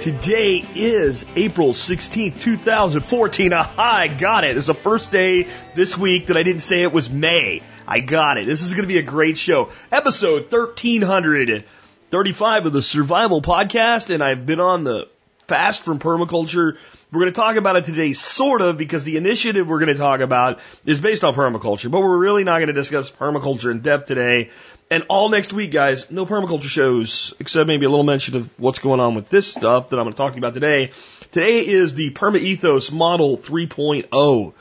Today 0.00 0.64
is 0.74 1.24
April 1.36 1.72
16th, 1.72 2.42
2014. 2.42 3.52
Aha, 3.54 3.74
I 3.78 4.08
got 4.08 4.44
it. 4.44 4.54
It's 4.56 4.66
the 4.66 4.74
first 4.74 5.10
day 5.10 5.48
this 5.74 5.96
week 5.96 6.26
that 6.26 6.36
I 6.36 6.42
didn't 6.42 6.60
say 6.60 6.82
it 6.82 6.92
was 6.92 7.08
May. 7.08 7.62
I 7.88 8.00
got 8.00 8.36
it. 8.36 8.44
This 8.44 8.60
is 8.62 8.72
going 8.72 8.82
to 8.82 8.88
be 8.88 8.98
a 8.98 9.02
great 9.02 9.38
show. 9.38 9.70
Episode 9.90 10.52
1335 10.52 12.66
of 12.66 12.74
the 12.74 12.82
Survival 12.82 13.40
Podcast, 13.40 14.10
and 14.10 14.22
I've 14.22 14.44
been 14.44 14.60
on 14.60 14.84
the 14.84 15.08
fast 15.46 15.82
from 15.82 15.98
permaculture. 15.98 16.76
We're 17.10 17.20
going 17.20 17.32
to 17.32 17.40
talk 17.40 17.56
about 17.56 17.76
it 17.76 17.86
today, 17.86 18.12
sort 18.12 18.60
of, 18.60 18.76
because 18.76 19.04
the 19.04 19.16
initiative 19.16 19.66
we're 19.66 19.78
going 19.78 19.94
to 19.94 19.94
talk 19.94 20.20
about 20.20 20.60
is 20.84 21.00
based 21.00 21.24
on 21.24 21.34
permaculture, 21.34 21.90
but 21.90 22.00
we're 22.00 22.18
really 22.18 22.44
not 22.44 22.58
going 22.58 22.68
to 22.68 22.74
discuss 22.74 23.10
permaculture 23.10 23.70
in 23.70 23.80
depth 23.80 24.08
today. 24.08 24.50
And 24.88 25.04
all 25.08 25.30
next 25.30 25.52
week, 25.52 25.72
guys, 25.72 26.12
no 26.12 26.26
permaculture 26.26 26.68
shows, 26.68 27.34
except 27.40 27.66
maybe 27.66 27.86
a 27.86 27.88
little 27.88 28.04
mention 28.04 28.36
of 28.36 28.58
what's 28.60 28.78
going 28.78 29.00
on 29.00 29.16
with 29.16 29.28
this 29.28 29.50
stuff 29.50 29.90
that 29.90 29.98
I'm 29.98 30.04
going 30.04 30.12
to 30.12 30.16
talk 30.16 30.36
about 30.36 30.54
today. 30.54 30.92
Today 31.32 31.66
is 31.66 31.96
the 31.96 32.12
Perma 32.12 32.38
Ethos 32.38 32.92
Model 32.92 33.36
3.0. 33.36 34.52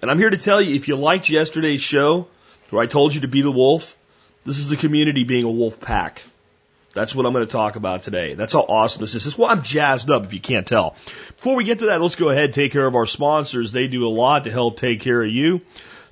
And 0.00 0.10
I'm 0.10 0.18
here 0.18 0.30
to 0.30 0.36
tell 0.36 0.62
you, 0.62 0.76
if 0.76 0.86
you 0.86 0.94
liked 0.94 1.28
yesterday's 1.28 1.80
show, 1.80 2.28
where 2.70 2.80
I 2.80 2.86
told 2.86 3.12
you 3.12 3.22
to 3.22 3.28
be 3.28 3.42
the 3.42 3.50
wolf, 3.50 3.98
this 4.44 4.58
is 4.58 4.68
the 4.68 4.76
community 4.76 5.24
being 5.24 5.44
a 5.44 5.50
wolf 5.50 5.80
pack. 5.80 6.22
That's 6.94 7.12
what 7.12 7.26
I'm 7.26 7.32
going 7.32 7.44
to 7.44 7.50
talk 7.50 7.74
about 7.74 8.02
today. 8.02 8.34
That's 8.34 8.52
how 8.52 8.60
awesome 8.60 9.00
this 9.00 9.16
is. 9.16 9.24
This 9.24 9.32
is 9.32 9.38
why 9.38 9.50
I'm 9.50 9.62
jazzed 9.62 10.10
up, 10.10 10.22
if 10.24 10.32
you 10.32 10.40
can't 10.40 10.66
tell. 10.66 10.94
Before 11.38 11.56
we 11.56 11.64
get 11.64 11.80
to 11.80 11.86
that, 11.86 12.00
let's 12.00 12.14
go 12.14 12.28
ahead 12.28 12.44
and 12.44 12.54
take 12.54 12.70
care 12.70 12.86
of 12.86 12.94
our 12.94 13.06
sponsors. 13.06 13.72
They 13.72 13.88
do 13.88 14.06
a 14.06 14.10
lot 14.10 14.44
to 14.44 14.52
help 14.52 14.76
take 14.76 15.00
care 15.00 15.22
of 15.22 15.30
you. 15.30 15.60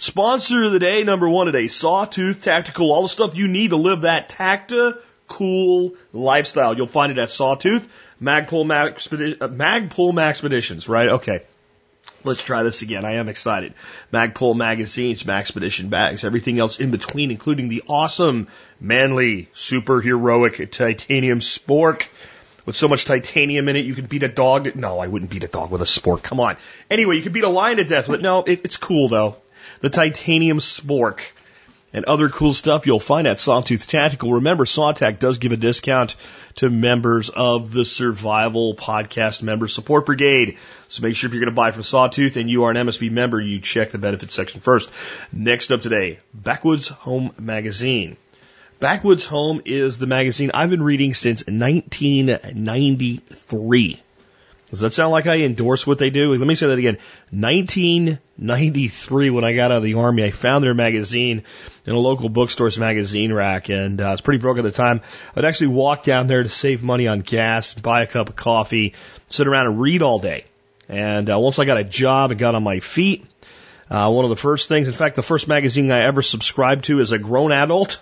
Sponsor 0.00 0.64
of 0.64 0.72
the 0.72 0.78
day, 0.78 1.04
number 1.04 1.28
one 1.28 1.44
today, 1.44 1.66
Sawtooth 1.66 2.42
Tactical. 2.42 2.90
All 2.90 3.02
the 3.02 3.08
stuff 3.10 3.36
you 3.36 3.48
need 3.48 3.68
to 3.68 3.76
live 3.76 4.00
that 4.00 4.30
tacta 4.30 4.98
cool 5.28 5.92
lifestyle. 6.14 6.74
You'll 6.74 6.86
find 6.86 7.12
it 7.12 7.18
at 7.18 7.28
Sawtooth, 7.28 7.86
Magpul 8.20 8.64
Max, 8.64 9.06
uh, 9.12 9.16
Magpul 9.48 10.14
Maxpeditions, 10.14 10.88
right? 10.88 11.10
Okay. 11.10 11.42
Let's 12.24 12.42
try 12.42 12.62
this 12.62 12.80
again. 12.80 13.04
I 13.04 13.16
am 13.16 13.28
excited. 13.28 13.74
Magpul 14.10 14.56
magazines, 14.56 15.22
Maxpedition 15.24 15.90
bags, 15.90 16.24
everything 16.24 16.58
else 16.58 16.80
in 16.80 16.90
between, 16.90 17.30
including 17.30 17.68
the 17.68 17.82
awesome, 17.86 18.48
manly, 18.80 19.50
super 19.52 20.00
heroic 20.00 20.72
titanium 20.72 21.40
spork. 21.40 22.08
With 22.64 22.74
so 22.74 22.88
much 22.88 23.04
titanium 23.04 23.68
in 23.68 23.76
it, 23.76 23.84
you 23.84 23.94
could 23.94 24.08
beat 24.08 24.22
a 24.22 24.28
dog. 24.28 24.74
No, 24.76 24.98
I 24.98 25.08
wouldn't 25.08 25.30
beat 25.30 25.44
a 25.44 25.48
dog 25.48 25.70
with 25.70 25.82
a 25.82 25.86
spork. 25.86 26.22
Come 26.22 26.40
on. 26.40 26.56
Anyway, 26.90 27.16
you 27.16 27.22
could 27.22 27.34
beat 27.34 27.44
a 27.44 27.50
lion 27.50 27.76
to 27.76 27.84
death 27.84 28.08
with. 28.08 28.22
No, 28.22 28.42
it, 28.44 28.62
it's 28.64 28.78
cool 28.78 29.10
though. 29.10 29.36
The 29.80 29.90
titanium 29.90 30.58
spork 30.58 31.20
and 31.92 32.04
other 32.04 32.28
cool 32.28 32.52
stuff 32.52 32.86
you'll 32.86 33.00
find 33.00 33.26
at 33.26 33.40
Sawtooth 33.40 33.88
Tactical. 33.88 34.34
Remember, 34.34 34.64
Sawtac 34.64 35.18
does 35.18 35.38
give 35.38 35.50
a 35.52 35.56
discount 35.56 36.14
to 36.56 36.68
members 36.70 37.30
of 37.30 37.72
the 37.72 37.84
Survival 37.84 38.74
Podcast 38.74 39.42
Member 39.42 39.66
Support 39.68 40.06
Brigade. 40.06 40.56
So 40.88 41.02
make 41.02 41.14
sure 41.16 41.28
if 41.28 41.34
you're 41.34 41.40
going 41.40 41.52
to 41.52 41.56
buy 41.56 41.72
from 41.72 41.82
Sawtooth 41.82 42.36
and 42.36 42.48
you 42.50 42.64
are 42.64 42.70
an 42.70 42.76
MSB 42.76 43.10
member, 43.10 43.40
you 43.40 43.60
check 43.60 43.90
the 43.90 43.98
benefits 43.98 44.34
section 44.34 44.60
first. 44.60 44.90
Next 45.32 45.72
up 45.72 45.80
today, 45.80 46.20
Backwoods 46.32 46.88
Home 46.88 47.32
Magazine. 47.38 48.16
Backwoods 48.78 49.24
Home 49.26 49.60
is 49.64 49.98
the 49.98 50.06
magazine 50.06 50.52
I've 50.54 50.70
been 50.70 50.82
reading 50.82 51.12
since 51.14 51.44
1993. 51.46 54.00
Does 54.70 54.80
that 54.80 54.94
sound 54.94 55.10
like 55.10 55.26
I 55.26 55.38
endorse 55.38 55.84
what 55.84 55.98
they 55.98 56.10
do? 56.10 56.32
Let 56.32 56.46
me 56.46 56.54
say 56.54 56.68
that 56.68 56.78
again. 56.78 56.98
1993, 57.30 59.30
when 59.30 59.44
I 59.44 59.52
got 59.52 59.72
out 59.72 59.78
of 59.78 59.82
the 59.82 59.94
army, 59.94 60.24
I 60.24 60.30
found 60.30 60.62
their 60.62 60.74
magazine 60.74 61.42
in 61.84 61.92
a 61.92 61.98
local 61.98 62.28
bookstore's 62.28 62.78
magazine 62.78 63.32
rack, 63.32 63.68
and 63.68 64.00
uh, 64.00 64.10
was 64.12 64.20
pretty 64.20 64.38
broke 64.38 64.58
at 64.58 64.64
the 64.64 64.70
time. 64.70 65.00
I'd 65.34 65.44
actually 65.44 65.68
walk 65.68 66.04
down 66.04 66.28
there 66.28 66.44
to 66.44 66.48
save 66.48 66.84
money 66.84 67.08
on 67.08 67.20
gas, 67.20 67.74
buy 67.74 68.02
a 68.02 68.06
cup 68.06 68.28
of 68.28 68.36
coffee, 68.36 68.94
sit 69.28 69.48
around 69.48 69.66
and 69.66 69.80
read 69.80 70.02
all 70.02 70.20
day. 70.20 70.44
And 70.88 71.28
uh, 71.28 71.38
once 71.40 71.58
I 71.58 71.64
got 71.64 71.78
a 71.78 71.84
job 71.84 72.30
and 72.30 72.38
got 72.38 72.54
on 72.54 72.62
my 72.62 72.78
feet, 72.78 73.26
uh, 73.90 74.08
one 74.10 74.24
of 74.24 74.28
the 74.28 74.36
first 74.36 74.68
things, 74.68 74.86
in 74.86 74.94
fact, 74.94 75.16
the 75.16 75.22
first 75.22 75.48
magazine 75.48 75.90
I 75.90 76.02
ever 76.02 76.22
subscribed 76.22 76.84
to 76.84 77.00
as 77.00 77.10
a 77.10 77.18
grown 77.18 77.50
adult 77.50 78.00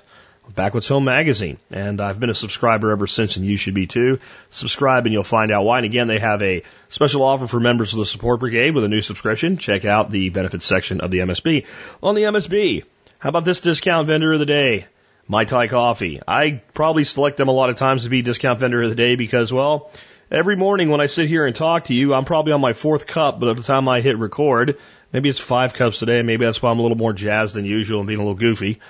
Backwoods 0.54 0.88
Home 0.88 1.04
Magazine. 1.04 1.58
And 1.70 2.00
I've 2.00 2.18
been 2.18 2.30
a 2.30 2.34
subscriber 2.34 2.90
ever 2.90 3.06
since, 3.06 3.36
and 3.36 3.46
you 3.46 3.56
should 3.56 3.74
be 3.74 3.86
too. 3.86 4.18
Subscribe 4.50 5.06
and 5.06 5.12
you'll 5.12 5.24
find 5.24 5.52
out 5.52 5.64
why. 5.64 5.78
And 5.78 5.86
again, 5.86 6.08
they 6.08 6.18
have 6.18 6.42
a 6.42 6.62
special 6.88 7.22
offer 7.22 7.46
for 7.46 7.60
members 7.60 7.92
of 7.92 7.98
the 7.98 8.06
Support 8.06 8.40
Brigade 8.40 8.74
with 8.74 8.84
a 8.84 8.88
new 8.88 9.02
subscription. 9.02 9.58
Check 9.58 9.84
out 9.84 10.10
the 10.10 10.30
benefits 10.30 10.66
section 10.66 11.00
of 11.00 11.10
the 11.10 11.18
MSB. 11.18 11.66
On 12.02 12.14
the 12.14 12.22
MSB, 12.22 12.84
how 13.18 13.28
about 13.28 13.44
this 13.44 13.60
discount 13.60 14.06
vendor 14.06 14.32
of 14.32 14.38
the 14.38 14.46
day? 14.46 14.86
Mai 15.26 15.44
Tai 15.44 15.68
Coffee. 15.68 16.20
I 16.26 16.62
probably 16.72 17.04
select 17.04 17.36
them 17.36 17.48
a 17.48 17.52
lot 17.52 17.68
of 17.68 17.76
times 17.76 18.04
to 18.04 18.08
be 18.08 18.22
discount 18.22 18.60
vendor 18.60 18.82
of 18.82 18.88
the 18.88 18.96
day 18.96 19.14
because, 19.14 19.52
well, 19.52 19.90
every 20.30 20.56
morning 20.56 20.88
when 20.88 21.02
I 21.02 21.06
sit 21.06 21.28
here 21.28 21.44
and 21.44 21.54
talk 21.54 21.84
to 21.84 21.94
you, 21.94 22.14
I'm 22.14 22.24
probably 22.24 22.54
on 22.54 22.62
my 22.62 22.72
fourth 22.72 23.06
cup, 23.06 23.38
but 23.38 23.50
at 23.50 23.56
the 23.56 23.62
time 23.62 23.88
I 23.88 24.00
hit 24.00 24.18
record, 24.18 24.78
maybe 25.12 25.28
it's 25.28 25.38
five 25.38 25.74
cups 25.74 25.98
today, 25.98 26.22
maybe 26.22 26.46
that's 26.46 26.62
why 26.62 26.70
I'm 26.70 26.78
a 26.78 26.82
little 26.82 26.96
more 26.96 27.12
jazzed 27.12 27.54
than 27.54 27.66
usual 27.66 28.00
and 28.00 28.06
being 28.06 28.20
a 28.20 28.22
little 28.22 28.38
goofy. 28.38 28.80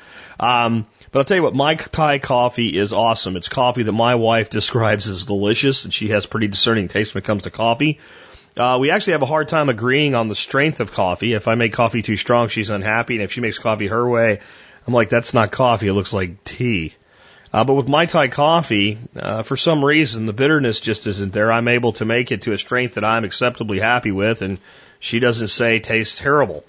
Um, 0.40 0.86
but 1.10 1.20
I'll 1.20 1.24
tell 1.24 1.36
you 1.36 1.42
what, 1.42 1.54
Mai 1.54 1.74
Tai 1.74 2.18
coffee 2.18 2.76
is 2.76 2.92
awesome. 2.92 3.36
It's 3.36 3.48
coffee 3.48 3.82
that 3.82 3.92
my 3.92 4.14
wife 4.14 4.50
describes 4.58 5.08
as 5.08 5.26
delicious, 5.26 5.84
and 5.84 5.92
she 5.92 6.08
has 6.08 6.26
pretty 6.26 6.48
discerning 6.48 6.88
taste 6.88 7.14
when 7.14 7.22
it 7.22 7.26
comes 7.26 7.44
to 7.44 7.50
coffee. 7.50 7.98
Uh, 8.56 8.78
we 8.80 8.90
actually 8.90 9.12
have 9.12 9.22
a 9.22 9.26
hard 9.26 9.48
time 9.48 9.68
agreeing 9.68 10.14
on 10.14 10.28
the 10.28 10.34
strength 10.34 10.80
of 10.80 10.92
coffee. 10.92 11.32
If 11.32 11.46
I 11.48 11.54
make 11.54 11.72
coffee 11.72 12.02
too 12.02 12.16
strong, 12.16 12.48
she's 12.48 12.70
unhappy, 12.70 13.14
and 13.14 13.22
if 13.22 13.32
she 13.32 13.40
makes 13.40 13.58
coffee 13.58 13.86
her 13.86 14.08
way, 14.08 14.40
I'm 14.86 14.94
like, 14.94 15.10
that's 15.10 15.34
not 15.34 15.52
coffee. 15.52 15.88
It 15.88 15.92
looks 15.92 16.12
like 16.12 16.42
tea. 16.44 16.94
Uh, 17.52 17.64
but 17.64 17.74
with 17.74 17.88
Mai 17.88 18.06
Tai 18.06 18.28
coffee, 18.28 18.98
uh, 19.18 19.42
for 19.42 19.56
some 19.56 19.84
reason, 19.84 20.26
the 20.26 20.32
bitterness 20.32 20.80
just 20.80 21.06
isn't 21.06 21.32
there. 21.32 21.50
I'm 21.50 21.68
able 21.68 21.92
to 21.94 22.04
make 22.04 22.30
it 22.30 22.42
to 22.42 22.52
a 22.52 22.58
strength 22.58 22.94
that 22.94 23.04
I'm 23.04 23.24
acceptably 23.24 23.78
happy 23.78 24.12
with, 24.12 24.42
and 24.42 24.58
she 25.00 25.18
doesn't 25.18 25.48
say 25.48 25.78
tastes 25.78 26.18
terrible. 26.18 26.64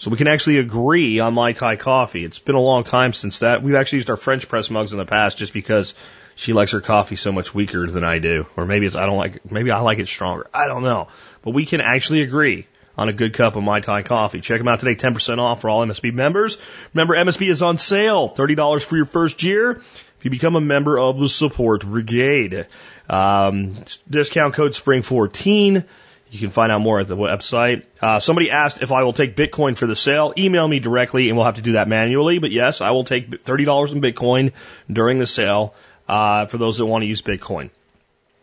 So 0.00 0.10
we 0.10 0.16
can 0.16 0.28
actually 0.28 0.56
agree 0.56 1.20
on 1.20 1.34
Mai 1.34 1.52
Tai 1.52 1.76
coffee. 1.76 2.24
It's 2.24 2.38
been 2.38 2.54
a 2.54 2.60
long 2.60 2.84
time 2.84 3.12
since 3.12 3.40
that. 3.40 3.62
We've 3.62 3.74
actually 3.74 3.98
used 3.98 4.08
our 4.08 4.16
French 4.16 4.48
press 4.48 4.70
mugs 4.70 4.92
in 4.92 4.98
the 4.98 5.04
past 5.04 5.36
just 5.36 5.52
because 5.52 5.92
she 6.34 6.54
likes 6.54 6.72
her 6.72 6.80
coffee 6.80 7.16
so 7.16 7.32
much 7.32 7.54
weaker 7.54 7.86
than 7.86 8.02
I 8.02 8.18
do. 8.18 8.46
Or 8.56 8.64
maybe 8.64 8.86
it's, 8.86 8.96
I 8.96 9.04
don't 9.04 9.18
like, 9.18 9.52
maybe 9.52 9.70
I 9.70 9.80
like 9.82 9.98
it 9.98 10.08
stronger. 10.08 10.46
I 10.54 10.68
don't 10.68 10.84
know. 10.84 11.08
But 11.42 11.50
we 11.50 11.66
can 11.66 11.82
actually 11.82 12.22
agree 12.22 12.66
on 12.96 13.10
a 13.10 13.12
good 13.12 13.34
cup 13.34 13.56
of 13.56 13.62
Mai 13.62 13.80
Tai 13.80 14.00
coffee. 14.02 14.40
Check 14.40 14.56
them 14.56 14.68
out 14.68 14.80
today, 14.80 14.94
10% 14.94 15.38
off 15.38 15.60
for 15.60 15.68
all 15.68 15.84
MSB 15.84 16.14
members. 16.14 16.56
Remember, 16.94 17.14
MSB 17.14 17.50
is 17.50 17.60
on 17.60 17.76
sale, 17.76 18.30
$30 18.30 18.82
for 18.82 18.96
your 18.96 19.04
first 19.04 19.42
year 19.42 19.72
if 19.72 20.24
you 20.24 20.30
become 20.30 20.56
a 20.56 20.62
member 20.62 20.98
of 20.98 21.18
the 21.18 21.28
support 21.28 21.84
brigade. 21.84 22.66
Um, 23.10 23.74
discount 24.08 24.54
code 24.54 24.72
SPRING14. 24.72 25.84
You 26.30 26.38
can 26.38 26.50
find 26.50 26.70
out 26.70 26.80
more 26.80 27.00
at 27.00 27.08
the 27.08 27.16
website. 27.16 27.82
Uh, 28.00 28.20
somebody 28.20 28.52
asked 28.52 28.82
if 28.82 28.92
I 28.92 29.02
will 29.02 29.12
take 29.12 29.34
Bitcoin 29.34 29.76
for 29.76 29.88
the 29.88 29.96
sale. 29.96 30.32
Email 30.38 30.68
me 30.68 30.78
directly, 30.78 31.28
and 31.28 31.36
we'll 31.36 31.46
have 31.46 31.56
to 31.56 31.62
do 31.62 31.72
that 31.72 31.88
manually. 31.88 32.38
But 32.38 32.52
yes, 32.52 32.80
I 32.80 32.92
will 32.92 33.02
take 33.02 33.40
thirty 33.42 33.64
dollars 33.64 33.90
in 33.90 34.00
Bitcoin 34.00 34.52
during 34.88 35.18
the 35.18 35.26
sale 35.26 35.74
uh, 36.08 36.46
for 36.46 36.56
those 36.56 36.78
that 36.78 36.86
want 36.86 37.02
to 37.02 37.08
use 37.08 37.20
Bitcoin. 37.20 37.70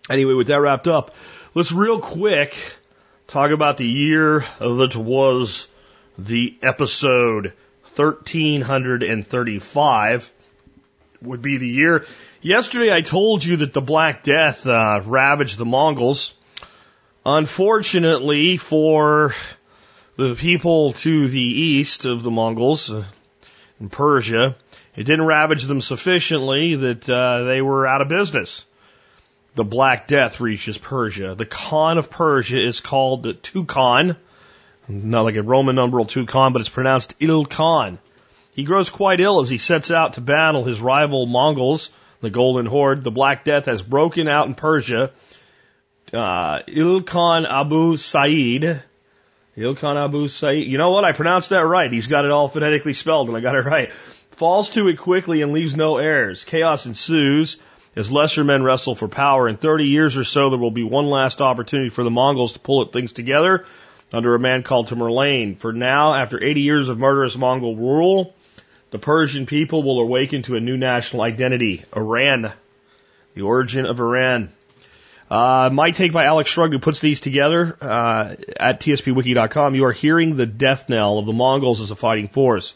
Anyway, 0.10 0.34
with 0.34 0.48
that 0.48 0.60
wrapped 0.60 0.88
up, 0.88 1.16
let's 1.54 1.72
real 1.72 2.00
quick 2.00 2.58
talk 3.28 3.52
about 3.52 3.78
the 3.78 3.88
year 3.88 4.44
that 4.60 4.96
was 4.98 5.70
the 6.18 6.58
episode 6.62 7.54
thirteen 7.96 8.62
hundred 8.62 9.02
and 9.02 9.26
thirty-five. 9.26 10.30
Would 11.22 11.42
be 11.42 11.58
the 11.58 11.68
year. 11.68 12.06
Yesterday, 12.42 12.94
I 12.94 13.02
told 13.02 13.44
you 13.44 13.58
that 13.58 13.74
the 13.74 13.82
Black 13.82 14.24
Death 14.24 14.68
uh, 14.68 15.02
ravaged 15.06 15.58
the 15.58 15.66
Mongols. 15.66 16.34
Unfortunately 17.30 18.56
for 18.56 19.36
the 20.16 20.34
people 20.34 20.94
to 20.94 21.28
the 21.28 21.42
east 21.42 22.06
of 22.06 22.24
the 22.24 22.32
Mongols 22.32 22.90
uh, 22.90 23.04
in 23.82 23.90
Persia, 23.90 24.56
it 24.96 25.04
didn't 25.04 25.26
ravage 25.26 25.64
them 25.64 25.82
sufficiently 25.82 26.76
that 26.76 27.10
uh, 27.10 27.44
they 27.44 27.62
were 27.62 27.86
out 27.86 28.00
of 28.00 28.08
business. 28.08 28.66
The 29.56 29.66
Black 29.66 30.08
Death 30.08 30.40
reaches 30.40 30.78
Persia. 30.78 31.36
The 31.36 31.46
Khan 31.46 31.98
of 31.98 32.10
Persia 32.10 32.66
is 32.66 32.80
called 32.80 33.24
the 33.24 33.34
Tukhan, 33.34 34.16
not 34.88 35.24
like 35.24 35.36
a 35.36 35.44
Roman 35.44 35.76
numeral 35.76 36.06
Tukhan, 36.06 36.54
but 36.54 36.62
it's 36.62 36.70
pronounced 36.70 37.14
Il 37.20 37.44
Khan. 37.44 38.00
He 38.54 38.64
grows 38.64 38.90
quite 38.90 39.20
ill 39.20 39.42
as 39.42 39.50
he 39.50 39.58
sets 39.58 39.92
out 39.92 40.14
to 40.14 40.22
battle 40.22 40.64
his 40.64 40.80
rival 40.80 41.26
Mongols, 41.26 41.90
the 42.22 42.30
Golden 42.30 42.68
Horde. 42.68 43.04
The 43.04 43.12
Black 43.12 43.44
Death 43.44 43.66
has 43.66 43.82
broken 43.82 44.30
out 44.30 44.48
in 44.48 44.56
Persia 44.56 45.12
uh, 46.14 46.62
Ilkhan 46.68 47.48
Abu 47.50 47.98
Said 47.98 48.84
Ilkhan 49.58 49.96
Abu 49.96 50.28
Sa'id. 50.28 50.68
You 50.68 50.78
know 50.78 50.92
what? 50.92 51.04
I 51.04 51.14
pronounced 51.14 51.50
that 51.50 51.66
right. 51.66 51.92
He's 51.92 52.08
got 52.08 52.26
it 52.26 52.32
all 52.32 52.48
phonetically 52.48 52.94
spelled, 52.94 53.28
and 53.28 53.36
I 53.36 53.42
got 53.42 53.56
it 53.56 53.66
right. 53.66 53.92
Falls 54.32 54.70
to 54.72 54.88
it 54.88 55.00
quickly 55.00 55.42
and 55.42 55.52
leaves 55.52 55.76
no 55.76 55.98
heirs. 55.98 56.44
Chaos 56.44 56.86
ensues 56.86 57.58
as 57.96 58.12
lesser 58.12 58.44
men 58.44 58.62
wrestle 58.62 58.94
for 58.94 59.08
power. 59.08 59.50
In 59.50 59.58
30 59.58 59.86
years 59.86 60.16
or 60.16 60.24
so, 60.24 60.52
there 60.52 60.60
will 60.60 60.70
be 60.70 60.84
one 60.84 61.08
last 61.08 61.42
opportunity 61.42 61.90
for 61.90 62.04
the 62.04 62.12
Mongols 62.12 62.54
to 62.54 62.60
pull 62.60 62.86
things 62.86 63.14
together 63.14 63.66
under 64.14 64.36
a 64.36 64.40
man 64.40 64.62
called 64.62 64.90
Tamerlane. 64.90 65.58
For 65.58 65.74
now, 65.74 66.14
after 66.14 66.42
80 66.42 66.62
years 66.62 66.90
of 66.90 67.00
murderous 67.00 67.36
Mongol 67.36 67.76
rule, 67.76 68.36
the 68.92 69.00
Persian 69.00 69.48
people 69.48 69.82
will 69.82 70.00
awaken 70.00 70.44
to 70.44 70.56
a 70.56 70.62
new 70.62 70.78
national 70.78 71.24
identity, 71.24 71.84
Iran. 71.96 72.54
The 73.34 73.42
origin 73.42 73.88
of 73.88 74.00
Iran. 74.00 74.52
Uh, 75.30 75.70
my 75.74 75.92
take 75.92 76.14
by 76.14 76.26
Alex 76.26 76.50
Shrugged, 76.50 76.74
who 76.74 76.80
puts 76.80 77.02
these 77.02 77.20
together 77.20 77.78
uh, 77.82 78.36
at 78.58 78.80
tspwiki.com. 78.80 79.76
You 79.76 79.86
are 79.86 79.92
hearing 79.92 80.38
the 80.38 80.46
death 80.46 80.88
knell 80.88 81.18
of 81.18 81.26
the 81.26 81.34
Mongols 81.34 81.82
as 81.82 81.92
a 81.92 81.98
fighting 81.98 82.30
force. 82.30 82.74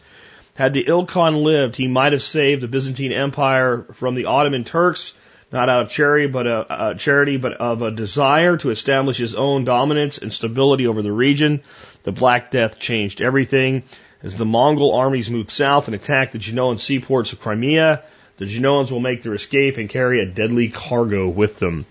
Had 0.56 0.74
the 0.74 0.83
Ilkhan 0.83 1.44
lived, 1.44 1.77
he 1.77 1.88
might 1.88 2.12
have 2.12 2.21
saved 2.21 2.62
the 2.62 2.68
Byzantine 2.68 3.13
Empire 3.13 3.86
from 3.94 4.15
the 4.15 4.25
Ottoman 4.25 4.65
Turks, 4.65 5.13
not 5.50 5.69
out 5.69 5.83
of 5.83 5.92
charity, 5.92 6.27
but 6.27 6.45
a, 6.45 6.57
uh, 6.57 6.65
a 6.69 6.74
uh, 6.74 6.94
charity, 6.95 7.38
but 7.38 7.53
of 7.53 7.81
a 7.81 7.92
desire 7.92 8.57
to 8.57 8.69
establish 8.69 9.18
his 9.18 9.33
own 9.33 9.63
dominance 9.63 10.18
and 10.18 10.31
stability 10.31 10.88
over 10.88 11.01
the 11.01 11.12
region. 11.12 11.62
The 12.03 12.12
Black 12.12 12.51
Death 12.51 12.80
changed 12.80 13.21
everything. 13.21 13.83
As 14.24 14.36
the 14.36 14.45
Mongol 14.45 14.94
armies 14.94 15.31
moved 15.31 15.51
south 15.51 15.88
and 15.88 15.95
attacked 15.95 16.33
the 16.33 16.39
Genoan 16.39 16.80
seaports 16.80 17.33
of 17.33 17.39
Crimea, 17.39 18.03
the 18.41 18.47
Genoans 18.47 18.89
will 18.89 18.99
make 18.99 19.21
their 19.21 19.35
escape 19.35 19.77
and 19.77 19.88
carry 19.88 20.19
a 20.19 20.25
deadly 20.25 20.69
cargo 20.69 21.29
with 21.29 21.59
them. 21.59 21.85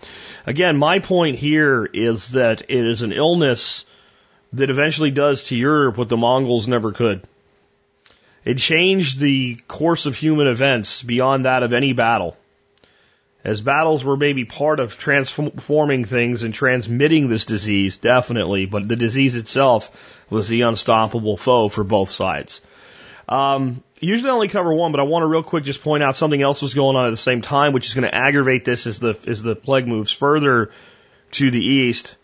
Again, 0.48 0.78
my 0.78 0.98
point 0.98 1.36
here 1.36 1.84
is 1.84 2.30
that 2.30 2.62
it 2.62 2.84
is 2.84 3.02
an 3.02 3.12
illness 3.12 3.84
that 4.54 4.68
eventually 4.68 5.12
does 5.12 5.44
to 5.44 5.56
Europe 5.56 5.96
what 5.96 6.08
the 6.08 6.16
Mongols 6.16 6.66
never 6.66 6.90
could. 6.90 7.22
It 8.44 8.58
changed 8.58 9.20
the 9.20 9.60
course 9.68 10.06
of 10.06 10.16
human 10.16 10.48
events 10.48 11.04
beyond 11.04 11.44
that 11.44 11.62
of 11.62 11.72
any 11.72 11.92
battle. 11.92 12.36
As 13.44 13.60
battles 13.60 14.02
were 14.02 14.16
maybe 14.16 14.44
part 14.44 14.80
of 14.80 14.98
transforming 14.98 16.04
things 16.04 16.42
and 16.42 16.52
transmitting 16.52 17.28
this 17.28 17.44
disease, 17.44 17.98
definitely, 17.98 18.66
but 18.66 18.88
the 18.88 18.96
disease 18.96 19.36
itself 19.36 20.24
was 20.28 20.48
the 20.48 20.62
unstoppable 20.62 21.36
foe 21.36 21.68
for 21.68 21.84
both 21.84 22.10
sides. 22.10 22.60
Um, 23.30 23.82
usually 24.00 24.28
I 24.28 24.34
only 24.34 24.48
cover 24.48 24.74
one, 24.74 24.90
but 24.90 25.00
I 25.00 25.04
want 25.04 25.22
to 25.22 25.26
real 25.26 25.44
quick 25.44 25.64
just 25.64 25.82
point 25.82 26.02
out 26.02 26.16
something 26.16 26.42
else 26.42 26.60
was 26.60 26.74
going 26.74 26.96
on 26.96 27.06
at 27.06 27.10
the 27.10 27.16
same 27.16 27.40
time, 27.40 27.72
which 27.72 27.86
is 27.86 27.94
going 27.94 28.08
to 28.08 28.14
aggravate 28.14 28.64
this 28.64 28.86
as 28.86 28.98
the 28.98 29.16
as 29.26 29.42
the 29.42 29.54
plague 29.54 29.86
moves 29.86 30.10
further 30.10 30.72
to 31.32 31.50
the 31.50 31.60
east. 31.60 32.16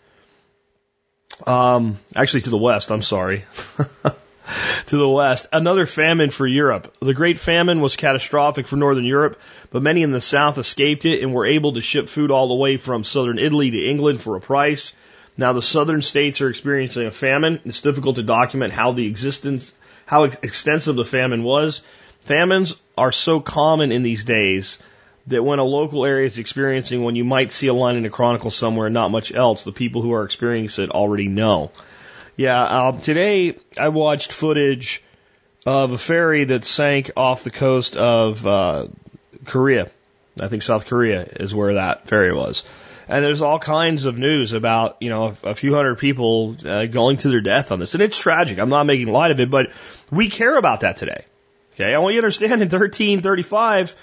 Um, 1.45 1.97
actually, 2.15 2.41
to 2.41 2.49
the 2.49 2.57
west. 2.57 2.91
I'm 2.91 3.01
sorry. 3.01 3.45
to 4.87 4.97
the 4.97 5.09
west. 5.09 5.47
Another 5.53 5.85
famine 5.85 6.29
for 6.29 6.47
Europe. 6.47 6.95
The 7.01 7.13
Great 7.13 7.37
Famine 7.37 7.79
was 7.79 7.95
catastrophic 7.95 8.67
for 8.67 8.75
Northern 8.75 9.05
Europe, 9.05 9.39
but 9.71 9.81
many 9.81 10.03
in 10.03 10.11
the 10.11 10.21
South 10.21 10.57
escaped 10.57 11.05
it 11.05 11.21
and 11.21 11.33
were 11.33 11.45
able 11.45 11.73
to 11.73 11.81
ship 11.81 12.09
food 12.09 12.31
all 12.31 12.47
the 12.47 12.55
way 12.55 12.77
from 12.77 13.03
southern 13.03 13.39
Italy 13.39 13.71
to 13.71 13.89
England 13.89 14.21
for 14.21 14.35
a 14.35 14.41
price. 14.41 14.93
Now 15.37 15.53
the 15.53 15.61
southern 15.61 16.01
states 16.01 16.41
are 16.41 16.49
experiencing 16.49 17.05
a 17.05 17.11
famine. 17.11 17.61
It's 17.65 17.81
difficult 17.81 18.15
to 18.15 18.23
document 18.23 18.73
how 18.73 18.93
the 18.93 19.05
existence, 19.05 19.71
how 20.07 20.23
extensive 20.23 20.95
the 20.95 21.05
famine 21.05 21.43
was. 21.43 21.83
Famines 22.21 22.75
are 22.97 23.11
so 23.11 23.39
common 23.39 23.91
in 23.91 24.01
these 24.01 24.23
days 24.23 24.79
that 25.27 25.43
when 25.43 25.59
a 25.59 25.63
local 25.63 26.05
area 26.05 26.25
is 26.25 26.37
experiencing 26.37 27.03
one, 27.03 27.15
you 27.15 27.25
might 27.25 27.51
see 27.51 27.67
a 27.67 27.73
line 27.73 27.97
in 27.97 28.05
a 28.05 28.09
chronicle 28.09 28.49
somewhere, 28.49 28.87
and 28.87 28.93
not 28.93 29.11
much 29.11 29.33
else. 29.33 29.63
The 29.63 29.73
people 29.73 30.01
who 30.01 30.13
are 30.13 30.23
experiencing 30.23 30.85
it 30.85 30.91
already 30.91 31.27
know. 31.27 31.71
Yeah, 32.37 32.87
um, 32.87 33.01
today 33.01 33.57
I 33.77 33.89
watched 33.89 34.31
footage 34.31 35.03
of 35.65 35.91
a 35.91 35.97
ferry 35.97 36.45
that 36.45 36.63
sank 36.63 37.11
off 37.17 37.43
the 37.43 37.51
coast 37.51 37.97
of 37.97 38.47
uh, 38.47 38.87
Korea. 39.43 39.91
I 40.39 40.47
think 40.47 40.63
South 40.63 40.87
Korea 40.87 41.23
is 41.23 41.53
where 41.53 41.73
that 41.73 42.07
ferry 42.07 42.33
was. 42.33 42.63
And 43.09 43.23
there's 43.23 43.41
all 43.41 43.57
kinds 43.57 44.05
of 44.05 44.17
news 44.17 44.51
about, 44.51 44.97
you 44.99 45.09
know, 45.09 45.35
a, 45.43 45.49
a 45.49 45.55
few 45.55 45.73
hundred 45.73 45.97
people 45.97 46.57
uh, 46.65 46.85
going 46.85 47.17
to 47.17 47.29
their 47.29 47.41
death 47.41 47.71
on 47.71 47.79
this. 47.79 47.93
And 47.93 48.03
it's 48.03 48.19
tragic. 48.19 48.59
I'm 48.59 48.69
not 48.69 48.85
making 48.85 49.07
light 49.07 49.31
of 49.31 49.39
it, 49.39 49.49
but 49.49 49.71
we 50.11 50.29
care 50.29 50.57
about 50.57 50.81
that 50.81 50.97
today. 50.97 51.25
Okay. 51.75 51.93
I 51.93 51.99
want 51.99 52.15
you 52.15 52.21
to 52.21 52.25
understand 52.25 52.61
in 52.61 52.67
1335, 52.67 53.95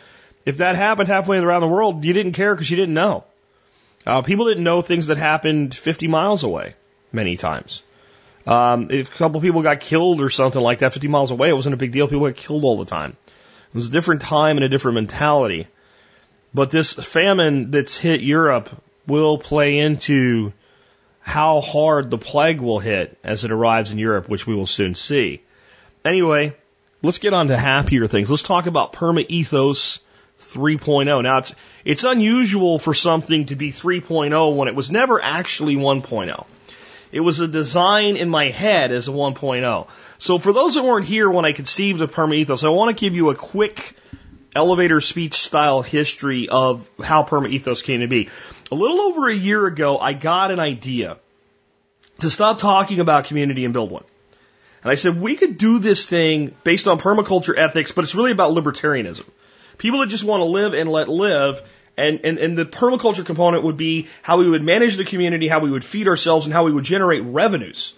if 0.46 0.58
that 0.58 0.76
happened 0.76 1.08
halfway 1.08 1.38
around 1.38 1.60
the 1.60 1.68
world, 1.68 2.04
you 2.04 2.12
didn't 2.12 2.32
care 2.32 2.54
because 2.54 2.70
you 2.70 2.76
didn't 2.76 2.94
know. 2.94 3.24
Uh, 4.06 4.22
people 4.22 4.46
didn't 4.46 4.64
know 4.64 4.80
things 4.80 5.08
that 5.08 5.18
happened 5.18 5.74
50 5.74 6.08
miles 6.08 6.44
away 6.44 6.74
many 7.12 7.36
times. 7.36 7.82
Um, 8.46 8.90
if 8.90 9.14
a 9.14 9.16
couple 9.16 9.40
people 9.40 9.62
got 9.62 9.80
killed 9.80 10.20
or 10.20 10.28
something 10.28 10.60
like 10.60 10.80
that 10.80 10.92
50 10.92 11.08
miles 11.08 11.30
away, 11.30 11.48
it 11.48 11.54
wasn't 11.54 11.74
a 11.74 11.78
big 11.78 11.92
deal. 11.92 12.06
People 12.06 12.26
got 12.26 12.36
killed 12.36 12.64
all 12.64 12.76
the 12.76 12.84
time. 12.84 13.16
It 13.30 13.74
was 13.74 13.88
a 13.88 13.92
different 13.92 14.22
time 14.22 14.56
and 14.56 14.64
a 14.64 14.68
different 14.68 14.96
mentality. 14.96 15.66
But 16.52 16.70
this 16.70 16.92
famine 16.92 17.70
that's 17.70 17.96
hit 17.96 18.20
Europe 18.20 18.70
will 19.06 19.38
play 19.38 19.78
into 19.78 20.52
how 21.20 21.60
hard 21.60 22.10
the 22.10 22.18
plague 22.18 22.60
will 22.60 22.78
hit 22.78 23.18
as 23.24 23.44
it 23.44 23.50
arrives 23.50 23.90
in 23.90 23.98
Europe, 23.98 24.28
which 24.28 24.46
we 24.46 24.54
will 24.54 24.66
soon 24.66 24.94
see. 24.94 25.42
Anyway, 26.04 26.54
let's 27.02 27.18
get 27.18 27.32
on 27.32 27.48
to 27.48 27.56
happier 27.56 28.06
things. 28.06 28.30
Let's 28.30 28.42
talk 28.42 28.66
about 28.66 28.92
permaethos 28.92 30.00
3.0. 30.40 31.22
Now 31.22 31.38
it's, 31.38 31.54
it's 31.84 32.04
unusual 32.04 32.78
for 32.78 32.94
something 32.94 33.46
to 33.46 33.56
be 33.56 33.72
3.0 33.72 34.56
when 34.56 34.68
it 34.68 34.74
was 34.74 34.90
never 34.90 35.22
actually 35.22 35.76
1.0. 35.76 36.46
It 37.10 37.20
was 37.20 37.40
a 37.40 37.48
design 37.48 38.16
in 38.16 38.28
my 38.28 38.50
head 38.50 38.90
as 38.90 39.08
a 39.08 39.12
1.0. 39.12 39.86
So 40.18 40.38
for 40.38 40.52
those 40.52 40.74
that 40.74 40.82
weren't 40.82 41.06
here 41.06 41.30
when 41.30 41.44
I 41.44 41.52
conceived 41.52 42.02
of 42.02 42.12
Permaethos, 42.12 42.64
I 42.64 42.70
want 42.70 42.96
to 42.96 43.00
give 43.00 43.14
you 43.14 43.30
a 43.30 43.34
quick 43.34 43.96
elevator 44.54 45.00
speech 45.00 45.34
style 45.34 45.82
history 45.82 46.48
of 46.48 46.88
how 47.02 47.24
Permaethos 47.24 47.82
came 47.82 48.00
to 48.00 48.06
be. 48.06 48.28
A 48.70 48.74
little 48.74 49.00
over 49.00 49.28
a 49.28 49.34
year 49.34 49.66
ago, 49.66 49.98
I 49.98 50.12
got 50.12 50.50
an 50.50 50.60
idea 50.60 51.18
to 52.20 52.30
stop 52.30 52.58
talking 52.58 53.00
about 53.00 53.24
community 53.24 53.64
and 53.64 53.74
build 53.74 53.90
one. 53.90 54.04
And 54.82 54.90
I 54.90 54.94
said, 54.96 55.20
we 55.20 55.36
could 55.36 55.56
do 55.58 55.78
this 55.78 56.06
thing 56.06 56.54
based 56.62 56.86
on 56.86 56.98
permaculture 56.98 57.56
ethics, 57.56 57.92
but 57.92 58.04
it's 58.04 58.14
really 58.14 58.32
about 58.32 58.52
libertarianism. 58.52 59.24
People 59.78 60.00
that 60.00 60.08
just 60.08 60.24
want 60.24 60.40
to 60.40 60.44
live 60.44 60.74
and 60.74 60.90
let 60.90 61.08
live 61.08 61.60
and, 61.96 62.20
and, 62.24 62.38
and 62.38 62.58
the 62.58 62.64
permaculture 62.64 63.24
component 63.24 63.64
would 63.64 63.76
be 63.76 64.08
how 64.22 64.38
we 64.38 64.48
would 64.48 64.62
manage 64.62 64.96
the 64.96 65.04
community, 65.04 65.48
how 65.48 65.60
we 65.60 65.70
would 65.70 65.84
feed 65.84 66.08
ourselves, 66.08 66.46
and 66.46 66.52
how 66.52 66.64
we 66.64 66.72
would 66.72 66.84
generate 66.84 67.22
revenues. 67.22 67.94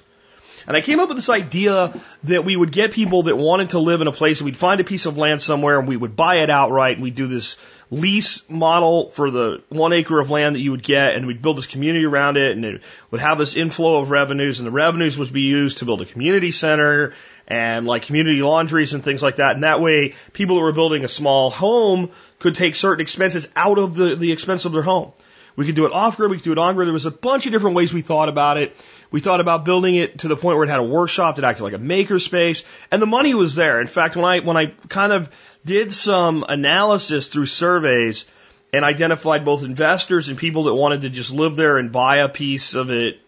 And 0.67 0.77
I 0.77 0.81
came 0.81 0.99
up 0.99 1.09
with 1.09 1.17
this 1.17 1.29
idea 1.29 1.93
that 2.25 2.45
we 2.45 2.57
would 2.57 2.73
get 2.73 2.93
people 2.93 3.25
that 3.25 3.37
wanted 3.37 3.71
to 3.71 3.79
live 3.79 4.01
in 4.01 4.09
a 4.09 4.13
place, 4.13 4.41
and 4.41 4.47
we'd 4.47 4.57
find 4.57 4.81
a 4.81 4.85
piece 4.85 5.07
of 5.07 5.17
land 5.17 5.41
somewhere, 5.41 5.79
and 5.79 5.87
we 5.87 5.97
would 5.97 6.17
buy 6.17 6.37
it 6.37 6.51
outright, 6.51 6.97
and 6.97 7.03
we'd 7.03 7.15
do 7.15 7.27
this 7.29 7.57
lease 7.89 8.43
model 8.51 9.11
for 9.11 9.31
the 9.31 9.63
one 9.69 9.93
acre 9.93 10.19
of 10.19 10.31
land 10.31 10.57
that 10.57 10.61
you 10.61 10.73
would 10.73 10.83
get, 10.83 11.15
and 11.15 11.27
we'd 11.27 11.41
build 11.41 11.57
this 11.57 11.67
community 11.67 12.05
around 12.05 12.37
it, 12.37 12.57
and 12.57 12.65
it 12.65 12.83
would 13.11 13.21
have 13.21 13.39
this 13.39 13.55
inflow 13.55 14.01
of 14.01 14.11
revenues, 14.11 14.59
and 14.59 14.67
the 14.67 14.73
revenues 14.73 15.17
would 15.17 15.33
be 15.33 15.43
used 15.43 15.79
to 15.79 15.85
build 15.85 16.03
a 16.03 16.05
community 16.05 16.51
center 16.51 17.15
and 17.47 17.87
like 17.87 18.03
community 18.03 18.43
laundries 18.43 18.93
and 18.93 19.05
things 19.05 19.23
like 19.23 19.37
that. 19.37 19.55
And 19.55 19.63
that 19.63 19.81
way, 19.81 20.15
people 20.33 20.57
who 20.57 20.63
were 20.63 20.73
building 20.73 21.05
a 21.05 21.09
small 21.09 21.51
home 21.51 22.11
could 22.41 22.57
take 22.57 22.75
certain 22.75 23.01
expenses 23.01 23.49
out 23.55 23.79
of 23.79 23.95
the, 23.95 24.17
the 24.17 24.33
expense 24.33 24.65
of 24.65 24.73
their 24.73 24.83
home. 24.83 25.13
We 25.57 25.65
could 25.65 25.75
do 25.75 25.87
it 25.87 25.93
off 25.93 26.19
grid, 26.19 26.31
we 26.31 26.37
could 26.37 26.45
do 26.45 26.53
it 26.53 26.59
on 26.59 26.75
grid. 26.75 26.87
There 26.87 26.93
was 26.93 27.07
a 27.07 27.11
bunch 27.11 27.47
of 27.47 27.53
different 27.53 27.77
ways 27.77 27.93
we 27.93 28.03
thought 28.03 28.29
about 28.29 28.59
it. 28.59 28.77
We 29.11 29.21
thought 29.21 29.41
about 29.41 29.65
building 29.65 29.95
it 29.95 30.19
to 30.19 30.29
the 30.29 30.37
point 30.37 30.57
where 30.57 30.65
it 30.65 30.71
had 30.71 30.81
a 30.81 30.85
workshop 30.85 31.37
that 31.37 31.45
acted 31.45 31.63
like 31.63 31.73
a 31.73 31.79
maker 31.79 32.19
space, 32.19 32.65
and 32.91 33.01
the 33.01 33.07
money 33.07 33.35
was 33.35 33.55
there. 33.55 33.81
In 33.81 33.87
fact, 33.87 34.17
when 34.17 34.25
I 34.25 34.41
when 34.41 34.57
I 34.57 34.67
kind 34.89 35.13
of 35.13 35.31
did 35.65 35.93
some 35.93 36.45
analysis 36.49 37.29
through 37.29 37.47
surveys 37.47 38.27
and 38.73 38.85
identified 38.85 39.45
both 39.45 39.65
investors 39.65 40.29
and 40.29 40.37
people 40.37 40.65
that 40.65 40.75
wanted 40.75 41.03
to 41.03 41.11
just 41.11 41.33
live 41.33 41.57
there 41.57 41.79
and 41.79 41.91
buy 41.91 42.19
a 42.19 42.29
piece 42.29 42.75
of 42.75 42.91
it, 42.91 43.21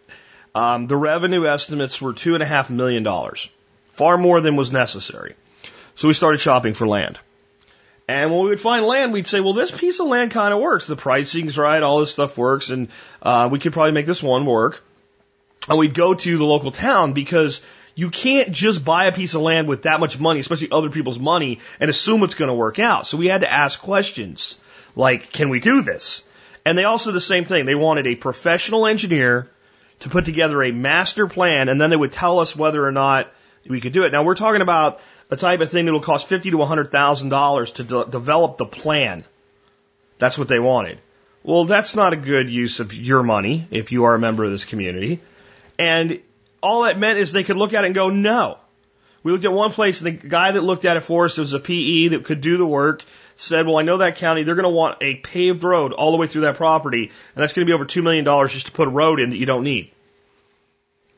um, 0.55 0.87
the 0.87 0.97
revenue 0.97 1.47
estimates 1.47 2.01
were 2.01 2.13
two 2.13 2.35
and 2.35 2.43
a 2.43 2.47
half 2.47 2.69
million 2.69 3.03
dollars, 3.03 3.49
far 3.93 4.19
more 4.19 4.41
than 4.41 4.57
was 4.57 4.71
necessary. 4.73 5.35
So 5.95 6.09
we 6.09 6.15
started 6.15 6.39
shopping 6.39 6.75
for 6.75 6.87
land. 6.87 7.19
And 8.09 8.31
when 8.31 8.41
we 8.41 8.49
would 8.49 8.61
find 8.61 8.87
land, 8.87 9.13
we'd 9.13 9.27
say, 9.27 9.41
well, 9.41 9.53
this 9.53 9.71
piece 9.71 10.01
of 10.01 10.07
land 10.07 10.31
kind 10.31 10.55
of 10.55 10.61
works. 10.61 10.87
The 10.87 10.97
pricing's 10.97 11.59
right, 11.59 11.83
all 11.83 12.01
this 12.01 12.11
stuff 12.11 12.39
works, 12.39 12.71
and 12.71 12.89
uh, 13.23 13.51
we 13.53 13.59
could 13.59 13.75
probably 13.75 13.93
make 13.93 14.07
this 14.07 14.23
one 14.23 14.47
work. 14.47 14.83
And 15.69 15.79
we'd 15.79 15.93
go 15.93 16.15
to 16.15 16.39
the 16.39 16.45
local 16.45 16.71
town 16.71 17.13
because 17.13 17.61
you 17.95 18.09
can't 18.09 18.51
just 18.51 18.83
buy 18.83 19.07
a 19.07 19.13
piece 19.13 19.35
of 19.35 19.43
land 19.43 19.69
with 19.69 19.83
that 19.83 20.01
much 20.01 20.19
money, 20.19 20.41
especially 20.41 20.71
other 20.73 20.89
people's 20.89 21.19
money, 21.19 21.59
and 21.81 21.91
assume 21.91 22.23
it's 22.23 22.35
going 22.35 22.49
to 22.49 22.55
work 22.55 22.79
out. 22.79 23.07
So 23.07 23.19
we 23.19 23.27
had 23.27 23.43
to 23.43 23.53
ask 23.53 23.79
questions 23.79 24.57
like, 24.97 25.31
can 25.31 25.51
we 25.51 25.61
do 25.61 25.83
this? 25.83 26.23
And 26.65 26.79
they 26.79 26.85
also 26.85 27.13
the 27.13 27.21
same 27.21 27.45
thing. 27.45 27.67
They 27.67 27.75
wanted 27.75 28.07
a 28.07 28.15
professional 28.15 28.87
engineer 28.87 29.51
to 30.01 30.09
put 30.09 30.25
together 30.25 30.63
a 30.63 30.71
master 30.71 31.27
plan, 31.27 31.69
and 31.69 31.79
then 31.79 31.91
they 31.91 31.97
would 31.97 32.13
tell 32.13 32.39
us 32.39 32.57
whether 32.57 32.87
or 32.87 32.93
not 32.93 33.31
we 33.69 33.81
could 33.81 33.93
do 33.93 34.05
it. 34.05 34.13
Now 34.13 34.23
we're 34.23 34.35
talking 34.35 34.63
about 34.63 35.01
the 35.29 35.37
type 35.37 35.61
of 35.61 35.71
thing 35.71 35.85
that 35.87 35.93
will 35.93 36.01
cost 36.01 36.29
fifty 36.29 36.51
to 36.51 36.63
hundred 36.65 36.91
thousand 36.91 37.29
dollars 37.29 37.73
to 37.73 37.85
de- 37.85 38.07
develop 38.07 38.57
the 38.57 38.67
plan. 38.67 39.25
That's 40.19 40.39
what 40.39 40.49
they 40.49 40.59
wanted. 40.59 40.99
Well, 41.43 41.65
that's 41.65 41.95
not 41.95 42.13
a 42.13 42.17
good 42.17 42.51
use 42.51 42.81
of 42.81 42.95
your 42.95 43.23
money 43.23 43.67
if 43.71 43.93
you 43.93 44.05
are 44.05 44.15
a 44.15 44.19
member 44.19 44.45
of 44.45 44.51
this 44.51 44.65
community. 44.65 45.21
And 45.79 46.21
all 46.61 46.83
that 46.83 46.99
meant 46.99 47.19
is 47.19 47.33
they 47.33 47.45
could 47.45 47.57
look 47.57 47.73
at 47.73 47.85
it 47.85 47.87
and 47.87 47.95
go, 47.95 48.11
no. 48.11 48.59
We 49.23 49.33
looked 49.33 49.45
at 49.45 49.53
one 49.53 49.73
place, 49.73 50.01
and 50.01 50.07
the 50.07 50.29
guy 50.29 50.53
that 50.53 50.63
looked 50.63 50.85
at 50.85 50.97
it 50.97 51.03
for 51.03 51.25
us 51.25 51.37
it 51.37 51.43
was 51.43 51.53
a 51.53 51.61
PE 51.61 52.09
that 52.09 52.25
could 52.25 52.41
do 52.41 52.57
the 52.57 52.67
work. 52.67 53.05
Said, 53.37 53.67
well, 53.67 53.79
I 53.79 53.83
know 53.83 53.99
that 53.99 54.17
county, 54.17 54.43
they're 54.43 54.57
going 54.57 54.65
to 54.65 54.71
want 54.71 54.99
a 55.01 55.15
paved 55.15 55.63
road 55.63 55.93
all 55.93 56.11
the 56.11 56.17
way 56.17 56.27
through 56.27 56.43
that 56.43 56.57
property, 56.57 57.05
and 57.05 57.43
that's 57.43 57.53
going 57.53 57.67
to 57.67 57.71
be 57.71 57.75
over 57.75 57.85
$2 57.85 58.03
million 58.03 58.25
just 58.49 58.67
to 58.67 58.73
put 58.73 58.89
a 58.89 58.91
road 58.91 59.21
in 59.21 59.31
that 59.31 59.37
you 59.37 59.47
don't 59.47 59.63
need. 59.63 59.93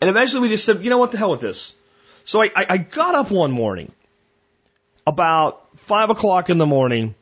And 0.00 0.10
eventually 0.10 0.42
we 0.42 0.48
just 0.48 0.64
said, 0.64 0.82
you 0.84 0.90
know 0.90 0.98
what, 0.98 1.12
the 1.12 1.18
hell 1.18 1.30
with 1.30 1.40
this. 1.40 1.74
So 2.24 2.42
I, 2.42 2.50
I, 2.54 2.66
I 2.68 2.76
got 2.78 3.14
up 3.14 3.30
one 3.30 3.52
morning, 3.52 3.92
about 5.10 5.78
5 5.78 6.10
o'clock 6.10 6.50
in 6.50 6.58
the 6.58 6.66
morning. 6.66 7.14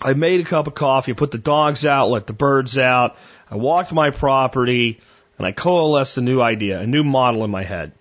I 0.00 0.14
made 0.14 0.40
a 0.40 0.44
cup 0.44 0.66
of 0.66 0.74
coffee, 0.74 1.12
put 1.12 1.30
the 1.30 1.38
dogs 1.38 1.84
out, 1.84 2.08
let 2.08 2.26
the 2.26 2.32
birds 2.32 2.78
out. 2.78 3.16
I 3.50 3.56
walked 3.56 3.92
my 3.92 4.10
property, 4.10 5.00
and 5.38 5.46
I 5.46 5.52
coalesced 5.52 6.18
a 6.18 6.20
new 6.20 6.40
idea, 6.40 6.80
a 6.80 6.86
new 6.86 7.04
model 7.04 7.44
in 7.44 7.50
my 7.50 7.62
head. 7.62 7.92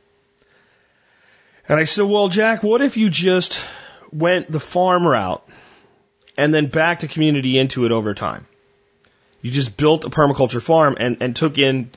And 1.68 1.80
I 1.80 1.86
said, 1.86 2.06
well, 2.06 2.30
Jack, 2.30 2.62
what 2.64 2.82
if 2.82 2.98
you 2.98 3.10
just 3.10 3.60
went 4.12 4.52
the 4.52 4.60
farm 4.60 5.08
route 5.08 5.48
and 6.38 6.54
then 6.54 6.68
backed 6.68 7.02
the 7.02 7.08
community 7.08 7.58
into 7.58 7.86
it 7.86 7.92
over 7.92 8.14
time? 8.14 8.46
You 9.42 9.52
just 9.52 9.76
built 9.76 10.06
a 10.06 10.10
permaculture 10.10 10.62
farm 10.62 10.98
and, 11.00 11.18
and 11.22 11.36
took 11.36 11.58
in 11.58 11.90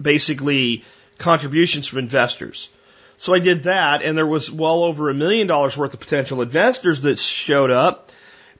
basically 0.00 0.84
contributions 1.18 1.86
from 1.86 2.00
investors. 2.00 2.68
So 3.18 3.34
I 3.34 3.38
did 3.38 3.64
that, 3.64 4.02
and 4.02 4.16
there 4.16 4.26
was 4.26 4.50
well 4.50 4.82
over 4.84 5.08
a 5.08 5.14
million 5.14 5.46
dollars 5.46 5.76
worth 5.76 5.94
of 5.94 6.00
potential 6.00 6.42
investors 6.42 7.02
that 7.02 7.18
showed 7.18 7.70
up. 7.70 8.12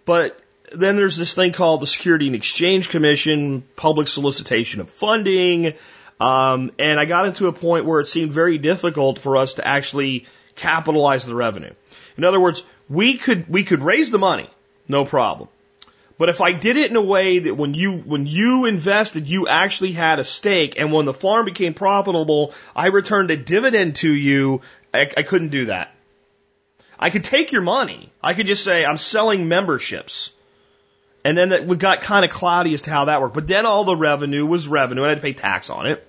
But 0.05 0.41
then 0.73 0.97
there's 0.97 1.17
this 1.17 1.35
thing 1.35 1.53
called 1.53 1.83
the 1.83 1.87
Security 1.87 2.27
and 2.27 2.35
Exchange 2.35 2.89
Commission, 2.89 3.63
public 3.77 4.09
solicitation 4.09 4.81
of 4.81 4.89
funding. 4.89 5.75
Um, 6.19 6.73
and 6.79 6.99
I 6.99 7.05
got 7.05 7.27
into 7.27 7.49
a 7.49 7.53
point 7.53 7.85
where 7.85 8.01
it 8.01 8.09
seemed 8.09 8.33
very 8.33 8.57
difficult 8.59 9.19
for 9.19 9.37
us 9.37 9.55
to 9.55 9.67
actually 9.67 10.27
capitalize 10.55 11.27
the 11.27 11.35
revenue. 11.35 11.73
In 12.17 12.25
other 12.25 12.41
words, 12.41 12.65
we 12.89 13.19
could, 13.19 13.49
we 13.49 13.65
could 13.65 13.83
raise 13.83 14.11
the 14.11 14.19
money, 14.19 14.49
no 14.89 15.05
problem. 15.05 15.51
But 16.19 16.31
if 16.31 16.41
I 16.41 16.53
did 16.53 16.77
it 16.77 16.91
in 16.91 16.97
a 16.97 17.03
way 17.03 17.41
that 17.41 17.55
when 17.55 17.75
you, 17.75 17.93
when 17.93 18.27
you 18.27 18.65
invested, 18.65 19.29
you 19.29 19.49
actually 19.49 19.93
had 19.93 20.19
a 20.19 20.25
stake, 20.25 20.75
and 20.79 20.93
when 20.93 21.05
the 21.05 21.13
farm 21.13 21.45
became 21.45 21.75
profitable, 21.75 22.55
I 22.75 22.87
returned 22.87 23.31
a 23.31 23.37
dividend 23.37 23.97
to 23.97 24.11
you, 24.11 24.63
I, 24.95 25.11
I 25.17 25.23
couldn't 25.23 25.51
do 25.51 25.67
that. 25.67 25.95
I 26.99 27.11
could 27.11 27.25
take 27.25 27.53
your 27.53 27.61
money. 27.61 28.11
I 28.23 28.33
could 28.33 28.47
just 28.47 28.65
say, 28.65 28.87
I'm 28.87 28.97
selling 28.97 29.49
memberships. 29.49 30.33
And 31.23 31.37
then 31.37 31.53
it 31.53 31.79
got 31.79 32.01
kind 32.01 32.25
of 32.25 32.31
cloudy 32.31 32.73
as 32.73 32.83
to 32.83 32.91
how 32.91 33.07
that 33.07 33.21
worked. 33.21 33.35
But 33.35 33.49
then 33.49 33.67
all 33.67 33.85
the 33.85 33.97
revenue 33.97 34.47
was 34.47 34.69
revenue, 34.69 35.03
and 35.03 35.09
I 35.09 35.11
had 35.11 35.19
to 35.19 35.23
pay 35.23 35.35
tax 35.35 35.69
on 35.69 35.87
it 35.87 36.07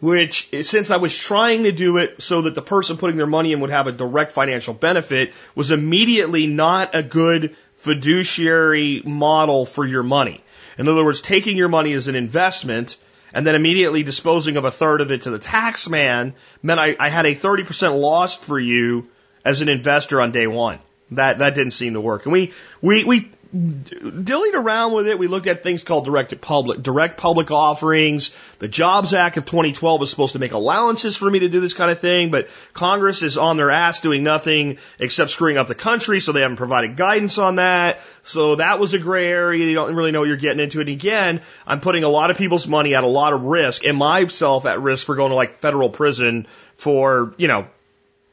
which 0.00 0.48
since 0.62 0.90
I 0.90 0.96
was 0.96 1.16
trying 1.16 1.64
to 1.64 1.72
do 1.72 1.98
it 1.98 2.22
so 2.22 2.42
that 2.42 2.54
the 2.54 2.62
person 2.62 2.96
putting 2.96 3.16
their 3.16 3.26
money 3.26 3.52
in 3.52 3.60
would 3.60 3.70
have 3.70 3.86
a 3.86 3.92
direct 3.92 4.32
financial 4.32 4.72
benefit 4.72 5.34
was 5.54 5.70
immediately 5.70 6.46
not 6.46 6.94
a 6.94 7.02
good 7.02 7.54
fiduciary 7.80 9.02
model 9.04 9.66
for 9.66 9.86
your 9.86 10.02
money. 10.02 10.42
In 10.78 10.88
other 10.88 11.04
words, 11.04 11.20
taking 11.20 11.56
your 11.56 11.68
money 11.68 11.92
as 11.94 12.08
an 12.08 12.14
investment 12.14 12.96
and 13.32 13.46
then 13.46 13.54
immediately 13.54 14.02
disposing 14.02 14.56
of 14.56 14.64
a 14.64 14.70
third 14.70 15.00
of 15.00 15.10
it 15.10 15.22
to 15.22 15.30
the 15.30 15.38
tax 15.38 15.88
man 15.88 16.34
meant 16.62 16.80
I, 16.80 16.96
I 16.98 17.08
had 17.08 17.26
a 17.26 17.34
30% 17.34 18.00
loss 18.00 18.36
for 18.36 18.58
you 18.58 19.08
as 19.44 19.62
an 19.62 19.68
investor 19.68 20.20
on 20.20 20.30
day 20.30 20.46
one. 20.46 20.78
That, 21.12 21.38
that 21.38 21.54
didn't 21.54 21.72
seem 21.72 21.94
to 21.94 22.00
work. 22.00 22.26
And 22.26 22.32
we, 22.32 22.52
we, 22.82 23.04
we 23.04 23.30
dillied 23.52 24.54
around 24.54 24.92
with 24.92 25.08
it. 25.08 25.18
We 25.18 25.26
looked 25.26 25.48
at 25.48 25.62
things 25.62 25.82
called 25.82 26.04
direct 26.04 26.40
public, 26.40 26.82
direct 26.82 27.16
public 27.16 27.50
offerings. 27.50 28.32
The 28.60 28.68
Jobs 28.68 29.12
Act 29.12 29.36
of 29.38 29.44
2012 29.44 30.00
was 30.00 30.10
supposed 30.10 30.34
to 30.34 30.38
make 30.38 30.52
allowances 30.52 31.16
for 31.16 31.28
me 31.28 31.40
to 31.40 31.48
do 31.48 31.58
this 31.60 31.74
kind 31.74 31.90
of 31.90 31.98
thing, 31.98 32.30
but 32.30 32.48
Congress 32.74 33.22
is 33.22 33.36
on 33.38 33.56
their 33.56 33.70
ass 33.70 34.00
doing 34.00 34.22
nothing 34.22 34.78
except 35.00 35.30
screwing 35.30 35.58
up 35.58 35.66
the 35.66 35.74
country, 35.74 36.20
so 36.20 36.30
they 36.30 36.42
haven't 36.42 36.58
provided 36.58 36.96
guidance 36.96 37.38
on 37.38 37.56
that. 37.56 38.00
So 38.22 38.56
that 38.56 38.78
was 38.78 38.94
a 38.94 38.98
gray 38.98 39.28
area. 39.28 39.66
You 39.66 39.74
don't 39.74 39.94
really 39.94 40.12
know 40.12 40.20
what 40.20 40.28
you're 40.28 40.36
getting 40.36 40.60
into. 40.60 40.80
And 40.80 40.88
again, 40.88 41.42
I'm 41.66 41.80
putting 41.80 42.04
a 42.04 42.08
lot 42.08 42.30
of 42.30 42.36
people's 42.36 42.68
money 42.68 42.94
at 42.94 43.02
a 43.02 43.08
lot 43.08 43.32
of 43.32 43.42
risk 43.42 43.84
and 43.84 43.96
myself 43.96 44.64
at 44.64 44.80
risk 44.80 45.06
for 45.06 45.16
going 45.16 45.30
to 45.30 45.36
like 45.36 45.54
federal 45.54 45.90
prison 45.90 46.46
for, 46.76 47.34
you 47.36 47.48
know, 47.48 47.66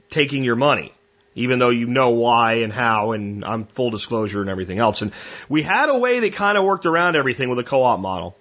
taking 0.09 0.43
your 0.43 0.55
money 0.55 0.93
even 1.38 1.60
though 1.60 1.70
you 1.70 1.86
know 1.86 2.10
why 2.10 2.56
and 2.56 2.74
how 2.74 3.12
and 3.12 3.46
I'm 3.46 3.65
full 3.65 3.91
disclosure 3.91 4.41
and 4.41 4.50
everything 4.50 4.79
else. 4.79 5.03
And 5.03 5.12
we 5.48 5.62
had 5.62 5.89
a 5.89 5.98
way 5.98 6.20
that 6.22 6.34
kind 6.34 6.58
of 6.58 6.63
worked 6.63 6.88
around 6.88 7.15
everything 7.15 7.50
with 7.50 7.60
a 7.60 7.63
co-op 7.63 8.00
model. 8.00 8.36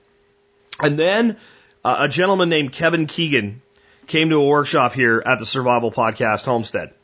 And 0.81 0.99
then 0.99 1.37
uh, 1.85 1.97
a 2.01 2.09
gentleman 2.09 2.49
named 2.49 2.73
Kevin 2.73 3.07
Keegan 3.07 3.61
came 4.07 4.31
to 4.31 4.37
a 4.37 4.45
workshop 4.45 4.95
here 4.95 5.23
at 5.25 5.39
the 5.39 5.47
Survival 5.47 5.93
Podcast 5.93 6.47
Homestead. 6.47 6.95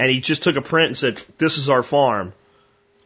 And 0.00 0.10
he 0.10 0.20
just 0.20 0.42
took 0.42 0.56
a 0.56 0.62
print 0.62 0.86
and 0.86 0.96
said, 0.96 1.22
this 1.36 1.58
is 1.58 1.68
our 1.68 1.82
farm. 1.82 2.32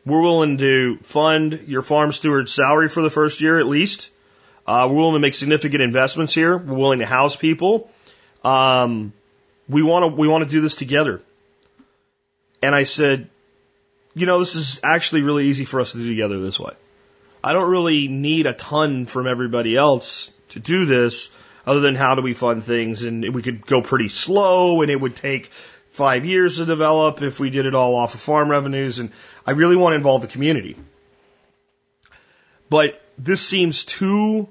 We're 0.07 0.21
willing 0.21 0.59
to 0.59 0.99
fund 1.03 1.65
your 1.67 1.83
farm 1.83 2.13
steward's 2.13 2.53
salary 2.53 2.89
for 2.89 3.03
the 3.03 3.11
first 3.11 3.41
year 3.41 3.59
at 3.59 3.67
least. 3.67 4.11
Uh, 4.65 4.87
we're 4.89 4.97
willing 4.97 5.15
to 5.15 5.21
make 5.21 5.35
significant 5.35 5.83
investments 5.83 6.35
here. 6.35 6.57
We're 6.57 6.77
willing 6.77 7.01
to 7.01 7.07
house 7.07 7.35
people. 7.35 7.91
Um, 8.45 9.13
we 9.69 9.83
want 9.83 10.05
to 10.05 10.21
we 10.21 10.29
want 10.29 10.45
to 10.45 10.51
do 10.51 10.61
this 10.61 10.77
together. 10.77 11.21
And 12.63 12.75
I 12.75 12.85
said, 12.85 13.29
you 14.15 14.27
know, 14.27 14.39
this 14.39 14.55
is 14.55 14.81
actually 14.83 15.23
really 15.23 15.47
easy 15.47 15.65
for 15.65 15.81
us 15.81 15.93
to 15.93 15.99
do 15.99 16.09
together 16.09 16.41
this 16.41 16.61
way. 16.61 16.75
I 17.43 17.53
don't 17.53 17.71
really 17.71 18.09
need 18.09 18.47
a 18.47 18.53
ton 18.53 19.07
from 19.07 19.27
everybody 19.27 19.77
else 19.77 20.31
to 20.51 20.61
do 20.61 20.87
this 20.87 21.31
other 21.67 21.81
than 21.81 21.95
how 21.95 22.15
do 22.15 22.23
we 22.23 22.35
fund 22.35 22.63
things 22.63 23.05
and 23.05 23.35
we 23.35 23.43
could 23.43 23.67
go 23.67 23.83
pretty 23.83 24.09
slow 24.09 24.83
and 24.83 24.91
it 24.91 25.01
would 25.01 25.17
take 25.17 25.51
five 25.89 26.25
years 26.25 26.57
to 26.57 26.67
develop 26.67 27.21
if 27.23 27.41
we 27.41 27.51
did 27.51 27.67
it 27.67 27.75
all 27.75 27.97
off 27.97 28.15
of 28.15 28.21
farm 28.21 28.51
revenues 28.51 28.99
and 28.99 29.11
I 29.47 29.53
really 29.53 29.77
want 29.77 29.93
to 29.93 29.97
involve 29.97 30.23
the 30.23 30.29
community. 30.29 30.77
But 32.71 33.03
this 33.19 33.41
seems 33.41 33.85
too 33.85 34.49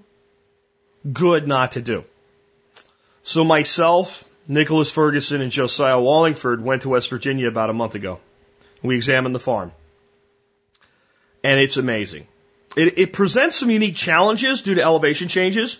good 1.11 1.47
not 1.47 1.73
to 1.73 1.81
do. 1.81 2.03
So 3.23 3.43
myself 3.43 4.25
Nicholas 4.51 4.91
Ferguson 4.91 5.39
and 5.39 5.49
Josiah 5.49 5.97
Wallingford 5.97 6.61
went 6.61 6.81
to 6.81 6.89
West 6.89 7.09
Virginia 7.09 7.47
about 7.47 7.69
a 7.69 7.73
month 7.73 7.95
ago. 7.95 8.19
We 8.83 8.97
examined 8.97 9.33
the 9.33 9.39
farm. 9.39 9.71
And 11.41 11.57
it's 11.57 11.77
amazing. 11.77 12.27
It, 12.75 12.99
it 12.99 13.13
presents 13.13 13.55
some 13.55 13.69
unique 13.69 13.95
challenges 13.95 14.61
due 14.61 14.75
to 14.75 14.81
elevation 14.81 15.29
changes 15.29 15.79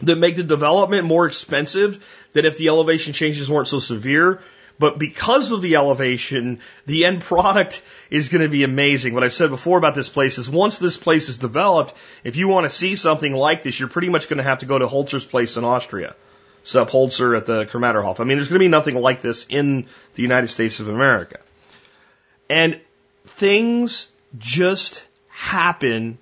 that 0.00 0.16
make 0.16 0.34
the 0.34 0.42
development 0.42 1.06
more 1.06 1.28
expensive 1.28 2.04
than 2.32 2.44
if 2.44 2.58
the 2.58 2.66
elevation 2.66 3.12
changes 3.12 3.48
weren't 3.48 3.68
so 3.68 3.78
severe. 3.78 4.40
But 4.76 4.98
because 4.98 5.52
of 5.52 5.62
the 5.62 5.76
elevation, 5.76 6.58
the 6.86 7.04
end 7.04 7.20
product 7.22 7.80
is 8.10 8.28
going 8.28 8.42
to 8.42 8.48
be 8.48 8.64
amazing. 8.64 9.14
What 9.14 9.22
I've 9.22 9.32
said 9.32 9.50
before 9.50 9.78
about 9.78 9.94
this 9.94 10.08
place 10.08 10.36
is 10.38 10.50
once 10.50 10.78
this 10.78 10.96
place 10.96 11.28
is 11.28 11.38
developed, 11.38 11.94
if 12.24 12.34
you 12.34 12.48
want 12.48 12.64
to 12.64 12.70
see 12.70 12.96
something 12.96 13.32
like 13.32 13.62
this, 13.62 13.78
you're 13.78 13.88
pretty 13.88 14.08
much 14.08 14.28
going 14.28 14.38
to 14.38 14.42
have 14.42 14.58
to 14.58 14.66
go 14.66 14.80
to 14.80 14.88
Holzer's 14.88 15.24
place 15.24 15.56
in 15.56 15.62
Austria. 15.62 16.16
Sepp 16.64 16.88
Holzer 16.88 17.36
at 17.36 17.46
the 17.46 17.66
Krameterhof. 17.66 18.18
I 18.20 18.24
mean, 18.24 18.38
there's 18.38 18.48
going 18.48 18.58
to 18.58 18.64
be 18.64 18.68
nothing 18.68 18.96
like 18.96 19.22
this 19.22 19.46
in 19.48 19.86
the 20.14 20.22
United 20.22 20.48
States 20.48 20.80
of 20.80 20.88
America. 20.88 21.38
And 22.50 22.80
things 23.26 24.08
just 24.36 25.06
happen 25.28 26.18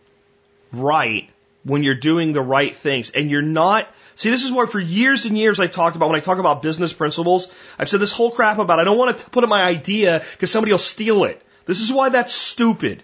right 0.72 1.30
when 1.64 1.82
you're 1.82 1.94
doing 1.94 2.32
the 2.32 2.42
right 2.42 2.74
things 2.74 3.10
and 3.10 3.30
you're 3.30 3.40
not 3.40 3.88
See, 4.14 4.30
this 4.30 4.44
is 4.44 4.52
why 4.52 4.66
for 4.66 4.78
years 4.78 5.24
and 5.24 5.38
years 5.38 5.58
I've 5.58 5.72
talked 5.72 5.96
about 5.96 6.10
when 6.10 6.16
I 6.16 6.20
talk 6.20 6.38
about 6.38 6.60
business 6.62 6.92
principles, 6.92 7.48
I've 7.78 7.88
said 7.88 8.00
this 8.00 8.12
whole 8.12 8.30
crap 8.30 8.58
about 8.58 8.78
I 8.78 8.84
don't 8.84 8.98
want 8.98 9.16
to 9.18 9.30
put 9.30 9.42
up 9.42 9.50
my 9.50 9.62
idea 9.62 10.22
because 10.32 10.50
somebody 10.50 10.72
will 10.72 10.78
steal 10.78 11.24
it. 11.24 11.40
This 11.64 11.80
is 11.80 11.90
why 11.90 12.10
that's 12.10 12.34
stupid. 12.34 13.02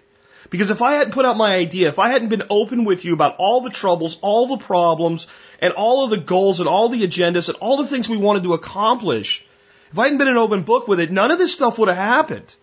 Because 0.51 0.71
if 0.71 0.83
I 0.83 0.95
hadn't 0.95 1.13
put 1.13 1.25
out 1.25 1.37
my 1.37 1.55
idea, 1.55 1.89
if 1.89 1.99
I 1.99 2.11
hadn't 2.11 2.29
been 2.29 2.45
open 2.51 2.85
with 2.85 3.05
you 3.05 3.15
about 3.15 3.37
all 3.39 3.61
the 3.61 3.71
troubles, 3.71 4.19
all 4.21 4.47
the 4.47 4.65
problems, 4.65 5.27
and 5.61 5.73
all 5.73 6.05
of 6.05 6.11
the 6.11 6.17
goals 6.17 6.61
and 6.61 6.69
all 6.69 6.89
the 6.89 7.07
agendas 7.07 7.49
and 7.49 7.59
all 7.59 7.77
the 7.77 7.87
things 7.87 8.09
we 8.09 8.17
wanted 8.17 8.45
to 8.45 8.55
accomplish, 8.55 9.45
if 9.93 9.99
I 9.99 10.05
hadn't 10.05 10.19
been 10.19 10.29
an 10.29 10.37
open 10.37 10.63
book 10.63 10.89
with 10.89 11.01
it, 11.01 11.11
none 11.11 11.31
of 11.31 11.39
this 11.39 11.53
stuff 11.53 11.79
would 11.79 11.89
have 11.89 11.97
happened. 11.97 12.55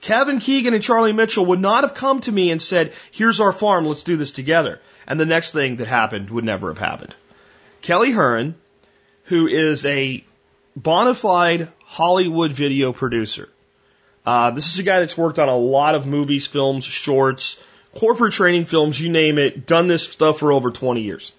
Kevin 0.00 0.40
Keegan 0.40 0.74
and 0.74 0.82
Charlie 0.82 1.12
Mitchell 1.12 1.46
would 1.46 1.60
not 1.60 1.84
have 1.84 1.94
come 1.94 2.20
to 2.20 2.32
me 2.32 2.50
and 2.50 2.60
said, 2.60 2.92
here's 3.12 3.40
our 3.40 3.52
farm, 3.52 3.86
let's 3.86 4.02
do 4.02 4.16
this 4.16 4.32
together. 4.32 4.80
And 5.06 5.18
the 5.18 5.26
next 5.26 5.52
thing 5.52 5.76
that 5.76 5.86
happened 5.86 6.30
would 6.30 6.44
never 6.44 6.68
have 6.68 6.78
happened. 6.78 7.14
Kelly 7.82 8.10
Hearn, 8.10 8.56
who 9.24 9.46
is 9.46 9.84
a 9.84 10.24
bona 10.74 11.14
fide 11.14 11.68
Hollywood 11.84 12.52
video 12.52 12.92
producer, 12.92 13.48
uh, 14.24 14.50
this 14.52 14.72
is 14.72 14.78
a 14.78 14.84
guy 14.84 15.00
that's 15.00 15.16
worked 15.16 15.38
on 15.38 15.48
a 15.48 15.56
lot 15.56 15.94
of 15.94 16.06
movies, 16.06 16.46
films, 16.46 16.84
shorts, 16.84 17.58
corporate 17.96 18.32
training 18.32 18.64
films, 18.64 19.00
you 19.00 19.10
name 19.10 19.38
it, 19.38 19.66
done 19.66 19.88
this 19.88 20.08
stuff 20.08 20.38
for 20.38 20.52
over 20.52 20.70
20 20.70 21.02
years. 21.02 21.32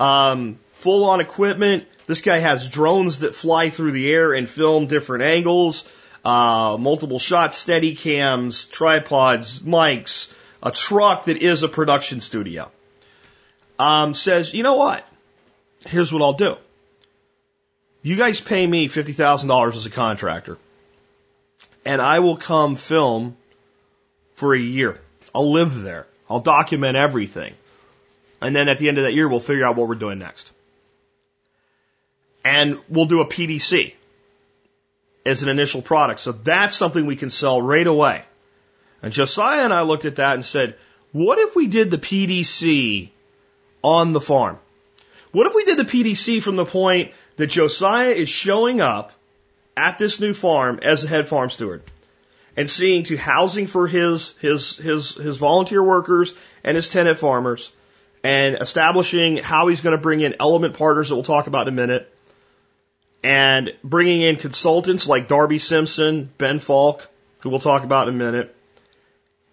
Um, 0.00 0.58
full 0.72 1.04
on 1.04 1.20
equipment. 1.20 1.84
This 2.06 2.22
guy 2.22 2.40
has 2.40 2.68
drones 2.68 3.20
that 3.20 3.34
fly 3.34 3.70
through 3.70 3.92
the 3.92 4.10
air 4.10 4.32
and 4.32 4.48
film 4.48 4.86
different 4.86 5.22
angles, 5.22 5.86
uh, 6.24 6.76
multiple 6.80 7.20
shots, 7.20 7.56
steady 7.56 7.94
cams, 7.94 8.64
tripods, 8.64 9.60
mics, 9.60 10.32
a 10.62 10.72
truck 10.72 11.26
that 11.26 11.36
is 11.36 11.62
a 11.62 11.68
production 11.68 12.20
studio. 12.20 12.70
Um, 13.78 14.14
says, 14.14 14.52
you 14.52 14.62
know 14.62 14.74
what? 14.74 15.06
Here's 15.86 16.12
what 16.12 16.22
I'll 16.22 16.32
do. 16.32 16.56
you 18.02 18.16
guys 18.16 18.40
pay 18.40 18.66
me 18.66 18.88
$50,000 18.88 19.76
as 19.76 19.86
a 19.86 19.90
contractor 19.90 20.58
and 21.84 22.00
I 22.00 22.18
will 22.20 22.36
come 22.36 22.74
film 22.74 23.36
for 24.34 24.54
a 24.54 24.60
year. 24.60 25.00
I'll 25.34 25.52
live 25.52 25.80
there. 25.82 26.06
I'll 26.28 26.40
document 26.40 26.96
everything. 26.96 27.54
And 28.40 28.56
then 28.56 28.68
at 28.68 28.78
the 28.78 28.88
end 28.88 28.98
of 28.98 29.04
that 29.04 29.12
year, 29.12 29.28
we'll 29.28 29.40
figure 29.40 29.64
out 29.64 29.76
what 29.76 29.88
we're 29.88 29.94
doing 29.94 30.18
next. 30.18 30.50
And 32.44 32.78
we'll 32.88 33.06
do 33.06 33.20
a 33.20 33.26
PDC 33.26 33.94
as 35.26 35.42
an 35.42 35.50
initial 35.50 35.82
product. 35.82 36.20
So 36.20 36.32
that's 36.32 36.74
something 36.74 37.04
we 37.04 37.16
can 37.16 37.30
sell 37.30 37.60
right 37.60 37.86
away. 37.86 38.24
And 39.02 39.12
Josiah 39.12 39.64
and 39.64 39.72
I 39.72 39.82
looked 39.82 40.04
at 40.04 40.16
that 40.16 40.34
and 40.34 40.44
said, 40.44 40.76
what 41.12 41.38
if 41.38 41.56
we 41.56 41.66
did 41.66 41.90
the 41.90 41.98
PDC 41.98 43.10
on 43.82 44.12
the 44.12 44.20
farm? 44.20 44.58
What 45.32 45.46
if 45.46 45.54
we 45.54 45.64
did 45.64 45.78
the 45.78 45.84
PDC 45.84 46.42
from 46.42 46.56
the 46.56 46.64
point 46.64 47.12
that 47.36 47.48
Josiah 47.48 48.10
is 48.10 48.28
showing 48.28 48.80
up 48.80 49.12
at 49.76 49.98
this 49.98 50.20
new 50.20 50.34
farm 50.34 50.80
as 50.82 51.02
the 51.02 51.08
head 51.08 51.28
farm 51.28 51.50
steward 51.50 51.82
and 52.56 52.68
seeing 52.68 53.04
to 53.04 53.16
housing 53.16 53.66
for 53.66 53.86
his, 53.86 54.34
his, 54.40 54.76
his, 54.76 55.14
his 55.14 55.38
volunteer 55.38 55.82
workers 55.82 56.34
and 56.64 56.76
his 56.76 56.88
tenant 56.88 57.18
farmers 57.18 57.70
and 58.22 58.56
establishing 58.56 59.38
how 59.38 59.68
he's 59.68 59.80
going 59.80 59.96
to 59.96 60.02
bring 60.02 60.20
in 60.20 60.36
element 60.40 60.76
partners 60.76 61.08
that 61.08 61.14
we'll 61.14 61.24
talk 61.24 61.46
about 61.46 61.68
in 61.68 61.74
a 61.74 61.76
minute 61.76 62.12
and 63.22 63.74
bringing 63.84 64.22
in 64.22 64.36
consultants 64.36 65.08
like 65.08 65.28
Darby 65.28 65.58
Simpson, 65.58 66.30
Ben 66.38 66.58
Falk, 66.58 67.08
who 67.40 67.50
we'll 67.50 67.60
talk 67.60 67.84
about 67.84 68.08
in 68.08 68.14
a 68.14 68.16
minute. 68.16 68.54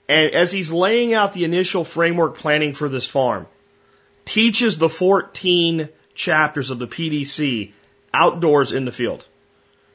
And 0.09 0.33
as 0.33 0.51
he's 0.51 0.71
laying 0.71 1.13
out 1.13 1.33
the 1.33 1.43
initial 1.43 1.83
framework 1.83 2.37
planning 2.37 2.73
for 2.73 2.87
this 2.87 3.05
farm, 3.05 3.47
teaches 4.25 4.77
the 4.77 4.89
14 4.89 5.89
chapters 6.13 6.69
of 6.69 6.79
the 6.79 6.87
PDC 6.87 7.73
outdoors 8.13 8.71
in 8.71 8.85
the 8.85 8.91
field. 8.91 9.25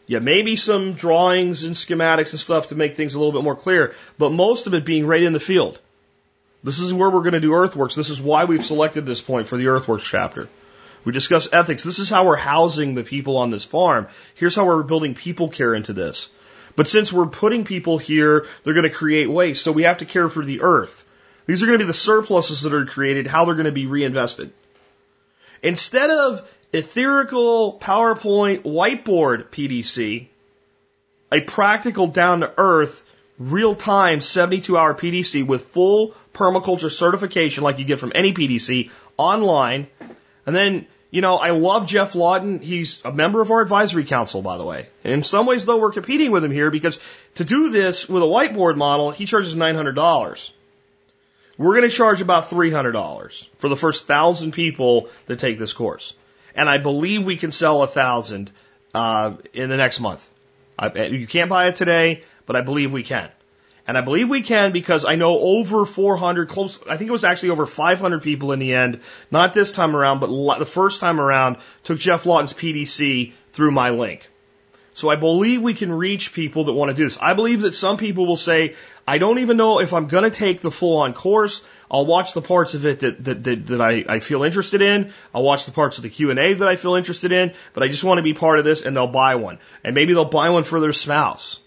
Yeah, 0.07 0.19
maybe 0.19 0.57
some 0.57 0.95
drawings 0.95 1.65
and 1.65 1.75
schematics 1.75 2.33
and 2.33 2.41
stuff 2.41 2.69
to 2.69 2.75
make 2.75 2.97
things 2.97 3.15
a 3.15 3.19
little 3.19 3.33
bit 3.33 3.45
more 3.45 3.57
clear, 3.57 3.95
but 4.19 4.31
most 4.31 4.67
of 4.67 4.75
it 4.75 4.85
being 4.85 5.07
right 5.07 5.23
in 5.23 5.33
the 5.33 5.41
field. 5.41 5.81
This 6.65 6.79
is 6.79 6.95
where 6.95 7.11
we're 7.11 7.21
going 7.21 7.33
to 7.33 7.41
do 7.41 7.55
earthworks. 7.55 7.95
This 7.95 8.11
is 8.11 8.21
why 8.21 8.45
we've 8.45 8.65
selected 8.65 9.05
this 9.05 9.21
point 9.21 9.49
for 9.49 9.57
the 9.57 9.69
earthworks 9.69 10.05
chapter. 10.05 10.49
We 11.05 11.13
discuss 11.13 11.49
ethics. 11.53 11.83
This 11.83 11.99
is 11.99 12.09
how 12.09 12.27
we're 12.27 12.37
housing 12.37 12.95
the 12.95 13.03
people 13.03 13.37
on 13.37 13.51
this 13.51 13.65
farm. 13.65 14.07
Here's 14.37 14.55
how 14.55 14.67
we're 14.67 14.85
building 14.85 15.15
people 15.15 15.49
care 15.49 15.75
into 15.75 15.93
this. 15.93 16.29
But 16.77 16.87
since 16.87 17.13
we're 17.13 17.27
putting 17.27 17.65
people 17.65 17.99
here, 17.99 18.47
they're 18.63 18.75
going 18.75 18.89
to 18.89 18.91
create 18.91 19.29
waste. 19.29 19.65
So 19.65 19.73
we 19.73 19.83
have 19.83 19.99
to 19.99 20.05
care 20.05 20.29
for 20.29 20.45
the 20.45 20.63
earth. 20.63 21.05
These 21.47 21.63
are 21.63 21.67
going 21.67 21.79
to 21.79 21.85
be 21.85 21.89
the 21.89 21.93
surpluses 21.93 22.63
that 22.63 22.73
are 22.73 22.87
created, 22.87 23.27
how 23.27 23.45
they're 23.45 23.55
going 23.55 23.67
to 23.67 23.73
be 23.73 23.87
reinvested. 23.87 24.53
Instead 25.63 26.11
of 26.11 26.49
etherical 26.73 27.81
PowerPoint 27.81 28.63
whiteboard 28.63 29.49
PDC, 29.49 30.29
a 31.33 31.41
practical 31.41 32.07
down 32.07 32.41
to 32.41 32.53
earth, 32.57 33.03
real 33.51 33.75
time 33.75 34.21
72 34.21 34.77
hour 34.77 34.95
PDC 34.95 35.47
with 35.47 35.63
full 35.63 36.15
permaculture 36.33 36.91
certification 36.91 37.65
like 37.65 37.79
you 37.79 37.85
get 37.85 37.99
from 37.99 38.13
any 38.15 38.33
PDC 38.33 38.91
online. 39.17 39.87
And 40.47 40.55
then, 40.55 40.87
you 41.11 41.21
know, 41.21 41.37
I 41.37 41.51
love 41.51 41.87
Geoff 41.87 42.15
Lawton. 42.15 42.61
He's 42.61 43.05
a 43.05 43.13
member 43.13 43.41
of 43.41 43.51
our 43.51 43.61
advisory 43.61 44.05
council, 44.05 44.43
by 44.43 44.59
the 44.59 44.65
way. 44.65 44.89
And 45.05 45.13
in 45.13 45.23
some 45.25 45.47
ways, 45.47 45.65
though, 45.65 45.79
we're 45.79 45.93
competing 45.93 46.31
with 46.31 46.45
him 46.45 46.51
here 46.51 46.71
because 46.71 47.01
to 47.37 47.45
do 47.45 47.71
this 47.71 48.09
with 48.09 48.23
a 48.23 48.27
whiteboard 48.27 48.77
model, 48.77 49.11
he 49.11 49.27
charges 49.27 49.55
$900. 49.55 50.53
We're 51.59 51.75
going 51.75 51.89
to 51.89 51.95
charge 51.95 52.21
about 52.23 52.49
$300 52.49 53.49
for 53.59 53.69
the 53.69 53.77
first 53.77 54.07
thousand 54.07 54.53
people 54.53 55.09
that 55.27 55.39
take 55.39 55.59
this 55.59 55.73
course. 55.73 56.15
And 56.55 56.69
I 56.69 56.79
believe 56.79 57.25
we 57.25 57.37
can 57.37 57.53
sell 57.53 57.83
a 57.83 57.87
thousand 57.87 58.51
uh, 58.95 59.35
in 59.53 59.69
the 59.69 59.77
next 59.77 60.01
month. 60.01 60.29
I, 60.79 61.05
you 61.05 61.27
can't 61.27 61.51
buy 61.51 61.69
it 61.69 61.77
today, 61.77 62.25
but 62.53 62.59
I 62.59 62.61
believe 62.61 62.93
we 62.93 63.03
can. 63.03 63.31
And 63.87 63.97
I 63.97 64.03
believe 64.03 64.29
we 64.29 64.43
can 64.43 64.73
because 64.73 65.07
I 65.07 65.15
know 65.15 65.39
over 65.39 65.87
400, 65.87 66.51
close, 66.51 66.79
I 66.87 66.99
think 66.99 67.09
it 67.09 67.13
was 67.13 67.25
actually 67.25 67.49
over 67.49 67.65
500 67.65 68.21
people 68.23 68.53
in 68.53 68.59
the 68.59 68.75
end, 68.75 69.01
not 69.31 69.55
this 69.55 69.73
time 69.73 69.97
around, 69.97 70.21
but 70.21 70.59
the 70.59 70.67
first 70.67 71.01
time 71.01 71.19
around, 71.19 71.57
took 71.83 71.99
Geoff 71.99 72.27
Lawton's 72.27 72.53
PDC 72.53 73.33
through 73.53 73.71
my 73.71 73.89
link. 73.89 74.29
So 74.93 75.09
I 75.09 75.17
believe 75.17 75.63
we 75.63 75.73
can 75.73 75.91
reach 75.91 76.35
people 76.35 76.65
that 76.65 76.75
want 76.75 76.91
to 76.91 76.95
do 76.95 77.05
this. 77.05 77.17
I 77.23 77.33
believe 77.33 77.63
that 77.63 77.73
some 77.73 77.97
people 77.97 78.27
will 78.27 78.37
say, 78.37 78.75
I 79.09 79.17
don't 79.17 79.39
even 79.39 79.57
know 79.57 79.81
if 79.81 79.95
I'm 79.95 80.09
going 80.09 80.25
to 80.25 80.31
take 80.31 80.61
the 80.61 80.71
full 80.71 80.99
on 80.99 81.15
course. 81.15 81.65
I'll 81.91 82.05
watch 82.05 82.35
the 82.35 82.43
parts 82.43 82.75
of 82.75 82.85
it 82.85 83.01
that, 83.01 83.25
that, 83.25 83.45
that, 83.45 83.67
that 83.69 83.81
I, 83.81 84.05
I 84.07 84.19
feel 84.19 84.43
interested 84.43 84.83
in. 84.83 85.15
I'll 85.35 85.43
watch 85.43 85.65
the 85.65 85.73
parts 85.73 85.97
of 85.97 86.03
the 86.03 86.11
Q&A 86.11 86.53
that 86.53 86.69
I 86.69 86.77
feel 86.77 86.97
interested 86.97 87.33
in, 87.33 87.55
but 87.73 87.83
I 87.83 87.89
just 87.89 88.05
want 88.05 88.19
to 88.19 88.23
be 88.23 88.35
part 88.35 88.59
of 88.59 88.67
this 88.67 88.83
and 88.83 88.95
they'll 88.95 89.07
buy 89.07 89.37
one. 89.37 89.59
And 89.83 89.95
maybe 89.95 90.13
they'll 90.13 90.27
buy 90.27 90.51
one 90.51 90.65
for 90.65 90.79
their 90.79 90.93
spouse. 90.93 91.59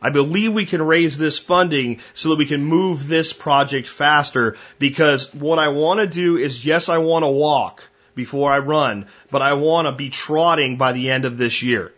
I 0.00 0.10
believe 0.10 0.52
we 0.52 0.66
can 0.66 0.82
raise 0.82 1.18
this 1.18 1.38
funding 1.38 2.00
so 2.14 2.30
that 2.30 2.38
we 2.38 2.46
can 2.46 2.64
move 2.64 3.08
this 3.08 3.32
project 3.32 3.88
faster 3.88 4.56
because 4.78 5.32
what 5.34 5.58
I 5.58 5.68
want 5.68 6.00
to 6.00 6.06
do 6.06 6.36
is, 6.36 6.64
yes, 6.64 6.88
I 6.88 6.98
want 6.98 7.24
to 7.24 7.28
walk 7.28 7.82
before 8.14 8.52
I 8.52 8.58
run, 8.58 9.06
but 9.30 9.42
I 9.42 9.54
want 9.54 9.86
to 9.86 9.92
be 9.92 10.10
trotting 10.10 10.76
by 10.76 10.92
the 10.92 11.10
end 11.10 11.24
of 11.24 11.36
this 11.36 11.62
year 11.62 11.92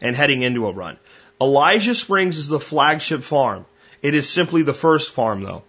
and 0.00 0.16
heading 0.16 0.42
into 0.42 0.66
a 0.66 0.72
run. 0.72 0.96
Elijah 1.40 1.94
Springs 1.94 2.38
is 2.38 2.48
the 2.48 2.60
flagship 2.60 3.22
farm. 3.22 3.66
It 4.02 4.14
is 4.14 4.28
simply 4.28 4.62
the 4.62 4.74
first 4.74 5.12
farm 5.12 5.42
though. 5.42 5.62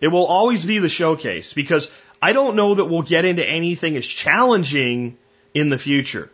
It 0.00 0.08
will 0.08 0.26
always 0.26 0.64
be 0.64 0.78
the 0.78 0.88
showcase 0.88 1.52
because 1.52 1.90
I 2.22 2.32
don't 2.32 2.56
know 2.56 2.76
that 2.76 2.86
we'll 2.86 3.02
get 3.02 3.24
into 3.24 3.46
anything 3.46 3.96
as 3.96 4.06
challenging 4.06 5.18
in 5.54 5.68
the 5.68 5.78
future. 5.78 6.30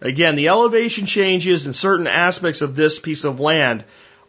Again, 0.00 0.36
the 0.36 0.48
elevation 0.48 1.06
changes 1.06 1.66
in 1.66 1.72
certain 1.72 2.06
aspects 2.06 2.60
of 2.60 2.76
this 2.76 2.98
piece 2.98 3.24
of 3.24 3.40
land 3.40 3.84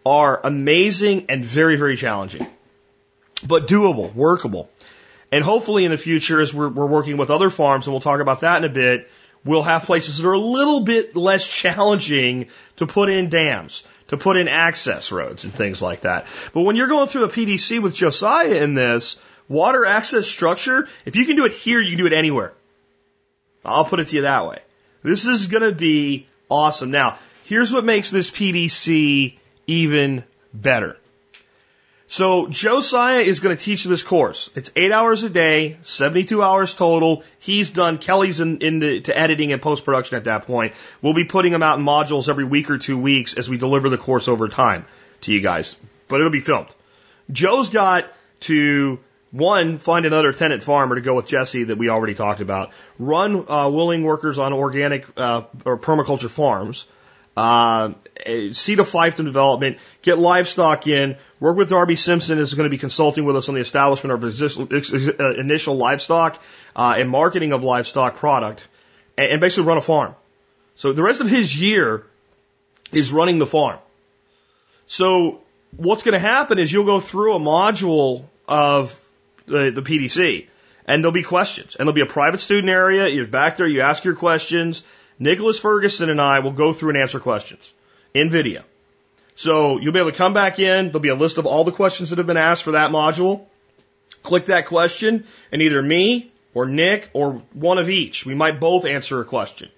are 0.06 0.42
amazing 0.44 1.26
and 1.30 1.46
very, 1.46 1.78
very 1.78 1.96
challenging, 1.96 2.48
but 3.46 3.68
doable, 3.68 4.14
workable. 4.16 4.70
And 5.32 5.44
hopefully 5.44 5.86
in 5.86 5.92
the 5.92 5.98
future, 5.98 6.42
as 6.42 6.54
we're, 6.54 6.70
we're 6.70 6.88
working 6.88 7.18
with 7.18 7.30
other 7.30 7.52
farms, 7.52 7.86
and 7.86 7.94
we'll 7.94 8.02
talk 8.02 8.20
about 8.20 8.42
that 8.42 8.64
in 8.64 8.70
a 8.70 8.74
bit, 8.74 9.10
we'll 9.46 9.62
have 9.62 9.84
places 9.84 10.18
that 10.18 10.28
are 10.28 10.34
a 10.34 10.40
little 10.40 10.82
bit 10.82 11.16
less 11.16 11.46
challenging 11.62 12.48
to 12.78 12.88
put 12.88 13.10
in 13.10 13.30
dams, 13.30 13.84
to 14.08 14.18
put 14.18 14.38
in 14.38 14.48
access 14.48 15.12
roads 15.12 15.44
and 15.44 15.54
things 15.54 15.84
like 15.84 16.02
that. 16.02 16.26
But 16.52 16.62
when 16.64 16.76
you're 16.76 16.88
going 16.88 17.08
through 17.08 17.26
a 17.26 17.30
PDC 17.30 17.80
with 17.80 17.94
Josiah 17.94 18.64
in 18.64 18.74
this, 18.74 19.20
water 19.48 19.86
access 19.86 20.28
structure, 20.28 20.88
if 21.06 21.16
you 21.16 21.26
can 21.26 21.36
do 21.36 21.46
it 21.46 21.52
here, 21.52 21.80
you 21.80 21.90
can 21.90 22.00
do 22.00 22.08
it 22.08 22.18
anywhere. 22.18 22.54
I'll 23.64 23.86
put 23.86 24.00
it 24.00 24.08
to 24.08 24.16
you 24.16 24.22
that 24.24 24.48
way. 24.48 24.60
This 25.02 25.26
is 25.26 25.48
going 25.48 25.64
to 25.64 25.72
be 25.72 26.28
awesome. 26.50 26.92
Now, 26.92 27.18
here's 27.46 27.72
what 27.72 27.86
makes 27.86 28.12
this 28.12 28.30
PDC 28.30 29.38
even 29.68 30.24
better. 30.54 30.98
So 32.12 32.48
Josiah 32.48 33.20
is 33.20 33.40
going 33.40 33.56
to 33.56 33.64
teach 33.64 33.84
this 33.84 34.02
course. 34.02 34.50
It's 34.56 34.72
eight 34.76 34.92
hours 34.92 35.22
a 35.22 35.30
day, 35.30 35.78
72 35.84 36.42
hours 36.42 36.74
total. 36.74 37.24
He's 37.38 37.70
done, 37.70 38.00
Kelly's 38.00 38.40
in, 38.40 38.64
into 38.64 39.16
editing 39.16 39.54
and 39.54 39.62
post 39.62 39.86
production 39.86 40.18
at 40.18 40.24
that 40.24 40.48
point. 40.48 40.74
We'll 41.04 41.14
be 41.14 41.26
putting 41.26 41.52
them 41.52 41.62
out 41.62 41.78
in 41.78 41.86
modules 41.86 42.28
every 42.28 42.46
week 42.46 42.72
or 42.72 42.80
two 42.80 42.98
weeks 42.98 43.36
as 43.36 43.48
we 43.48 43.58
deliver 43.58 43.90
the 43.90 43.98
course 44.00 44.28
over 44.28 44.48
time 44.48 44.88
to 45.22 45.32
you 45.32 45.42
guys. 45.42 45.76
But 46.08 46.20
it'll 46.20 46.32
be 46.32 46.40
filmed. 46.40 46.74
Joe's 47.32 47.70
got 47.70 48.12
to 48.42 49.00
one, 49.32 49.78
find 49.78 50.06
another 50.06 50.34
tenant 50.34 50.64
farmer 50.64 50.96
to 50.96 51.02
go 51.02 51.16
with 51.16 51.28
Jesse 51.28 51.66
that 51.66 51.78
we 51.78 51.90
already 51.90 52.16
talked 52.16 52.42
about. 52.42 52.72
Run 52.98 53.46
uh, 53.50 53.70
willing 53.70 54.04
workers 54.04 54.40
on 54.40 54.54
organic 54.54 55.06
uh, 55.18 55.44
or 55.66 55.78
permaculture 55.78 56.30
farms. 56.30 56.88
Uh, 57.38 57.94
see 58.52 58.76
the 58.76 58.84
Fiefdom 58.84 59.26
development. 59.26 59.78
Get 60.02 60.18
livestock 60.18 60.88
in. 60.88 61.16
Work 61.40 61.58
with 61.58 61.70
Darby 61.70 61.96
Simpson 61.96 62.40
is 62.40 62.54
going 62.54 62.66
to 62.66 62.70
be 62.70 62.78
consulting 62.78 63.24
with 63.24 63.36
us 63.36 63.48
on 63.50 63.56
the 63.56 63.62
establishment 63.62 64.24
of 64.24 65.20
uh, 65.20 65.40
initial 65.40 65.76
livestock 65.76 66.42
uh, 66.76 66.96
and 66.98 67.10
marketing 67.10 67.54
of 67.54 67.64
livestock 67.64 68.16
product, 68.16 68.68
and 69.18 69.40
basically 69.40 69.64
run 69.64 69.78
a 69.78 69.82
farm. 69.82 70.16
So 70.76 70.92
the 70.92 71.04
rest 71.04 71.22
of 71.22 71.30
his 71.30 71.58
year 71.58 72.06
is 72.92 73.12
running 73.12 73.38
the 73.38 73.46
farm. 73.46 73.80
So 74.88 75.42
what's 75.78 76.04
going 76.04 76.14
to 76.14 76.20
happen 76.20 76.58
is 76.58 76.74
you'll 76.74 76.86
go 76.86 77.00
through 77.00 77.36
a 77.36 77.40
module 77.40 78.26
of 78.48 78.92
the, 79.50 79.72
the 79.72 79.82
PDC. 79.82 80.48
And 80.86 81.04
there'll 81.04 81.14
be 81.14 81.24
questions. 81.24 81.76
And 81.76 81.88
there'll 81.88 81.94
be 81.96 82.02
a 82.02 82.06
private 82.06 82.42
student 82.42 82.70
area. 82.70 83.08
You're 83.08 83.28
back 83.28 83.58
there, 83.58 83.68
you 83.68 83.82
ask 83.82 84.04
your 84.04 84.16
questions. 84.16 84.84
Nicholas 85.20 85.60
Ferguson 85.60 86.10
and 86.10 86.22
I 86.22 86.40
will 86.40 86.52
go 86.54 86.74
through 86.74 86.90
and 86.92 86.98
answer 86.98 87.20
questions 87.20 87.74
in 88.14 88.30
video. 88.30 88.64
So 89.36 89.80
you'll 89.80 89.94
be 89.94 90.00
able 90.00 90.12
to 90.12 90.18
come 90.18 90.34
back 90.34 90.60
in. 90.60 90.88
There'll 90.88 91.00
be 91.00 91.10
a 91.10 91.16
list 91.16 91.38
of 91.38 91.46
all 91.46 91.64
the 91.64 91.72
questions 91.72 92.10
that 92.10 92.18
have 92.18 92.28
been 92.28 92.38
asked 92.38 92.64
for 92.64 92.72
that 92.72 92.92
module. 92.92 93.46
Click 94.24 94.48
that 94.48 94.66
question, 94.66 95.26
and 95.52 95.62
either 95.62 95.82
me 95.82 96.32
or 96.54 96.66
Nick 96.66 97.10
or 97.14 97.44
one 97.54 97.78
of 97.78 97.90
each, 97.90 98.26
we 98.26 98.36
might 98.36 98.60
both 98.60 98.84
answer 98.84 99.22
a 99.22 99.26
question. 99.26 99.70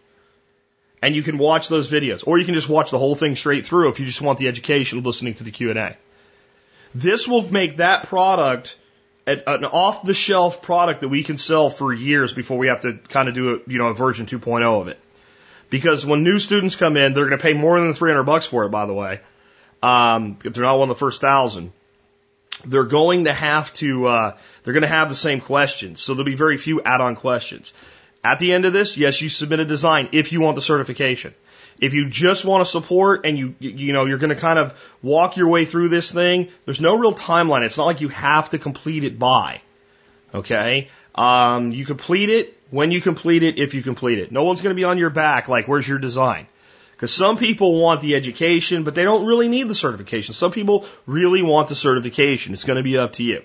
And 1.01 1.15
you 1.15 1.21
can 1.21 1.37
watch 1.37 1.67
those 1.67 1.91
videos, 1.91 2.23
or 2.25 2.39
you 2.39 2.45
can 2.45 2.55
just 2.55 2.69
watch 2.69 2.91
the 2.91 2.97
whole 2.97 3.15
thing 3.15 3.35
straight 3.35 3.65
through 3.65 3.89
if 3.89 3.99
you 3.99 4.05
just 4.05 4.21
want 4.21 4.39
the 4.39 4.47
education 4.47 4.99
of 4.99 5.05
listening 5.05 5.35
to 5.35 5.43
the 5.43 5.51
Q&A. 5.51 5.95
This 6.93 7.27
will 7.27 7.51
make 7.51 7.77
that 7.77 8.07
product 8.07 8.77
an 9.27 9.65
off 9.65 10.03
the 10.03 10.13
shelf 10.13 10.61
product 10.61 11.01
that 11.01 11.09
we 11.09 11.23
can 11.23 11.37
sell 11.37 11.69
for 11.69 11.93
years 11.93 12.33
before 12.33 12.57
we 12.57 12.67
have 12.67 12.81
to 12.81 12.93
kind 12.93 13.29
of 13.29 13.35
do 13.35 13.55
a, 13.55 13.69
you 13.69 13.77
know, 13.77 13.87
a 13.87 13.93
version 13.93 14.25
2.0 14.25 14.81
of 14.81 14.87
it. 14.87 14.99
Because 15.69 16.05
when 16.05 16.23
new 16.23 16.39
students 16.39 16.75
come 16.75 16.97
in, 16.97 17.13
they're 17.13 17.27
going 17.27 17.37
to 17.37 17.41
pay 17.41 17.53
more 17.53 17.79
than 17.79 17.93
300 17.93 18.23
bucks 18.23 18.45
for 18.45 18.65
it, 18.65 18.69
by 18.69 18.85
the 18.85 18.93
way. 18.93 19.21
Um, 19.81 20.37
if 20.43 20.53
they're 20.53 20.63
not 20.63 20.77
one 20.77 20.89
of 20.89 20.95
the 20.95 20.99
first 20.99 21.21
thousand, 21.21 21.71
they're 22.65 22.83
going 22.83 23.25
to 23.25 23.33
have 23.33 23.73
to, 23.75 24.07
uh, 24.07 24.37
they're 24.63 24.73
going 24.73 24.81
to 24.81 24.87
have 24.87 25.09
the 25.09 25.15
same 25.15 25.39
questions. 25.39 26.01
So 26.01 26.13
there'll 26.13 26.25
be 26.25 26.35
very 26.35 26.57
few 26.57 26.81
add-on 26.81 27.15
questions. 27.15 27.73
At 28.23 28.39
the 28.39 28.53
end 28.53 28.65
of 28.65 28.73
this, 28.73 28.97
yes, 28.97 29.21
you 29.21 29.29
submit 29.29 29.59
a 29.59 29.65
design 29.65 30.09
if 30.11 30.31
you 30.31 30.41
want 30.41 30.55
the 30.55 30.61
certification. 30.61 31.33
If 31.81 31.93
you 31.93 32.07
just 32.07 32.45
want 32.45 32.63
to 32.63 32.69
support 32.69 33.25
and 33.25 33.37
you, 33.37 33.55
you 33.59 33.91
know, 33.91 34.05
you're 34.05 34.19
going 34.19 34.33
to 34.33 34.39
kind 34.39 34.59
of 34.59 34.79
walk 35.01 35.35
your 35.35 35.49
way 35.49 35.65
through 35.65 35.89
this 35.89 36.11
thing, 36.11 36.49
there's 36.65 36.79
no 36.79 36.95
real 36.95 37.13
timeline. 37.13 37.65
It's 37.65 37.77
not 37.77 37.85
like 37.85 38.01
you 38.01 38.09
have 38.09 38.51
to 38.51 38.59
complete 38.59 39.03
it 39.03 39.17
by. 39.17 39.61
Okay? 40.33 40.89
Um, 41.15 41.71
you 41.71 41.85
complete 41.85 42.29
it 42.29 42.57
when 42.69 42.91
you 42.91 43.01
complete 43.01 43.43
it, 43.43 43.57
if 43.57 43.73
you 43.73 43.81
complete 43.81 44.19
it. 44.19 44.31
No 44.31 44.43
one's 44.43 44.61
going 44.61 44.73
to 44.73 44.79
be 44.79 44.85
on 44.85 44.97
your 44.97 45.09
back 45.09 45.49
like, 45.49 45.67
where's 45.67 45.87
your 45.87 45.97
design? 45.97 46.47
Because 46.91 47.13
some 47.13 47.35
people 47.35 47.81
want 47.81 48.01
the 48.01 48.15
education, 48.15 48.83
but 48.83 48.93
they 48.93 49.03
don't 49.03 49.25
really 49.25 49.49
need 49.49 49.67
the 49.67 49.73
certification. 49.73 50.35
Some 50.35 50.51
people 50.51 50.85
really 51.07 51.41
want 51.41 51.67
the 51.67 51.75
certification. 51.75 52.53
It's 52.53 52.63
going 52.63 52.77
to 52.77 52.83
be 52.83 52.97
up 52.97 53.13
to 53.13 53.23
you 53.23 53.43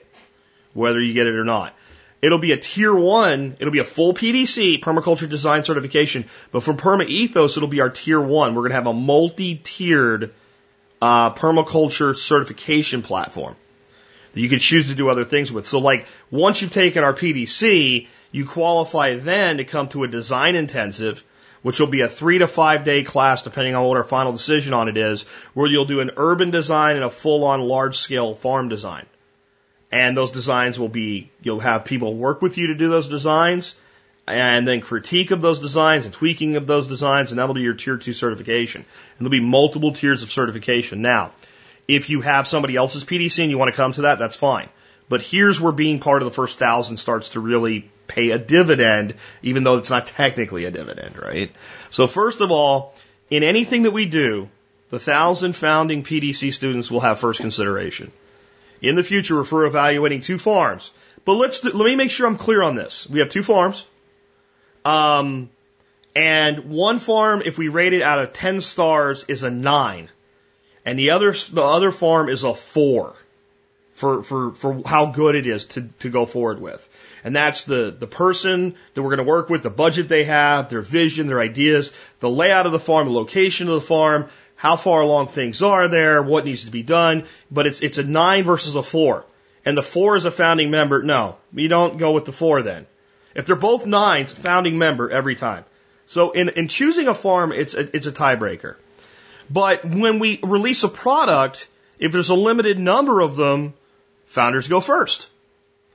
whether 0.76 1.00
you 1.00 1.14
get 1.14 1.26
it 1.26 1.34
or 1.34 1.44
not. 1.44 1.74
It'll 2.22 2.38
be 2.38 2.52
a 2.52 2.56
tier 2.56 2.94
one, 2.94 3.56
it'll 3.58 3.72
be 3.72 3.78
a 3.78 3.84
full 3.84 4.14
PDC, 4.14 4.80
permaculture 4.80 5.28
design 5.28 5.64
certification, 5.64 6.24
but 6.50 6.62
for 6.62 6.72
Perma 6.72 7.06
Ethos, 7.06 7.56
it'll 7.56 7.68
be 7.68 7.80
our 7.80 7.90
tier 7.90 8.20
one. 8.20 8.54
We're 8.54 8.62
going 8.62 8.70
to 8.70 8.76
have 8.76 8.86
a 8.86 8.94
multi 8.94 9.56
tiered 9.56 10.32
uh, 11.00 11.34
permaculture 11.34 12.16
certification 12.16 13.02
platform 13.02 13.54
that 14.32 14.40
you 14.40 14.48
can 14.48 14.58
choose 14.58 14.88
to 14.88 14.94
do 14.94 15.08
other 15.08 15.24
things 15.24 15.52
with. 15.52 15.66
So, 15.66 15.78
like, 15.78 16.06
once 16.30 16.62
you've 16.62 16.72
taken 16.72 17.04
our 17.04 17.12
PDC, 17.12 18.06
you 18.32 18.46
qualify 18.46 19.16
then 19.16 19.58
to 19.58 19.64
come 19.64 19.88
to 19.88 20.04
a 20.04 20.08
design 20.08 20.56
intensive, 20.56 21.22
which 21.62 21.80
will 21.80 21.86
be 21.86 22.00
a 22.00 22.08
three 22.08 22.38
to 22.38 22.46
five 22.46 22.84
day 22.84 23.02
class, 23.02 23.42
depending 23.42 23.74
on 23.74 23.84
what 23.86 23.96
our 23.96 24.04
final 24.04 24.32
decision 24.32 24.72
on 24.72 24.88
it 24.88 24.96
is, 24.96 25.22
where 25.52 25.66
you'll 25.66 25.84
do 25.84 26.00
an 26.00 26.12
urban 26.16 26.50
design 26.50 26.96
and 26.96 27.04
a 27.04 27.10
full 27.10 27.44
on 27.44 27.60
large 27.60 27.96
scale 27.96 28.34
farm 28.34 28.68
design. 28.68 29.06
And 29.96 30.14
those 30.14 30.30
designs 30.30 30.78
will 30.78 30.90
be, 30.90 31.30
you'll 31.40 31.60
have 31.60 31.86
people 31.86 32.12
work 32.14 32.42
with 32.42 32.58
you 32.58 32.66
to 32.66 32.74
do 32.74 32.90
those 32.90 33.08
designs 33.08 33.74
and 34.28 34.68
then 34.68 34.82
critique 34.82 35.30
of 35.30 35.40
those 35.40 35.58
designs 35.60 36.04
and 36.04 36.12
tweaking 36.12 36.56
of 36.56 36.66
those 36.66 36.86
designs, 36.86 37.32
and 37.32 37.38
that'll 37.38 37.54
be 37.54 37.62
your 37.62 37.72
tier 37.72 37.96
two 37.96 38.12
certification. 38.12 38.82
And 38.82 39.20
there'll 39.20 39.30
be 39.30 39.40
multiple 39.40 39.92
tiers 39.92 40.22
of 40.22 40.30
certification. 40.30 41.00
Now, 41.00 41.32
if 41.88 42.10
you 42.10 42.20
have 42.20 42.46
somebody 42.46 42.76
else's 42.76 43.06
PDC 43.06 43.40
and 43.40 43.50
you 43.50 43.56
want 43.56 43.72
to 43.72 43.76
come 43.76 43.94
to 43.94 44.02
that, 44.02 44.18
that's 44.18 44.36
fine. 44.36 44.68
But 45.08 45.22
here's 45.22 45.62
where 45.62 45.72
being 45.72 45.98
part 45.98 46.20
of 46.20 46.26
the 46.26 46.34
first 46.34 46.58
thousand 46.58 46.98
starts 46.98 47.30
to 47.30 47.40
really 47.40 47.90
pay 48.06 48.32
a 48.32 48.38
dividend, 48.38 49.14
even 49.42 49.64
though 49.64 49.78
it's 49.78 49.88
not 49.88 50.08
technically 50.08 50.66
a 50.66 50.70
dividend, 50.70 51.16
right? 51.16 51.50
So 51.88 52.06
first 52.06 52.42
of 52.42 52.50
all, 52.50 52.94
in 53.30 53.42
anything 53.42 53.84
that 53.84 53.92
we 53.92 54.04
do, 54.04 54.50
the 54.90 54.98
thousand 54.98 55.56
founding 55.56 56.02
PDC 56.02 56.52
students 56.52 56.90
will 56.90 57.00
have 57.00 57.18
first 57.18 57.40
consideration. 57.40 58.12
In 58.82 58.94
the 58.94 59.02
future, 59.02 59.40
if 59.40 59.52
we're 59.52 59.66
evaluating 59.66 60.20
two 60.20 60.38
farms, 60.38 60.90
but 61.24 61.34
let's 61.34 61.64
let 61.64 61.74
me 61.74 61.96
make 61.96 62.10
sure 62.10 62.26
I'm 62.26 62.36
clear 62.36 62.62
on 62.62 62.74
this. 62.74 63.06
We 63.08 63.20
have 63.20 63.28
two 63.28 63.42
farms, 63.42 63.86
um, 64.84 65.50
and 66.14 66.70
one 66.70 66.98
farm, 66.98 67.42
if 67.44 67.58
we 67.58 67.68
rate 67.68 67.92
it 67.92 68.02
out 68.02 68.20
of 68.20 68.32
ten 68.32 68.60
stars, 68.60 69.24
is 69.28 69.42
a 69.42 69.50
nine, 69.50 70.10
and 70.84 70.98
the 70.98 71.10
other 71.10 71.32
the 71.32 71.62
other 71.62 71.90
farm 71.90 72.28
is 72.28 72.44
a 72.44 72.54
four 72.54 73.16
for 73.96 74.22
for 74.22 74.52
for 74.52 74.82
how 74.84 75.06
good 75.06 75.34
it 75.34 75.46
is 75.46 75.64
to 75.64 75.82
to 76.00 76.10
go 76.10 76.26
forward 76.26 76.60
with. 76.60 76.86
And 77.24 77.34
that's 77.34 77.64
the 77.64 77.94
the 77.98 78.06
person 78.06 78.74
that 78.94 79.02
we're 79.02 79.16
going 79.16 79.26
to 79.26 79.30
work 79.30 79.48
with, 79.48 79.62
the 79.62 79.70
budget 79.70 80.08
they 80.08 80.24
have, 80.24 80.68
their 80.68 80.82
vision, 80.82 81.26
their 81.26 81.40
ideas, 81.40 81.92
the 82.20 82.30
layout 82.30 82.66
of 82.66 82.72
the 82.72 82.78
farm, 82.78 83.08
the 83.08 83.14
location 83.14 83.68
of 83.68 83.74
the 83.74 83.80
farm, 83.80 84.28
how 84.56 84.76
far 84.76 85.02
along 85.02 85.28
things 85.28 85.62
are 85.62 85.88
there, 85.88 86.22
what 86.22 86.44
needs 86.44 86.64
to 86.64 86.70
be 86.70 86.82
done. 86.82 87.24
But 87.50 87.66
it's 87.66 87.80
it's 87.80 87.98
a 87.98 88.02
nine 88.02 88.44
versus 88.44 88.74
a 88.74 88.82
four, 88.82 89.24
and 89.64 89.76
the 89.76 89.82
four 89.82 90.16
is 90.16 90.24
a 90.24 90.30
founding 90.30 90.70
member. 90.70 91.02
No, 91.02 91.36
you 91.52 91.68
don't 91.68 91.98
go 91.98 92.12
with 92.12 92.24
the 92.24 92.32
four 92.32 92.62
then. 92.62 92.86
If 93.34 93.46
they're 93.46 93.56
both 93.56 93.86
nines, 93.86 94.32
founding 94.32 94.78
member 94.78 95.10
every 95.10 95.36
time. 95.36 95.64
So 96.06 96.30
in 96.32 96.48
in 96.50 96.68
choosing 96.68 97.06
a 97.08 97.14
farm, 97.14 97.52
it's 97.52 97.74
a, 97.74 97.94
it's 97.94 98.06
a 98.06 98.12
tiebreaker. 98.12 98.76
But 99.48 99.84
when 99.84 100.18
we 100.18 100.40
release 100.42 100.82
a 100.82 100.88
product, 100.88 101.68
if 101.98 102.12
there's 102.12 102.30
a 102.30 102.34
limited 102.34 102.78
number 102.78 103.20
of 103.20 103.36
them, 103.36 103.74
founders 104.24 104.68
go 104.68 104.80
first. 104.80 105.28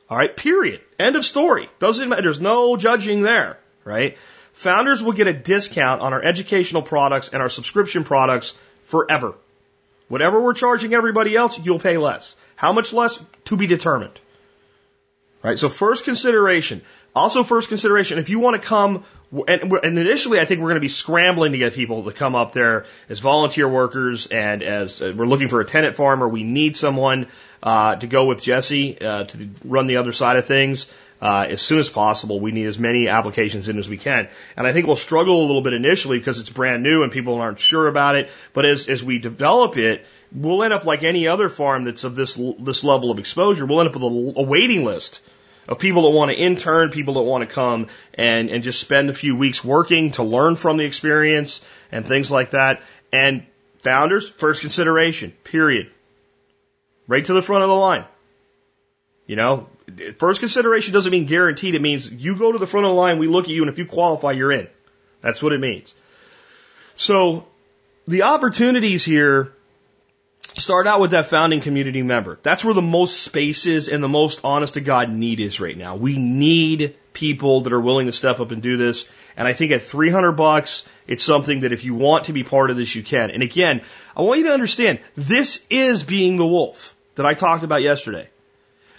All 0.09 0.17
right, 0.17 0.35
period. 0.35 0.81
End 0.99 1.15
of 1.15 1.25
story. 1.25 1.69
Doesn't 1.79 2.09
matter. 2.09 2.21
There's 2.21 2.39
no 2.39 2.77
judging 2.77 3.21
there, 3.21 3.57
right? 3.83 4.17
Founders 4.53 5.01
will 5.01 5.13
get 5.13 5.27
a 5.27 5.33
discount 5.33 6.01
on 6.01 6.13
our 6.13 6.21
educational 6.21 6.81
products 6.81 7.29
and 7.29 7.41
our 7.41 7.49
subscription 7.49 8.03
products 8.03 8.55
forever. 8.83 9.33
Whatever 10.07 10.41
we're 10.41 10.53
charging 10.53 10.93
everybody 10.93 11.35
else, 11.35 11.59
you'll 11.63 11.79
pay 11.79 11.97
less. 11.97 12.35
How 12.55 12.73
much 12.73 12.93
less? 12.93 13.23
To 13.45 13.57
be 13.57 13.65
determined. 13.65 14.19
Right? 15.41 15.57
So 15.57 15.69
first 15.69 16.03
consideration. 16.03 16.81
Also 17.15 17.43
first 17.43 17.69
consideration, 17.69 18.19
if 18.19 18.29
you 18.29 18.39
want 18.39 18.61
to 18.61 18.67
come, 18.67 19.03
and, 19.47 19.71
and 19.71 19.97
initially 19.97 20.39
I 20.39 20.45
think 20.45 20.61
we're 20.61 20.67
going 20.67 20.75
to 20.75 20.81
be 20.81 20.87
scrambling 20.87 21.53
to 21.53 21.57
get 21.57 21.73
people 21.73 22.03
to 22.03 22.11
come 22.11 22.35
up 22.35 22.53
there 22.53 22.85
as 23.09 23.19
volunteer 23.19 23.67
workers 23.67 24.27
and 24.27 24.61
as 24.61 25.01
uh, 25.01 25.13
we're 25.15 25.25
looking 25.25 25.47
for 25.47 25.59
a 25.59 25.65
tenant 25.65 25.95
farmer. 25.95 26.27
We 26.27 26.43
need 26.43 26.75
someone, 26.75 27.27
uh, 27.63 27.95
to 27.95 28.07
go 28.07 28.25
with 28.25 28.43
Jesse, 28.43 29.01
uh, 29.01 29.23
to 29.23 29.49
run 29.65 29.87
the 29.87 29.97
other 29.97 30.11
side 30.11 30.37
of 30.37 30.45
things 30.45 30.89
uh, 31.21 31.45
as 31.49 31.61
soon 31.61 31.79
as 31.79 31.89
possible. 31.89 32.39
We 32.39 32.51
need 32.51 32.65
as 32.65 32.79
many 32.79 33.07
applications 33.07 33.69
in 33.69 33.77
as 33.77 33.87
we 33.87 33.97
can. 33.97 34.27
And 34.57 34.65
I 34.65 34.73
think 34.73 34.87
we'll 34.87 34.95
struggle 34.95 35.41
a 35.41 35.45
little 35.45 35.61
bit 35.61 35.73
initially 35.73 36.17
because 36.17 36.39
it's 36.39 36.49
brand 36.49 36.83
new 36.83 37.03
and 37.03 37.11
people 37.11 37.35
aren't 37.35 37.59
sure 37.59 37.87
about 37.87 38.15
it. 38.15 38.29
But 38.53 38.65
as, 38.65 38.89
as 38.89 39.03
we 39.03 39.19
develop 39.19 39.77
it, 39.77 40.05
we'll 40.31 40.63
end 40.63 40.73
up 40.73 40.85
like 40.85 41.03
any 41.03 41.27
other 41.27 41.49
farm 41.49 41.83
that's 41.83 42.03
of 42.03 42.15
this, 42.15 42.39
this 42.59 42.83
level 42.83 43.11
of 43.11 43.19
exposure. 43.19 43.65
We'll 43.65 43.81
end 43.81 43.89
up 43.89 43.95
with 43.95 44.03
a, 44.03 44.39
a 44.39 44.43
waiting 44.43 44.83
list 44.83 45.21
of 45.67 45.77
people 45.77 46.03
that 46.03 46.09
want 46.09 46.31
to 46.31 46.37
intern, 46.37 46.89
people 46.89 47.13
that 47.15 47.21
want 47.21 47.47
to 47.47 47.53
come 47.53 47.87
and, 48.15 48.49
and 48.49 48.63
just 48.63 48.79
spend 48.79 49.09
a 49.09 49.13
few 49.13 49.35
weeks 49.35 49.63
working 49.63 50.11
to 50.11 50.23
learn 50.23 50.55
from 50.55 50.77
the 50.77 50.85
experience 50.85 51.61
and 51.91 52.05
things 52.07 52.31
like 52.31 52.51
that. 52.51 52.81
And 53.13 53.45
founders, 53.79 54.27
first 54.27 54.61
consideration, 54.61 55.33
period. 55.43 55.91
Right 57.07 57.25
to 57.25 57.33
the 57.33 57.41
front 57.41 57.63
of 57.63 57.69
the 57.69 57.75
line. 57.75 58.05
You 59.27 59.35
know, 59.35 59.67
first 60.17 60.39
consideration 60.39 60.93
doesn't 60.93 61.11
mean 61.11 61.25
guaranteed. 61.25 61.75
It 61.75 61.81
means 61.81 62.11
you 62.11 62.37
go 62.37 62.51
to 62.51 62.57
the 62.57 62.67
front 62.67 62.85
of 62.85 62.91
the 62.91 62.95
line, 62.95 63.17
we 63.17 63.27
look 63.27 63.45
at 63.45 63.51
you, 63.51 63.61
and 63.61 63.69
if 63.69 63.77
you 63.77 63.85
qualify, 63.85 64.31
you're 64.31 64.51
in. 64.51 64.67
That's 65.21 65.41
what 65.41 65.53
it 65.53 65.59
means. 65.59 65.93
So 66.95 67.47
the 68.07 68.23
opportunities 68.23 69.03
here 69.03 69.53
start 70.57 70.87
out 70.87 70.99
with 70.99 71.11
that 71.11 71.25
founding 71.25 71.61
community 71.61 72.01
member. 72.01 72.39
That's 72.43 72.65
where 72.65 72.73
the 72.73 72.81
most 72.81 73.21
space 73.21 73.65
is 73.65 73.89
and 73.89 74.03
the 74.03 74.09
most 74.09 74.41
honest 74.43 74.73
to 74.73 74.81
God 74.81 75.11
need 75.11 75.39
is 75.39 75.59
right 75.59 75.77
now. 75.77 75.95
We 75.95 76.17
need 76.17 76.95
people 77.13 77.61
that 77.61 77.73
are 77.73 77.81
willing 77.81 78.07
to 78.07 78.11
step 78.11 78.39
up 78.39 78.51
and 78.51 78.61
do 78.61 78.77
this. 78.77 79.07
And 79.37 79.47
I 79.47 79.53
think 79.53 79.71
at 79.71 79.81
300 79.81 80.33
bucks, 80.33 80.85
it's 81.07 81.23
something 81.23 81.61
that 81.61 81.71
if 81.71 81.83
you 81.83 81.95
want 81.95 82.25
to 82.25 82.33
be 82.33 82.43
part 82.43 82.69
of 82.69 82.77
this, 82.77 82.95
you 82.95 83.03
can. 83.03 83.31
And 83.31 83.43
again, 83.43 83.81
I 84.15 84.23
want 84.23 84.39
you 84.39 84.47
to 84.47 84.53
understand 84.53 84.99
this 85.15 85.65
is 85.69 86.03
being 86.03 86.37
the 86.37 86.45
wolf 86.45 86.95
that 87.15 87.25
I 87.25 87.33
talked 87.33 87.63
about 87.63 87.81
yesterday. 87.81 88.29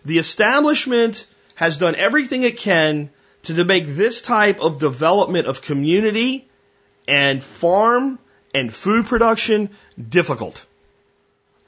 The 0.05 0.19
establishment 0.19 1.27
has 1.55 1.77
done 1.77 1.95
everything 1.95 2.43
it 2.43 2.59
can 2.59 3.11
to 3.45 3.65
make 3.65 3.87
this 3.87 4.23
type 4.23 4.61
of 4.61 4.79
development 4.79 5.47
of 5.47 5.63
community 5.63 6.49
and 7.09 7.43
farm 7.43 8.19
and 8.55 8.73
food 8.73 9.07
production 9.07 9.71
difficult. 10.09 10.65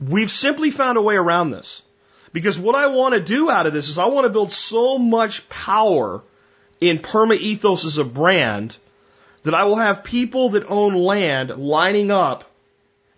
We've 0.01 0.31
simply 0.31 0.71
found 0.71 0.99
a 0.99 1.03
way 1.03 1.17
around 1.17 1.51
this. 1.51 1.83
Because 2.33 2.59
what 2.59 2.75
I 2.75 2.89
want 2.89 3.15
to 3.15 3.21
do 3.21 3.49
out 3.49 3.67
of 3.67 3.73
this 3.73 3.89
is 3.89 3.97
I 3.97 4.07
want 4.07 4.25
to 4.25 4.33
build 4.33 4.51
so 4.51 4.99
much 4.99 5.49
power 5.49 6.23
in 6.81 6.99
Perma 6.99 7.37
Ethos 7.37 7.85
as 7.85 7.99
a 7.99 8.05
brand 8.05 8.77
that 9.45 9.55
I 9.55 9.65
will 9.65 9.77
have 9.77 10.03
people 10.03 10.51
that 10.51 10.65
own 10.67 10.95
land 10.95 11.51
lining 11.57 12.11
up 12.11 12.51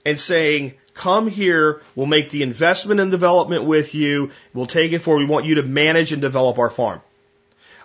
and 0.04 0.20
saying, 0.20 0.74
Come 0.96 1.28
here. 1.28 1.82
We'll 1.94 2.06
make 2.06 2.30
the 2.30 2.42
investment 2.42 3.00
and 3.00 3.10
development 3.10 3.64
with 3.64 3.94
you. 3.94 4.30
We'll 4.54 4.66
take 4.66 4.92
it 4.92 5.00
for. 5.00 5.18
We 5.18 5.26
want 5.26 5.44
you 5.44 5.56
to 5.56 5.62
manage 5.62 6.12
and 6.12 6.22
develop 6.22 6.58
our 6.58 6.70
farm. 6.70 7.02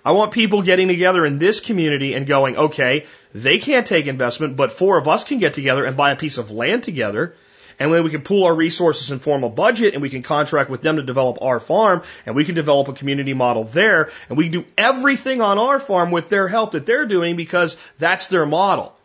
I 0.04 0.14
want 0.14 0.32
people 0.32 0.62
getting 0.62 0.88
together 0.88 1.26
in 1.26 1.38
this 1.38 1.60
community 1.60 2.14
and 2.14 2.26
going, 2.26 2.56
okay, 2.58 3.06
they 3.36 3.60
can't 3.60 3.86
take 3.86 4.08
investment, 4.08 4.56
but 4.56 4.72
four 4.72 4.98
of 4.98 5.08
us 5.08 5.26
can 5.26 5.40
get 5.40 5.54
together 5.54 5.84
and 5.84 5.96
buy 5.96 6.12
a 6.12 6.16
piece 6.16 6.38
of 6.38 6.52
land 6.52 6.84
together. 6.84 7.36
And 7.78 7.94
then 7.94 8.04
we 8.04 8.10
can 8.12 8.22
pool 8.22 8.46
our 8.46 8.56
resources 8.56 9.12
and 9.12 9.22
form 9.22 9.44
a 9.44 9.50
budget 9.50 9.94
and 9.94 10.02
we 10.02 10.10
can 10.10 10.24
contract 10.24 10.70
with 10.70 10.82
them 10.82 10.96
to 10.96 11.04
develop 11.04 11.40
our 11.42 11.60
farm 11.60 12.04
and 12.26 12.36
we 12.36 12.46
can 12.46 12.56
develop 12.56 12.88
a 12.88 12.94
community 12.94 13.34
model 13.34 13.66
there 13.66 14.12
and 14.30 14.38
we 14.38 14.50
can 14.50 14.62
do 14.62 14.68
everything 14.78 15.42
on 15.42 15.58
our 15.58 15.80
farm 15.80 16.12
with 16.12 16.30
their 16.30 16.48
help 16.48 16.72
that 16.72 16.86
they're 16.86 17.08
doing 17.08 17.36
because 17.36 17.78
that's 17.98 18.28
their 18.28 18.46
model 18.46 18.96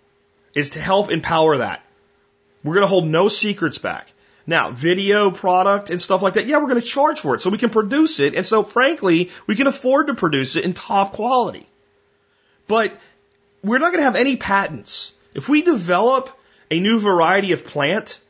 is 0.54 0.70
to 0.70 0.80
help 0.80 1.10
empower 1.10 1.58
that. 1.58 1.85
We're 2.66 2.74
going 2.74 2.84
to 2.84 2.88
hold 2.88 3.06
no 3.06 3.28
secrets 3.28 3.78
back. 3.78 4.12
Now, 4.46 4.70
video 4.70 5.30
product 5.30 5.90
and 5.90 6.00
stuff 6.00 6.22
like 6.22 6.34
that, 6.34 6.46
yeah, 6.46 6.58
we're 6.58 6.68
going 6.68 6.80
to 6.80 6.86
charge 6.86 7.20
for 7.20 7.34
it 7.34 7.40
so 7.40 7.50
we 7.50 7.58
can 7.58 7.70
produce 7.70 8.20
it. 8.20 8.34
And 8.34 8.46
so, 8.46 8.62
frankly, 8.62 9.30
we 9.46 9.56
can 9.56 9.66
afford 9.66 10.08
to 10.08 10.14
produce 10.14 10.56
it 10.56 10.64
in 10.64 10.72
top 10.72 11.12
quality. 11.12 11.66
But 12.68 12.98
we're 13.62 13.78
not 13.78 13.92
going 13.92 14.00
to 14.00 14.04
have 14.04 14.16
any 14.16 14.36
patents. 14.36 15.12
If 15.34 15.48
we 15.48 15.62
develop 15.62 16.30
a 16.70 16.80
new 16.80 17.00
variety 17.00 17.52
of 17.52 17.64
plant, 17.64 18.20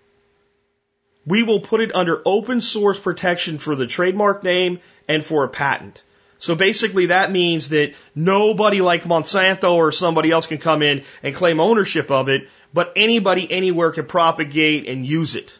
we 1.27 1.43
will 1.43 1.61
put 1.61 1.81
it 1.81 1.95
under 1.95 2.23
open 2.25 2.61
source 2.61 2.99
protection 2.99 3.59
for 3.59 3.75
the 3.75 3.87
trademark 3.87 4.45
name 4.45 4.81
and 5.09 5.25
for 5.25 5.45
a 5.45 5.49
patent. 5.49 6.03
So 6.39 6.55
basically 6.55 7.07
that 7.07 7.33
means 7.33 7.71
that 7.71 7.95
nobody 8.15 8.81
like 8.81 9.05
Monsanto 9.05 9.75
or 9.75 9.91
somebody 9.93 10.31
else 10.31 10.47
can 10.47 10.59
come 10.59 10.83
in 10.83 11.05
and 11.23 11.35
claim 11.35 11.61
ownership 11.61 12.11
of 12.11 12.29
it, 12.29 12.49
but 12.77 12.93
anybody 12.95 13.51
anywhere 13.51 13.91
can 13.91 14.05
propagate 14.05 14.87
and 14.87 15.07
use 15.07 15.35
it. 15.35 15.59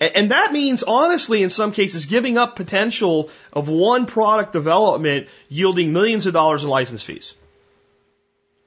And 0.00 0.32
that 0.32 0.52
means, 0.52 0.82
honestly, 0.82 1.44
in 1.44 1.48
some 1.48 1.70
cases, 1.70 2.06
giving 2.06 2.36
up 2.36 2.56
potential 2.56 3.30
of 3.52 3.68
one 3.68 4.06
product 4.06 4.52
development 4.52 5.28
yielding 5.48 5.92
millions 5.92 6.26
of 6.26 6.32
dollars 6.32 6.64
in 6.64 6.70
license 6.70 7.04
fees. 7.04 7.36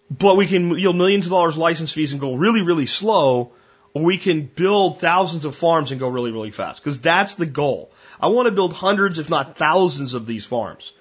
But 0.09 0.37
we 0.37 0.47
can 0.47 0.69
yield 0.79 0.95
millions 0.95 1.25
of 1.25 1.31
dollars 1.31 1.57
license 1.57 1.91
fees 1.91 2.13
and 2.13 2.21
go 2.21 2.35
really, 2.35 2.61
really 2.61 2.85
slow, 2.85 3.51
or 3.93 4.01
we 4.01 4.17
can 4.17 4.45
build 4.45 5.01
thousands 5.01 5.43
of 5.43 5.55
farms 5.55 5.91
and 5.91 5.99
go 5.99 6.07
really, 6.07 6.31
really 6.31 6.51
fast. 6.51 6.81
Because 6.81 7.01
that's 7.01 7.35
the 7.35 7.45
goal. 7.45 7.91
I 8.17 8.27
want 8.27 8.45
to 8.45 8.53
build 8.53 8.71
hundreds, 8.71 9.19
if 9.19 9.29
not 9.29 9.57
thousands, 9.57 10.13
of 10.13 10.25
these 10.25 10.45
farms. 10.45 10.93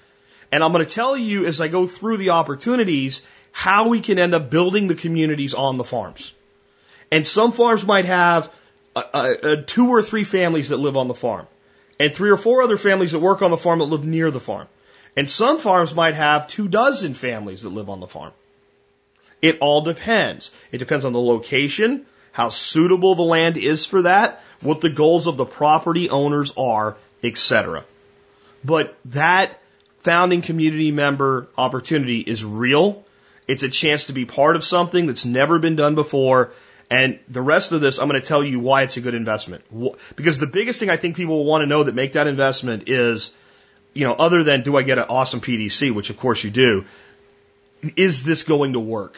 And 0.50 0.64
I'm 0.64 0.72
going 0.72 0.84
to 0.84 0.92
tell 0.92 1.16
you 1.16 1.46
as 1.46 1.60
I 1.60 1.68
go 1.68 1.86
through 1.86 2.16
the 2.16 2.30
opportunities 2.30 3.22
how 3.56 3.88
we 3.88 4.00
can 4.02 4.18
end 4.18 4.34
up 4.34 4.50
building 4.50 4.86
the 4.86 4.94
communities 4.94 5.54
on 5.54 5.78
the 5.78 5.82
farms. 5.82 6.34
And 7.10 7.26
some 7.26 7.52
farms 7.52 7.86
might 7.86 8.04
have 8.04 8.52
a, 8.94 9.00
a, 9.14 9.52
a 9.52 9.62
two 9.62 9.88
or 9.88 10.02
three 10.02 10.24
families 10.24 10.68
that 10.68 10.76
live 10.76 10.94
on 10.94 11.08
the 11.08 11.14
farm, 11.14 11.46
and 11.98 12.14
three 12.14 12.28
or 12.28 12.36
four 12.36 12.62
other 12.62 12.76
families 12.76 13.12
that 13.12 13.20
work 13.20 13.40
on 13.40 13.50
the 13.50 13.56
farm 13.56 13.78
that 13.78 13.86
live 13.86 14.04
near 14.04 14.30
the 14.30 14.40
farm. 14.40 14.68
And 15.16 15.28
some 15.28 15.58
farms 15.58 15.94
might 15.94 16.16
have 16.16 16.48
two 16.48 16.68
dozen 16.68 17.14
families 17.14 17.62
that 17.62 17.70
live 17.70 17.88
on 17.88 18.00
the 18.00 18.06
farm. 18.06 18.34
It 19.40 19.56
all 19.60 19.80
depends. 19.80 20.50
It 20.70 20.76
depends 20.76 21.06
on 21.06 21.14
the 21.14 21.18
location, 21.18 22.04
how 22.32 22.50
suitable 22.50 23.14
the 23.14 23.22
land 23.22 23.56
is 23.56 23.86
for 23.86 24.02
that, 24.02 24.42
what 24.60 24.82
the 24.82 24.90
goals 24.90 25.26
of 25.26 25.38
the 25.38 25.46
property 25.46 26.10
owners 26.10 26.52
are, 26.58 26.98
etc. 27.24 27.86
But 28.62 28.98
that 29.06 29.62
founding 30.00 30.42
community 30.42 30.90
member 30.90 31.48
opportunity 31.56 32.20
is 32.20 32.44
real. 32.44 33.05
It's 33.46 33.62
a 33.62 33.68
chance 33.68 34.04
to 34.04 34.12
be 34.12 34.24
part 34.24 34.56
of 34.56 34.64
something 34.64 35.06
that's 35.06 35.24
never 35.24 35.58
been 35.58 35.76
done 35.76 35.94
before. 35.94 36.52
And 36.90 37.18
the 37.28 37.42
rest 37.42 37.72
of 37.72 37.80
this, 37.80 37.98
I'm 37.98 38.08
going 38.08 38.20
to 38.20 38.26
tell 38.26 38.44
you 38.44 38.60
why 38.60 38.82
it's 38.82 38.96
a 38.96 39.00
good 39.00 39.14
investment. 39.14 39.64
Because 40.14 40.38
the 40.38 40.46
biggest 40.46 40.80
thing 40.80 40.90
I 40.90 40.96
think 40.96 41.16
people 41.16 41.38
will 41.38 41.44
want 41.44 41.62
to 41.62 41.66
know 41.66 41.84
that 41.84 41.94
make 41.94 42.12
that 42.12 42.26
investment 42.26 42.88
is, 42.88 43.32
you 43.92 44.06
know, 44.06 44.14
other 44.14 44.42
than 44.44 44.62
do 44.62 44.76
I 44.76 44.82
get 44.82 44.98
an 44.98 45.06
awesome 45.08 45.40
PDC, 45.40 45.92
which 45.92 46.10
of 46.10 46.16
course 46.16 46.44
you 46.44 46.50
do, 46.50 46.84
is 47.96 48.22
this 48.22 48.42
going 48.42 48.74
to 48.74 48.80
work? 48.80 49.16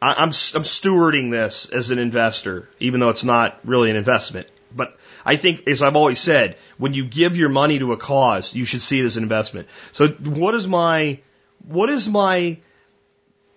I, 0.00 0.14
I'm, 0.14 0.28
I'm 0.28 0.64
stewarding 0.64 1.30
this 1.30 1.66
as 1.66 1.90
an 1.90 1.98
investor, 1.98 2.68
even 2.80 3.00
though 3.00 3.10
it's 3.10 3.24
not 3.24 3.58
really 3.64 3.90
an 3.90 3.96
investment. 3.96 4.48
But 4.74 4.96
I 5.24 5.36
think, 5.36 5.68
as 5.68 5.82
I've 5.82 5.96
always 5.96 6.20
said, 6.20 6.56
when 6.78 6.92
you 6.92 7.04
give 7.04 7.36
your 7.36 7.48
money 7.48 7.78
to 7.78 7.92
a 7.92 7.96
cause, 7.96 8.54
you 8.54 8.64
should 8.64 8.82
see 8.82 9.00
it 9.00 9.04
as 9.04 9.16
an 9.16 9.22
investment. 9.22 9.68
So 9.92 10.08
what 10.08 10.54
is 10.54 10.66
my, 10.66 11.20
what 11.66 11.88
is 11.90 12.08
my 12.08 12.58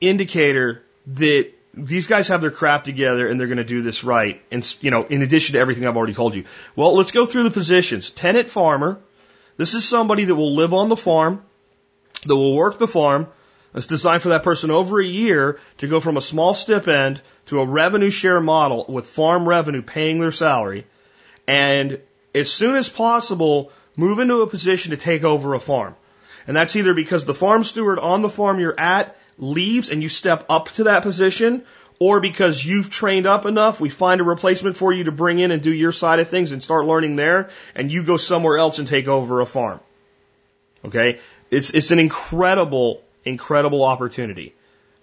indicator 0.01 0.83
that 1.07 1.51
these 1.73 2.07
guys 2.07 2.27
have 2.29 2.41
their 2.41 2.51
crap 2.51 2.83
together 2.83 3.27
and 3.27 3.39
they're 3.39 3.47
going 3.47 3.57
to 3.57 3.63
do 3.63 3.81
this 3.81 4.03
right? 4.03 4.41
And, 4.51 4.75
you 4.81 4.91
know, 4.91 5.03
in 5.03 5.21
addition 5.21 5.53
to 5.53 5.59
everything 5.59 5.85
I've 5.85 5.97
already 5.97 6.13
told 6.13 6.35
you. 6.35 6.45
Well, 6.75 6.95
let's 6.95 7.11
go 7.11 7.25
through 7.25 7.43
the 7.43 7.51
positions. 7.51 8.11
Tenant 8.11 8.47
farmer. 8.47 8.99
This 9.57 9.73
is 9.73 9.87
somebody 9.87 10.25
that 10.25 10.35
will 10.35 10.55
live 10.55 10.73
on 10.73 10.89
the 10.89 10.95
farm, 10.95 11.43
that 12.25 12.35
will 12.35 12.55
work 12.55 12.77
the 12.77 12.87
farm, 12.87 13.27
it's 13.77 13.87
designed 13.87 14.23
for 14.23 14.29
that 14.29 14.43
person 14.43 14.71
over 14.71 14.99
a 14.99 15.05
year 15.05 15.59
to 15.77 15.87
go 15.87 15.99
from 15.99 16.17
a 16.17 16.21
small 16.21 16.55
stipend 16.55 17.21
to 17.47 17.59
a 17.59 17.65
revenue 17.65 18.09
share 18.09 18.39
model 18.39 18.85
with 18.89 19.05
farm 19.05 19.47
revenue 19.47 19.83
paying 19.83 20.19
their 20.19 20.31
salary. 20.31 20.87
And 21.47 21.99
as 22.33 22.51
soon 22.51 22.75
as 22.75 22.89
possible, 22.89 23.71
move 23.95 24.17
into 24.17 24.41
a 24.41 24.47
position 24.47 24.91
to 24.91 24.97
take 24.97 25.23
over 25.23 25.53
a 25.53 25.59
farm. 25.59 25.95
And 26.47 26.55
that's 26.55 26.75
either 26.75 26.93
because 26.93 27.25
the 27.25 27.35
farm 27.35 27.63
steward 27.63 27.99
on 27.99 28.21
the 28.21 28.29
farm 28.29 28.59
you're 28.59 28.79
at 28.79 29.15
leaves 29.37 29.89
and 29.89 30.01
you 30.01 30.09
step 30.09 30.45
up 30.49 30.69
to 30.69 30.85
that 30.85 31.03
position, 31.03 31.63
or 31.99 32.19
because 32.19 32.63
you've 32.63 32.89
trained 32.89 33.25
up 33.25 33.45
enough, 33.45 33.79
we 33.79 33.89
find 33.89 34.21
a 34.21 34.23
replacement 34.23 34.77
for 34.77 34.93
you 34.93 35.05
to 35.05 35.11
bring 35.11 35.39
in 35.39 35.51
and 35.51 35.61
do 35.61 35.73
your 35.73 35.91
side 35.91 36.19
of 36.19 36.27
things 36.27 36.51
and 36.51 36.63
start 36.63 36.85
learning 36.85 37.15
there, 37.15 37.49
and 37.75 37.91
you 37.91 38.03
go 38.03 38.17
somewhere 38.17 38.57
else 38.57 38.79
and 38.79 38.87
take 38.87 39.07
over 39.07 39.41
a 39.41 39.45
farm. 39.45 39.79
Okay? 40.85 41.19
It's, 41.49 41.71
it's 41.71 41.91
an 41.91 41.99
incredible 41.99 43.01
incredible 43.27 43.83
opportunity 43.83 44.55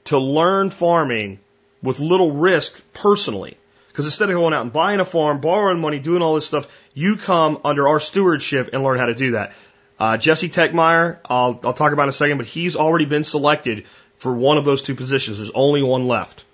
to 0.04 0.18
learn 0.18 0.70
farming 0.70 1.38
with 1.82 2.00
little 2.00 2.32
risk 2.32 2.80
personally. 2.92 3.56
Because 3.88 4.06
instead 4.06 4.28
of 4.28 4.34
going 4.34 4.54
out 4.54 4.62
and 4.62 4.72
buying 4.72 4.98
a 4.98 5.04
farm, 5.04 5.40
borrowing 5.40 5.80
money, 5.80 6.00
doing 6.00 6.22
all 6.22 6.34
this 6.34 6.46
stuff, 6.46 6.66
you 6.94 7.16
come 7.16 7.60
under 7.64 7.86
our 7.86 8.00
stewardship 8.00 8.70
and 8.72 8.82
learn 8.82 8.98
how 8.98 9.06
to 9.06 9.14
do 9.14 9.32
that. 9.32 9.52
Uh, 10.00 10.16
Jesse 10.16 10.48
Techmeyer, 10.48 11.18
I'll, 11.24 11.60
I'll 11.62 11.74
talk 11.74 11.92
about 11.92 12.04
in 12.04 12.08
a 12.08 12.12
second, 12.12 12.38
but 12.38 12.46
he's 12.46 12.74
already 12.74 13.04
been 13.04 13.22
selected 13.22 13.84
for 14.24 14.32
one 14.32 14.58
of 14.58 14.64
those 14.64 14.82
two 14.82 14.96
positions. 14.96 15.38
There's 15.38 15.52
only 15.54 15.82
one 15.82 16.08
left. 16.08 16.44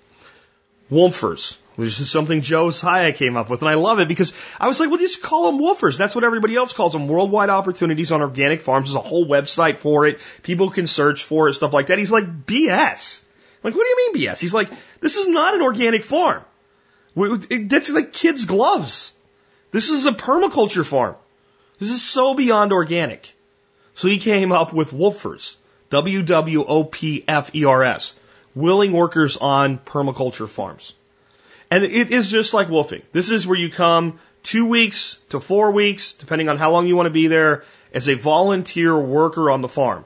Wolfers 0.90 1.56
which 1.80 1.98
is 1.98 2.10
something 2.10 2.42
Joe 2.42 2.70
came 3.12 3.38
up 3.38 3.48
with. 3.48 3.62
And 3.62 3.70
I 3.70 3.74
love 3.74 4.00
it 4.00 4.08
because 4.08 4.34
I 4.60 4.68
was 4.68 4.78
like, 4.78 4.90
well, 4.90 4.98
just 4.98 5.22
call 5.22 5.50
them 5.50 5.62
woofers. 5.62 5.96
That's 5.96 6.14
what 6.14 6.24
everybody 6.24 6.54
else 6.54 6.74
calls 6.74 6.92
them. 6.92 7.08
Worldwide 7.08 7.48
Opportunities 7.48 8.12
on 8.12 8.20
Organic 8.20 8.60
Farms. 8.60 8.88
There's 8.88 9.02
a 9.02 9.08
whole 9.08 9.26
website 9.26 9.78
for 9.78 10.06
it. 10.06 10.20
People 10.42 10.68
can 10.68 10.86
search 10.86 11.24
for 11.24 11.48
it, 11.48 11.54
stuff 11.54 11.72
like 11.72 11.86
that. 11.86 11.98
He's 11.98 12.12
like, 12.12 12.44
BS. 12.44 13.22
I'm 13.22 13.70
like, 13.70 13.74
what 13.74 13.84
do 13.84 13.88
you 13.88 14.12
mean 14.12 14.26
BS? 14.26 14.40
He's 14.40 14.52
like, 14.52 14.68
this 15.00 15.16
is 15.16 15.26
not 15.28 15.54
an 15.54 15.62
organic 15.62 16.02
farm. 16.02 16.44
That's 17.16 17.88
like 17.88 18.12
kids' 18.12 18.44
gloves. 18.44 19.14
This 19.70 19.88
is 19.88 20.04
a 20.04 20.12
permaculture 20.12 20.84
farm. 20.84 21.16
This 21.78 21.90
is 21.90 22.02
so 22.02 22.34
beyond 22.34 22.74
organic. 22.74 23.34
So 23.94 24.08
he 24.08 24.18
came 24.18 24.52
up 24.52 24.74
with 24.74 24.92
woofers. 25.90 26.26
W-W-O-P-F-E-R-S. 26.26 28.14
Willing 28.54 28.92
workers 28.92 29.36
on 29.36 29.78
permaculture 29.78 30.48
farms. 30.48 30.94
And 31.70 31.84
it 31.84 32.10
is 32.10 32.28
just 32.28 32.52
like 32.52 32.68
wolfing. 32.68 33.02
This 33.12 33.30
is 33.30 33.46
where 33.46 33.58
you 33.58 33.70
come 33.70 34.18
two 34.42 34.68
weeks 34.68 35.20
to 35.28 35.38
four 35.38 35.70
weeks, 35.70 36.14
depending 36.14 36.48
on 36.48 36.56
how 36.56 36.72
long 36.72 36.88
you 36.88 36.96
want 36.96 37.06
to 37.06 37.12
be 37.12 37.28
there, 37.28 37.62
as 37.94 38.08
a 38.08 38.14
volunteer 38.14 38.98
worker 38.98 39.50
on 39.50 39.62
the 39.62 39.68
farm. 39.68 40.04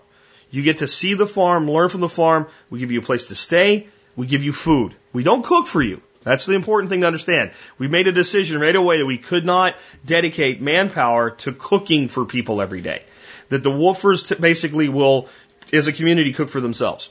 You 0.50 0.62
get 0.62 0.78
to 0.78 0.86
see 0.86 1.14
the 1.14 1.26
farm, 1.26 1.70
learn 1.70 1.88
from 1.88 2.02
the 2.02 2.08
farm. 2.08 2.46
We 2.70 2.80
give 2.80 2.92
you 2.92 3.00
a 3.00 3.02
place 3.02 3.28
to 3.28 3.34
stay. 3.34 3.88
We 4.14 4.26
give 4.26 4.44
you 4.44 4.52
food. 4.52 4.94
We 5.12 5.22
don't 5.22 5.44
cook 5.44 5.66
for 5.66 5.82
you. 5.82 6.02
That's 6.22 6.46
the 6.46 6.54
important 6.54 6.90
thing 6.90 7.00
to 7.00 7.06
understand. 7.06 7.50
We 7.78 7.88
made 7.88 8.06
a 8.06 8.12
decision 8.12 8.60
right 8.60 8.76
away 8.76 8.98
that 8.98 9.06
we 9.06 9.18
could 9.18 9.44
not 9.44 9.74
dedicate 10.04 10.60
manpower 10.62 11.30
to 11.30 11.52
cooking 11.52 12.08
for 12.08 12.24
people 12.24 12.60
every 12.62 12.80
day. 12.80 13.02
That 13.50 13.62
the 13.62 13.70
wolfers 13.70 14.40
basically 14.40 14.88
will, 14.88 15.28
as 15.72 15.86
a 15.86 15.92
community, 15.92 16.32
cook 16.32 16.48
for 16.48 16.60
themselves. 16.60 17.10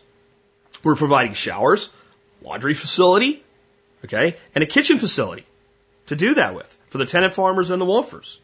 We're 0.83 0.95
providing 0.95 1.33
showers, 1.33 1.89
laundry 2.41 2.73
facility, 2.73 3.43
okay, 4.05 4.37
and 4.53 4.63
a 4.63 4.67
kitchen 4.67 4.97
facility 4.99 5.45
to 6.07 6.15
do 6.15 6.35
that 6.35 6.55
with 6.55 6.77
for 6.89 6.97
the 6.97 7.05
tenant 7.05 7.33
farmers 7.33 7.69
and 7.69 7.81
the 7.81 7.85
wolfers. 7.85 8.39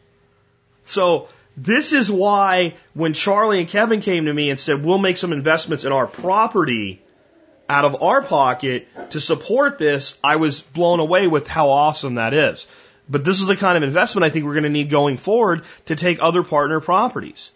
So 0.84 1.28
this 1.56 1.92
is 1.92 2.10
why 2.10 2.76
when 2.94 3.12
Charlie 3.12 3.60
and 3.60 3.68
Kevin 3.68 4.00
came 4.00 4.26
to 4.26 4.32
me 4.32 4.50
and 4.50 4.58
said, 4.58 4.84
we'll 4.84 4.98
make 4.98 5.16
some 5.16 5.32
investments 5.32 5.84
in 5.84 5.92
our 5.92 6.06
property 6.06 7.02
out 7.68 7.84
of 7.84 8.02
our 8.02 8.22
pocket 8.22 8.88
to 9.10 9.20
support 9.20 9.78
this, 9.78 10.18
I 10.24 10.36
was 10.36 10.62
blown 10.62 10.98
away 10.98 11.28
with 11.28 11.46
how 11.46 11.68
awesome 11.68 12.16
that 12.16 12.34
is. 12.34 12.66
But 13.08 13.24
this 13.24 13.40
is 13.40 13.46
the 13.46 13.56
kind 13.56 13.76
of 13.76 13.82
investment 13.82 14.24
I 14.24 14.30
think 14.30 14.44
we're 14.44 14.54
going 14.54 14.64
to 14.64 14.70
need 14.70 14.90
going 14.90 15.16
forward 15.16 15.62
to 15.86 15.96
take 15.96 16.22
other 16.22 16.42
partner 16.42 16.80
properties. 16.80 17.50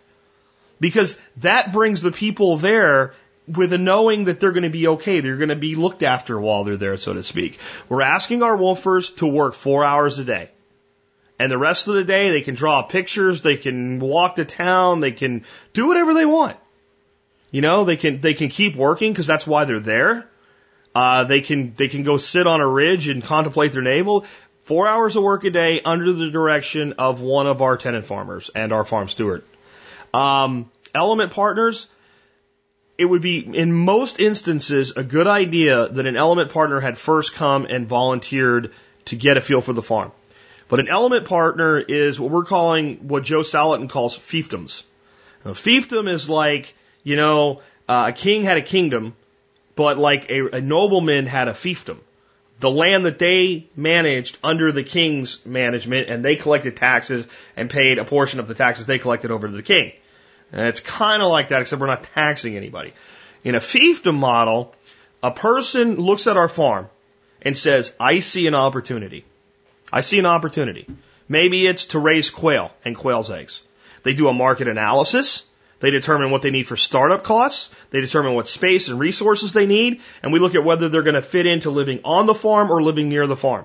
Because 0.80 1.18
that 1.38 1.72
brings 1.72 2.02
the 2.02 2.12
people 2.12 2.56
there 2.56 3.14
with 3.46 3.72
a 3.72 3.78
knowing 3.78 4.24
that 4.24 4.40
they're 4.40 4.52
going 4.52 4.64
to 4.64 4.70
be 4.70 4.88
okay. 4.88 5.20
They're 5.20 5.36
going 5.36 5.50
to 5.50 5.56
be 5.56 5.74
looked 5.74 6.02
after 6.02 6.40
while 6.40 6.64
they're 6.64 6.76
there, 6.76 6.96
so 6.96 7.14
to 7.14 7.22
speak. 7.22 7.58
We're 7.88 8.02
asking 8.02 8.42
our 8.42 8.56
wolfers 8.56 9.16
to 9.16 9.26
work 9.26 9.54
four 9.54 9.84
hours 9.84 10.18
a 10.18 10.24
day. 10.24 10.50
And 11.38 11.50
the 11.50 11.58
rest 11.58 11.88
of 11.88 11.94
the 11.94 12.04
day, 12.04 12.30
they 12.30 12.42
can 12.42 12.54
draw 12.54 12.82
pictures, 12.82 13.42
they 13.42 13.56
can 13.56 13.98
walk 13.98 14.36
to 14.36 14.44
town, 14.44 15.00
they 15.00 15.12
can 15.12 15.44
do 15.72 15.88
whatever 15.88 16.14
they 16.14 16.24
want. 16.24 16.56
You 17.50 17.60
know, 17.60 17.84
they 17.84 17.96
can, 17.96 18.20
they 18.20 18.34
can 18.34 18.48
keep 18.48 18.76
working 18.76 19.12
because 19.12 19.26
that's 19.26 19.46
why 19.46 19.64
they're 19.64 19.80
there. 19.80 20.28
Uh, 20.94 21.24
they 21.24 21.40
can, 21.40 21.74
they 21.74 21.88
can 21.88 22.04
go 22.04 22.16
sit 22.18 22.46
on 22.46 22.60
a 22.60 22.68
ridge 22.68 23.08
and 23.08 23.22
contemplate 23.22 23.72
their 23.72 23.82
navel. 23.82 24.24
Four 24.62 24.86
hours 24.86 25.16
of 25.16 25.24
work 25.24 25.44
a 25.44 25.50
day 25.50 25.80
under 25.84 26.12
the 26.12 26.30
direction 26.30 26.94
of 26.98 27.20
one 27.20 27.46
of 27.46 27.62
our 27.62 27.76
tenant 27.76 28.06
farmers 28.06 28.50
and 28.54 28.72
our 28.72 28.84
farm 28.84 29.08
steward. 29.08 29.44
Um, 30.14 30.70
element 30.94 31.32
partners, 31.32 31.88
it 32.96 33.04
would 33.04 33.22
be, 33.22 33.40
in 33.40 33.72
most 33.72 34.20
instances, 34.20 34.92
a 34.96 35.02
good 35.02 35.26
idea 35.26 35.88
that 35.88 36.06
an 36.06 36.16
element 36.16 36.52
partner 36.52 36.80
had 36.80 36.96
first 36.96 37.34
come 37.34 37.66
and 37.66 37.88
volunteered 37.88 38.72
to 39.06 39.16
get 39.16 39.36
a 39.36 39.40
feel 39.40 39.60
for 39.60 39.72
the 39.72 39.82
farm. 39.82 40.12
But 40.68 40.80
an 40.80 40.88
element 40.88 41.26
partner 41.26 41.78
is 41.78 42.18
what 42.18 42.30
we're 42.30 42.44
calling, 42.44 43.08
what 43.08 43.24
Joel 43.24 43.42
Salatin 43.42 43.90
calls 43.90 44.16
fiefdoms. 44.16 44.84
Now, 45.44 45.52
fiefdom 45.52 46.08
is 46.08 46.28
like, 46.28 46.74
you 47.02 47.16
know, 47.16 47.60
uh, 47.88 48.06
a 48.08 48.12
king 48.12 48.44
had 48.44 48.56
a 48.56 48.62
kingdom, 48.62 49.14
but 49.74 49.98
like 49.98 50.30
a, 50.30 50.56
a 50.56 50.60
nobleman 50.60 51.26
had 51.26 51.48
a 51.48 51.52
fiefdom. 51.52 51.98
The 52.60 52.70
land 52.70 53.04
that 53.04 53.18
they 53.18 53.66
managed 53.76 54.38
under 54.42 54.72
the 54.72 54.84
king's 54.84 55.44
management 55.44 56.08
and 56.08 56.24
they 56.24 56.36
collected 56.36 56.76
taxes 56.76 57.26
and 57.56 57.68
paid 57.68 57.98
a 57.98 58.04
portion 58.04 58.40
of 58.40 58.48
the 58.48 58.54
taxes 58.54 58.86
they 58.86 59.00
collected 59.00 59.32
over 59.32 59.48
to 59.48 59.52
the 59.52 59.62
king. 59.62 59.92
And 60.52 60.66
it's 60.66 60.80
kind 60.80 61.22
of 61.22 61.30
like 61.30 61.48
that, 61.48 61.62
except 61.62 61.80
we're 61.80 61.88
not 61.88 62.04
taxing 62.14 62.56
anybody. 62.56 62.92
In 63.42 63.54
a 63.54 63.60
fiefdom 63.60 64.16
model, 64.16 64.74
a 65.22 65.30
person 65.30 65.96
looks 65.96 66.26
at 66.26 66.36
our 66.36 66.48
farm 66.48 66.88
and 67.42 67.56
says, 67.56 67.92
I 67.98 68.20
see 68.20 68.46
an 68.46 68.54
opportunity. 68.54 69.24
I 69.92 70.00
see 70.00 70.18
an 70.18 70.26
opportunity. 70.26 70.86
Maybe 71.28 71.66
it's 71.66 71.86
to 71.86 71.98
raise 71.98 72.30
quail 72.30 72.72
and 72.84 72.96
quail's 72.96 73.30
eggs. 73.30 73.62
They 74.02 74.14
do 74.14 74.28
a 74.28 74.32
market 74.32 74.68
analysis. 74.68 75.44
They 75.80 75.90
determine 75.90 76.30
what 76.30 76.42
they 76.42 76.50
need 76.50 76.66
for 76.66 76.76
startup 76.76 77.24
costs. 77.24 77.70
They 77.90 78.00
determine 78.00 78.34
what 78.34 78.48
space 78.48 78.88
and 78.88 78.98
resources 78.98 79.52
they 79.52 79.66
need. 79.66 80.00
And 80.22 80.32
we 80.32 80.38
look 80.38 80.54
at 80.54 80.64
whether 80.64 80.88
they're 80.88 81.02
going 81.02 81.14
to 81.14 81.22
fit 81.22 81.46
into 81.46 81.70
living 81.70 82.00
on 82.04 82.26
the 82.26 82.34
farm 82.34 82.70
or 82.70 82.82
living 82.82 83.08
near 83.08 83.26
the 83.26 83.36
farm. 83.36 83.64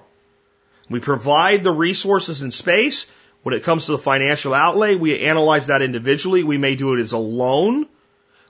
We 0.90 1.00
provide 1.00 1.64
the 1.64 1.72
resources 1.72 2.42
and 2.42 2.54
space. 2.54 3.06
When 3.44 3.56
it 3.56 3.64
comes 3.64 3.86
to 3.86 3.94
the 3.94 3.98
financial 3.98 4.54
outlay, 4.54 4.96
we 4.96 5.20
analyze 5.26 5.68
that 5.68 5.82
individually. 5.82 6.44
We 6.44 6.58
may 6.58 6.76
do 6.76 6.94
it 6.94 7.00
as 7.00 7.14
a 7.14 7.18
loan. 7.18 7.88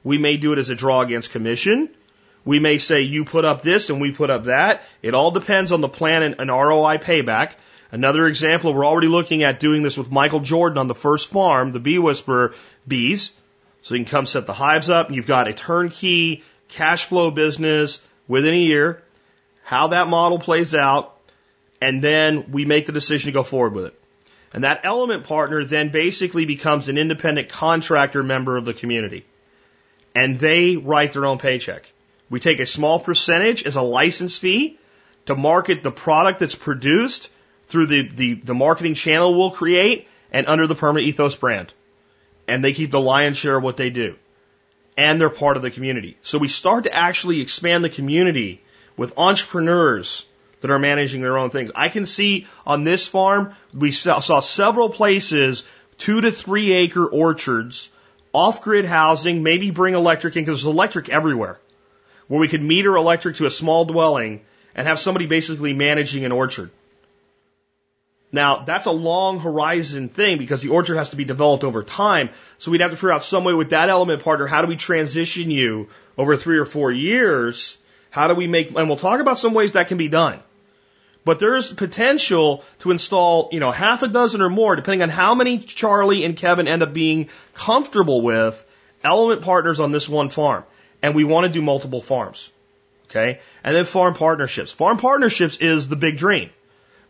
We 0.03 0.17
may 0.17 0.37
do 0.37 0.53
it 0.53 0.59
as 0.59 0.69
a 0.69 0.75
draw 0.75 1.01
against 1.01 1.31
commission. 1.31 1.89
We 2.45 2.59
may 2.59 2.77
say 2.77 3.01
you 3.01 3.25
put 3.25 3.45
up 3.45 3.61
this 3.61 3.89
and 3.89 4.01
we 4.01 4.11
put 4.11 4.29
up 4.29 4.45
that. 4.45 4.83
It 5.01 5.13
all 5.13 5.31
depends 5.31 5.71
on 5.71 5.81
the 5.81 5.89
plan 5.89 6.23
and, 6.23 6.35
and 6.39 6.49
ROI 6.49 6.97
payback. 6.97 7.53
Another 7.91 8.25
example, 8.27 8.73
we're 8.73 8.85
already 8.85 9.07
looking 9.07 9.43
at 9.43 9.59
doing 9.59 9.83
this 9.83 9.97
with 9.97 10.11
Michael 10.11 10.39
Jordan 10.39 10.77
on 10.77 10.87
the 10.87 10.95
first 10.95 11.29
farm, 11.29 11.71
the 11.71 11.79
Bee 11.79 11.99
Whisperer 11.99 12.53
bees. 12.87 13.31
So 13.81 13.95
you 13.95 14.03
can 14.03 14.09
come 14.09 14.25
set 14.25 14.45
the 14.45 14.53
hives 14.53 14.89
up. 14.89 15.11
You've 15.11 15.27
got 15.27 15.47
a 15.47 15.53
turnkey 15.53 16.43
cash 16.67 17.05
flow 17.05 17.31
business 17.31 18.01
within 18.27 18.53
a 18.53 18.57
year, 18.57 19.01
how 19.63 19.87
that 19.87 20.07
model 20.07 20.39
plays 20.39 20.75
out, 20.75 21.15
and 21.81 22.01
then 22.01 22.51
we 22.51 22.65
make 22.65 22.85
the 22.85 22.91
decision 22.91 23.29
to 23.29 23.33
go 23.33 23.43
forward 23.43 23.73
with 23.73 23.85
it. 23.85 23.99
And 24.53 24.63
that 24.63 24.81
element 24.83 25.25
partner 25.25 25.63
then 25.63 25.89
basically 25.89 26.45
becomes 26.45 26.89
an 26.89 26.97
independent 26.97 27.49
contractor 27.49 28.23
member 28.23 28.57
of 28.57 28.65
the 28.65 28.73
community. 28.73 29.25
And 30.15 30.39
they 30.39 30.75
write 30.75 31.13
their 31.13 31.25
own 31.25 31.37
paycheck. 31.37 31.91
We 32.29 32.39
take 32.39 32.59
a 32.59 32.65
small 32.65 32.99
percentage 32.99 33.63
as 33.63 33.75
a 33.75 33.81
license 33.81 34.37
fee 34.37 34.79
to 35.27 35.35
market 35.35 35.83
the 35.83 35.91
product 35.91 36.39
that's 36.39 36.55
produced 36.55 37.29
through 37.67 37.85
the, 37.85 38.09
the, 38.09 38.33
the 38.33 38.55
marketing 38.55 38.95
channel 38.95 39.35
we'll 39.35 39.51
create 39.51 40.07
and 40.31 40.47
under 40.47 40.67
the 40.67 40.75
Perma 40.75 41.01
Ethos 41.01 41.35
brand. 41.35 41.73
And 42.47 42.63
they 42.63 42.73
keep 42.73 42.89
the 42.91 42.99
lion's 42.99 43.37
share 43.37 43.57
of 43.57 43.63
what 43.63 43.77
they 43.77 43.91
do. 43.91 44.15
And 44.97 45.21
they're 45.21 45.29
part 45.29 45.55
of 45.55 45.63
the 45.63 45.71
community. 45.71 46.17
So 46.23 46.39
we 46.39 46.47
start 46.47 46.85
to 46.85 46.93
actually 46.93 47.41
expand 47.41 47.83
the 47.83 47.89
community 47.89 48.61
with 48.97 49.17
entrepreneurs 49.17 50.25
that 50.61 50.71
are 50.71 50.79
managing 50.79 51.21
their 51.21 51.37
own 51.37 51.49
things. 51.49 51.71
I 51.75 51.89
can 51.89 52.05
see 52.05 52.47
on 52.65 52.83
this 52.83 53.07
farm, 53.07 53.53
we 53.73 53.91
saw, 53.91 54.19
several 54.19 54.89
places, 54.89 55.63
two 55.97 56.21
to 56.21 56.31
three 56.31 56.73
acre 56.73 57.05
orchards, 57.05 57.89
off 58.33 58.61
grid 58.61 58.85
housing, 58.85 59.43
maybe 59.43 59.71
bring 59.71 59.95
electric 59.95 60.35
in 60.35 60.43
because 60.43 60.63
there's 60.63 60.73
electric 60.73 61.09
everywhere, 61.09 61.59
where 62.27 62.39
we 62.39 62.47
could 62.47 62.61
meter 62.61 62.95
electric 62.95 63.37
to 63.37 63.45
a 63.45 63.51
small 63.51 63.85
dwelling 63.85 64.41
and 64.75 64.87
have 64.87 64.99
somebody 64.99 65.25
basically 65.25 65.73
managing 65.73 66.25
an 66.25 66.31
orchard. 66.31 66.69
Now, 68.31 68.63
that's 68.63 68.85
a 68.85 68.91
long 68.91 69.39
horizon 69.39 70.09
thing 70.09 70.37
because 70.37 70.61
the 70.61 70.69
orchard 70.69 70.97
has 70.97 71.09
to 71.09 71.15
be 71.15 71.25
developed 71.25 71.63
over 71.63 71.81
time. 71.81 72.29
So 72.59 72.69
we'd 72.69 72.81
have 72.81 72.91
to 72.91 72.97
figure 72.97 73.11
out 73.11 73.23
some 73.23 73.43
way 73.43 73.53
with 73.53 73.71
that 73.71 73.89
element 73.89 74.23
partner. 74.23 74.45
How 74.45 74.61
do 74.61 74.67
we 74.67 74.75
transition 74.75 75.49
you 75.49 75.89
over 76.15 76.37
three 76.37 76.59
or 76.59 76.65
four 76.65 76.91
years? 76.91 77.77
How 78.11 78.27
do 78.27 78.35
we 78.35 78.45
make, 78.45 78.75
and 78.75 78.87
we'll 78.87 78.97
talk 78.97 79.19
about 79.19 79.39
some 79.39 79.55
ways 79.55 79.71
that 79.71 79.87
can 79.87 79.97
be 79.97 80.09
done. 80.09 80.39
But 81.25 81.39
there's 81.39 81.73
potential 81.73 82.63
to 82.79 82.91
install, 82.91 83.49
you 83.51 83.59
know, 83.59 83.71
half 83.71 84.03
a 84.03 84.07
dozen 84.07 84.41
or 84.41 84.49
more, 84.49 84.75
depending 84.75 85.01
on 85.01 85.09
how 85.09 85.35
many 85.35 85.59
Charlie 85.59 86.23
and 86.23 86.35
Kevin 86.35 86.67
end 86.67 86.81
up 86.81 86.93
being 86.93 87.29
comfortable 87.53 88.21
with, 88.21 88.65
element 89.03 89.41
partners 89.41 89.79
on 89.79 89.91
this 89.91 90.07
one 90.07 90.29
farm. 90.29 90.63
And 91.01 91.15
we 91.15 91.23
want 91.23 91.45
to 91.45 91.51
do 91.51 91.61
multiple 91.61 92.01
farms. 92.01 92.51
Okay. 93.09 93.39
And 93.63 93.75
then 93.75 93.85
farm 93.85 94.13
partnerships. 94.13 94.71
Farm 94.71 94.97
partnerships 94.97 95.57
is 95.57 95.87
the 95.87 95.95
big 95.95 96.17
dream. 96.17 96.49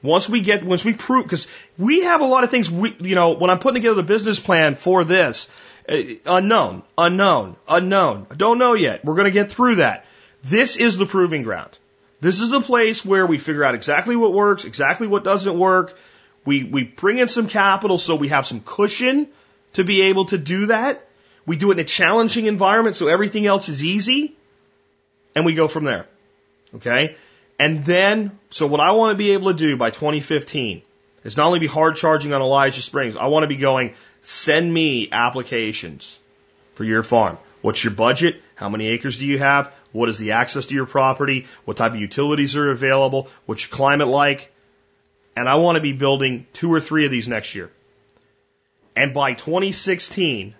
Once 0.01 0.29
we 0.29 0.41
get, 0.41 0.63
once 0.63 0.85
we 0.85 0.93
prove, 0.93 1.25
because 1.25 1.47
we 1.77 2.03
have 2.03 2.21
a 2.21 2.25
lot 2.25 2.45
of 2.45 2.49
things, 2.49 2.71
we, 2.71 2.95
you 2.99 3.15
know, 3.15 3.31
when 3.31 3.49
I'm 3.49 3.59
putting 3.59 3.81
together 3.81 3.95
the 3.95 4.03
business 4.03 4.39
plan 4.39 4.75
for 4.75 5.03
this, 5.03 5.49
uh, 5.89 5.97
unknown, 6.25 6.83
unknown, 6.97 7.57
unknown. 7.67 8.27
Don't 8.35 8.59
know 8.59 8.73
yet. 8.73 9.03
We're 9.03 9.15
going 9.15 9.25
to 9.25 9.31
get 9.31 9.51
through 9.51 9.75
that. 9.75 10.05
This 10.43 10.77
is 10.77 10.97
the 10.97 11.05
proving 11.05 11.43
ground. 11.43 11.77
This 12.21 12.41
is 12.41 12.49
the 12.49 12.61
place 12.61 13.05
where 13.05 13.25
we 13.25 13.37
figure 13.37 13.63
out 13.63 13.75
exactly 13.75 14.15
what 14.15 14.33
works, 14.33 14.65
exactly 14.65 15.07
what 15.07 15.23
doesn't 15.23 15.57
work. 15.57 15.97
We, 16.45 16.63
we 16.63 16.83
bring 16.83 17.17
in 17.17 17.27
some 17.27 17.47
capital 17.47 17.97
so 17.97 18.15
we 18.15 18.29
have 18.29 18.45
some 18.45 18.61
cushion 18.61 19.27
to 19.73 19.83
be 19.83 20.03
able 20.03 20.25
to 20.25 20.37
do 20.37 20.67
that. 20.67 21.05
We 21.45 21.55
do 21.55 21.71
it 21.71 21.75
in 21.75 21.79
a 21.79 21.85
challenging 21.85 22.45
environment 22.45 22.95
so 22.95 23.07
everything 23.07 23.45
else 23.45 23.69
is 23.69 23.83
easy. 23.83 24.35
And 25.35 25.45
we 25.45 25.53
go 25.53 25.67
from 25.67 25.85
there. 25.85 26.07
Okay? 26.75 27.15
And 27.59 27.85
then, 27.85 28.37
so 28.49 28.67
what 28.67 28.79
I 28.79 28.91
want 28.91 29.11
to 29.13 29.17
be 29.17 29.31
able 29.31 29.51
to 29.51 29.57
do 29.57 29.77
by 29.77 29.89
2015 29.89 30.81
is 31.23 31.37
not 31.37 31.47
only 31.47 31.59
be 31.59 31.67
hard 31.67 31.95
charging 31.95 32.33
on 32.33 32.41
Elijah 32.41 32.81
Springs, 32.81 33.15
I 33.15 33.27
want 33.27 33.43
to 33.43 33.47
be 33.47 33.57
going, 33.57 33.93
send 34.23 34.73
me 34.73 35.09
applications 35.11 36.19
for 36.75 36.83
your 36.83 37.03
farm. 37.03 37.37
What's 37.61 37.83
your 37.83 37.93
budget? 37.93 38.41
How 38.55 38.69
many 38.69 38.87
acres 38.87 39.17
do 39.17 39.25
you 39.25 39.39
have? 39.39 39.73
What 39.91 40.09
is 40.09 40.17
the 40.17 40.31
access 40.31 40.67
to 40.67 40.75
your 40.75 40.85
property? 40.85 41.47
What 41.65 41.77
type 41.77 41.93
of 41.93 41.99
utilities 41.99 42.55
are 42.55 42.71
available? 42.71 43.27
What's 43.45 43.63
your 43.67 43.75
climate 43.75 44.07
like? 44.07 44.53
And 45.35 45.47
I 45.47 45.55
want 45.55 45.75
to 45.75 45.81
be 45.81 45.93
building 45.93 46.47
two 46.53 46.71
or 46.71 46.79
three 46.79 47.05
of 47.05 47.11
these 47.11 47.27
next 47.27 47.55
year. 47.55 47.71
And 48.95 49.13
by 49.13 49.33
2016, 49.33 50.55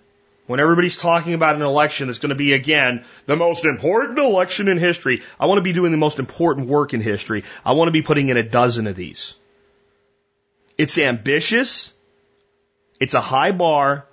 when 0.46 0.60
everybody's 0.60 0.96
talking 0.96 1.34
about 1.34 1.56
an 1.56 1.62
election 1.62 2.08
that's 2.08 2.18
going 2.18 2.30
to 2.30 2.34
be 2.34 2.52
again 2.52 3.04
the 3.26 3.36
most 3.36 3.64
important 3.64 4.18
election 4.18 4.68
in 4.68 4.78
history, 4.78 5.22
I 5.38 5.46
want 5.46 5.58
to 5.58 5.62
be 5.62 5.72
doing 5.72 5.92
the 5.92 5.98
most 5.98 6.18
important 6.18 6.66
work 6.66 6.92
in 6.92 7.00
history. 7.00 7.44
I 7.64 7.72
want 7.72 7.88
to 7.88 7.92
be 7.92 8.02
putting 8.02 8.28
in 8.28 8.36
a 8.36 8.42
dozen 8.42 8.86
of 8.86 8.96
these. 8.96 9.34
It's 10.76 10.98
ambitious. 10.98 11.92
It's 12.98 13.14
a 13.14 13.20
high 13.20 13.52
bar, 13.52 14.06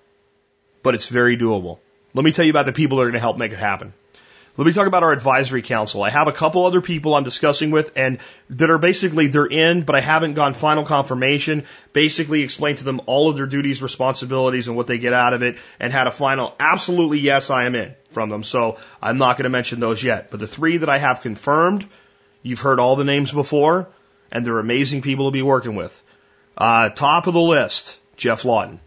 but 0.83 0.95
it's 0.95 1.07
very 1.07 1.37
doable. 1.37 1.79
Let 2.17 2.23
me 2.23 2.31
tell 2.31 2.45
you 2.45 2.49
about 2.49 2.65
the 2.65 2.73
people 2.73 2.97
that 2.97 3.03
are 3.03 3.05
going 3.05 3.13
to 3.13 3.19
help 3.19 3.37
make 3.37 3.51
it 3.51 3.59
happen. 3.59 3.93
Let 4.57 4.65
me 4.65 4.73
talk 4.73 4.87
about 4.87 5.03
our 5.03 5.11
advisory 5.11 5.61
council. 5.61 6.01
I 6.01 6.09
have 6.09 6.27
a 6.27 6.31
couple 6.31 6.65
other 6.65 6.81
people 6.81 7.13
I'm 7.13 7.23
discussing 7.23 7.69
with 7.69 7.91
and 7.95 8.17
that 8.49 8.71
are 8.71 8.79
basically 8.79 9.27
they're 9.27 9.45
in, 9.45 9.83
but 9.83 9.95
I 9.95 10.01
haven't 10.01 10.33
gone 10.33 10.55
final 10.55 10.83
confirmation. 10.83 11.65
Basically 11.93 12.41
explain 12.41 12.75
to 12.77 12.83
them 12.83 13.01
all 13.05 13.29
of 13.29 13.35
their 13.35 13.45
duties, 13.45 13.83
responsibilities, 13.83 14.67
and 14.67 14.75
what 14.75 14.87
they 14.87 14.97
get 14.97 15.13
out 15.13 15.33
of 15.33 15.43
it, 15.43 15.57
and 15.79 15.93
had 15.93 16.07
a 16.07 16.11
final 16.11 16.55
absolutely 16.59 17.19
yes, 17.19 17.51
I 17.51 17.65
am 17.65 17.75
in 17.75 17.93
from 18.09 18.31
them. 18.31 18.41
So 18.41 18.79
I'm 18.99 19.19
not 19.19 19.37
going 19.37 19.43
to 19.43 19.51
mention 19.51 19.79
those 19.79 20.03
yet. 20.03 20.31
But 20.31 20.39
the 20.39 20.47
three 20.47 20.77
that 20.77 20.89
I 20.89 20.97
have 20.97 21.21
confirmed, 21.21 21.87
you've 22.41 22.61
heard 22.61 22.79
all 22.79 22.95
the 22.95 23.03
names 23.03 23.31
before, 23.31 23.89
and 24.31 24.43
they're 24.43 24.57
amazing 24.57 25.03
people 25.03 25.27
to 25.27 25.31
be 25.31 25.43
working 25.43 25.75
with. 25.75 26.01
Uh, 26.57 26.89
top 26.89 27.27
of 27.27 27.35
the 27.35 27.39
list, 27.39 27.99
Geoff 28.15 28.43
Lawton. 28.43 28.79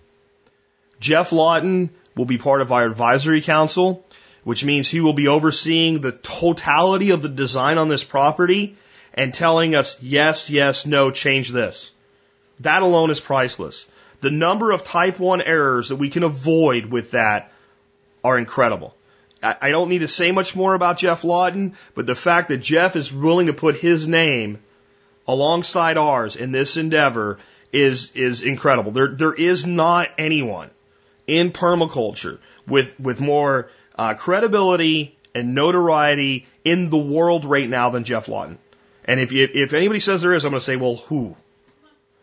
Geoff 0.98 1.30
Lawton 1.30 1.90
will 2.20 2.26
be 2.26 2.38
part 2.38 2.60
of 2.60 2.70
our 2.70 2.84
advisory 2.84 3.40
council 3.40 4.04
which 4.44 4.64
means 4.64 4.88
he 4.88 5.00
will 5.00 5.12
be 5.12 5.28
overseeing 5.28 6.00
the 6.00 6.12
totality 6.12 7.10
of 7.10 7.22
the 7.22 7.28
design 7.28 7.78
on 7.78 7.88
this 7.88 8.04
property 8.04 8.76
and 9.12 9.34
telling 9.34 9.74
us, 9.74 9.96
yes, 10.00 10.48
yes, 10.48 10.86
no, 10.86 11.10
change 11.10 11.50
this. 11.50 11.92
That 12.60 12.82
alone 12.82 13.10
is 13.10 13.20
priceless. 13.20 13.86
The 14.20 14.30
number 14.30 14.70
of 14.70 14.84
type 14.84 15.18
1 15.18 15.42
errors 15.42 15.88
that 15.88 15.96
we 15.96 16.10
can 16.10 16.22
avoid 16.22 16.86
with 16.86 17.12
that 17.12 17.52
are 18.22 18.38
incredible. 18.38 18.94
I 19.42 19.70
don't 19.70 19.88
need 19.88 20.00
to 20.00 20.08
say 20.08 20.32
much 20.32 20.54
more 20.54 20.74
about 20.74 20.98
Geoff 20.98 21.24
Lawton, 21.24 21.74
but 21.94 22.04
the 22.04 22.14
fact 22.14 22.48
that 22.48 22.58
Geoff 22.58 22.94
is 22.94 23.10
willing 23.10 23.46
to 23.46 23.54
put 23.54 23.76
his 23.76 24.06
name 24.06 24.58
alongside 25.26 25.96
ours 25.96 26.36
in 26.36 26.52
this 26.52 26.76
endeavor 26.76 27.38
is, 27.72 28.12
is 28.14 28.42
incredible. 28.42 28.92
There, 28.92 29.14
there 29.14 29.32
is 29.32 29.64
not 29.64 30.08
anyone 30.18 30.68
in 31.30 31.52
permaculture 31.52 32.38
with, 32.66 32.98
with 32.98 33.20
more 33.20 33.70
uh, 33.96 34.14
credibility 34.14 35.16
and 35.34 35.54
notoriety 35.54 36.46
in 36.64 36.90
the 36.90 36.98
world 36.98 37.44
right 37.44 37.68
now 37.68 37.90
than 37.90 38.04
Geoff 38.04 38.28
Lawton. 38.28 38.58
And 39.04 39.20
if 39.20 39.32
you, 39.32 39.48
if 39.52 39.72
anybody 39.72 40.00
says 40.00 40.22
there 40.22 40.34
is, 40.34 40.44
I'm 40.44 40.50
going 40.50 40.58
to 40.58 40.64
say, 40.64 40.76
well, 40.76 40.96
who? 40.96 41.36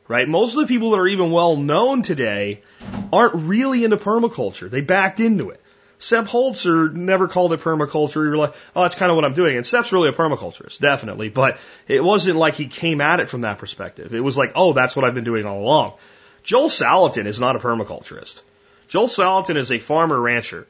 Right? 0.08 0.28
Most 0.28 0.56
of 0.56 0.62
the 0.62 0.68
people 0.68 0.92
that 0.92 1.00
are 1.00 1.08
even 1.08 1.32
well 1.32 1.58
known 1.58 2.02
today 2.02 2.62
aren't 3.12 3.36
really 3.36 3.84
into 3.84 3.98
permaculture. 3.98 4.70
They 4.70 4.82
backed 4.82 5.20
into 5.20 5.50
it. 5.50 5.62
Sepp 6.00 6.26
Holzer 6.26 6.94
never 6.94 7.28
called 7.28 7.54
it 7.54 7.62
permaculture. 7.62 8.32
He 8.32 8.38
like, 8.38 8.54
oh, 8.76 8.84
that's 8.84 8.96
kind 8.96 9.10
of 9.10 9.16
what 9.16 9.26
I'm 9.26 9.34
doing. 9.34 9.58
And 9.58 9.66
Sepp's 9.66 9.92
really 9.92 10.10
a 10.10 10.14
permaculturist, 10.14 10.80
definitely. 10.80 11.30
But 11.30 11.60
it 11.88 12.04
wasn't 12.04 12.38
like 12.38 12.54
he 12.54 12.68
came 12.68 13.02
at 13.02 13.20
it 13.20 13.30
from 13.30 13.42
that 13.42 13.58
perspective. 13.58 14.14
It 14.14 14.20
was 14.20 14.38
like, 14.38 14.52
oh, 14.56 14.74
that's 14.74 14.96
what 14.96 15.06
I've 15.06 15.16
been 15.16 15.24
doing 15.24 15.46
all 15.46 15.60
along. 15.60 15.94
Joel 16.44 16.70
Salatin 16.70 17.26
is 17.26 17.40
not 17.40 17.56
a 17.56 17.60
permaculturist. 17.60 18.42
Joel 18.88 19.08
Salatin 19.08 19.58
is 19.58 19.72
a 19.72 19.80
farmer 19.80 20.20
rancher 20.20 20.68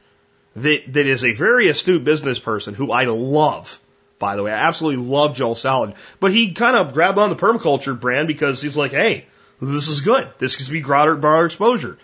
that, 0.56 0.94
that 0.94 1.06
is 1.06 1.24
a 1.24 1.34
very 1.34 1.70
astute 1.70 2.04
business 2.04 2.40
person 2.40 2.74
who 2.74 2.92
I 2.92 3.06
love 3.06 3.80
by 4.20 4.36
the 4.36 4.44
way. 4.44 4.52
I 4.52 4.68
absolutely 4.68 5.04
love 5.04 5.36
Joel 5.36 5.56
Salatin. 5.56 5.96
But 6.20 6.32
he 6.32 6.54
kind 6.54 6.76
of 6.76 6.94
grabbed 6.94 7.18
on 7.18 7.30
the 7.30 7.36
permaculture 7.36 8.00
brand 8.00 8.28
because 8.28 8.62
he's 8.62 8.78
like, 8.78 8.92
hey, 8.92 9.26
this 9.62 9.90
is 9.90 10.02
good. 10.02 10.30
This 10.38 10.56
gives 10.56 10.72
me 10.72 10.82
broader, 10.82 11.16
broader 11.16 11.46
exposure. 11.46 11.98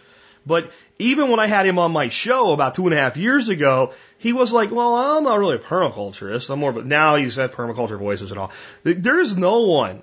But 0.45 0.71
even 0.99 1.29
when 1.29 1.39
I 1.39 1.47
had 1.47 1.65
him 1.65 1.79
on 1.79 1.91
my 1.91 2.09
show 2.09 2.51
about 2.51 2.75
two 2.75 2.85
and 2.85 2.93
a 2.93 2.97
half 2.97 3.15
years 3.15 3.49
ago, 3.49 3.93
he 4.17 4.33
was 4.33 4.51
like, 4.51 4.71
well, 4.71 4.95
I'm 4.95 5.23
not 5.23 5.39
really 5.39 5.55
a 5.55 5.59
permaculturist. 5.59 6.49
I'm 6.49 6.59
more 6.59 6.77
a, 6.77 6.83
now 6.83 7.15
he's 7.15 7.37
had 7.37 7.53
permaculture 7.53 7.97
voices 7.97 8.31
and 8.31 8.39
all. 8.39 8.51
There 8.83 9.19
is 9.19 9.37
no 9.37 9.67
one 9.67 10.01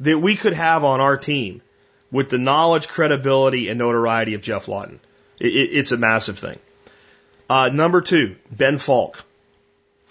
that 0.00 0.18
we 0.18 0.36
could 0.36 0.52
have 0.52 0.84
on 0.84 1.00
our 1.00 1.16
team 1.16 1.62
with 2.12 2.28
the 2.28 2.38
knowledge, 2.38 2.88
credibility, 2.88 3.68
and 3.68 3.78
notoriety 3.78 4.34
of 4.34 4.42
Geoff 4.42 4.68
Lawton. 4.68 5.00
It, 5.40 5.46
it, 5.46 5.70
it's 5.78 5.92
a 5.92 5.96
massive 5.96 6.38
thing. 6.38 6.58
Uh, 7.48 7.68
number 7.68 8.00
two, 8.00 8.36
Ben 8.52 8.78
Falk. 8.78 9.24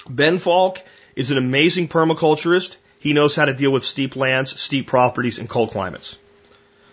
Ben 0.09 0.39
Falk 0.39 0.83
is 1.15 1.31
an 1.31 1.37
amazing 1.37 1.87
permaculturist. 1.87 2.75
He 2.99 3.13
knows 3.13 3.35
how 3.35 3.45
to 3.45 3.53
deal 3.53 3.71
with 3.71 3.83
steep 3.83 4.15
lands, 4.15 4.59
steep 4.59 4.87
properties, 4.87 5.39
and 5.39 5.47
cold 5.47 5.71
climates. 5.71 6.17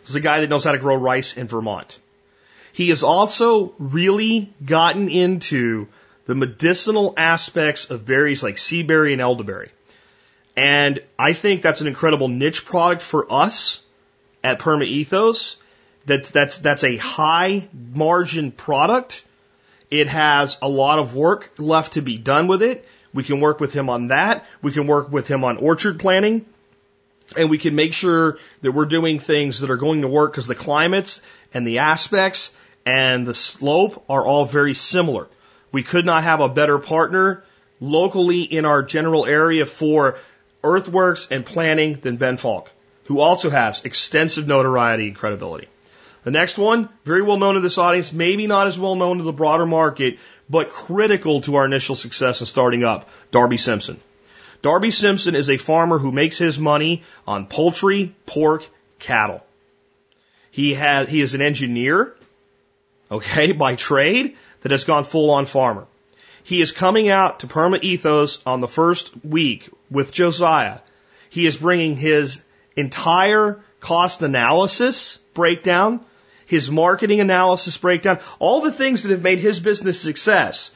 Is 0.06 0.14
a 0.14 0.20
guy 0.20 0.40
that 0.40 0.50
knows 0.50 0.62
how 0.62 0.70
to 0.70 0.78
grow 0.78 0.94
rice 0.94 1.36
in 1.36 1.48
Vermont. 1.48 1.98
He 2.72 2.90
has 2.90 3.02
also 3.02 3.74
really 3.78 4.52
gotten 4.64 5.08
into 5.08 5.88
the 6.26 6.34
medicinal 6.34 7.14
aspects 7.16 7.90
of 7.90 8.06
berries 8.06 8.42
like 8.42 8.58
sea 8.58 8.82
berry 8.82 9.12
and 9.12 9.22
elderberry. 9.22 9.70
And 10.56 11.00
I 11.18 11.32
think 11.32 11.62
that's 11.62 11.80
an 11.80 11.86
incredible 11.86 12.28
niche 12.28 12.64
product 12.64 13.02
for 13.02 13.26
us 13.32 13.82
at 14.44 14.60
Perma 14.60 14.86
Ethos. 14.86 15.56
That's, 16.06 16.30
that's, 16.30 16.58
that's 16.58 16.84
a 16.84 16.96
high 16.96 17.68
margin 17.72 18.52
product. 18.52 19.24
It 19.90 20.08
has 20.08 20.56
a 20.62 20.68
lot 20.68 20.98
of 20.98 21.14
work 21.14 21.52
left 21.58 21.94
to 21.94 22.02
be 22.02 22.16
done 22.16 22.46
with 22.46 22.62
it. 22.62 22.86
We 23.12 23.24
can 23.24 23.40
work 23.40 23.60
with 23.60 23.72
him 23.72 23.88
on 23.90 24.08
that. 24.08 24.44
We 24.62 24.72
can 24.72 24.86
work 24.86 25.10
with 25.10 25.28
him 25.28 25.44
on 25.44 25.56
orchard 25.56 25.98
planning. 25.98 26.46
And 27.36 27.50
we 27.50 27.58
can 27.58 27.74
make 27.74 27.92
sure 27.92 28.38
that 28.62 28.72
we're 28.72 28.86
doing 28.86 29.18
things 29.18 29.60
that 29.60 29.70
are 29.70 29.76
going 29.76 30.02
to 30.02 30.08
work 30.08 30.32
because 30.32 30.46
the 30.46 30.54
climates 30.54 31.20
and 31.52 31.66
the 31.66 31.78
aspects 31.78 32.52
and 32.84 33.26
the 33.26 33.34
slope 33.34 34.04
are 34.08 34.24
all 34.24 34.44
very 34.44 34.74
similar. 34.74 35.28
We 35.72 35.82
could 35.82 36.06
not 36.06 36.22
have 36.22 36.40
a 36.40 36.48
better 36.48 36.78
partner 36.78 37.42
locally 37.80 38.42
in 38.42 38.64
our 38.64 38.82
general 38.82 39.26
area 39.26 39.66
for 39.66 40.18
earthworks 40.62 41.28
and 41.30 41.44
planning 41.44 41.98
than 42.00 42.16
Ben 42.16 42.36
Falk, 42.36 42.70
who 43.04 43.18
also 43.20 43.50
has 43.50 43.84
extensive 43.84 44.46
notoriety 44.46 45.08
and 45.08 45.16
credibility. 45.16 45.68
The 46.26 46.32
next 46.32 46.58
one, 46.58 46.88
very 47.04 47.22
well 47.22 47.36
known 47.36 47.54
to 47.54 47.60
this 47.60 47.78
audience, 47.78 48.12
maybe 48.12 48.48
not 48.48 48.66
as 48.66 48.76
well 48.76 48.96
known 48.96 49.18
to 49.18 49.22
the 49.22 49.32
broader 49.32 49.64
market, 49.64 50.18
but 50.50 50.70
critical 50.70 51.40
to 51.42 51.54
our 51.54 51.64
initial 51.64 51.94
success 51.94 52.40
in 52.40 52.48
starting 52.48 52.82
up, 52.82 53.08
Darby 53.30 53.58
Simpson. 53.58 54.00
Darby 54.60 54.90
Simpson 54.90 55.36
is 55.36 55.48
a 55.48 55.56
farmer 55.56 55.98
who 55.98 56.10
makes 56.10 56.36
his 56.36 56.58
money 56.58 57.04
on 57.28 57.46
poultry, 57.46 58.12
pork, 58.26 58.68
cattle. 58.98 59.40
He 60.50 60.74
has, 60.74 61.08
he 61.08 61.20
is 61.20 61.34
an 61.34 61.42
engineer, 61.42 62.16
okay, 63.08 63.52
by 63.64 63.76
trade 63.76 64.36
that 64.62 64.72
has 64.72 64.82
gone 64.82 65.04
full 65.04 65.30
on 65.30 65.46
farmer. 65.46 65.86
He 66.42 66.60
is 66.60 66.72
coming 66.72 67.08
out 67.08 67.38
to 67.40 67.46
Perma 67.46 67.80
Ethos 67.84 68.44
on 68.44 68.60
the 68.60 68.66
first 68.66 69.12
week 69.24 69.70
with 69.92 70.10
Josiah. 70.10 70.78
He 71.30 71.46
is 71.46 71.56
bringing 71.56 71.96
his 71.96 72.42
entire 72.74 73.60
cost 73.78 74.22
analysis 74.22 75.20
breakdown 75.32 76.04
his 76.46 76.70
marketing 76.70 77.20
analysis 77.20 77.76
breakdown, 77.76 78.18
all 78.38 78.60
the 78.60 78.72
things 78.72 79.02
that 79.02 79.10
have 79.10 79.22
made 79.22 79.38
his 79.38 79.60
business 79.60 80.00
success 80.00 80.70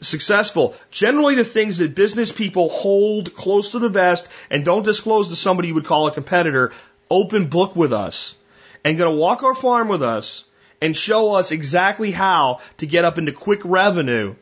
successful. 0.00 0.74
Generally 0.90 1.36
the 1.36 1.44
things 1.44 1.78
that 1.78 1.94
business 1.94 2.32
people 2.32 2.68
hold 2.68 3.34
close 3.34 3.72
to 3.72 3.78
the 3.78 3.88
vest 3.88 4.28
and 4.50 4.64
don't 4.64 4.84
disclose 4.84 5.28
to 5.28 5.36
somebody 5.36 5.68
you 5.68 5.74
would 5.74 5.84
call 5.84 6.06
a 6.06 6.12
competitor, 6.12 6.72
open 7.10 7.48
book 7.48 7.76
with 7.76 7.92
us 7.92 8.36
and 8.84 8.98
going 8.98 9.12
to 9.12 9.16
walk 9.16 9.42
our 9.42 9.54
farm 9.54 9.88
with 9.88 10.02
us 10.02 10.44
and 10.80 10.96
show 10.96 11.34
us 11.34 11.52
exactly 11.52 12.10
how 12.10 12.60
to 12.78 12.86
get 12.86 13.04
up 13.04 13.18
into 13.18 13.32
quick 13.32 13.60
revenue 13.64 14.34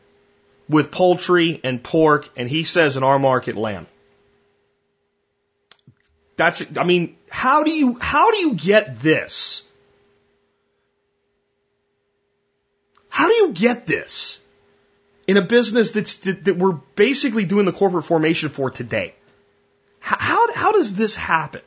with 0.67 0.91
poultry 0.91 1.59
and 1.63 1.83
pork 1.83 2.29
and 2.35 2.49
he 2.49 2.63
says 2.63 2.97
in 2.97 3.03
our 3.03 3.19
market 3.19 3.55
lamb. 3.55 3.87
That's 6.37 6.63
I 6.75 6.85
mean, 6.85 7.17
how 7.29 7.63
do 7.63 7.71
you 7.71 7.99
how 7.99 8.31
do 8.31 8.37
you 8.37 8.55
get 8.55 8.99
this? 8.99 9.63
How 13.11 13.27
do 13.27 13.33
you 13.33 13.51
get 13.51 13.85
this 13.85 14.41
in 15.27 15.35
a 15.35 15.41
business 15.41 15.91
that's, 15.91 16.15
that 16.19 16.55
we're 16.57 16.79
basically 16.95 17.43
doing 17.43 17.65
the 17.65 17.73
corporate 17.73 18.05
formation 18.05 18.47
for 18.47 18.71
today? 18.71 19.13
How, 19.99 20.51
how 20.53 20.71
does 20.71 20.95
this 20.95 21.15
happen? 21.15 21.61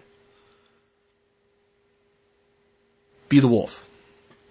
Be 3.28 3.40
the 3.40 3.48
wolf. 3.48 3.86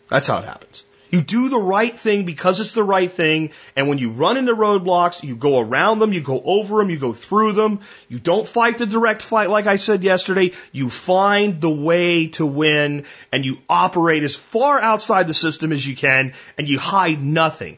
That's 0.08 0.28
how 0.28 0.38
it 0.38 0.46
happens. 0.46 0.84
You 1.14 1.22
do 1.22 1.48
the 1.48 1.60
right 1.60 1.96
thing 1.96 2.26
because 2.26 2.60
it's 2.60 2.74
the 2.74 2.84
right 2.84 3.12
thing. 3.12 3.52
And 3.76 3.88
when 3.88 4.00
you 4.00 4.10
run 4.10 4.36
into 4.36 4.56
roadblocks, 4.56 5.22
you 5.22 5.36
go 5.36 5.60
around 5.60 6.00
them, 6.00 6.12
you 6.12 6.22
go 6.22 6.42
over 6.44 6.80
them, 6.80 6.90
you 6.90 6.98
go 6.98 7.14
through 7.14 7.52
them. 7.52 7.82
You 8.10 8.18
don't 8.18 8.48
fight 8.48 8.80
the 8.80 8.88
direct 8.88 9.22
fight 9.22 9.52
like 9.52 9.68
I 9.68 9.76
said 9.76 10.04
yesterday. 10.04 10.54
You 10.72 10.90
find 10.90 11.62
the 11.62 11.70
way 11.70 12.30
to 12.30 12.48
win 12.48 13.06
and 13.32 13.46
you 13.46 13.60
operate 13.70 14.24
as 14.24 14.36
far 14.36 14.82
outside 14.82 15.28
the 15.28 15.36
system 15.36 15.72
as 15.72 15.86
you 15.86 15.96
can 15.96 16.34
and 16.58 16.68
you 16.68 16.80
hide 16.80 17.22
nothing. 17.22 17.78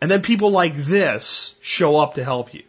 And 0.00 0.08
then 0.08 0.22
people 0.22 0.52
like 0.52 0.76
this 0.76 1.56
show 1.60 1.96
up 1.96 2.14
to 2.14 2.22
help 2.22 2.54
you. 2.54 2.62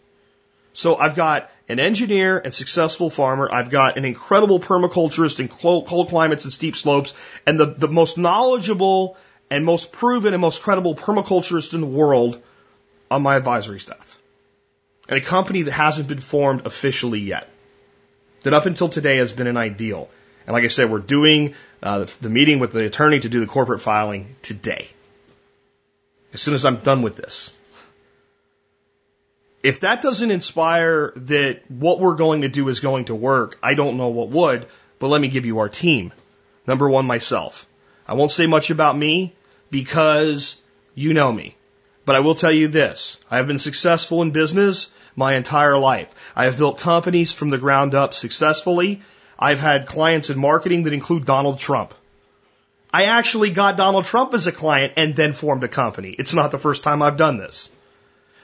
So 0.74 0.96
I've 0.96 1.16
got 1.16 1.52
an 1.70 1.80
engineer 1.80 2.40
and 2.40 2.52
successful 2.52 3.12
farmer. 3.12 3.48
I've 3.52 3.70
got 3.70 4.00
an 4.00 4.06
incredible 4.06 4.60
permaculturist 4.60 5.40
in 5.40 5.50
cold 5.50 6.10
climates 6.10 6.46
and 6.46 6.52
steep 6.52 6.76
slopes 6.76 7.14
and 7.46 7.60
the, 7.60 7.68
the 7.68 7.88
most 7.88 8.18
knowledgeable 8.18 9.18
and 9.50 9.66
most 9.66 9.92
proven 9.92 10.34
and 10.34 10.42
most 10.42 10.62
credible 10.62 10.96
permaculturist 10.96 11.74
in 11.74 11.82
the 11.82 11.88
world 11.88 12.42
on 13.12 13.22
my 13.22 13.36
advisory 13.36 13.80
staff. 13.80 14.18
And 15.08 15.18
a 15.18 15.22
company 15.22 15.64
that 15.64 15.72
hasn't 15.72 16.08
been 16.08 16.20
formed 16.20 16.66
officially 16.66 17.20
yet. 17.20 17.50
That 18.44 18.54
up 18.54 18.66
until 18.66 18.90
today 18.90 19.18
has 19.18 19.34
been 19.34 19.48
an 19.48 19.58
ideal. 19.58 20.10
And 20.46 20.54
like 20.54 20.64
I 20.64 20.68
said, 20.68 20.90
we're 20.92 21.00
doing 21.00 21.56
uh, 21.82 22.00
the, 22.00 22.16
the 22.22 22.30
meeting 22.30 22.60
with 22.60 22.74
the 22.74 22.86
attorney 22.86 23.20
to 23.20 23.30
do 23.30 23.40
the 23.40 23.48
corporate 23.48 23.82
filing 23.82 24.36
today. 24.42 24.88
As 26.34 26.42
soon 26.42 26.54
as 26.54 26.66
I'm 26.66 26.78
done 26.78 27.02
with 27.02 27.16
this. 27.16 27.52
If 29.64 29.80
that 29.80 30.02
doesn't 30.02 30.30
inspire 30.30 31.12
that 31.16 31.70
what 31.70 32.00
we're 32.00 32.16
going 32.16 32.42
to 32.42 32.50
do 32.50 32.68
is 32.68 32.80
going 32.82 33.06
to 33.06 33.16
work, 33.16 33.58
I 33.64 33.74
don't 33.74 33.98
know 33.98 34.10
what 34.10 34.30
would, 34.30 34.68
but 35.00 35.08
let 35.08 35.20
me 35.20 35.28
give 35.28 35.46
you 35.46 35.60
our 35.60 35.70
team. 35.70 36.14
Number 36.68 36.88
one, 36.88 37.06
myself. 37.06 37.66
I 38.08 38.14
won't 38.14 38.32
say 38.32 38.46
much 38.46 38.70
about 38.70 38.98
me 38.98 39.36
because 39.72 40.60
you 40.94 41.14
know 41.14 41.32
me. 41.32 41.56
But 42.06 42.16
I 42.16 42.20
will 42.20 42.36
tell 42.36 42.52
you 42.52 42.68
this. 42.68 43.18
I 43.32 43.38
have 43.38 43.48
been 43.48 43.60
successful 43.60 44.22
in 44.22 44.32
business 44.32 44.90
my 45.16 45.36
entire 45.36 45.78
life. 45.78 46.14
I 46.36 46.46
have 46.46 46.58
built 46.58 46.80
companies 46.80 47.34
from 47.34 47.50
the 47.50 47.58
ground 47.58 47.96
up 47.96 48.14
successfully. 48.14 49.02
I've 49.40 49.60
had 49.60 49.88
clients 49.88 50.30
in 50.30 50.38
marketing 50.38 50.84
that 50.84 50.94
include 50.94 51.26
Donald 51.26 51.60
Trump. 51.60 51.94
I 52.94 53.06
actually 53.06 53.50
got 53.52 53.76
Donald 53.76 54.06
Trump 54.06 54.34
as 54.34 54.48
a 54.48 54.52
client 54.52 54.94
and 54.98 55.16
then 55.16 55.34
formed 55.34 55.64
a 55.64 55.68
company. 55.68 56.12
It's 56.12 56.34
not 56.34 56.52
the 56.52 56.60
first 56.60 56.84
time 56.84 57.02
I've 57.02 57.18
done 57.18 57.38
this. 57.38 57.70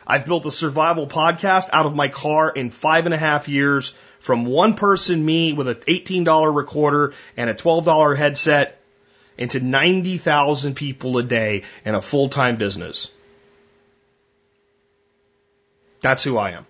I've 0.06 0.26
built 0.26 0.46
a 0.46 0.52
survival 0.52 1.08
podcast 1.08 1.70
out 1.72 1.86
of 1.86 1.96
my 1.96 2.10
car 2.10 2.50
in 2.50 2.72
five 2.72 3.06
and 3.06 3.14
a 3.14 3.18
half 3.18 3.48
years 3.48 3.94
from 4.20 4.46
one 4.46 4.74
person, 4.74 5.24
me, 5.24 5.54
with 5.54 5.68
an 5.68 5.76
$18 5.76 6.54
recorder 6.54 7.14
and 7.38 7.50
a 7.50 7.54
$12 7.54 8.18
headset 8.18 8.81
into 9.42 9.60
90,000 9.60 10.76
people 10.76 11.18
a 11.18 11.24
day 11.24 11.64
in 11.84 11.96
a 11.96 12.02
full 12.02 12.30
time 12.30 12.58
business. 12.58 13.10
That's 16.02 16.24
who 16.24 16.38
I 16.38 16.52
am. 16.52 16.68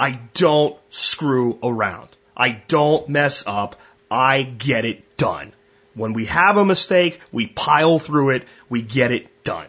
I 0.00 0.18
don't 0.32 0.78
screw 0.88 1.58
around. 1.62 2.08
I 2.34 2.62
don't 2.68 3.10
mess 3.10 3.44
up. 3.46 3.76
I 4.10 4.44
get 4.44 4.86
it 4.86 5.18
done. 5.18 5.52
When 5.92 6.14
we 6.14 6.24
have 6.24 6.56
a 6.56 6.64
mistake, 6.64 7.20
we 7.32 7.46
pile 7.46 7.98
through 7.98 8.30
it, 8.30 8.44
we 8.70 8.80
get 8.80 9.12
it 9.12 9.44
done. 9.44 9.66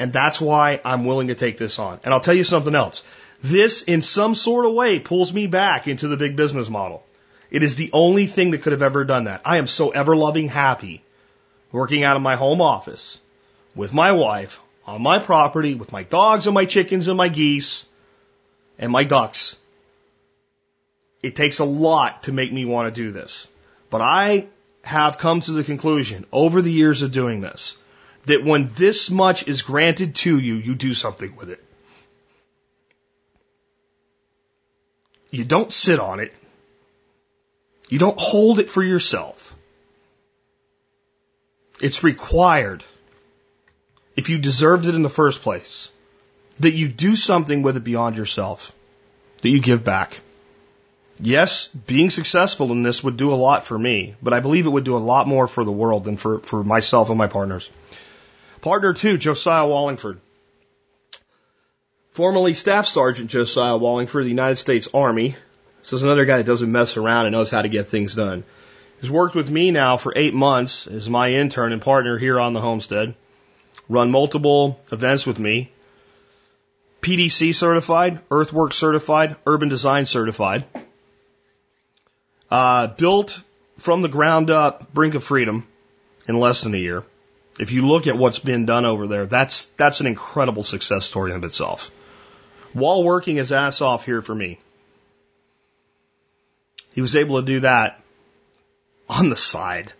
And 0.00 0.12
that's 0.12 0.40
why 0.40 0.80
I'm 0.84 1.04
willing 1.04 1.28
to 1.28 1.36
take 1.36 1.58
this 1.58 1.78
on. 1.78 2.00
And 2.02 2.12
I'll 2.12 2.20
tell 2.20 2.34
you 2.34 2.42
something 2.42 2.74
else. 2.74 3.04
This, 3.40 3.82
in 3.82 4.02
some 4.02 4.34
sort 4.34 4.66
of 4.66 4.72
way, 4.72 4.98
pulls 4.98 5.32
me 5.32 5.46
back 5.46 5.86
into 5.86 6.08
the 6.08 6.16
big 6.16 6.34
business 6.34 6.68
model. 6.68 7.04
It 7.50 7.62
is 7.62 7.76
the 7.76 7.90
only 7.92 8.26
thing 8.26 8.52
that 8.52 8.62
could 8.62 8.72
have 8.72 8.82
ever 8.82 9.04
done 9.04 9.24
that. 9.24 9.40
I 9.44 9.58
am 9.58 9.66
so 9.66 9.90
ever 9.90 10.16
loving 10.16 10.48
happy 10.48 11.02
working 11.72 12.04
out 12.04 12.16
of 12.16 12.22
my 12.22 12.36
home 12.36 12.60
office 12.60 13.18
with 13.74 13.92
my 13.92 14.12
wife 14.12 14.60
on 14.86 15.02
my 15.02 15.18
property 15.18 15.74
with 15.74 15.92
my 15.92 16.02
dogs 16.02 16.46
and 16.46 16.54
my 16.54 16.64
chickens 16.64 17.08
and 17.08 17.16
my 17.16 17.28
geese 17.28 17.86
and 18.78 18.90
my 18.90 19.04
ducks. 19.04 19.56
It 21.22 21.36
takes 21.36 21.58
a 21.58 21.64
lot 21.64 22.24
to 22.24 22.32
make 22.32 22.52
me 22.52 22.64
want 22.64 22.92
to 22.92 23.02
do 23.02 23.12
this. 23.12 23.46
But 23.90 24.00
I 24.00 24.46
have 24.82 25.18
come 25.18 25.40
to 25.42 25.52
the 25.52 25.64
conclusion 25.64 26.24
over 26.32 26.62
the 26.62 26.72
years 26.72 27.02
of 27.02 27.12
doing 27.12 27.40
this 27.40 27.76
that 28.26 28.44
when 28.44 28.68
this 28.76 29.10
much 29.10 29.48
is 29.48 29.62
granted 29.62 30.14
to 30.14 30.38
you, 30.38 30.54
you 30.54 30.74
do 30.74 30.94
something 30.94 31.34
with 31.36 31.50
it. 31.50 31.62
you 35.30 35.44
don't 35.44 35.72
sit 35.72 35.98
on 35.98 36.20
it. 36.20 36.32
You 37.90 37.98
don't 37.98 38.18
hold 38.18 38.60
it 38.60 38.70
for 38.70 38.82
yourself. 38.82 39.54
It's 41.80 42.04
required, 42.04 42.84
if 44.14 44.30
you 44.30 44.38
deserved 44.38 44.86
it 44.86 44.94
in 44.94 45.02
the 45.02 45.08
first 45.08 45.42
place, 45.42 45.90
that 46.60 46.74
you 46.74 46.88
do 46.88 47.16
something 47.16 47.62
with 47.62 47.76
it 47.76 47.84
beyond 47.84 48.16
yourself, 48.16 48.72
that 49.42 49.48
you 49.48 49.60
give 49.60 49.82
back. 49.82 50.20
Yes, 51.18 51.68
being 51.68 52.10
successful 52.10 52.70
in 52.70 52.84
this 52.84 53.02
would 53.02 53.16
do 53.16 53.34
a 53.34 53.42
lot 53.42 53.64
for 53.64 53.78
me, 53.78 54.14
but 54.22 54.32
I 54.32 54.40
believe 54.40 54.66
it 54.66 54.70
would 54.70 54.84
do 54.84 54.96
a 54.96 55.08
lot 55.12 55.26
more 55.26 55.48
for 55.48 55.64
the 55.64 55.72
world 55.72 56.04
than 56.04 56.16
for, 56.16 56.38
for 56.38 56.62
myself 56.62 57.08
and 57.08 57.18
my 57.18 57.26
partners. 57.26 57.68
Partner 58.60 58.92
two, 58.92 59.18
Josiah 59.18 59.66
Wallingford. 59.66 60.20
Formerly 62.12 62.54
Staff 62.54 62.86
Sergeant 62.86 63.30
Josiah 63.30 63.76
Wallingford 63.76 64.22
of 64.22 64.26
the 64.26 64.30
United 64.30 64.56
States 64.56 64.88
Army. 64.94 65.34
This 65.80 65.94
is 65.94 66.02
another 66.02 66.24
guy 66.24 66.38
that 66.38 66.46
doesn't 66.46 66.70
mess 66.70 66.96
around 66.96 67.26
and 67.26 67.32
knows 67.32 67.50
how 67.50 67.62
to 67.62 67.68
get 67.68 67.86
things 67.86 68.14
done. 68.14 68.44
He's 69.00 69.10
worked 69.10 69.34
with 69.34 69.50
me 69.50 69.70
now 69.70 69.96
for 69.96 70.12
eight 70.14 70.34
months 70.34 70.86
as 70.86 71.08
my 71.08 71.32
intern 71.32 71.72
and 71.72 71.80
partner 71.80 72.18
here 72.18 72.38
on 72.38 72.52
the 72.52 72.60
homestead. 72.60 73.14
Run 73.88 74.10
multiple 74.10 74.78
events 74.92 75.26
with 75.26 75.38
me. 75.38 75.72
PDC 77.00 77.54
certified, 77.54 78.20
Earthwork 78.30 78.74
certified, 78.74 79.36
Urban 79.46 79.70
Design 79.70 80.04
certified. 80.04 80.64
Uh, 82.50 82.88
built 82.88 83.42
from 83.78 84.02
the 84.02 84.08
ground 84.08 84.50
up 84.50 84.92
Brink 84.92 85.14
of 85.14 85.24
Freedom 85.24 85.66
in 86.28 86.38
less 86.38 86.62
than 86.62 86.74
a 86.74 86.78
year. 86.78 87.04
If 87.58 87.72
you 87.72 87.86
look 87.86 88.06
at 88.06 88.18
what's 88.18 88.38
been 88.38 88.66
done 88.66 88.84
over 88.84 89.06
there, 89.06 89.26
that's 89.26 89.66
that's 89.76 90.00
an 90.00 90.06
incredible 90.06 90.62
success 90.62 91.06
story 91.06 91.30
in 91.30 91.38
of 91.38 91.44
itself. 91.44 91.90
While 92.72 93.02
working 93.02 93.36
his 93.36 93.50
ass 93.50 93.80
off 93.80 94.04
here 94.04 94.22
for 94.22 94.34
me, 94.34 94.58
he 96.92 97.00
was 97.00 97.16
able 97.16 97.40
to 97.40 97.46
do 97.46 97.60
that 97.60 98.02
on 99.08 99.28
the 99.28 99.36
side. 99.36 99.92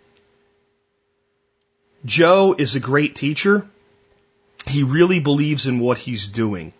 Joe 2.05 2.55
is 2.57 2.75
a 2.75 2.79
great 2.79 3.15
teacher. 3.15 3.67
He 4.67 4.83
really 4.83 5.19
believes 5.19 5.67
in 5.67 5.79
what 5.79 5.97
he's 5.97 6.29
doing. 6.29 6.73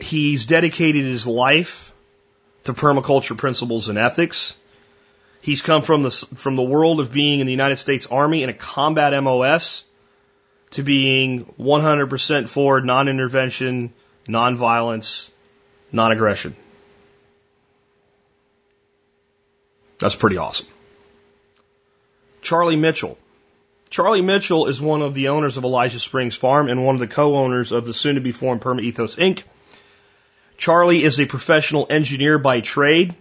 He's 0.00 0.46
dedicated 0.46 1.04
his 1.04 1.26
life 1.26 1.92
to 2.64 2.74
permaculture 2.74 3.36
principles 3.36 3.88
and 3.88 3.98
ethics. 3.98 4.56
He's 5.40 5.62
come 5.62 5.82
from 5.82 6.02
the, 6.02 6.10
from 6.10 6.56
the 6.56 6.62
world 6.62 7.00
of 7.00 7.12
being 7.12 7.40
in 7.40 7.46
the 7.46 7.52
United 7.52 7.76
States 7.76 8.06
Army 8.06 8.42
in 8.42 8.48
a 8.48 8.54
combat 8.54 9.20
MOS 9.22 9.84
to 10.72 10.82
being 10.82 11.46
100% 11.58 12.48
for 12.48 12.80
non-intervention, 12.80 13.92
non-violence, 14.26 15.30
non-aggression. 15.92 16.56
That's 19.98 20.16
pretty 20.16 20.36
awesome. 20.36 20.66
Charlie 22.40 22.76
Mitchell. 22.76 23.18
Charlie 23.90 24.22
Mitchell 24.22 24.66
is 24.66 24.80
one 24.80 25.02
of 25.02 25.14
the 25.14 25.28
owners 25.28 25.56
of 25.56 25.64
Elijah 25.64 25.98
Springs 25.98 26.36
Farm 26.36 26.68
and 26.68 26.84
one 26.84 26.94
of 26.94 27.00
the 27.00 27.06
co-owners 27.06 27.72
of 27.72 27.86
the 27.86 27.94
soon 27.94 28.16
to 28.16 28.20
be 28.20 28.32
formed 28.32 28.60
Perma 28.60 28.82
Ethos 28.82 29.16
Inc. 29.16 29.42
Charlie 30.56 31.02
is 31.02 31.18
a 31.20 31.26
professional 31.26 31.86
engineer 31.88 32.38
by 32.38 32.60
trade. 32.60 33.14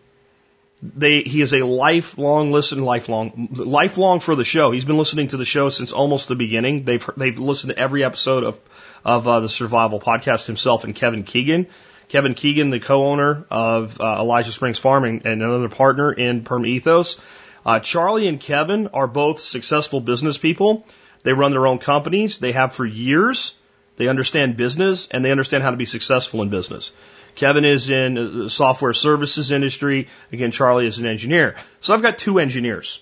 They, 0.82 1.22
he 1.22 1.42
is 1.42 1.54
a 1.54 1.66
lifelong 1.66 2.52
listen, 2.52 2.84
lifelong, 2.84 3.50
lifelong 3.54 4.20
for 4.20 4.36
the 4.36 4.46
show. 4.46 4.72
He's 4.72 4.86
been 4.86 4.98
listening 4.98 5.30
to 5.30 5.38
the 5.38 5.46
show 5.46 5.70
since 5.70 5.92
almost 5.92 6.28
the 6.28 6.36
beginning. 6.36 6.84
They've, 6.84 7.04
they've 7.16 7.38
listened 7.38 7.74
to 7.74 7.80
every 7.80 8.04
episode 8.04 8.44
of, 8.44 8.60
of 9.04 9.28
uh, 9.28 9.40
the 9.40 9.50
survival 9.50 10.00
podcast 10.00 10.46
himself 10.46 10.84
and 10.84 10.96
Kevin 10.96 11.24
Keegan. 11.24 11.68
Kevin 12.10 12.36
Keegan, 12.36 12.70
the 12.70 12.80
co-owner 12.80 13.46
of 13.50 14.00
uh, 14.00 14.18
Elijah 14.20 14.52
Springs 14.52 14.80
Farming 14.80 15.24
and, 15.26 15.42
another 15.42 15.70
partner 15.70 16.12
in 16.12 16.44
Perma 16.44 16.68
Ethos. 16.68 17.18
Uh, 17.66 17.80
Charlie 17.80 18.28
and 18.28 18.40
Kevin 18.40 18.88
are 18.90 19.08
both 19.08 19.40
successful 19.40 20.00
business 20.00 20.38
people. 20.38 20.86
They 21.24 21.34
run 21.34 21.52
their 21.52 21.68
own 21.68 21.80
companies. 21.80 22.38
They 22.38 22.54
have 22.54 22.74
for 22.74 22.86
years. 22.86 23.56
They 23.98 24.08
understand 24.08 24.56
business 24.56 25.08
and 25.12 25.26
they 25.26 25.32
understand 25.32 25.64
how 25.64 25.72
to 25.72 25.78
be 25.78 25.86
successful 25.86 26.42
in 26.44 26.50
business. 26.50 26.92
Kevin 27.36 27.66
is 27.66 27.90
in 27.90 28.14
the 28.14 28.50
software 28.50 28.94
services 28.94 29.52
industry. 29.52 30.08
Again, 30.32 30.52
Charlie 30.52 30.88
is 30.88 31.00
an 31.00 31.06
engineer. 31.06 31.56
So 31.82 31.94
I've 31.94 32.02
got 32.02 32.18
two 32.18 32.40
engineers. 32.40 33.02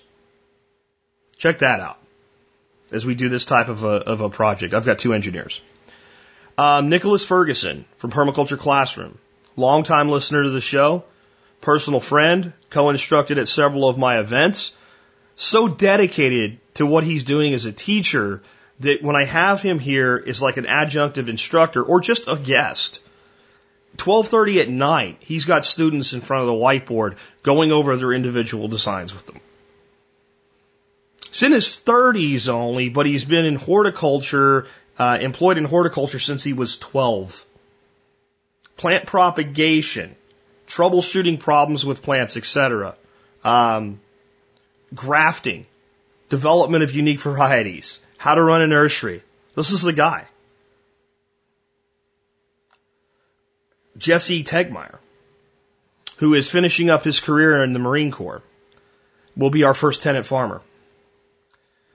Check 1.36 1.60
that 1.60 1.80
out 1.80 1.98
as 2.90 3.06
we 3.06 3.14
do 3.14 3.28
this 3.28 3.44
type 3.44 3.68
of 3.68 3.84
a, 3.84 3.88
of 3.88 4.20
a 4.20 4.30
project. 4.30 4.74
I've 4.74 4.84
got 4.84 4.98
two 4.98 5.12
engineers. 5.12 5.60
Um, 6.58 6.88
Nicholas 6.88 7.24
Ferguson 7.24 7.84
from 7.98 8.10
Permaculture 8.10 8.58
Classroom, 8.58 9.18
longtime 9.56 10.08
listener 10.08 10.42
to 10.42 10.50
the 10.50 10.60
show, 10.60 11.04
personal 11.60 12.00
friend, 12.00 12.54
co-instructed 12.70 13.38
at 13.38 13.48
several 13.48 13.88
of 13.88 13.98
my 13.98 14.20
events, 14.20 14.72
so 15.34 15.68
dedicated 15.68 16.58
to 16.74 16.86
what 16.86 17.04
he's 17.04 17.24
doing 17.24 17.52
as 17.52 17.66
a 17.66 17.72
teacher 17.72 18.42
that 18.80 19.02
when 19.02 19.16
I 19.16 19.24
have 19.24 19.60
him 19.60 19.78
here 19.78 20.16
is 20.16 20.40
like 20.40 20.56
an 20.56 20.64
adjunctive 20.64 21.28
instructor 21.28 21.82
or 21.82 22.00
just 22.00 22.26
a 22.26 22.36
guest. 22.36 23.00
12:30 23.98 24.60
at 24.60 24.68
night, 24.68 25.16
he's 25.20 25.44
got 25.44 25.64
students 25.64 26.12
in 26.12 26.20
front 26.20 26.42
of 26.42 26.46
the 26.46 26.52
whiteboard 26.52 27.16
going 27.42 27.72
over 27.72 27.96
their 27.96 28.12
individual 28.12 28.68
designs 28.68 29.14
with 29.14 29.26
them. 29.26 29.40
He's 31.30 31.42
in 31.42 31.52
his 31.52 31.66
30s 31.76 32.48
only, 32.48 32.88
but 32.88 33.06
he's 33.06 33.24
been 33.24 33.44
in 33.44 33.56
horticulture 33.56 34.66
uh, 34.98 35.18
employed 35.20 35.58
in 35.58 35.64
horticulture 35.64 36.18
since 36.18 36.42
he 36.42 36.52
was 36.52 36.78
12. 36.78 37.44
Plant 38.76 39.06
propagation, 39.06 40.14
troubleshooting 40.66 41.40
problems 41.40 41.84
with 41.84 42.02
plants, 42.02 42.36
etc. 42.36 42.94
Um, 43.44 44.00
grafting, 44.94 45.66
development 46.28 46.82
of 46.82 46.92
unique 46.92 47.20
varieties, 47.20 48.00
how 48.18 48.34
to 48.34 48.42
run 48.42 48.62
a 48.62 48.66
nursery. 48.66 49.22
This 49.54 49.70
is 49.70 49.82
the 49.82 49.92
guy. 49.92 50.26
Jesse 53.96 54.44
Tegmeyer, 54.44 54.98
who 56.18 56.34
is 56.34 56.50
finishing 56.50 56.90
up 56.90 57.04
his 57.04 57.20
career 57.20 57.62
in 57.64 57.72
the 57.72 57.78
Marine 57.78 58.10
Corps, 58.10 58.42
will 59.36 59.50
be 59.50 59.64
our 59.64 59.74
first 59.74 60.02
tenant 60.02 60.26
farmer. 60.26 60.60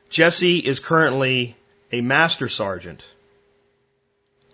Jesse 0.09 0.57
is 0.57 0.79
currently 0.79 1.55
a 1.91 2.01
master 2.01 2.47
sergeant 2.47 3.05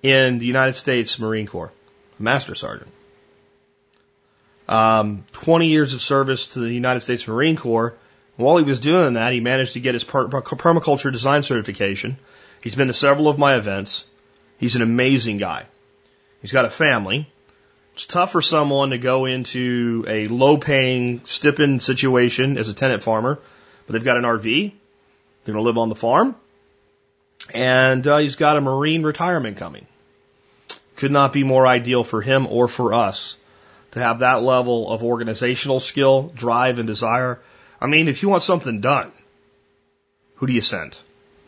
in 0.01 0.39
the 0.39 0.45
United 0.45 0.73
States 0.73 1.19
Marine 1.19 1.47
Corps. 1.47 1.71
Master 2.19 2.55
sergeant. 2.55 2.91
Um, 4.67 5.23
20 5.33 5.67
years 5.67 5.93
of 5.93 6.01
service 6.01 6.53
to 6.53 6.59
the 6.59 6.73
United 6.73 7.01
States 7.01 7.27
Marine 7.27 7.55
Corps. 7.55 7.93
While 8.37 8.57
he 8.57 8.63
was 8.63 8.79
doing 8.79 9.13
that, 9.13 9.33
he 9.33 9.39
managed 9.39 9.73
to 9.73 9.79
get 9.79 9.93
his 9.93 10.03
permaculture 10.03 11.11
design 11.11 11.43
certification. 11.43 12.17
He's 12.61 12.75
been 12.75 12.87
to 12.87 12.93
several 12.93 13.27
of 13.27 13.37
my 13.37 13.55
events. 13.55 14.05
He's 14.57 14.75
an 14.75 14.81
amazing 14.81 15.37
guy. 15.37 15.65
He's 16.41 16.51
got 16.51 16.65
a 16.65 16.69
family. 16.69 17.31
It's 17.93 18.05
tough 18.05 18.31
for 18.31 18.41
someone 18.41 18.91
to 18.91 18.97
go 18.97 19.25
into 19.25 20.05
a 20.07 20.27
low 20.27 20.57
paying 20.57 21.21
stipend 21.25 21.81
situation 21.81 22.57
as 22.57 22.69
a 22.69 22.73
tenant 22.73 23.01
farmer, 23.01 23.39
but 23.85 23.93
they've 23.93 24.03
got 24.03 24.17
an 24.17 24.23
RV. 24.23 24.71
They're 25.43 25.53
going 25.53 25.63
to 25.63 25.67
live 25.67 25.77
on 25.77 25.89
the 25.89 25.95
farm 25.95 26.35
and 27.53 28.05
uh, 28.05 28.17
he's 28.17 28.35
got 28.35 28.57
a 28.57 28.61
Marine 28.61 29.03
retirement 29.03 29.57
coming. 29.57 29.85
Could 30.95 31.11
not 31.11 31.33
be 31.33 31.43
more 31.43 31.67
ideal 31.67 32.03
for 32.03 32.21
him 32.21 32.47
or 32.47 32.67
for 32.67 32.93
us 32.93 33.37
to 33.91 33.99
have 33.99 34.19
that 34.19 34.41
level 34.41 34.91
of 34.91 35.03
organizational 35.03 35.79
skill, 35.79 36.31
drive, 36.35 36.79
and 36.79 36.87
desire. 36.87 37.39
I 37.79 37.87
mean, 37.87 38.07
if 38.07 38.21
you 38.21 38.29
want 38.29 38.43
something 38.43 38.81
done, 38.81 39.11
who 40.35 40.47
do 40.47 40.53
you 40.53 40.61
send? 40.61 40.97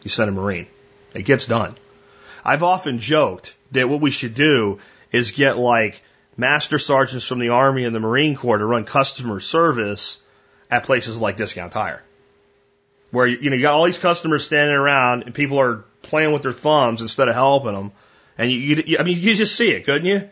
You 0.04 0.10
send 0.10 0.30
a 0.30 0.32
Marine. 0.34 0.68
It 1.14 1.24
gets 1.24 1.45
done. 1.45 1.76
I've 2.45 2.64
often 2.64 3.00
joked 3.00 3.56
that 3.72 3.89
what 3.89 4.02
we 4.02 4.12
should 4.12 4.34
do 4.34 4.80
is 5.12 5.32
get 5.32 5.58
like 5.58 6.02
master 6.38 6.80
sergeants 6.80 7.28
from 7.28 7.39
the 7.39 7.50
Army 7.50 7.84
and 7.84 7.95
the 7.95 8.00
Marine 8.00 8.36
Corps 8.36 8.58
to 8.58 8.66
run 8.66 8.86
customer 8.86 9.39
service 9.39 10.20
at 10.72 10.84
places 10.84 11.20
like 11.20 11.38
Discount 11.38 11.74
Tire 11.74 12.04
where 13.12 13.28
you 13.28 13.49
know 13.49 13.55
you 13.55 13.62
got 13.62 13.74
all 13.74 13.86
these 13.86 13.97
customers 13.97 14.45
standing 14.45 14.76
around 14.76 15.24
and 15.24 15.34
people 15.34 15.60
are 15.60 15.84
playing 16.01 16.32
with 16.32 16.43
their 16.43 16.53
thumbs 16.53 17.01
instead 17.01 17.28
of 17.28 17.36
helping 17.36 17.74
them, 17.74 17.91
and 18.38 18.51
you, 18.51 18.84
you 18.86 18.97
I 18.99 19.03
mean 19.03 19.18
you 19.20 19.34
just 19.36 19.55
see 19.55 19.72
it, 19.72 19.86
couldn't 19.86 20.05
you? 20.05 20.30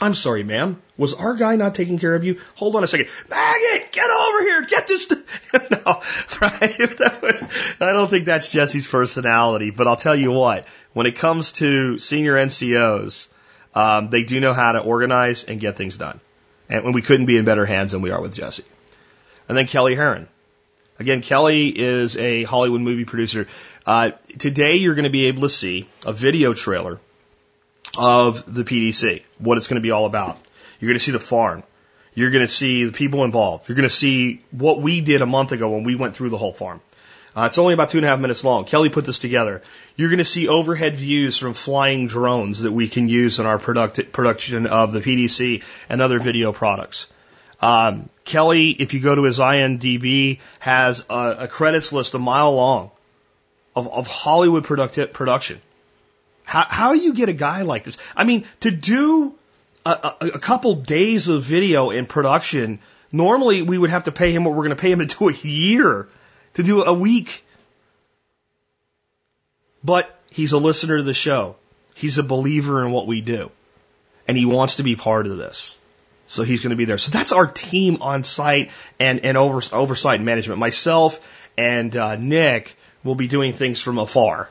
I'm 0.00 0.14
sorry, 0.14 0.42
ma'am. 0.42 0.80
Was 0.96 1.14
our 1.14 1.34
guy 1.34 1.56
not 1.56 1.74
taking 1.74 1.98
care 1.98 2.14
of 2.14 2.24
you? 2.24 2.40
Hold 2.54 2.76
on 2.76 2.84
a 2.84 2.86
second. 2.86 3.08
Maggot, 3.28 3.92
get 3.92 4.08
over 4.08 4.40
here. 4.42 4.62
Get 4.64 4.88
this. 4.88 5.10
no, 5.70 6.00
right? 6.40 7.00
I 7.80 7.92
don't 7.92 8.08
think 8.08 8.26
that's 8.26 8.48
Jesse's 8.48 8.86
personality, 8.86 9.70
but 9.70 9.86
I'll 9.86 9.96
tell 9.96 10.16
you 10.16 10.30
what, 10.30 10.66
when 10.92 11.06
it 11.06 11.16
comes 11.16 11.52
to 11.52 11.98
senior 11.98 12.34
NCOs, 12.34 13.28
um, 13.74 14.10
they 14.10 14.24
do 14.24 14.40
know 14.40 14.52
how 14.52 14.72
to 14.72 14.78
organize 14.78 15.44
and 15.44 15.60
get 15.60 15.76
things 15.76 15.98
done. 15.98 16.20
And 16.68 16.94
we 16.94 17.02
couldn't 17.02 17.26
be 17.26 17.36
in 17.36 17.44
better 17.44 17.66
hands 17.66 17.92
than 17.92 18.00
we 18.00 18.10
are 18.10 18.20
with 18.20 18.34
Jesse. 18.34 18.64
And 19.48 19.58
then 19.58 19.66
Kelly 19.66 19.96
Herron. 19.96 20.28
Again, 21.00 21.22
Kelly 21.22 21.68
is 21.68 22.18
a 22.18 22.42
Hollywood 22.42 22.82
movie 22.82 23.06
producer. 23.06 23.46
Uh, 23.86 24.10
today, 24.38 24.76
you're 24.76 24.94
going 24.94 25.04
to 25.04 25.10
be 25.10 25.26
able 25.28 25.40
to 25.40 25.48
see 25.48 25.88
a 26.04 26.12
video 26.12 26.52
trailer 26.52 27.00
of 27.96 28.44
the 28.44 28.64
PDC, 28.64 29.22
what 29.38 29.56
it's 29.56 29.66
going 29.66 29.80
to 29.80 29.82
be 29.82 29.92
all 29.92 30.04
about. 30.04 30.36
You're 30.78 30.88
going 30.88 30.98
to 30.98 31.04
see 31.04 31.12
the 31.12 31.18
farm. 31.18 31.62
You're 32.14 32.30
going 32.30 32.44
to 32.44 32.52
see 32.52 32.84
the 32.84 32.92
people 32.92 33.24
involved. 33.24 33.66
You're 33.66 33.76
going 33.76 33.88
to 33.88 33.94
see 33.94 34.42
what 34.50 34.82
we 34.82 35.00
did 35.00 35.22
a 35.22 35.26
month 35.26 35.52
ago 35.52 35.70
when 35.70 35.84
we 35.84 35.94
went 35.94 36.16
through 36.16 36.28
the 36.28 36.36
whole 36.36 36.52
farm. 36.52 36.82
Uh, 37.34 37.46
it's 37.46 37.56
only 37.56 37.72
about 37.72 37.88
two 37.88 37.96
and 37.96 38.04
a 38.04 38.08
half 38.08 38.20
minutes 38.20 38.44
long. 38.44 38.66
Kelly 38.66 38.90
put 38.90 39.06
this 39.06 39.20
together. 39.20 39.62
You're 39.96 40.10
going 40.10 40.18
to 40.18 40.24
see 40.26 40.48
overhead 40.48 40.98
views 40.98 41.38
from 41.38 41.54
flying 41.54 42.08
drones 42.08 42.60
that 42.60 42.72
we 42.72 42.88
can 42.88 43.08
use 43.08 43.38
in 43.38 43.46
our 43.46 43.58
product, 43.58 44.12
production 44.12 44.66
of 44.66 44.92
the 44.92 45.00
PDC 45.00 45.62
and 45.88 46.02
other 46.02 46.18
video 46.18 46.52
products. 46.52 47.06
Um, 47.60 48.08
Kelly, 48.24 48.70
if 48.70 48.94
you 48.94 49.00
go 49.00 49.14
to 49.14 49.24
his 49.24 49.38
IMDb, 49.38 50.38
has 50.60 51.04
a, 51.10 51.36
a 51.40 51.48
credits 51.48 51.92
list 51.92 52.14
a 52.14 52.18
mile 52.18 52.54
long 52.54 52.90
of, 53.76 53.88
of 53.88 54.06
Hollywood 54.06 54.64
product, 54.64 55.12
production. 55.12 55.60
How, 56.44 56.66
how 56.68 56.94
do 56.94 57.00
you 57.00 57.14
get 57.14 57.28
a 57.28 57.34
guy 57.34 57.62
like 57.62 57.84
this? 57.84 57.98
I 58.16 58.24
mean, 58.24 58.44
to 58.60 58.70
do 58.70 59.34
a, 59.84 60.14
a, 60.20 60.26
a 60.34 60.38
couple 60.38 60.74
days 60.74 61.28
of 61.28 61.42
video 61.42 61.90
in 61.90 62.06
production, 62.06 62.80
normally 63.12 63.62
we 63.62 63.78
would 63.78 63.90
have 63.90 64.04
to 64.04 64.12
pay 64.12 64.32
him 64.32 64.44
what 64.44 64.54
we're 64.54 64.64
going 64.64 64.76
to 64.76 64.76
pay 64.76 64.90
him 64.90 65.00
to 65.00 65.06
do 65.06 65.28
a 65.28 65.32
year, 65.32 66.08
to 66.54 66.62
do 66.62 66.82
a 66.82 66.92
week. 66.92 67.44
But 69.84 70.18
he's 70.30 70.52
a 70.52 70.58
listener 70.58 70.96
to 70.98 71.02
the 71.02 71.14
show. 71.14 71.56
He's 71.94 72.18
a 72.18 72.22
believer 72.22 72.84
in 72.84 72.90
what 72.90 73.06
we 73.06 73.20
do. 73.20 73.50
And 74.26 74.36
he 74.36 74.46
wants 74.46 74.76
to 74.76 74.82
be 74.82 74.96
part 74.96 75.26
of 75.26 75.36
this. 75.36 75.76
So 76.30 76.44
he's 76.44 76.62
going 76.62 76.70
to 76.70 76.76
be 76.76 76.84
there. 76.84 76.96
So 76.96 77.10
that's 77.10 77.32
our 77.32 77.48
team 77.48 78.02
on 78.02 78.22
site 78.22 78.70
and, 79.00 79.24
and 79.24 79.36
over, 79.36 79.60
oversight 79.72 80.20
management. 80.20 80.60
Myself 80.60 81.18
and 81.58 81.94
uh, 81.96 82.14
Nick 82.14 82.76
will 83.02 83.16
be 83.16 83.26
doing 83.26 83.52
things 83.52 83.80
from 83.80 83.98
afar. 83.98 84.48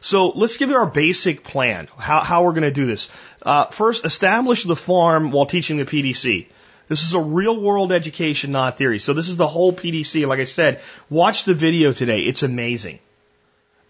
So 0.00 0.30
let's 0.30 0.56
give 0.56 0.70
you 0.70 0.76
our 0.76 0.86
basic 0.86 1.44
plan, 1.44 1.86
how, 1.96 2.20
how 2.20 2.42
we're 2.42 2.50
going 2.50 2.62
to 2.62 2.72
do 2.72 2.84
this. 2.84 3.10
Uh, 3.42 3.66
first, 3.66 4.04
establish 4.04 4.64
the 4.64 4.74
farm 4.74 5.30
while 5.30 5.46
teaching 5.46 5.76
the 5.76 5.84
PDC. 5.84 6.48
This 6.88 7.06
is 7.06 7.14
a 7.14 7.20
real 7.20 7.58
world 7.58 7.92
education, 7.92 8.50
not 8.50 8.76
theory. 8.76 8.98
So 8.98 9.12
this 9.12 9.28
is 9.28 9.36
the 9.36 9.46
whole 9.46 9.72
PDC. 9.72 10.26
Like 10.26 10.40
I 10.40 10.44
said, 10.44 10.82
watch 11.08 11.44
the 11.44 11.54
video 11.54 11.92
today. 11.92 12.22
It's 12.22 12.42
amazing. 12.42 12.98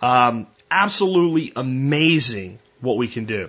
Um, 0.02 0.46
absolutely 0.70 1.54
amazing 1.56 2.58
what 2.82 2.98
we 2.98 3.08
can 3.08 3.24
do. 3.24 3.48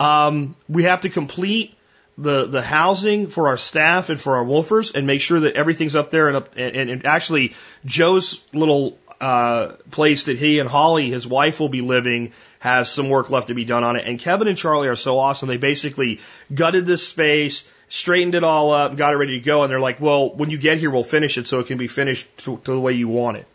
Um, 0.00 0.56
we 0.68 0.82
have 0.82 1.02
to 1.02 1.08
complete 1.08 1.76
the 2.18 2.46
the 2.46 2.62
housing 2.62 3.28
for 3.28 3.48
our 3.48 3.56
staff 3.56 4.10
and 4.10 4.20
for 4.20 4.36
our 4.36 4.44
woofers 4.44 4.94
and 4.94 5.06
make 5.06 5.20
sure 5.20 5.40
that 5.40 5.54
everything's 5.54 5.96
up 5.96 6.10
there 6.10 6.28
and 6.28 6.36
up 6.36 6.56
and, 6.56 6.90
and 6.90 7.06
actually 7.06 7.54
Joe's 7.84 8.40
little 8.52 8.98
uh, 9.20 9.76
place 9.90 10.24
that 10.24 10.36
he 10.36 10.58
and 10.58 10.68
Holly, 10.68 11.08
his 11.10 11.26
wife, 11.26 11.60
will 11.60 11.68
be 11.68 11.80
living 11.80 12.32
has 12.58 12.90
some 12.90 13.08
work 13.08 13.30
left 13.30 13.48
to 13.48 13.54
be 13.54 13.64
done 13.64 13.84
on 13.84 13.96
it. 13.96 14.06
And 14.06 14.18
Kevin 14.18 14.48
and 14.48 14.56
Charlie 14.56 14.88
are 14.88 14.96
so 14.96 15.18
awesome. 15.18 15.48
They 15.48 15.56
basically 15.56 16.20
gutted 16.52 16.86
this 16.86 17.06
space, 17.06 17.64
straightened 17.88 18.34
it 18.34 18.44
all 18.44 18.70
up, 18.72 18.96
got 18.96 19.12
it 19.12 19.16
ready 19.16 19.38
to 19.38 19.44
go. 19.44 19.62
And 19.62 19.70
they're 19.70 19.80
like, 19.80 20.00
well, 20.00 20.30
when 20.30 20.50
you 20.50 20.58
get 20.58 20.78
here, 20.78 20.90
we'll 20.90 21.04
finish 21.04 21.38
it 21.38 21.46
so 21.46 21.60
it 21.60 21.66
can 21.66 21.78
be 21.78 21.88
finished 21.88 22.28
to, 22.38 22.56
to 22.58 22.72
the 22.72 22.80
way 22.80 22.92
you 22.92 23.08
want 23.08 23.38
it. 23.38 23.46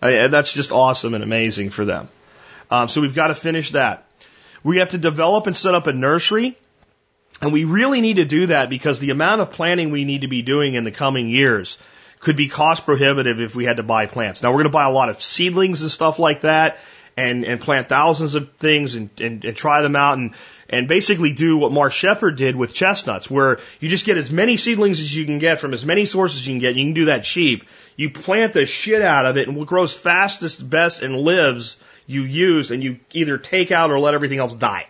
I, 0.00 0.28
that's 0.28 0.52
just 0.52 0.72
awesome 0.72 1.14
and 1.14 1.22
amazing 1.22 1.70
for 1.70 1.84
them. 1.84 2.08
Um, 2.70 2.88
so 2.88 3.00
we've 3.00 3.14
got 3.14 3.28
to 3.28 3.34
finish 3.34 3.70
that. 3.70 4.06
We 4.62 4.78
have 4.78 4.90
to 4.90 4.98
develop 4.98 5.46
and 5.46 5.56
set 5.56 5.74
up 5.74 5.86
a 5.86 5.92
nursery 5.92 6.56
and 7.40 7.52
we 7.52 7.64
really 7.64 8.00
need 8.00 8.16
to 8.16 8.24
do 8.24 8.46
that 8.46 8.70
because 8.70 8.98
the 8.98 9.10
amount 9.10 9.40
of 9.40 9.50
planning 9.50 9.90
we 9.90 10.04
need 10.04 10.22
to 10.22 10.28
be 10.28 10.42
doing 10.42 10.74
in 10.74 10.84
the 10.84 10.90
coming 10.90 11.28
years 11.28 11.78
could 12.20 12.36
be 12.36 12.48
cost 12.48 12.86
prohibitive 12.86 13.40
if 13.40 13.54
we 13.54 13.64
had 13.64 13.76
to 13.76 13.82
buy 13.82 14.06
plants. 14.06 14.42
Now 14.42 14.50
we're 14.50 14.58
going 14.58 14.64
to 14.64 14.70
buy 14.70 14.88
a 14.88 14.92
lot 14.92 15.10
of 15.10 15.20
seedlings 15.20 15.82
and 15.82 15.90
stuff 15.90 16.18
like 16.18 16.40
that 16.40 16.78
and, 17.16 17.44
and 17.44 17.60
plant 17.60 17.88
thousands 17.88 18.34
of 18.34 18.54
things 18.54 18.94
and, 18.94 19.10
and, 19.20 19.44
and 19.44 19.56
try 19.56 19.82
them 19.82 19.94
out 19.94 20.18
and, 20.18 20.34
and 20.70 20.88
basically 20.88 21.32
do 21.32 21.58
what 21.58 21.70
Mark 21.70 21.92
Shepard 21.92 22.36
did 22.36 22.56
with 22.56 22.72
chestnuts, 22.72 23.30
where 23.30 23.58
you 23.78 23.88
just 23.88 24.06
get 24.06 24.16
as 24.16 24.30
many 24.30 24.56
seedlings 24.56 25.00
as 25.00 25.14
you 25.14 25.26
can 25.26 25.38
get 25.38 25.60
from 25.60 25.74
as 25.74 25.84
many 25.84 26.06
sources 26.06 26.40
as 26.40 26.46
you 26.46 26.54
can 26.54 26.60
get. 26.60 26.76
You 26.76 26.86
can 26.86 26.94
do 26.94 27.04
that 27.06 27.24
cheap. 27.24 27.64
You 27.96 28.10
plant 28.10 28.54
the 28.54 28.64
shit 28.64 29.02
out 29.02 29.26
of 29.26 29.36
it 29.36 29.46
and 29.46 29.56
what 29.56 29.66
grows 29.66 29.92
fastest, 29.92 30.68
best, 30.68 31.02
and 31.02 31.16
lives 31.16 31.76
you 32.06 32.22
use 32.22 32.70
and 32.70 32.82
you 32.82 32.98
either 33.12 33.38
take 33.38 33.70
out 33.70 33.90
or 33.90 34.00
let 34.00 34.14
everything 34.14 34.38
else 34.38 34.54
die 34.54 34.88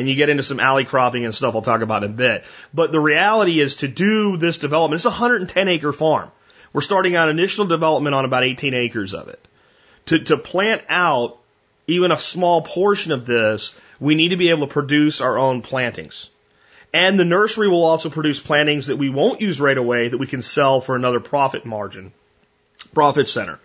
and 0.00 0.08
you 0.08 0.14
get 0.14 0.30
into 0.30 0.42
some 0.42 0.58
alley 0.58 0.86
cropping 0.86 1.26
and 1.26 1.34
stuff 1.34 1.54
I'll 1.54 1.62
talk 1.62 1.82
about 1.82 2.02
in 2.02 2.10
a 2.10 2.14
bit. 2.14 2.44
But 2.72 2.90
the 2.90 3.00
reality 3.00 3.60
is 3.60 3.76
to 3.76 3.88
do 3.88 4.38
this 4.38 4.56
development, 4.56 4.98
it's 4.98 5.04
a 5.04 5.10
110 5.10 5.68
acre 5.68 5.92
farm. 5.92 6.30
We're 6.72 6.80
starting 6.80 7.16
out 7.16 7.28
initial 7.28 7.66
development 7.66 8.14
on 8.14 8.24
about 8.24 8.44
18 8.44 8.72
acres 8.72 9.12
of 9.12 9.28
it. 9.28 9.46
To, 10.06 10.18
to 10.18 10.38
plant 10.38 10.82
out 10.88 11.38
even 11.86 12.12
a 12.12 12.18
small 12.18 12.62
portion 12.62 13.12
of 13.12 13.26
this, 13.26 13.74
we 13.98 14.14
need 14.14 14.30
to 14.30 14.36
be 14.36 14.48
able 14.48 14.66
to 14.66 14.72
produce 14.72 15.20
our 15.20 15.38
own 15.38 15.60
plantings. 15.60 16.30
And 16.94 17.20
the 17.20 17.24
nursery 17.24 17.68
will 17.68 17.84
also 17.84 18.08
produce 18.08 18.40
plantings 18.40 18.86
that 18.86 18.96
we 18.96 19.10
won't 19.10 19.42
use 19.42 19.60
right 19.60 19.76
away 19.76 20.08
that 20.08 20.18
we 20.18 20.26
can 20.26 20.40
sell 20.40 20.80
for 20.80 20.96
another 20.96 21.20
profit 21.20 21.66
margin, 21.66 22.12
profit 22.94 23.28
center. 23.28 23.60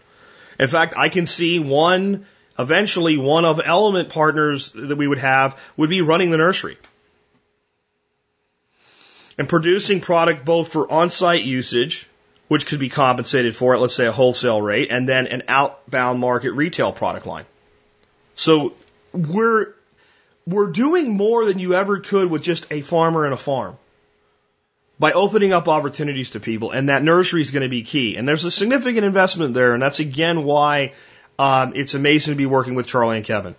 In 0.60 0.68
fact, 0.68 0.96
I 0.98 1.08
can 1.08 1.26
see 1.26 1.60
one 1.60 2.26
eventually 2.58 3.18
one 3.18 3.46
of 3.46 3.62
element 3.64 4.10
partners 4.10 4.72
that 4.72 4.98
we 4.98 5.08
would 5.08 5.20
have 5.20 5.60
would 5.76 5.90
be 5.90 6.02
running 6.02 6.32
the 6.32 6.38
nursery 6.38 6.78
and 9.38 9.50
producing 9.50 10.02
product 10.02 10.46
both 10.46 10.72
for 10.72 10.90
on-site 10.92 11.44
usage, 11.44 12.08
which 12.48 12.66
could 12.66 12.80
be 12.80 12.90
compensated 12.90 13.56
for 13.56 13.74
at 13.74 13.82
let's 13.82 13.96
say 13.96 14.06
a 14.06 14.12
wholesale 14.12 14.62
rate, 14.62 14.90
and 14.92 15.08
then 15.10 15.28
an 15.28 15.44
outbound 15.48 16.20
market 16.20 16.52
retail 16.52 16.92
product 16.92 17.26
line. 17.26 17.46
So 18.36 18.74
we're 19.14 19.74
we're 20.48 20.72
doing 20.72 21.18
more 21.18 21.46
than 21.46 21.60
you 21.60 21.74
ever 21.74 22.00
could 22.00 22.30
with 22.30 22.44
just 22.44 22.68
a 22.72 22.82
farmer 22.82 23.26
and 23.26 23.34
a 23.34 23.38
farm 23.38 23.78
by 25.00 25.12
opening 25.12 25.52
up 25.52 25.68
opportunities 25.68 26.32
to 26.32 26.40
people, 26.40 26.72
and 26.72 26.90
that 26.90 27.04
nursery 27.04 27.42
is 27.42 27.52
going 27.52 27.64
to 27.64 27.70
be 27.70 27.84
key. 27.84 28.16
And 28.16 28.28
there's 28.28 28.46
a 28.46 28.52
significant 28.52 29.06
investment 29.06 29.54
there, 29.54 29.74
and 29.74 29.82
that's 29.82 30.00
again 30.00 30.44
why 30.44 30.94
um, 31.38 31.74
it's 31.76 31.94
amazing 31.94 32.34
to 32.34 32.38
be 32.38 32.46
working 32.46 32.76
with 32.76 32.88
Charlie 32.88 33.18
and 33.18 33.26
Kevin. 33.26 33.56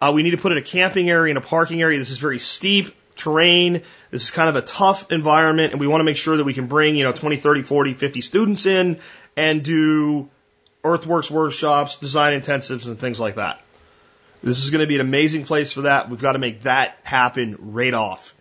Uh, 0.00 0.12
we 0.14 0.22
need 0.22 0.32
to 0.32 0.36
put 0.36 0.52
in 0.52 0.58
a 0.58 0.62
camping 0.62 1.08
area 1.08 1.30
and 1.30 1.38
a 1.38 1.46
parking 1.46 1.80
area. 1.80 1.98
This 1.98 2.10
is 2.10 2.18
very 2.18 2.38
steep 2.38 2.94
terrain. 3.16 3.82
This 4.10 4.24
is 4.24 4.30
kind 4.30 4.48
of 4.48 4.56
a 4.56 4.62
tough 4.62 5.10
environment, 5.10 5.72
and 5.72 5.80
we 5.80 5.86
want 5.86 6.00
to 6.00 6.04
make 6.04 6.16
sure 6.16 6.36
that 6.36 6.44
we 6.44 6.54
can 6.54 6.66
bring, 6.66 6.96
you 6.96 7.04
know, 7.04 7.12
20, 7.12 7.36
30, 7.36 7.62
40, 7.62 7.94
50 7.94 8.20
students 8.20 8.66
in 8.66 9.00
and 9.36 9.62
do 9.62 10.28
earthworks 10.84 11.30
workshops, 11.30 11.96
design 11.96 12.38
intensives, 12.38 12.86
and 12.86 12.98
things 12.98 13.18
like 13.18 13.36
that. 13.36 13.60
This 14.42 14.62
is 14.62 14.70
going 14.70 14.82
to 14.82 14.86
be 14.86 14.96
an 14.96 15.00
amazing 15.00 15.44
place 15.44 15.72
for 15.72 15.82
that. 15.82 16.10
We've 16.10 16.22
got 16.22 16.32
to 16.32 16.38
make 16.38 16.62
that 16.62 16.98
happen 17.02 17.56
right 17.58 17.94
off. 17.94 18.34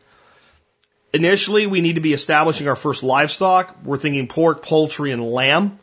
Initially, 1.13 1.65
we 1.65 1.79
need 1.79 1.95
to 1.95 2.01
be 2.01 2.13
establishing 2.13 2.67
our 2.67 2.75
first 2.75 3.01
livestock. 3.01 3.77
We're 3.83 3.97
thinking 3.97 4.27
pork, 4.27 4.61
poultry, 4.61 5.11
and 5.11 5.23
lamb. 5.23 5.79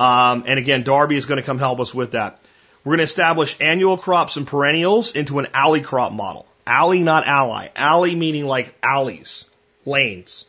Um, 0.00 0.44
and 0.46 0.58
again, 0.58 0.82
Darby 0.82 1.18
is 1.18 1.26
going 1.26 1.36
to 1.36 1.46
come 1.46 1.58
help 1.58 1.78
us 1.78 1.94
with 1.94 2.12
that. 2.12 2.40
We're 2.82 2.92
going 2.92 2.98
to 2.98 3.04
establish 3.04 3.54
annual 3.60 3.98
crops 3.98 4.38
and 4.38 4.46
perennials 4.46 5.12
into 5.12 5.38
an 5.38 5.48
alley 5.52 5.82
crop 5.82 6.12
model. 6.12 6.46
Alley, 6.66 7.00
not 7.00 7.26
ally. 7.26 7.68
Alley 7.76 8.14
meaning 8.14 8.46
like 8.46 8.74
alleys, 8.82 9.44
lanes. 9.84 10.46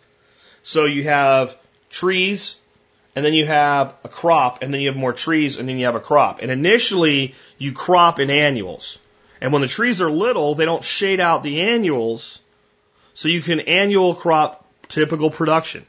So 0.64 0.86
you 0.86 1.04
have 1.04 1.58
trees, 1.90 2.56
and 3.14 3.26
then 3.26 3.34
you 3.34 3.46
have 3.46 3.94
a 4.06 4.08
crop, 4.08 4.64
and 4.64 4.74
then 4.74 4.80
you 4.80 4.88
have 4.88 4.96
more 4.96 5.12
trees, 5.12 5.58
and 5.58 5.68
then 5.68 5.78
you 5.78 5.86
have 5.86 5.96
a 5.96 6.00
crop. 6.00 6.42
And 6.42 6.50
initially, 6.50 7.36
you 7.58 7.74
crop 7.74 8.22
in 8.22 8.30
annuals. 8.30 9.00
And 9.42 9.52
when 9.52 9.64
the 9.64 9.68
trees 9.68 10.00
are 10.00 10.10
little, 10.10 10.56
they 10.56 10.64
don't 10.64 10.84
shade 10.84 11.20
out 11.20 11.44
the 11.44 11.60
annuals, 11.60 12.40
so 13.16 13.28
you 13.28 13.42
can 13.42 13.60
annual 13.60 14.16
crop 14.16 14.66
typical 14.88 15.30
production. 15.30 15.86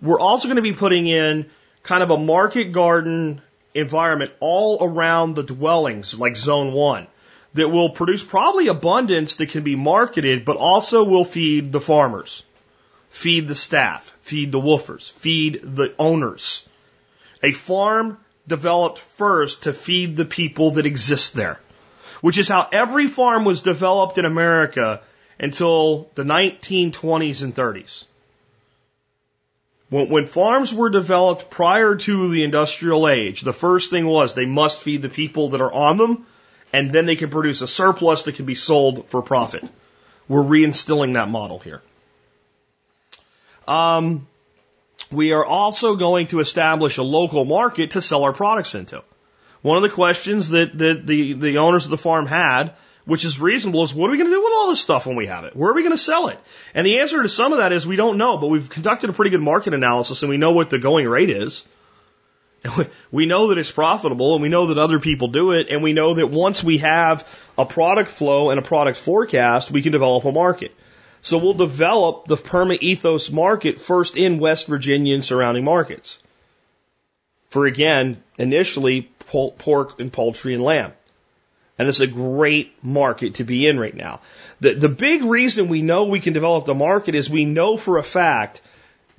We're 0.00 0.20
also 0.20 0.48
going 0.48 0.56
to 0.56 0.62
be 0.62 0.72
putting 0.72 1.06
in 1.06 1.50
kind 1.82 2.02
of 2.02 2.10
a 2.10 2.18
market 2.18 2.72
garden 2.72 3.40
environment 3.74 4.32
all 4.40 4.78
around 4.80 5.34
the 5.34 5.42
dwellings, 5.42 6.18
like 6.18 6.36
zone 6.36 6.72
one, 6.72 7.06
that 7.54 7.68
will 7.68 7.90
produce 7.90 8.22
probably 8.22 8.68
abundance 8.68 9.36
that 9.36 9.50
can 9.50 9.62
be 9.62 9.76
marketed, 9.76 10.44
but 10.44 10.56
also 10.56 11.04
will 11.04 11.24
feed 11.24 11.72
the 11.72 11.80
farmers, 11.80 12.44
feed 13.10 13.48
the 13.48 13.54
staff, 13.54 14.16
feed 14.20 14.52
the 14.52 14.60
woofers, 14.60 15.10
feed 15.12 15.60
the 15.62 15.94
owners. 15.98 16.66
A 17.42 17.52
farm 17.52 18.18
developed 18.46 18.98
first 18.98 19.64
to 19.64 19.72
feed 19.72 20.16
the 20.16 20.24
people 20.24 20.72
that 20.72 20.86
exist 20.86 21.34
there, 21.34 21.60
which 22.20 22.38
is 22.38 22.48
how 22.48 22.68
every 22.72 23.08
farm 23.08 23.44
was 23.44 23.62
developed 23.62 24.18
in 24.18 24.24
America 24.24 25.00
until 25.38 26.10
the 26.14 26.22
1920s 26.22 27.42
and 27.42 27.54
30s. 27.54 28.04
When, 29.92 30.08
when 30.08 30.26
farms 30.26 30.72
were 30.72 30.88
developed 30.88 31.50
prior 31.50 31.94
to 31.94 32.28
the 32.30 32.44
industrial 32.44 33.06
age, 33.06 33.42
the 33.42 33.52
first 33.52 33.90
thing 33.90 34.06
was 34.06 34.32
they 34.32 34.46
must 34.46 34.80
feed 34.80 35.02
the 35.02 35.10
people 35.10 35.50
that 35.50 35.60
are 35.60 35.70
on 35.70 35.98
them, 35.98 36.26
and 36.72 36.90
then 36.90 37.04
they 37.04 37.14
can 37.14 37.28
produce 37.28 37.60
a 37.60 37.68
surplus 37.68 38.22
that 38.22 38.36
can 38.36 38.46
be 38.46 38.54
sold 38.54 39.10
for 39.10 39.20
profit. 39.20 39.62
We're 40.28 40.44
reinstilling 40.44 41.12
that 41.12 41.28
model 41.28 41.58
here. 41.58 41.82
Um, 43.68 44.26
we 45.10 45.32
are 45.32 45.44
also 45.44 45.94
going 45.96 46.28
to 46.28 46.40
establish 46.40 46.96
a 46.96 47.02
local 47.02 47.44
market 47.44 47.90
to 47.90 48.00
sell 48.00 48.24
our 48.24 48.32
products 48.32 48.74
into. 48.74 49.04
One 49.60 49.76
of 49.76 49.82
the 49.82 49.94
questions 49.94 50.48
that, 50.48 50.78
that 50.78 51.06
the, 51.06 51.34
the 51.34 51.58
owners 51.58 51.84
of 51.84 51.90
the 51.90 51.98
farm 51.98 52.24
had 52.24 52.72
which 53.04 53.24
is 53.24 53.40
reasonable, 53.40 53.82
is 53.82 53.92
what 53.92 54.08
are 54.08 54.12
we 54.12 54.18
going 54.18 54.30
to 54.30 54.36
do 54.36 54.42
with 54.42 54.52
all 54.54 54.68
this 54.68 54.80
stuff 54.80 55.06
when 55.06 55.16
we 55.16 55.26
have 55.26 55.44
it? 55.44 55.56
Where 55.56 55.70
are 55.70 55.74
we 55.74 55.82
going 55.82 55.92
to 55.92 55.98
sell 55.98 56.28
it? 56.28 56.38
And 56.74 56.86
the 56.86 57.00
answer 57.00 57.22
to 57.22 57.28
some 57.28 57.52
of 57.52 57.58
that 57.58 57.72
is 57.72 57.86
we 57.86 57.96
don't 57.96 58.18
know, 58.18 58.38
but 58.38 58.48
we've 58.48 58.70
conducted 58.70 59.10
a 59.10 59.12
pretty 59.12 59.30
good 59.30 59.42
market 59.42 59.74
analysis 59.74 60.22
and 60.22 60.30
we 60.30 60.36
know 60.36 60.52
what 60.52 60.70
the 60.70 60.78
going 60.78 61.08
rate 61.08 61.30
is. 61.30 61.64
We 63.10 63.26
know 63.26 63.48
that 63.48 63.58
it's 63.58 63.72
profitable 63.72 64.34
and 64.34 64.42
we 64.42 64.48
know 64.48 64.68
that 64.68 64.78
other 64.78 65.00
people 65.00 65.28
do 65.28 65.52
it 65.52 65.66
and 65.68 65.82
we 65.82 65.92
know 65.92 66.14
that 66.14 66.28
once 66.28 66.62
we 66.62 66.78
have 66.78 67.26
a 67.58 67.66
product 67.66 68.10
flow 68.10 68.50
and 68.50 68.58
a 68.58 68.62
product 68.62 68.98
forecast, 68.98 69.70
we 69.70 69.82
can 69.82 69.92
develop 69.92 70.24
a 70.24 70.32
market. 70.32 70.72
So 71.22 71.38
we'll 71.38 71.54
develop 71.54 72.26
the 72.26 72.36
perma 72.36 72.78
ethos 72.80 73.30
market 73.30 73.78
first 73.78 74.16
in 74.16 74.38
West 74.38 74.66
Virginia 74.66 75.14
and 75.14 75.24
surrounding 75.24 75.64
markets. 75.64 76.18
For 77.50 77.66
again, 77.66 78.22
initially 78.38 79.10
pork 79.28 80.00
and 80.00 80.12
poultry 80.12 80.54
and 80.54 80.62
lamb. 80.62 80.92
And 81.82 81.88
it's 81.88 81.98
a 81.98 82.06
great 82.06 82.76
market 82.80 83.34
to 83.34 83.44
be 83.44 83.66
in 83.66 83.76
right 83.76 83.92
now. 83.92 84.20
The, 84.60 84.74
the 84.74 84.88
big 84.88 85.24
reason 85.24 85.66
we 85.66 85.82
know 85.82 86.04
we 86.04 86.20
can 86.20 86.32
develop 86.32 86.64
the 86.64 86.74
market 86.74 87.16
is 87.16 87.28
we 87.28 87.44
know 87.44 87.76
for 87.76 87.98
a 87.98 88.04
fact 88.04 88.60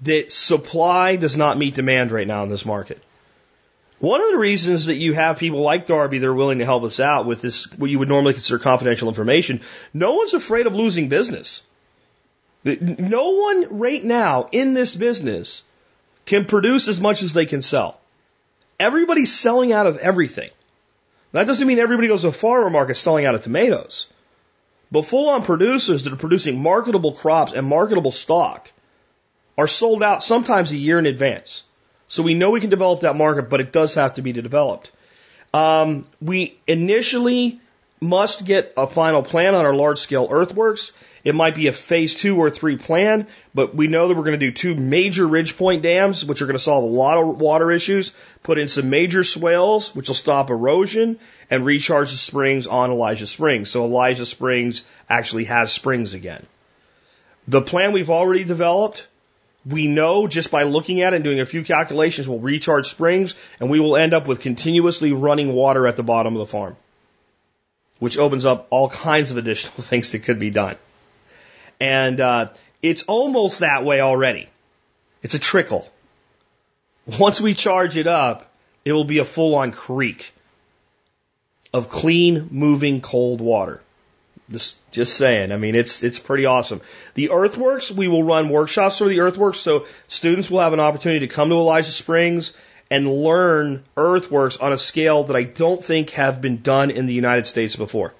that 0.03 0.31
supply 0.31 1.17
does 1.17 1.35
not 1.35 1.57
meet 1.57 1.75
demand 1.75 2.13
right 2.13 2.25
now 2.25 2.41
in 2.45 2.49
this 2.49 2.65
market. 2.65 3.03
One 3.99 4.21
of 4.21 4.31
the 4.31 4.37
reasons 4.37 4.85
that 4.85 4.95
you 4.95 5.11
have 5.11 5.39
people 5.39 5.59
like 5.59 5.85
Darby 5.85 6.19
that 6.19 6.25
are 6.25 6.33
willing 6.33 6.59
to 6.59 6.65
help 6.65 6.85
us 6.85 7.01
out 7.01 7.25
with 7.25 7.41
this, 7.41 7.69
what 7.73 7.89
you 7.89 7.99
would 7.99 8.07
normally 8.07 8.31
consider 8.31 8.59
confidential 8.59 9.09
information, 9.09 9.59
no 9.93 10.13
one's 10.13 10.33
afraid 10.33 10.65
of 10.65 10.73
losing 10.73 11.09
business. 11.09 11.63
No 12.63 13.31
one 13.31 13.77
right 13.77 14.01
now 14.01 14.47
in 14.53 14.73
this 14.73 14.95
business 14.95 15.63
can 16.25 16.45
produce 16.45 16.87
as 16.87 17.01
much 17.01 17.23
as 17.23 17.33
they 17.33 17.45
can 17.45 17.61
sell. 17.61 17.99
Everybody's 18.79 19.37
selling 19.37 19.73
out 19.73 19.85
of 19.85 19.97
everything. 19.97 20.51
That 21.33 21.47
doesn't 21.47 21.67
mean 21.67 21.79
everybody 21.79 22.07
goes 22.07 22.21
to 22.21 22.29
a 22.29 22.31
farmer 22.31 22.69
market 22.69 22.95
selling 22.95 23.25
out 23.25 23.35
of 23.35 23.41
tomatoes. 23.41 24.07
But 24.91 25.05
full 25.05 25.29
on 25.29 25.43
producers 25.43 26.03
that 26.03 26.13
are 26.13 26.17
producing 26.17 26.61
marketable 26.61 27.11
crops 27.11 27.51
and 27.51 27.67
marketable 27.67 28.11
stock 28.11 28.71
are 29.57 29.67
sold 29.67 30.03
out 30.03 30.23
sometimes 30.23 30.71
a 30.71 30.77
year 30.77 30.99
in 30.99 31.07
advance. 31.07 31.63
So 32.07 32.21
we 32.21 32.35
know 32.35 32.51
we 32.51 32.61
can 32.61 32.69
develop 32.69 33.01
that 33.01 33.15
market, 33.15 33.49
but 33.49 33.59
it 33.59 33.71
does 33.71 33.95
have 33.95 34.13
to 34.15 34.21
be 34.21 34.31
developed. 34.31 34.91
Um, 35.53 36.07
we 36.21 36.57
initially 36.67 37.59
must 38.03 38.45
get 38.45 38.73
a 38.77 38.85
final 38.85 39.23
plan 39.23 39.55
on 39.55 39.65
our 39.65 39.73
large 39.73 39.99
scale 39.99 40.27
earthworks 40.29 40.91
it 41.23 41.35
might 41.35 41.55
be 41.55 41.67
a 41.67 41.73
phase 41.73 42.15
two 42.15 42.37
or 42.37 42.49
three 42.49 42.75
plan, 42.75 43.27
but 43.53 43.73
we 43.73 43.87
know 43.87 44.07
that 44.07 44.17
we're 44.17 44.25
going 44.25 44.39
to 44.39 44.45
do 44.45 44.51
two 44.51 44.75
major 44.75 45.25
ridge 45.25 45.57
point 45.57 45.81
dams, 45.81 46.25
which 46.25 46.41
are 46.41 46.45
going 46.45 46.57
to 46.57 46.63
solve 46.63 46.83
a 46.83 46.87
lot 46.87 47.17
of 47.17 47.39
water 47.39 47.71
issues, 47.71 48.11
put 48.43 48.57
in 48.57 48.67
some 48.67 48.89
major 48.89 49.23
swales, 49.23 49.95
which 49.95 50.09
will 50.09 50.15
stop 50.15 50.49
erosion, 50.49 51.17
and 51.49 51.65
recharge 51.65 52.11
the 52.11 52.17
springs 52.17 52.67
on 52.67 52.91
Elijah 52.91 53.27
Springs. 53.27 53.69
So 53.69 53.85
Elijah 53.85 54.25
Springs 54.25 54.83
actually 55.09 55.45
has 55.45 55.71
springs 55.71 56.13
again. 56.13 56.45
The 57.47 57.61
plan 57.61 57.93
we've 57.93 58.09
already 58.09 58.43
developed, 58.43 59.07
we 59.65 59.87
know 59.87 60.27
just 60.27 60.51
by 60.51 60.63
looking 60.63 61.01
at 61.01 61.13
it 61.13 61.17
and 61.17 61.23
doing 61.23 61.39
a 61.39 61.45
few 61.45 61.63
calculations 61.63 62.27
will 62.27 62.39
recharge 62.39 62.87
springs, 62.87 63.35
and 63.61 63.69
we 63.69 63.79
will 63.79 63.95
end 63.95 64.13
up 64.13 64.27
with 64.27 64.41
continuously 64.41 65.13
running 65.13 65.53
water 65.53 65.87
at 65.87 65.95
the 65.95 66.03
bottom 66.03 66.35
of 66.35 66.39
the 66.39 66.45
farm, 66.45 66.75
which 67.99 68.17
opens 68.17 68.45
up 68.45 68.67
all 68.69 68.89
kinds 68.89 69.31
of 69.31 69.37
additional 69.37 69.73
things 69.83 70.11
that 70.11 70.19
could 70.19 70.39
be 70.39 70.49
done. 70.49 70.75
And 71.79 72.19
uh, 72.19 72.49
it's 72.81 73.03
almost 73.03 73.59
that 73.59 73.83
way 73.83 74.01
already. 74.01 74.47
It's 75.21 75.33
a 75.33 75.39
trickle. 75.39 75.89
Once 77.19 77.41
we 77.41 77.53
charge 77.53 77.97
it 77.97 78.07
up, 78.07 78.49
it 78.85 78.93
will 78.93 79.03
be 79.05 79.19
a 79.19 79.25
full 79.25 79.55
on 79.55 79.71
creek 79.71 80.33
of 81.73 81.89
clean, 81.89 82.49
moving, 82.51 83.01
cold 83.01 83.41
water. 83.41 83.81
Just, 84.51 84.77
just 84.91 85.15
saying. 85.15 85.51
I 85.51 85.57
mean, 85.57 85.75
it's, 85.75 86.03
it's 86.03 86.19
pretty 86.19 86.45
awesome. 86.45 86.81
The 87.15 87.31
earthworks, 87.31 87.89
we 87.89 88.07
will 88.07 88.23
run 88.23 88.49
workshops 88.49 88.97
for 88.97 89.07
the 89.07 89.21
earthworks, 89.21 89.59
so 89.59 89.85
students 90.07 90.51
will 90.51 90.59
have 90.59 90.73
an 90.73 90.79
opportunity 90.79 91.25
to 91.25 91.33
come 91.33 91.49
to 91.49 91.55
Elijah 91.55 91.91
Springs 91.91 92.53
and 92.89 93.07
learn 93.07 93.83
earthworks 93.97 94.57
on 94.57 94.73
a 94.73 94.77
scale 94.77 95.23
that 95.25 95.35
I 95.35 95.43
don't 95.43 95.83
think 95.83 96.11
have 96.11 96.41
been 96.41 96.61
done 96.61 96.91
in 96.91 97.05
the 97.05 97.13
United 97.13 97.47
States 97.47 97.75
before 97.75 98.13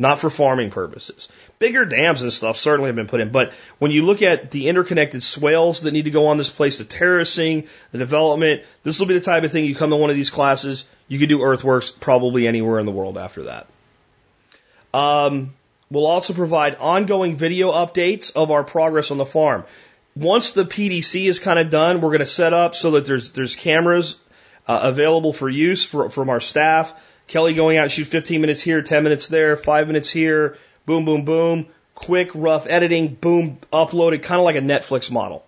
not 0.00 0.18
for 0.18 0.30
farming 0.30 0.70
purposes. 0.70 1.28
Bigger 1.58 1.84
dams 1.84 2.22
and 2.22 2.32
stuff 2.32 2.56
certainly 2.56 2.88
have 2.88 2.96
been 2.96 3.06
put 3.06 3.20
in, 3.20 3.30
but 3.30 3.52
when 3.78 3.90
you 3.90 4.06
look 4.06 4.22
at 4.22 4.50
the 4.50 4.66
interconnected 4.66 5.22
swales 5.22 5.82
that 5.82 5.92
need 5.92 6.06
to 6.06 6.10
go 6.10 6.28
on 6.28 6.38
this 6.38 6.48
place, 6.48 6.78
the 6.78 6.84
terracing, 6.84 7.68
the 7.92 7.98
development, 7.98 8.62
this 8.82 8.98
will 8.98 9.06
be 9.06 9.12
the 9.12 9.20
type 9.20 9.44
of 9.44 9.52
thing 9.52 9.66
you 9.66 9.74
come 9.74 9.90
to 9.90 9.96
one 9.96 10.08
of 10.08 10.16
these 10.16 10.30
classes, 10.30 10.86
you 11.06 11.18
could 11.18 11.28
do 11.28 11.42
earthworks 11.42 11.90
probably 11.90 12.48
anywhere 12.48 12.78
in 12.78 12.86
the 12.86 12.92
world 12.92 13.18
after 13.18 13.42
that. 13.42 13.66
Um, 14.94 15.50
we'll 15.90 16.06
also 16.06 16.32
provide 16.32 16.76
ongoing 16.76 17.36
video 17.36 17.70
updates 17.72 18.34
of 18.34 18.50
our 18.50 18.64
progress 18.64 19.10
on 19.10 19.18
the 19.18 19.26
farm. 19.26 19.64
Once 20.16 20.50
the 20.50 20.64
PDC 20.64 21.26
is 21.26 21.38
kind 21.38 21.58
of 21.58 21.70
done, 21.70 22.00
we're 22.00 22.10
going 22.10 22.20
to 22.20 22.26
set 22.26 22.52
up 22.52 22.74
so 22.74 22.92
that 22.92 23.04
there's 23.04 23.30
there's 23.30 23.56
cameras 23.56 24.18
uh, 24.66 24.80
available 24.84 25.32
for 25.32 25.48
use 25.48 25.84
for, 25.84 26.10
from 26.10 26.28
our 26.28 26.40
staff 26.40 26.94
Kelly 27.30 27.54
going 27.54 27.78
out, 27.78 27.92
shoot 27.92 28.08
15 28.08 28.40
minutes 28.40 28.60
here, 28.60 28.82
10 28.82 29.04
minutes 29.04 29.28
there, 29.28 29.56
5 29.56 29.86
minutes 29.86 30.10
here, 30.10 30.58
boom, 30.84 31.04
boom, 31.04 31.24
boom. 31.24 31.68
Quick, 31.94 32.30
rough 32.34 32.66
editing, 32.66 33.14
boom, 33.14 33.58
uploaded, 33.72 34.24
kind 34.24 34.40
of 34.40 34.44
like 34.44 34.56
a 34.56 34.60
Netflix 34.60 35.12
model. 35.12 35.44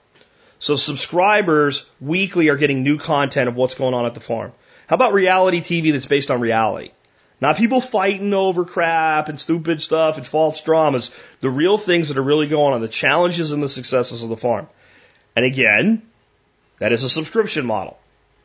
So 0.61 0.77
subscribers 0.77 1.91
weekly 2.01 2.51
are 2.51 2.57
getting 2.57 2.85
new 2.85 2.99
content 2.99 3.49
of 3.49 3.57
what's 3.57 3.75
going 3.75 3.95
on 3.95 4.07
at 4.07 4.15
the 4.15 4.21
farm. 4.21 4.53
How 4.87 4.95
about 4.95 5.13
reality 5.13 5.61
TV 5.61 5.93
that's 5.93 6.07
based 6.07 6.31
on 6.31 6.41
reality? 6.41 6.93
Not 7.43 7.57
people 7.57 7.81
fighting 7.81 8.33
over 8.35 8.65
crap 8.65 9.29
and 9.29 9.39
stupid 9.39 9.83
stuff 9.83 10.17
and 10.17 10.25
false 10.25 10.61
dramas. 10.63 11.11
The 11.41 11.51
real 11.51 11.77
things 11.77 12.07
that 12.07 12.17
are 12.17 12.23
really 12.23 12.47
going 12.47 12.73
on, 12.73 12.81
the 12.81 12.87
challenges 12.87 13.51
and 13.51 13.61
the 13.61 13.69
successes 13.69 14.23
of 14.23 14.29
the 14.29 14.37
farm. 14.37 14.69
And 15.35 15.45
again, 15.45 16.03
that 16.79 16.93
is 16.93 17.03
a 17.03 17.09
subscription 17.09 17.67
model. 17.67 17.99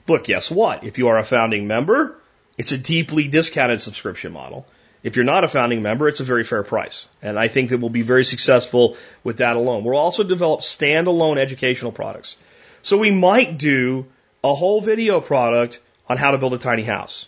But 0.07 0.23
guess 0.23 0.49
what? 0.49 0.83
If 0.83 0.97
you 0.97 1.09
are 1.09 1.19
a 1.19 1.23
founding 1.23 1.67
member, 1.67 2.15
it's 2.57 2.71
a 2.71 2.77
deeply 2.79 3.27
discounted 3.27 3.81
subscription 3.81 4.33
model. 4.33 4.65
If 5.03 5.15
you're 5.15 5.25
not 5.25 5.43
a 5.43 5.47
founding 5.47 5.83
member, 5.83 6.07
it's 6.07 6.19
a 6.19 6.23
very 6.23 6.43
fair 6.43 6.63
price. 6.63 7.05
And 7.21 7.37
I 7.37 7.49
think 7.49 7.69
that 7.69 7.77
we'll 7.77 7.91
be 7.91 8.01
very 8.01 8.25
successful 8.25 8.97
with 9.23 9.37
that 9.37 9.57
alone. 9.57 9.83
We'll 9.83 9.95
also 9.95 10.23
develop 10.23 10.61
standalone 10.61 11.37
educational 11.37 11.91
products. 11.91 12.35
So 12.81 12.97
we 12.97 13.11
might 13.11 13.59
do 13.59 14.07
a 14.43 14.55
whole 14.55 14.81
video 14.81 15.21
product 15.21 15.81
on 16.09 16.17
how 16.17 16.31
to 16.31 16.39
build 16.39 16.55
a 16.55 16.57
tiny 16.57 16.83
house 16.83 17.27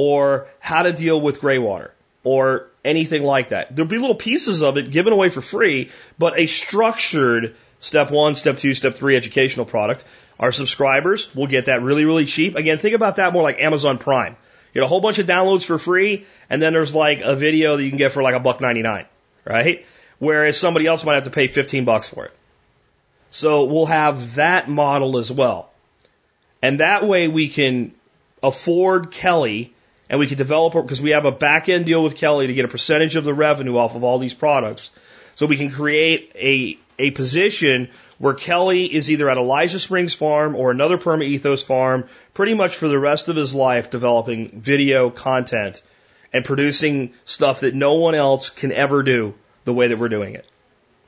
or 0.00 0.46
how 0.60 0.84
to 0.84 0.92
deal 0.92 1.20
with 1.20 1.40
gray 1.40 1.58
water 1.58 1.92
or 2.22 2.68
anything 2.84 3.24
like 3.24 3.48
that. 3.48 3.74
There'll 3.74 3.90
be 3.90 3.98
little 3.98 4.14
pieces 4.14 4.62
of 4.62 4.76
it 4.76 4.92
given 4.92 5.12
away 5.12 5.28
for 5.28 5.40
free, 5.40 5.90
but 6.20 6.38
a 6.38 6.46
structured 6.46 7.56
step 7.80 8.12
one, 8.12 8.36
step 8.36 8.58
two, 8.58 8.74
step 8.74 8.94
three 8.94 9.16
educational 9.16 9.66
product. 9.66 10.04
Our 10.38 10.52
subscribers 10.52 11.34
will 11.34 11.48
get 11.48 11.64
that 11.64 11.82
really, 11.82 12.04
really 12.04 12.26
cheap. 12.26 12.54
Again, 12.54 12.78
think 12.78 12.94
about 12.94 13.16
that 13.16 13.32
more 13.32 13.42
like 13.42 13.58
Amazon 13.58 13.98
Prime. 13.98 14.36
You 14.68 14.82
get 14.82 14.84
a 14.84 14.86
whole 14.86 15.00
bunch 15.00 15.18
of 15.18 15.26
downloads 15.26 15.64
for 15.64 15.78
free, 15.78 16.26
and 16.48 16.62
then 16.62 16.74
there's 16.74 16.94
like 16.94 17.20
a 17.20 17.34
video 17.34 17.76
that 17.76 17.82
you 17.82 17.88
can 17.88 17.98
get 17.98 18.12
for 18.12 18.22
like 18.22 18.36
a 18.36 18.40
buck 18.40 18.60
ninety 18.60 18.82
nine, 18.82 19.06
right? 19.44 19.84
Whereas 20.20 20.56
somebody 20.56 20.86
else 20.86 21.04
might 21.04 21.16
have 21.16 21.24
to 21.24 21.30
pay 21.30 21.48
fifteen 21.48 21.84
bucks 21.84 22.08
for 22.08 22.26
it. 22.26 22.32
So 23.30 23.64
we'll 23.64 23.86
have 23.86 24.36
that 24.36 24.68
model 24.68 25.18
as 25.18 25.32
well. 25.32 25.70
And 26.62 26.78
that 26.78 27.04
way 27.04 27.26
we 27.26 27.48
can 27.48 27.94
afford 28.44 29.10
Kelly 29.10 29.74
and 30.08 30.18
we 30.18 30.26
can 30.26 30.38
develop 30.38 30.72
because 30.72 31.00
we 31.00 31.10
have 31.10 31.24
a 31.24 31.32
back 31.32 31.68
end 31.68 31.86
deal 31.86 32.02
with 32.02 32.16
Kelly 32.16 32.46
to 32.46 32.54
get 32.54 32.64
a 32.64 32.68
percentage 32.68 33.16
of 33.16 33.24
the 33.24 33.34
revenue 33.34 33.76
off 33.76 33.94
of 33.94 34.04
all 34.04 34.18
these 34.18 34.34
products. 34.34 34.90
So 35.36 35.46
we 35.46 35.56
can 35.56 35.70
create 35.70 36.32
a, 36.34 36.78
a 36.98 37.10
position 37.12 37.90
where 38.18 38.34
Kelly 38.34 38.92
is 38.92 39.10
either 39.10 39.30
at 39.30 39.36
Elijah 39.36 39.78
Springs 39.78 40.14
Farm 40.14 40.56
or 40.56 40.70
another 40.70 40.98
Perma 40.98 41.24
Ethos 41.24 41.62
farm 41.62 42.08
pretty 42.34 42.54
much 42.54 42.76
for 42.76 42.88
the 42.88 42.98
rest 42.98 43.28
of 43.28 43.36
his 43.36 43.54
life 43.54 43.90
developing 43.90 44.60
video 44.60 45.10
content 45.10 45.82
and 46.32 46.44
producing 46.44 47.14
stuff 47.24 47.60
that 47.60 47.74
no 47.74 47.94
one 47.94 48.14
else 48.14 48.50
can 48.50 48.72
ever 48.72 49.02
do 49.02 49.34
the 49.64 49.72
way 49.72 49.88
that 49.88 49.98
we're 49.98 50.08
doing 50.08 50.34
it. 50.34 50.46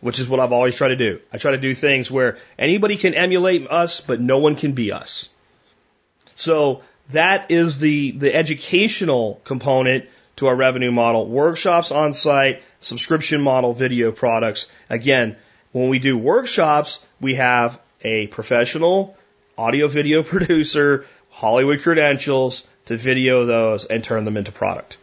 Which 0.00 0.18
is 0.18 0.28
what 0.28 0.40
I've 0.40 0.52
always 0.52 0.76
tried 0.76 0.88
to 0.88 0.96
do. 0.96 1.20
I 1.32 1.38
try 1.38 1.50
to 1.50 1.58
do 1.58 1.74
things 1.74 2.10
where 2.10 2.38
anybody 2.58 2.96
can 2.96 3.14
emulate 3.14 3.68
us, 3.68 4.00
but 4.00 4.20
no 4.20 4.38
one 4.38 4.56
can 4.56 4.72
be 4.72 4.92
us. 4.92 5.28
So 6.36 6.82
that 7.12 7.50
is 7.50 7.78
the, 7.78 8.12
the 8.12 8.34
educational 8.34 9.40
component 9.44 10.06
to 10.36 10.46
our 10.46 10.56
revenue 10.56 10.90
model. 10.90 11.26
Workshops 11.26 11.92
on 11.92 12.14
site, 12.14 12.62
subscription 12.80 13.40
model, 13.40 13.72
video 13.74 14.12
products. 14.12 14.68
Again, 14.88 15.36
when 15.72 15.88
we 15.88 15.98
do 15.98 16.16
workshops, 16.16 17.04
we 17.20 17.34
have 17.36 17.80
a 18.02 18.26
professional 18.28 19.16
audio 19.58 19.88
video 19.88 20.22
producer, 20.34 21.06
Hollywood 21.30 21.82
credentials 21.82 22.66
to 22.86 22.96
video 22.96 23.44
those 23.44 23.84
and 23.84 24.02
turn 24.02 24.24
them 24.24 24.36
into 24.36 24.52
product. 24.52 24.96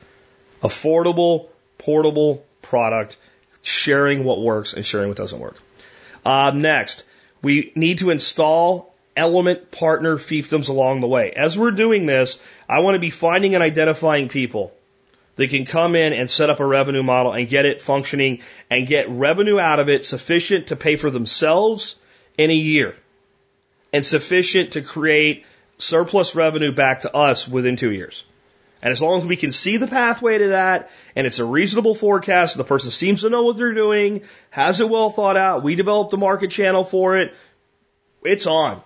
Affordable, 0.62 1.48
portable 1.78 2.44
product, 2.62 3.18
sharing 3.62 4.24
what 4.24 4.42
works 4.42 4.74
and 4.74 4.86
sharing 4.86 5.10
what 5.10 5.18
doesn't 5.18 5.40
work. 5.40 5.58
Uh, 6.26 6.52
next, 6.54 7.04
we 7.42 7.72
need 7.76 8.00
to 8.00 8.10
install 8.10 8.94
element 9.18 9.72
partner 9.72 10.18
fiefdoms 10.18 10.70
along 10.70 11.02
the 11.02 11.08
way. 11.08 11.32
As 11.32 11.58
we're 11.58 11.72
doing 11.72 12.06
this, 12.06 12.40
I 12.70 12.80
want 12.80 12.96
to 12.96 13.00
be 13.00 13.10
finding 13.10 13.56
and 13.56 13.64
identifying 13.64 14.30
people 14.30 14.74
that 15.36 15.50
can 15.50 15.66
come 15.66 15.96
in 15.96 16.14
and 16.14 16.30
set 16.30 16.50
up 16.50 16.60
a 16.60 16.66
revenue 16.66 17.04
model 17.04 17.34
and 17.34 17.48
get 17.48 17.66
it 17.66 17.82
functioning 17.82 18.42
and 18.70 18.88
get 18.88 19.10
revenue 19.10 19.60
out 19.60 19.80
of 19.80 19.90
it 19.90 20.06
sufficient 20.06 20.68
to 20.68 20.76
pay 20.76 20.96
for 20.96 21.10
themselves 21.10 21.96
in 22.38 22.50
a 22.50 22.56
year 22.56 22.96
and 23.94 24.06
sufficient 24.06 24.74
to 24.74 24.82
create 24.82 25.46
surplus 25.78 26.36
revenue 26.36 26.72
back 26.72 27.02
to 27.02 27.16
us 27.16 27.48
within 27.48 27.76
two 27.76 27.92
years. 27.92 28.26
And 28.82 28.92
as 28.92 29.02
long 29.02 29.18
as 29.18 29.26
we 29.26 29.38
can 29.38 29.52
see 29.52 29.78
the 29.78 29.88
pathway 29.88 30.38
to 30.38 30.48
that 30.50 30.92
and 31.16 31.26
it's 31.26 31.40
a 31.40 31.46
reasonable 31.46 31.96
forecast, 31.96 32.58
the 32.58 32.64
person 32.64 32.92
seems 32.92 33.22
to 33.22 33.30
know 33.30 33.44
what 33.44 33.58
they're 33.58 33.74
doing, 33.74 34.24
has 34.50 34.80
it 34.80 34.90
well 34.90 35.10
thought 35.10 35.38
out, 35.38 35.64
we 35.64 35.76
develop 35.76 36.10
the 36.10 36.18
market 36.18 36.52
channel 36.52 36.84
for 36.84 37.18
it, 37.18 37.34
it's 38.24 38.48
on. 38.48 38.82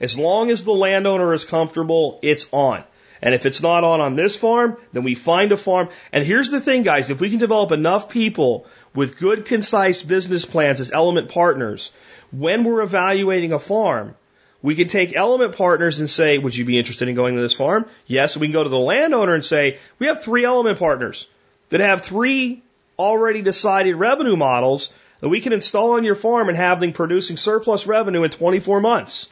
As 0.00 0.18
long 0.18 0.50
as 0.50 0.64
the 0.64 0.72
landowner 0.72 1.32
is 1.32 1.44
comfortable, 1.44 2.18
it's 2.22 2.46
on. 2.52 2.84
And 3.22 3.34
if 3.34 3.46
it's 3.46 3.62
not 3.62 3.82
on 3.82 4.00
on 4.00 4.14
this 4.14 4.36
farm, 4.36 4.76
then 4.92 5.02
we 5.02 5.14
find 5.14 5.52
a 5.52 5.56
farm. 5.56 5.88
And 6.12 6.24
here's 6.24 6.50
the 6.50 6.60
thing, 6.60 6.82
guys, 6.82 7.10
if 7.10 7.20
we 7.20 7.30
can 7.30 7.38
develop 7.38 7.72
enough 7.72 8.10
people 8.10 8.66
with 8.94 9.16
good, 9.16 9.46
concise 9.46 10.02
business 10.02 10.44
plans 10.44 10.80
as 10.80 10.92
element 10.92 11.30
partners, 11.30 11.92
when 12.30 12.64
we're 12.64 12.82
evaluating 12.82 13.52
a 13.52 13.58
farm, 13.58 14.14
we 14.62 14.74
can 14.74 14.88
take 14.88 15.16
element 15.16 15.56
partners 15.56 16.00
and 16.00 16.10
say, 16.10 16.38
would 16.38 16.56
you 16.56 16.64
be 16.64 16.78
interested 16.78 17.08
in 17.08 17.14
going 17.14 17.36
to 17.36 17.42
this 17.42 17.54
farm? 17.54 17.86
Yes. 18.06 18.36
We 18.36 18.48
can 18.48 18.52
go 18.52 18.64
to 18.64 18.68
the 18.68 18.78
landowner 18.78 19.34
and 19.34 19.44
say, 19.44 19.78
we 19.98 20.08
have 20.08 20.22
three 20.22 20.44
element 20.44 20.78
partners 20.78 21.26
that 21.70 21.80
have 21.80 22.02
three 22.02 22.62
already 22.98 23.42
decided 23.42 23.96
revenue 23.96 24.36
models 24.36 24.92
that 25.20 25.28
we 25.28 25.40
can 25.40 25.52
install 25.52 25.92
on 25.92 26.04
your 26.04 26.14
farm 26.14 26.48
and 26.48 26.56
have 26.56 26.80
them 26.80 26.92
producing 26.92 27.36
surplus 27.36 27.86
revenue 27.86 28.24
in 28.24 28.30
24 28.30 28.80
months. 28.80 29.28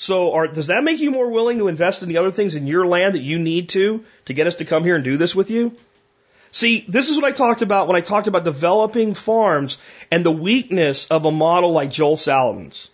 So 0.00 0.32
are, 0.32 0.46
does 0.46 0.68
that 0.68 0.84
make 0.84 1.00
you 1.00 1.10
more 1.10 1.28
willing 1.28 1.58
to 1.58 1.66
invest 1.66 2.04
in 2.04 2.08
the 2.08 2.18
other 2.18 2.30
things 2.30 2.54
in 2.54 2.68
your 2.68 2.86
land 2.86 3.16
that 3.16 3.22
you 3.22 3.36
need 3.36 3.70
to, 3.70 4.04
to 4.26 4.32
get 4.32 4.46
us 4.46 4.54
to 4.56 4.64
come 4.64 4.84
here 4.84 4.94
and 4.94 5.02
do 5.02 5.16
this 5.16 5.34
with 5.34 5.50
you? 5.50 5.76
See, 6.52 6.84
this 6.88 7.10
is 7.10 7.16
what 7.16 7.24
I 7.24 7.32
talked 7.32 7.62
about 7.62 7.88
when 7.88 7.96
I 7.96 8.00
talked 8.00 8.28
about 8.28 8.44
developing 8.44 9.14
farms 9.14 9.76
and 10.12 10.24
the 10.24 10.30
weakness 10.30 11.06
of 11.06 11.24
a 11.24 11.32
model 11.32 11.72
like 11.72 11.90
Joel 11.90 12.14
Salatin's. 12.14 12.88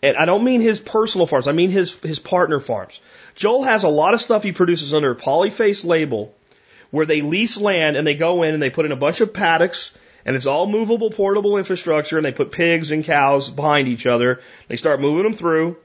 And 0.00 0.16
I 0.16 0.24
don't 0.24 0.44
mean 0.44 0.60
his 0.60 0.78
personal 0.78 1.26
farms, 1.26 1.48
I 1.48 1.52
mean 1.52 1.70
his, 1.70 1.92
his 1.98 2.20
partner 2.20 2.60
farms. 2.60 3.00
Joel 3.34 3.64
has 3.64 3.82
a 3.82 3.88
lot 3.88 4.14
of 4.14 4.20
stuff 4.20 4.44
he 4.44 4.52
produces 4.52 4.94
under 4.94 5.10
a 5.10 5.16
polyface 5.16 5.84
label 5.84 6.32
where 6.92 7.04
they 7.04 7.20
lease 7.20 7.60
land 7.60 7.96
and 7.96 8.06
they 8.06 8.14
go 8.14 8.44
in 8.44 8.54
and 8.54 8.62
they 8.62 8.70
put 8.70 8.86
in 8.86 8.92
a 8.92 8.96
bunch 8.96 9.20
of 9.22 9.32
paddocks 9.32 9.90
and 10.24 10.36
it's 10.36 10.46
all 10.46 10.68
movable, 10.68 11.10
portable 11.10 11.58
infrastructure 11.58 12.16
and 12.16 12.24
they 12.24 12.30
put 12.30 12.52
pigs 12.52 12.92
and 12.92 13.04
cows 13.04 13.50
behind 13.50 13.88
each 13.88 14.06
other. 14.06 14.40
They 14.68 14.76
start 14.76 15.00
moving 15.00 15.24
them 15.24 15.34
through 15.34 15.78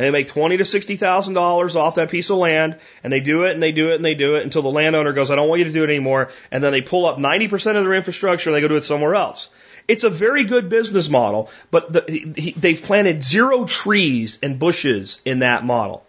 and 0.00 0.06
they 0.06 0.10
make 0.10 0.28
twenty 0.28 0.56
to 0.56 0.64
sixty 0.64 0.96
thousand 0.96 1.34
dollars 1.34 1.76
off 1.76 1.96
that 1.96 2.08
piece 2.08 2.30
of 2.30 2.38
land, 2.38 2.78
and 3.04 3.12
they 3.12 3.20
do 3.20 3.42
it 3.42 3.52
and 3.52 3.62
they 3.62 3.70
do 3.70 3.92
it 3.92 3.96
and 3.96 4.04
they 4.04 4.14
do 4.14 4.36
it 4.36 4.44
until 4.44 4.62
the 4.62 4.70
landowner 4.70 5.12
goes, 5.12 5.30
I 5.30 5.34
don't 5.34 5.46
want 5.46 5.58
you 5.58 5.66
to 5.66 5.72
do 5.72 5.84
it 5.84 5.90
anymore, 5.90 6.30
and 6.50 6.64
then 6.64 6.72
they 6.72 6.80
pull 6.80 7.04
up 7.04 7.18
ninety 7.18 7.48
percent 7.48 7.76
of 7.76 7.84
their 7.84 7.92
infrastructure 7.92 8.48
and 8.48 8.56
they 8.56 8.62
go 8.62 8.68
do 8.68 8.76
it 8.76 8.84
somewhere 8.84 9.14
else. 9.14 9.50
It's 9.88 10.02
a 10.04 10.08
very 10.08 10.44
good 10.44 10.70
business 10.70 11.10
model, 11.10 11.50
but 11.70 11.92
the, 11.92 12.32
he, 12.34 12.52
they've 12.52 12.80
planted 12.80 13.22
zero 13.22 13.66
trees 13.66 14.38
and 14.42 14.58
bushes 14.58 15.20
in 15.26 15.40
that 15.40 15.66
model. 15.66 16.02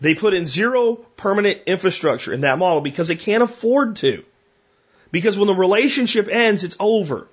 They 0.00 0.14
put 0.14 0.32
in 0.32 0.46
zero 0.46 0.94
permanent 0.94 1.60
infrastructure 1.66 2.32
in 2.32 2.40
that 2.40 2.56
model 2.56 2.80
because 2.80 3.08
they 3.08 3.16
can't 3.16 3.42
afford 3.42 3.96
to. 3.96 4.24
Because 5.10 5.36
when 5.36 5.48
the 5.48 5.54
relationship 5.54 6.26
ends, 6.28 6.64
it's 6.64 6.76
over. 6.80 7.28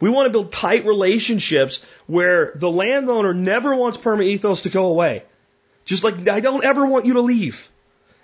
We 0.00 0.10
want 0.10 0.26
to 0.26 0.30
build 0.30 0.52
tight 0.52 0.84
relationships 0.84 1.80
where 2.06 2.52
the 2.56 2.70
landowner 2.70 3.32
never 3.32 3.74
wants 3.74 3.98
perma 3.98 4.24
ethos 4.24 4.62
to 4.62 4.68
go 4.68 4.86
away. 4.86 5.22
Just 5.84 6.04
like, 6.04 6.28
I 6.28 6.40
don't 6.40 6.64
ever 6.64 6.84
want 6.84 7.06
you 7.06 7.14
to 7.14 7.20
leave. 7.20 7.70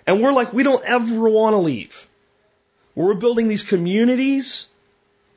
And 0.05 0.21
we're 0.21 0.33
like, 0.33 0.51
we 0.51 0.63
don't 0.63 0.83
ever 0.83 1.29
want 1.29 1.53
to 1.53 1.59
leave. 1.59 2.07
We're 2.95 3.13
building 3.13 3.47
these 3.47 3.63
communities 3.63 4.67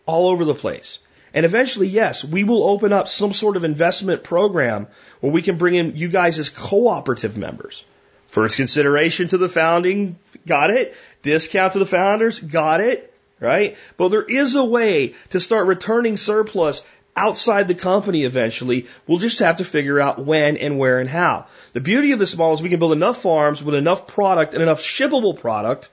all 0.07 0.29
over 0.29 0.45
the 0.45 0.55
place. 0.55 0.99
And 1.33 1.45
eventually, 1.45 1.89
yes, 1.89 2.25
we 2.25 2.45
will 2.45 2.65
open 2.65 2.93
up 2.93 3.09
some 3.09 3.33
sort 3.33 3.57
of 3.57 3.65
investment 3.65 4.23
program 4.23 4.87
where 5.21 5.33
we 5.33 5.43
can 5.43 5.57
bring 5.57 5.75
in 5.75 5.97
you 5.97 6.09
guys 6.09 6.39
as 6.39 6.49
cooperative 6.49 7.37
members. 7.37 7.85
First 8.29 8.57
consideration 8.57 9.29
to 9.29 9.39
the 9.39 9.49
founding, 9.49 10.17
got 10.47 10.71
it. 10.71 10.95
Discount 11.23 11.75
to 11.75 11.79
the 11.79 11.87
founders, 11.87 12.41
got 12.41 12.81
it 12.81 13.14
right? 13.45 13.77
But 13.97 14.09
there 14.09 14.23
is 14.23 14.55
a 14.55 14.65
way 14.65 15.15
to 15.31 15.41
start 15.41 15.67
returning 15.67 16.17
surplus 16.17 16.83
outside 17.17 17.69
the 17.69 17.75
company 17.75 18.25
eventually. 18.25 18.87
We'll 19.07 19.19
just 19.19 19.39
have 19.39 19.59
to 19.59 19.65
figure 19.65 20.01
out 20.01 20.25
when 20.25 20.57
and 20.57 20.79
where 20.79 20.99
and 20.99 21.09
how. 21.09 21.47
The 21.73 21.81
beauty 21.81 22.13
of 22.13 22.19
this 22.19 22.37
model 22.37 22.55
is 22.55 22.63
we 22.63 22.71
can 22.71 22.79
build 22.79 22.93
enough 22.93 23.23
farms 23.23 23.63
with 23.63 23.75
enough 23.75 24.07
product 24.07 24.55
and 24.55 24.63
enough 24.63 24.83
shippable 24.83 25.39
product 25.39 25.91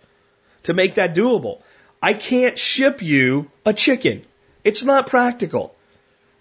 to 0.63 0.73
make 0.73 0.95
that 0.95 1.15
doable. 1.15 1.61
I 2.01 2.13
can't 2.13 2.57
ship 2.57 3.01
you 3.01 3.51
a 3.65 3.73
chicken. 3.73 4.23
It's 4.63 4.83
not 4.83 5.07
practical. 5.07 5.75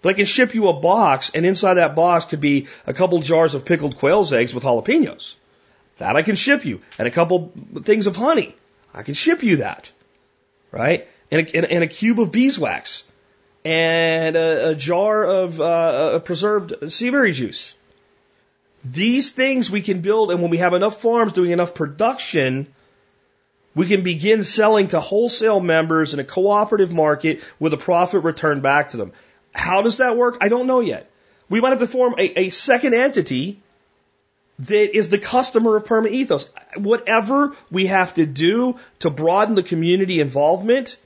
But 0.01 0.09
I 0.09 0.13
can 0.13 0.25
ship 0.25 0.55
you 0.55 0.67
a 0.67 0.73
box, 0.73 1.31
and 1.35 1.45
inside 1.45 1.75
that 1.75 1.95
box 1.95 2.25
could 2.25 2.41
be 2.41 2.67
a 2.87 2.93
couple 2.93 3.19
jars 3.19 3.53
of 3.53 3.65
pickled 3.65 3.97
quail's 3.97 4.33
eggs 4.33 4.55
with 4.55 4.63
jalapenos. 4.63 5.35
That 5.97 6.15
I 6.15 6.23
can 6.23 6.35
ship 6.35 6.65
you, 6.65 6.81
and 6.97 7.07
a 7.07 7.11
couple 7.11 7.51
things 7.83 8.07
of 8.07 8.15
honey. 8.15 8.55
I 8.95 9.03
can 9.03 9.13
ship 9.13 9.43
you 9.43 9.57
that 9.57 9.91
right? 10.71 11.07
And 11.29 11.47
a, 11.47 11.71
and 11.71 11.83
a 11.83 11.87
cube 11.87 12.19
of 12.19 12.31
beeswax, 12.31 13.03
and 13.63 14.35
a, 14.35 14.69
a 14.69 14.75
jar 14.75 15.23
of 15.23 15.61
uh, 15.61 16.19
preserved 16.19 16.73
seaberry 16.83 17.33
juice. 17.33 17.73
These 18.83 19.31
things 19.31 19.69
we 19.69 19.81
can 19.81 20.01
build, 20.01 20.31
and 20.31 20.41
when 20.41 20.49
we 20.49 20.57
have 20.57 20.73
enough 20.73 21.01
farms 21.01 21.33
doing 21.33 21.51
enough 21.51 21.75
production, 21.75 22.67
we 23.75 23.87
can 23.87 24.03
begin 24.03 24.43
selling 24.43 24.89
to 24.89 24.99
wholesale 24.99 25.59
members 25.59 26.13
in 26.13 26.19
a 26.19 26.23
cooperative 26.23 26.91
market 26.91 27.41
with 27.59 27.73
a 27.73 27.77
profit 27.77 28.23
returned 28.23 28.63
back 28.63 28.89
to 28.89 28.97
them. 28.97 29.13
How 29.53 29.81
does 29.81 29.97
that 29.97 30.17
work? 30.17 30.37
I 30.41 30.49
don't 30.49 30.67
know 30.67 30.79
yet. 30.79 31.09
We 31.47 31.61
might 31.61 31.69
have 31.69 31.79
to 31.79 31.87
form 31.87 32.15
a, 32.17 32.39
a 32.39 32.49
second 32.49 32.95
entity 32.95 33.61
that 34.67 34.95
is 34.95 35.09
the 35.09 35.17
customer 35.17 35.75
of 35.75 35.85
Perma 35.85 36.09
Ethos. 36.09 36.49
Whatever 36.75 37.55
we 37.71 37.87
have 37.87 38.13
to 38.15 38.25
do 38.25 38.79
to 38.99 39.09
broaden 39.09 39.55
the 39.55 39.63
community 39.63 40.19
involvement, 40.19 40.97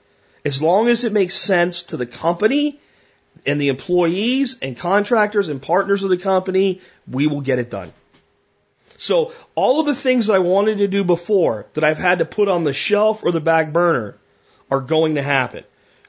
as 0.44 0.62
long 0.62 0.90
as 0.90 1.04
it 1.04 1.14
makes 1.14 1.36
sense 1.36 1.84
to 1.84 1.98
the 1.98 2.06
company 2.06 2.80
and 3.46 3.60
the 3.60 3.70
employees 3.70 4.58
and 4.62 4.78
contractors 4.78 5.48
and 5.48 5.62
partners 5.62 6.04
of 6.04 6.10
the 6.10 6.18
company, 6.18 6.82
we 7.10 7.28
will 7.28 7.42
get 7.42 7.60
it 7.60 7.70
done. 7.70 7.94
So 8.98 9.34
all 9.56 9.80
of 9.80 9.86
the 9.86 9.96
things 9.96 10.28
that 10.28 10.34
I 10.36 10.40
wanted 10.40 10.80
to 10.80 10.88
do 10.88 11.04
before 11.04 11.66
that 11.74 11.84
I've 11.84 11.98
had 11.98 12.20
to 12.20 12.26
put 12.26 12.48
on 12.48 12.64
the 12.64 12.74
shelf 12.74 13.24
or 13.24 13.32
the 13.32 13.42
back 13.42 13.72
burner 13.72 14.18
are 14.70 14.82
going 14.82 15.16
to 15.16 15.24
happen. 15.24 15.64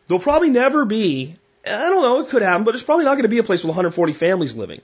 There'll 0.06 0.22
probably 0.22 0.50
never 0.50 0.84
be, 0.84 1.36
I 1.64 1.88
don't 1.88 2.02
know, 2.02 2.20
it 2.20 2.28
could 2.28 2.42
happen, 2.42 2.64
but 2.64 2.74
it's 2.74 2.84
probably 2.84 3.04
not 3.04 3.14
going 3.14 3.22
to 3.22 3.28
be 3.28 3.38
a 3.38 3.44
place 3.44 3.62
with 3.62 3.70
140 3.70 4.12
families 4.12 4.54
living. 4.54 4.80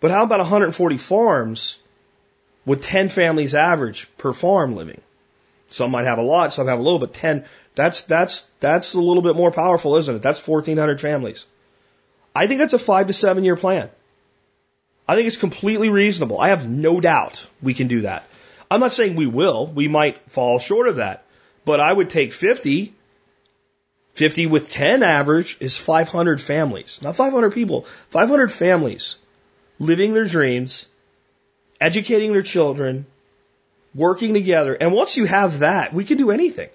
But 0.00 0.10
how 0.10 0.24
about 0.24 0.40
140 0.40 0.96
farms 0.96 1.78
with 2.64 2.82
10 2.82 3.10
families 3.10 3.54
average 3.54 4.08
per 4.16 4.32
farm 4.32 4.74
living? 4.74 5.00
Some 5.68 5.90
might 5.90 6.06
have 6.06 6.18
a 6.18 6.22
lot, 6.22 6.52
some 6.52 6.66
have 6.66 6.78
a 6.78 6.82
little, 6.82 6.98
but 6.98 7.14
10, 7.14 7.44
that's, 7.74 8.00
that's, 8.02 8.42
that's 8.58 8.94
a 8.94 9.00
little 9.00 9.22
bit 9.22 9.36
more 9.36 9.52
powerful, 9.52 9.96
isn't 9.96 10.16
it? 10.16 10.22
That's 10.22 10.46
1,400 10.46 11.00
families. 11.00 11.46
I 12.34 12.46
think 12.46 12.58
that's 12.58 12.72
a 12.72 12.78
five 12.78 13.06
to 13.08 13.12
seven 13.12 13.44
year 13.44 13.56
plan. 13.56 13.90
I 15.06 15.16
think 15.16 15.26
it's 15.26 15.36
completely 15.36 15.90
reasonable. 15.90 16.40
I 16.40 16.48
have 16.48 16.68
no 16.68 17.00
doubt 17.00 17.46
we 17.60 17.74
can 17.74 17.88
do 17.88 18.02
that. 18.02 18.26
I'm 18.70 18.80
not 18.80 18.92
saying 18.92 19.16
we 19.16 19.26
will. 19.26 19.66
We 19.66 19.88
might 19.88 20.30
fall 20.30 20.60
short 20.60 20.88
of 20.88 20.96
that. 20.96 21.24
But 21.64 21.80
I 21.80 21.92
would 21.92 22.10
take 22.10 22.32
50. 22.32 22.94
50 24.12 24.46
with 24.46 24.70
10 24.70 25.02
average 25.02 25.56
is 25.60 25.76
500 25.76 26.40
families. 26.40 27.00
Not 27.02 27.16
500 27.16 27.52
people, 27.52 27.86
500 28.10 28.52
families 28.52 29.16
living 29.80 30.14
their 30.14 30.26
dreams, 30.26 30.86
educating 31.80 32.32
their 32.32 32.42
children, 32.42 33.06
working 33.94 34.34
together. 34.34 34.74
And 34.74 34.92
once 34.92 35.16
you 35.16 35.24
have 35.24 35.60
that, 35.60 35.92
we 35.92 36.04
can 36.04 36.18
do 36.18 36.30
anything. 36.30 36.68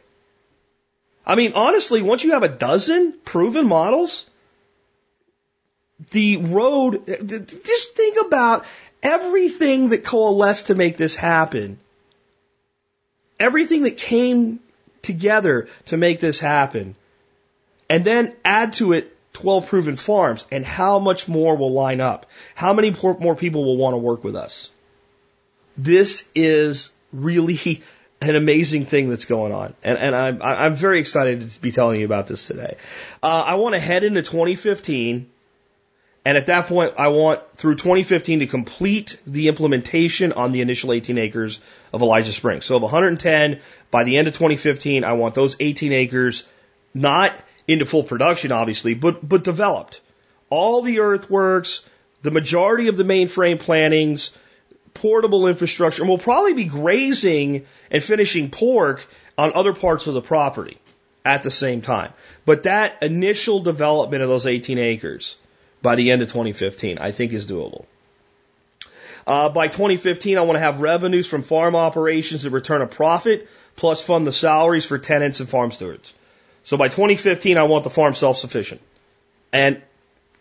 I 1.26 1.36
mean, 1.36 1.53
honestly, 1.53 2.01
once 2.01 2.24
you 2.24 2.32
have 2.32 2.43
a 2.43 2.49
dozen 2.49 3.14
proven 3.24 3.68
models, 3.68 4.30
the 6.12 6.38
road, 6.38 7.06
just 7.08 7.95
think 7.95 8.18
about 8.26 8.66
everything 9.01 9.89
that 9.89 10.03
coalesced 10.03 10.68
to 10.68 10.76
make 10.76 10.97
this 10.97 11.16
happen. 11.16 11.80
Everything 13.39 13.84
that 13.84 13.97
came 13.97 14.60
together 15.01 15.68
to 15.86 15.97
make 15.97 16.20
this 16.20 16.39
happen. 16.39 16.95
And 17.89 18.03
then 18.03 18.36
add 18.43 18.74
to 18.74 18.93
it 18.93 19.14
12 19.36 19.67
proven 19.67 19.95
farms 19.95 20.45
and 20.51 20.65
how 20.65 20.99
much 20.99 21.27
more 21.27 21.55
will 21.55 21.71
line 21.71 22.01
up? 22.01 22.25
How 22.55 22.73
many 22.73 22.95
more 23.19 23.36
people 23.36 23.63
will 23.63 23.77
want 23.77 23.93
to 23.93 23.97
work 23.97 24.23
with 24.23 24.36
us? 24.36 24.71
This 25.77 26.27
is 26.33 26.91
really 27.13 27.83
an 28.21 28.36
amazing 28.36 28.86
thing 28.86 29.09
that's 29.09 29.25
going 29.25 29.51
on. 29.51 29.75
And, 29.83 29.97
and 29.97 30.15
I'm, 30.15 30.41
I'm 30.41 30.75
very 30.75 30.99
excited 30.99 31.49
to 31.49 31.61
be 31.61 31.71
telling 31.71 31.99
you 31.99 32.05
about 32.05 32.27
this 32.27 32.47
today. 32.47 32.77
Uh, 33.21 33.43
I 33.45 33.55
want 33.55 33.75
to 33.75 33.79
head 33.79 34.03
into 34.03 34.21
2015 34.21 35.29
And 36.27 36.39
at 36.39 36.47
that 36.47 36.65
point, 36.65 36.95
I 36.97 37.09
want 37.09 37.41
through 37.55 37.75
2015 37.75 38.39
to 38.39 38.47
complete 38.47 39.19
the 39.27 39.47
implementation 39.47 40.33
on 40.33 40.51
the 40.51 40.61
initial 40.61 40.91
18 40.91 41.19
acres 41.19 41.59
of 41.93 42.01
Elijah 42.01 42.33
Springs. 42.33 42.65
So 42.65 42.77
of 42.77 42.81
110, 42.81 43.61
by 43.91 44.03
the 44.05 44.17
end 44.17 44.27
of 44.27 44.33
2015, 44.33 45.03
I 45.03 45.13
want 45.13 45.36
those 45.36 45.55
18 45.59 45.93
acres 45.93 46.43
not 46.95 47.36
into 47.68 47.86
full 47.86 48.03
production, 48.03 48.51
obviously, 48.51 48.93
but, 48.93 49.28
but 49.28 49.43
developed. 49.43 50.01
All 50.49 50.82
the 50.82 50.99
earthworks, 50.99 51.84
the 52.22 52.32
majority 52.32 52.88
of 52.88 52.97
the 52.97 53.03
mainframe 53.03 53.59
plantings, 53.59 54.32
portable 54.93 55.47
infrastructure, 55.47 56.01
and 56.01 56.09
we'll 56.09 56.18
probably 56.18 56.53
be 56.53 56.66
grazing 56.66 57.66
and 57.91 58.03
finishing 58.03 58.49
pork 58.49 59.07
on 59.38 59.53
other 59.53 59.74
parts 59.74 60.07
of 60.07 60.13
the 60.13 60.22
property 60.22 60.78
at 61.24 61.43
the 61.43 61.51
same 61.51 61.82
time. 61.82 62.13
But 62.45 62.63
that 62.63 63.01
initial 63.01 63.59
development 63.59 64.24
of 64.24 64.30
those 64.30 64.45
18 64.45 64.78
acres 64.78 65.36
by 65.82 65.95
the 65.95 66.11
end 66.11 66.22
of 66.22 66.30
2015, 66.30 66.97
I 66.99 67.11
think 67.11 67.34
is 67.34 67.45
doable. 67.45 67.86
Uh, 69.28 69.49
by 69.49 69.68
2015, 69.68 70.38
I 70.38 70.41
want 70.41 70.55
to 70.55 70.59
have 70.59 70.82
revenues 70.82 71.28
from 71.28 71.41
farm 71.41 71.76
operations 71.76 72.43
that 72.43 72.51
return 72.51 72.82
a 72.82 72.88
profit 72.88 73.47
plus 73.76 74.01
fund 74.01 74.26
the 74.26 74.32
salaries 74.32 74.86
for 74.86 74.99
tenants 74.99 75.39
and 75.39 75.49
farm 75.49 75.72
stewards. 75.72 76.13
So 76.66 76.78
by 76.78 76.89
2015, 76.89 77.57
I 77.57 77.63
want 77.63 77.84
the 77.84 77.91
farm 77.91 78.16
self-sufficient. 78.16 78.82
And 79.53 79.82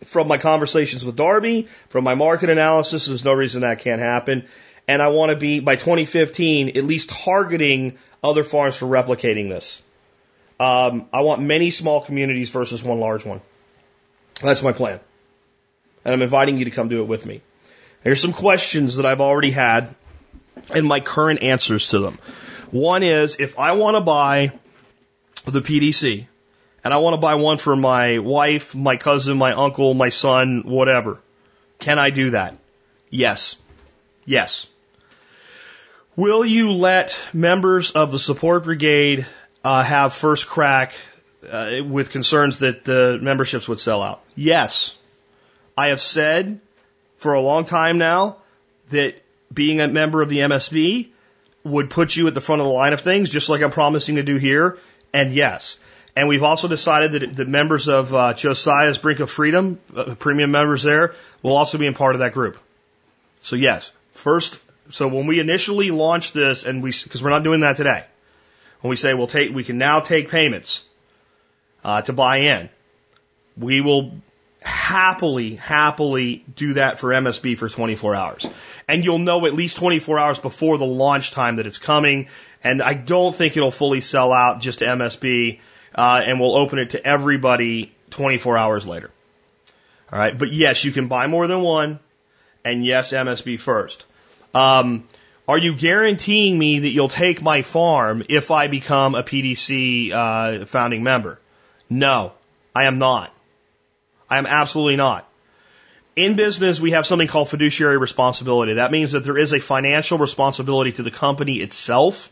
from 0.05 0.27
my 0.27 0.39
conversations 0.39 1.05
with 1.05 1.15
Darby, 1.15 1.67
from 1.89 2.03
my 2.03 2.15
market 2.15 2.49
analysis, 2.49 3.05
there's 3.05 3.23
no 3.23 3.33
reason 3.33 3.61
that 3.61 3.79
can't 3.79 4.01
happen. 4.01 4.45
And 4.87 5.01
I 5.01 5.09
want 5.09 5.29
to 5.29 5.35
be, 5.35 5.59
by 5.59 5.75
2015, 5.75 6.77
at 6.77 6.83
least 6.83 7.11
targeting 7.11 7.97
other 8.23 8.43
farms 8.43 8.75
for 8.75 8.87
replicating 8.87 9.49
this. 9.49 9.83
Um, 10.59 11.07
I 11.13 11.21
want 11.21 11.41
many 11.41 11.69
small 11.69 12.01
communities 12.01 12.49
versus 12.49 12.83
one 12.83 12.99
large 12.99 13.23
one. 13.23 13.41
That's 14.41 14.63
my 14.63 14.73
plan. 14.73 14.99
And 16.03 16.13
I'm 16.13 16.21
inviting 16.23 16.57
you 16.57 16.65
to 16.65 16.71
come 16.71 16.89
do 16.89 17.01
it 17.01 17.07
with 17.07 17.25
me. 17.25 17.41
Here's 18.03 18.21
some 18.21 18.33
questions 18.33 18.97
that 18.97 19.05
I've 19.05 19.21
already 19.21 19.51
had 19.51 19.93
and 20.73 20.87
my 20.87 21.01
current 21.01 21.43
answers 21.43 21.89
to 21.89 21.99
them. 21.99 22.17
One 22.71 23.03
is 23.03 23.37
if 23.39 23.59
I 23.59 23.73
want 23.73 23.95
to 23.95 24.01
buy 24.01 24.53
the 25.51 25.61
PDC 25.61 26.27
and 26.85 26.93
I 26.93 26.97
want 26.97 27.15
to 27.15 27.17
buy 27.17 27.33
one 27.33 27.57
for 27.57 27.75
my 27.75 28.19
wife, 28.19 28.75
my 28.75 28.95
cousin, 28.95 29.37
my 29.37 29.53
uncle, 29.53 29.95
my 29.95 30.09
son, 30.09 30.61
whatever, 30.65 31.19
can 31.79 31.97
I 31.97 32.11
do 32.11 32.29
that? 32.29 32.57
Yes. 33.09 33.57
Yes. 34.23 34.67
Will 36.15 36.45
you 36.45 36.71
let 36.73 37.17
members 37.33 37.89
of 37.89 38.11
the 38.11 38.19
support 38.19 38.65
brigade 38.65 39.25
uh, 39.63 39.83
have 39.83 40.13
first 40.13 40.47
crack 40.47 40.93
uh, 41.49 41.77
with 41.83 42.11
concerns 42.11 42.59
that 42.59 42.85
the 42.85 43.17
memberships 43.19 43.67
would 43.67 43.79
sell 43.79 44.03
out? 44.03 44.21
Yes. 44.35 44.95
I 45.75 45.87
have 45.87 45.99
said 45.99 46.59
for 47.17 47.33
a 47.33 47.41
long 47.41 47.65
time 47.65 47.97
now 47.97 48.37
that 48.91 49.15
being 49.51 49.81
a 49.81 49.87
member 49.87 50.21
of 50.21 50.29
the 50.29 50.37
MSB 50.37 51.07
would 51.63 51.89
put 51.89 52.15
you 52.15 52.27
at 52.27 52.35
the 52.35 52.41
front 52.41 52.61
of 52.61 52.67
the 52.67 52.73
line 52.73 52.93
of 52.93 53.01
things, 53.01 53.31
just 53.31 53.49
like 53.49 53.63
I'm 53.63 53.71
promising 53.71 54.17
to 54.17 54.23
do 54.23 54.37
here. 54.37 54.77
And 55.15 55.33
yes. 55.33 55.77
And 56.13 56.27
we've 56.27 56.43
also 56.43 56.67
decided 56.67 57.13
that 57.13 57.35
the 57.37 57.45
members 57.45 57.87
of 57.87 58.13
uh, 58.13 58.33
Josiah's 58.33 58.97
Brink 58.97 59.21
of 59.21 59.31
Freedom, 59.31 59.79
uh, 59.95 60.15
premium 60.15 60.51
members 60.51 60.83
there, 60.83 61.15
will 61.41 61.55
also 61.55 61.77
be 61.77 61.87
a 61.87 61.93
part 61.93 62.15
of 62.15 62.19
that 62.19 62.33
group. 62.33 62.57
So 63.39 63.55
yes, 63.55 63.93
first, 64.11 64.59
so 64.89 65.07
when 65.07 65.25
we 65.25 65.39
initially 65.39 65.89
launch 65.91 66.33
this, 66.33 66.65
and 66.65 66.83
we, 66.83 66.91
because 66.91 67.23
we're 67.23 67.29
not 67.29 67.43
doing 67.43 67.61
that 67.61 67.77
today, 67.77 68.03
when 68.81 68.89
we 68.89 68.97
say 68.97 69.13
we'll 69.13 69.27
take, 69.27 69.55
we 69.55 69.63
can 69.63 69.77
now 69.77 70.01
take 70.01 70.29
payments 70.29 70.83
uh, 71.85 72.01
to 72.01 72.11
buy 72.11 72.37
in, 72.39 72.69
we 73.57 73.79
will 73.79 74.11
happily, 74.61 75.55
happily 75.55 76.43
do 76.55 76.73
that 76.73 76.99
for 76.99 77.09
MSB 77.11 77.57
for 77.57 77.69
24 77.69 78.15
hours. 78.15 78.47
And 78.87 79.05
you'll 79.05 79.19
know 79.19 79.45
at 79.45 79.53
least 79.53 79.77
24 79.77 80.19
hours 80.19 80.39
before 80.39 80.77
the 80.77 80.85
launch 80.85 81.31
time 81.31 81.57
that 81.57 81.67
it's 81.67 81.77
coming. 81.77 82.27
And 82.65 82.81
I 82.81 82.95
don't 82.95 83.33
think 83.33 83.55
it'll 83.55 83.69
fully 83.69 84.01
sell 84.01 84.33
out 84.33 84.59
just 84.59 84.79
to 84.79 84.85
MSB, 84.85 85.59
uh, 85.93 86.21
and 86.25 86.39
we'll 86.39 86.55
open 86.55 86.79
it 86.79 86.89
to 86.89 87.07
everybody 87.07 87.93
24 88.09 88.57
hours 88.57 88.87
later. 88.87 89.11
All 90.11 90.17
right. 90.17 90.35
But 90.35 90.51
yes, 90.51 90.83
you 90.83 90.91
can 90.91 91.07
buy 91.07 91.27
more 91.27 91.45
than 91.45 91.61
one. 91.61 91.99
And 92.65 92.83
yes, 92.83 93.13
MSB 93.13 93.59
first. 93.59 94.07
Um, 94.55 95.07
are 95.47 95.59
you 95.59 95.75
guaranteeing 95.75 96.57
me 96.57 96.79
that 96.79 96.89
you'll 96.89 97.07
take 97.07 97.39
my 97.39 97.61
farm 97.61 98.23
if 98.29 98.49
I 98.49 98.65
become 98.65 99.13
a 99.13 99.21
PDC 99.21 100.11
uh, 100.11 100.65
founding 100.65 101.03
member? 101.03 101.39
No, 101.87 102.33
I 102.75 102.85
am 102.85 102.97
not. 102.97 103.31
I 104.27 104.39
am 104.39 104.47
absolutely 104.47 104.95
not. 104.95 105.29
In 106.15 106.35
business, 106.35 106.81
we 106.81 106.91
have 106.91 107.05
something 107.05 107.27
called 107.27 107.47
fiduciary 107.47 107.97
responsibility. 107.97 108.73
That 108.75 108.91
means 108.91 109.11
that 109.11 109.23
there 109.23 109.37
is 109.37 109.53
a 109.53 109.59
financial 109.59 110.17
responsibility 110.17 110.93
to 110.93 111.03
the 111.03 111.11
company 111.11 111.57
itself 111.57 112.31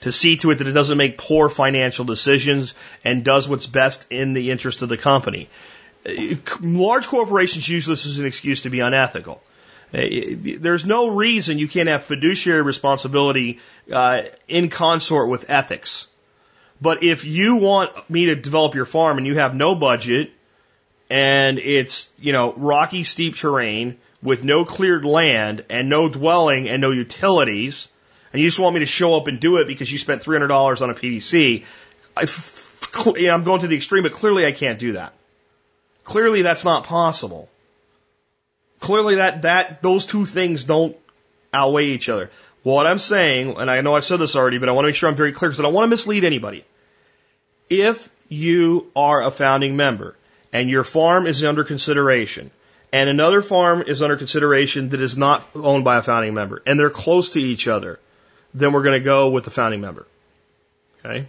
to 0.00 0.12
see 0.12 0.36
to 0.38 0.50
it 0.50 0.58
that 0.58 0.66
it 0.66 0.72
doesn't 0.72 0.98
make 0.98 1.18
poor 1.18 1.48
financial 1.48 2.04
decisions 2.04 2.74
and 3.04 3.24
does 3.24 3.48
what's 3.48 3.66
best 3.66 4.06
in 4.10 4.32
the 4.32 4.50
interest 4.50 4.82
of 4.82 4.88
the 4.88 4.96
company. 4.96 5.48
Large 6.60 7.06
corporations 7.06 7.68
use 7.68 7.86
this 7.86 8.06
as 8.06 8.18
an 8.18 8.26
excuse 8.26 8.62
to 8.62 8.70
be 8.70 8.80
unethical. 8.80 9.42
There's 9.92 10.84
no 10.84 11.08
reason 11.08 11.58
you 11.58 11.68
can't 11.68 11.88
have 11.88 12.04
fiduciary 12.04 12.62
responsibility 12.62 13.60
uh, 13.92 14.22
in 14.48 14.68
consort 14.68 15.28
with 15.28 15.48
ethics. 15.48 16.06
But 16.80 17.02
if 17.02 17.24
you 17.24 17.56
want 17.56 18.10
me 18.10 18.26
to 18.26 18.36
develop 18.36 18.74
your 18.74 18.84
farm 18.84 19.18
and 19.18 19.26
you 19.26 19.36
have 19.36 19.54
no 19.54 19.74
budget 19.74 20.30
and 21.08 21.58
it's, 21.58 22.10
you 22.18 22.32
know, 22.32 22.52
rocky, 22.52 23.04
steep 23.04 23.36
terrain 23.36 23.96
with 24.22 24.44
no 24.44 24.64
cleared 24.64 25.04
land 25.04 25.64
and 25.70 25.88
no 25.88 26.08
dwelling 26.08 26.68
and 26.68 26.80
no 26.80 26.90
utilities, 26.90 27.88
and 28.32 28.42
you 28.42 28.48
just 28.48 28.58
want 28.58 28.74
me 28.74 28.80
to 28.80 28.86
show 28.86 29.16
up 29.16 29.28
and 29.28 29.40
do 29.40 29.58
it 29.58 29.66
because 29.66 29.90
you 29.90 29.98
spent 29.98 30.22
$300 30.22 30.82
on 30.82 30.90
a 30.90 30.94
PDC, 30.94 31.64
I, 32.16 33.30
I'm 33.30 33.44
going 33.44 33.60
to 33.60 33.66
the 33.66 33.76
extreme, 33.76 34.02
but 34.02 34.12
clearly 34.12 34.46
I 34.46 34.52
can't 34.52 34.78
do 34.78 34.92
that. 34.92 35.12
Clearly 36.04 36.42
that's 36.42 36.64
not 36.64 36.84
possible. 36.84 37.48
Clearly 38.80 39.16
that, 39.16 39.42
that, 39.42 39.82
those 39.82 40.06
two 40.06 40.26
things 40.26 40.64
don't 40.64 40.96
outweigh 41.52 41.86
each 41.86 42.08
other. 42.08 42.30
What 42.62 42.86
I'm 42.86 42.98
saying, 42.98 43.56
and 43.58 43.70
I 43.70 43.80
know 43.80 43.96
I've 43.96 44.04
said 44.04 44.18
this 44.18 44.36
already, 44.36 44.58
but 44.58 44.68
I 44.68 44.72
want 44.72 44.84
to 44.84 44.88
make 44.88 44.96
sure 44.96 45.08
I'm 45.08 45.16
very 45.16 45.32
clear 45.32 45.48
because 45.48 45.60
I 45.60 45.62
don't 45.62 45.74
want 45.74 45.84
to 45.84 45.88
mislead 45.88 46.24
anybody. 46.24 46.64
If 47.70 48.08
you 48.28 48.90
are 48.94 49.22
a 49.22 49.30
founding 49.30 49.76
member 49.76 50.16
and 50.52 50.68
your 50.68 50.84
farm 50.84 51.26
is 51.26 51.44
under 51.44 51.64
consideration, 51.64 52.50
and 52.92 53.08
another 53.08 53.42
farm 53.42 53.82
is 53.86 54.02
under 54.02 54.16
consideration 54.16 54.90
that 54.90 55.00
is 55.00 55.16
not 55.16 55.46
owned 55.54 55.84
by 55.84 55.98
a 55.98 56.02
founding 56.02 56.34
member, 56.34 56.62
and 56.66 56.78
they're 56.78 56.90
close 56.90 57.30
to 57.30 57.40
each 57.40 57.68
other, 57.68 57.98
then 58.56 58.72
we're 58.72 58.82
going 58.82 58.98
to 58.98 59.04
go 59.04 59.28
with 59.28 59.44
the 59.44 59.50
founding 59.50 59.80
member. 59.80 60.06
Okay? 61.04 61.28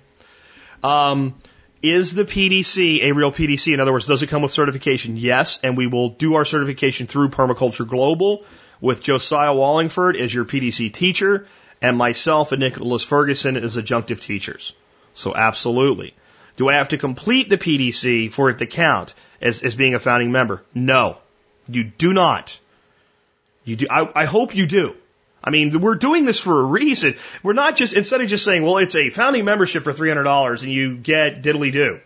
Um, 0.81 1.35
is 1.83 2.13
the 2.13 2.23
PDC 2.23 3.03
a 3.03 3.11
real 3.11 3.31
PDC? 3.31 3.73
In 3.73 3.79
other 3.79 3.91
words, 3.91 4.05
does 4.05 4.23
it 4.23 4.27
come 4.27 4.41
with 4.41 4.51
certification? 4.51 5.17
Yes, 5.17 5.59
and 5.61 5.77
we 5.77 5.87
will 5.87 6.09
do 6.09 6.35
our 6.35 6.45
certification 6.45 7.05
through 7.05 7.29
Permaculture 7.29 7.87
Global 7.87 8.45
with 8.79 9.03
Josiah 9.03 9.53
Wallingford 9.53 10.15
as 10.15 10.33
your 10.33 10.45
PDC 10.45 10.93
teacher, 10.93 11.47
and 11.81 11.97
myself 11.97 12.51
and 12.53 12.61
Nicholas 12.61 13.03
Ferguson 13.03 13.57
as 13.57 13.75
adjunctive 13.77 14.21
teachers. 14.21 14.73
So 15.13 15.35
absolutely. 15.35 16.13
Do 16.55 16.69
I 16.69 16.75
have 16.75 16.89
to 16.89 16.97
complete 16.97 17.49
the 17.49 17.57
PDC 17.57 18.31
for 18.31 18.49
it 18.49 18.59
to 18.59 18.65
count 18.65 19.13
as, 19.41 19.61
as 19.61 19.75
being 19.75 19.93
a 19.93 19.99
founding 19.99 20.31
member? 20.31 20.63
No, 20.73 21.17
you 21.67 21.83
do 21.83 22.13
not. 22.13 22.59
You 23.63 23.75
do. 23.75 23.87
I, 23.91 24.09
I 24.15 24.25
hope 24.25 24.55
you 24.55 24.65
do. 24.65 24.95
I 25.43 25.49
mean, 25.49 25.79
we're 25.79 25.95
doing 25.95 26.25
this 26.25 26.39
for 26.39 26.59
a 26.59 26.63
reason. 26.63 27.15
We're 27.43 27.53
not 27.53 27.75
just, 27.75 27.93
instead 27.93 28.21
of 28.21 28.27
just 28.27 28.43
saying, 28.43 28.63
well, 28.63 28.77
it's 28.77 28.95
a 28.95 29.09
founding 29.09 29.45
membership 29.45 29.83
for 29.83 29.93
$300 29.93 30.63
and 30.63 30.71
you 30.71 30.97
get 30.97 31.41
diddly 31.41 31.71
do. 31.71 31.99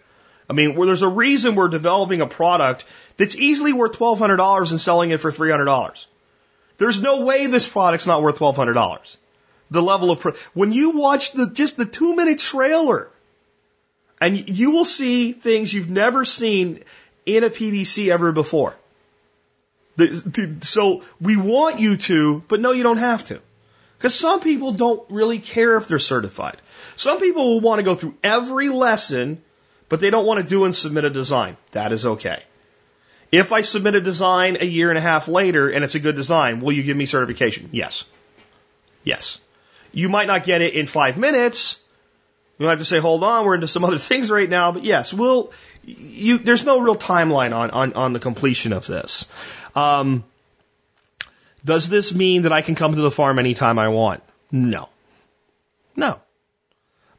I 0.50 0.54
mean, 0.54 0.76
there's 0.76 1.02
a 1.02 1.08
reason 1.08 1.56
we're 1.56 1.70
developing 1.70 2.22
a 2.22 2.28
product 2.28 2.84
that's 3.18 3.36
easily 3.36 3.74
worth 3.74 3.98
$1,200 3.98 4.72
and 4.72 4.82
selling 4.82 5.12
it 5.12 5.22
for 5.22 5.32
$300. 5.32 6.06
There's 6.78 7.02
no 7.02 7.22
way 7.22 7.48
this 7.48 7.68
product's 7.68 8.08
not 8.08 8.22
worth 8.22 8.40
$1,200. 8.40 9.18
The 9.70 9.82
level 9.82 10.12
of, 10.12 10.20
pro- 10.20 10.34
when 10.54 10.72
you 10.72 10.90
watch 10.90 11.32
the, 11.32 11.50
just 11.50 11.78
the 11.78 11.86
two 11.86 12.16
minute 12.16 12.40
trailer, 12.40 13.10
and 14.20 14.50
you 14.50 14.72
will 14.72 14.86
see 14.86 15.32
things 15.32 15.74
you've 15.74 15.90
never 15.90 16.26
seen 16.26 16.84
in 17.26 17.44
a 17.44 17.50
PDC 17.50 18.10
ever 18.10 18.32
before. 18.32 18.76
So 20.62 21.04
we 21.20 21.38
want 21.38 21.80
you 21.80 21.98
to, 21.98 22.44
but 22.48 22.60
no, 22.60 22.72
you 22.72 22.84
don't 22.84 22.98
have 22.98 23.26
to. 23.26 23.42
Because 23.98 24.16
some 24.16 24.40
people 24.40 24.72
don't 24.72 25.04
really 25.12 25.38
care 25.38 25.78
if 25.78 25.88
they're 25.88 26.00
certified. 26.00 26.58
Some 26.96 27.20
people 27.20 27.50
will 27.50 27.62
want 27.62 27.80
to 27.80 27.84
go 27.84 27.94
through 27.94 28.16
every 28.24 28.70
lesson, 28.70 29.44
but 29.90 30.00
they 30.00 30.10
don't 30.10 30.26
want 30.26 30.40
to 30.40 30.46
do 30.46 30.66
and 30.66 30.76
submit 30.76 31.06
a 31.06 31.10
design. 31.10 31.56
That 31.72 31.92
is 31.92 32.06
okay. 32.06 32.42
If 33.32 33.52
I 33.52 33.62
submit 33.62 33.96
a 33.96 34.02
design 34.02 34.58
a 34.60 34.66
year 34.66 34.90
and 34.90 34.98
a 34.98 35.02
half 35.02 35.28
later 35.28 35.70
and 35.70 35.84
it's 35.84 35.96
a 35.96 36.00
good 36.00 36.16
design, 36.16 36.62
will 36.62 36.72
you 36.72 36.84
give 36.84 36.98
me 36.98 37.06
certification? 37.06 37.70
Yes. 37.72 38.04
Yes. 39.04 39.40
You 39.92 40.10
might 40.10 40.28
not 40.28 40.44
get 40.44 40.62
it 40.62 40.74
in 40.74 40.88
five 40.88 41.18
minutes, 41.18 41.80
You 42.62 42.68
might 42.68 42.74
have 42.74 42.80
to 42.80 42.86
say, 42.86 43.00
hold 43.00 43.24
on, 43.24 43.44
we're 43.44 43.56
into 43.56 43.68
some 43.68 43.84
other 43.84 43.98
things 44.12 44.30
right 44.30 44.48
now, 44.48 44.72
but 44.72 44.84
yes, 44.84 45.12
we'll, 45.12 45.52
you, 45.84 46.38
there's 46.38 46.64
no 46.64 46.80
real 46.80 46.96
timeline 46.96 47.56
on, 47.56 47.72
on, 47.72 47.94
on 47.94 48.14
the 48.14 48.20
completion 48.20 48.72
of 48.72 48.86
this. 48.86 49.26
Um, 49.76 50.24
does 51.66 51.90
this 51.90 52.14
mean 52.14 52.44
that 52.44 52.52
I 52.52 52.62
can 52.62 52.76
come 52.76 52.94
to 52.94 53.02
the 53.02 53.10
farm 53.10 53.40
anytime 53.40 53.80
I 53.80 53.88
want? 53.88 54.22
No. 54.52 54.90
No. 55.96 56.22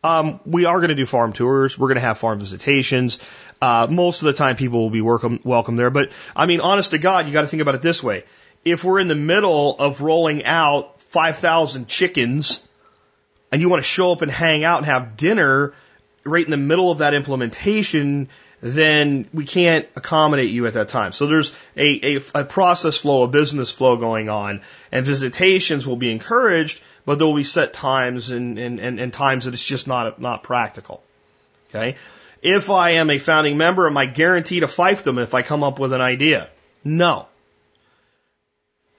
Um, 0.05 0.39
we 0.47 0.65
are 0.65 0.77
going 0.77 0.91
to 0.91 0.95
do 0.95 1.07
farm 1.07 1.33
tours. 1.33 1.77
We're 1.77 1.89
going 1.89 1.97
to 1.97 2.03
have 2.03 2.19
farm 2.19 2.39
visitations. 2.39 3.19
Uh, 3.61 3.89
most 3.91 4.23
of 4.23 4.27
the 4.27 4.35
time, 4.35 4.55
people 4.55 4.79
will 4.79 4.91
be 4.91 5.01
welcome, 5.01 5.41
welcome 5.43 5.75
there. 5.75 5.91
But 5.91 6.13
I 6.37 6.47
mean, 6.47 6.61
honest 6.61 6.93
to 6.93 6.99
God, 6.99 7.27
you 7.27 7.33
got 7.33 7.41
to 7.41 7.49
think 7.49 7.63
about 7.63 7.75
it 7.75 7.83
this 7.83 8.01
way: 8.01 8.23
if 8.65 8.85
we're 8.85 9.01
in 9.01 9.09
the 9.09 9.17
middle 9.17 9.77
of 9.77 10.03
rolling 10.03 10.45
out 10.45 11.03
5,000 11.03 11.89
chickens, 11.89 12.63
and 13.53 13.61
you 13.61 13.69
want 13.69 13.83
to 13.83 13.89
show 13.89 14.13
up 14.13 14.23
and 14.23 14.31
hang 14.31 14.65
out 14.65 14.79
and 14.79 14.87
have 14.87 15.17
dinner 15.17 15.75
right 16.25 16.45
in 16.45 16.51
the 16.51 16.57
middle 16.57 16.91
of 16.91 16.99
that 16.99 17.15
implementation, 17.15 18.29
then 18.63 19.29
we 19.35 19.45
can't 19.45 19.87
accommodate 19.95 20.51
you 20.51 20.67
at 20.67 20.75
that 20.75 20.89
time. 20.89 21.13
So 21.13 21.27
there's 21.27 21.53
a, 21.77 22.17
a, 22.17 22.41
a, 22.41 22.45
process 22.45 22.99
flow, 22.99 23.25
a 23.25 23.29
business 23.29 23.71
flow 23.71 23.97
going 23.97 24.29
on, 24.29 24.63
and 24.91 25.05
visitations 25.05 25.87
will 25.87 25.97
be 25.97 26.11
encouraged, 26.11 26.81
but 27.05 27.19
there 27.19 27.27
will 27.27 27.37
be 27.37 27.45
set 27.45 27.73
times 27.73 28.31
and, 28.31 28.59
and, 28.59 28.81
and, 28.81 29.01
and 29.01 29.13
times 29.13 29.45
that 29.45 29.55
it's 29.55 29.65
just 29.65 29.87
not, 29.87 30.21
not 30.21 30.43
practical. 30.43 31.03
Okay? 31.69 31.97
If 32.41 32.71
I 32.71 32.91
am 32.91 33.11
a 33.11 33.19
founding 33.19 33.57
member, 33.57 33.87
am 33.87 33.97
I 33.97 34.07
guaranteed 34.07 34.63
to 34.63 34.67
fiefdom 34.67 35.23
if 35.23 35.35
I 35.35 35.43
come 35.43 35.63
up 35.63 35.79
with 35.79 35.93
an 35.93 36.01
idea? 36.01 36.49
No. 36.85 37.27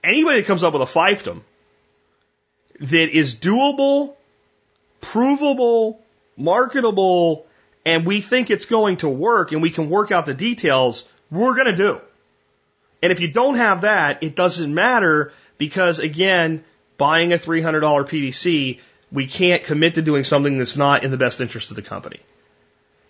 Anybody 0.02 0.40
that 0.40 0.46
comes 0.46 0.62
up 0.62 0.74
with 0.74 0.82
a 0.82 0.84
fiefdom 0.84 1.40
that 2.80 3.16
is 3.16 3.34
doable, 3.34 4.14
provable, 5.04 6.02
marketable, 6.36 7.46
and 7.84 8.06
we 8.06 8.20
think 8.20 8.50
it's 8.50 8.64
going 8.64 8.98
to 8.98 9.08
work 9.08 9.52
and 9.52 9.62
we 9.62 9.70
can 9.70 9.90
work 9.90 10.10
out 10.10 10.26
the 10.26 10.34
details, 10.34 11.04
we're 11.30 11.54
going 11.54 11.66
to 11.66 11.76
do. 11.76 12.00
And 13.02 13.12
if 13.12 13.20
you 13.20 13.30
don't 13.30 13.56
have 13.56 13.82
that, 13.82 14.22
it 14.22 14.34
doesn't 14.34 14.72
matter 14.72 15.32
because 15.58 15.98
again, 15.98 16.64
buying 16.96 17.32
a 17.32 17.36
$300 17.36 17.82
PDC, 17.82 18.80
we 19.12 19.26
can't 19.26 19.62
commit 19.62 19.94
to 19.96 20.02
doing 20.02 20.24
something 20.24 20.58
that's 20.58 20.76
not 20.76 21.04
in 21.04 21.10
the 21.10 21.16
best 21.16 21.40
interest 21.40 21.70
of 21.70 21.76
the 21.76 21.82
company. 21.82 22.20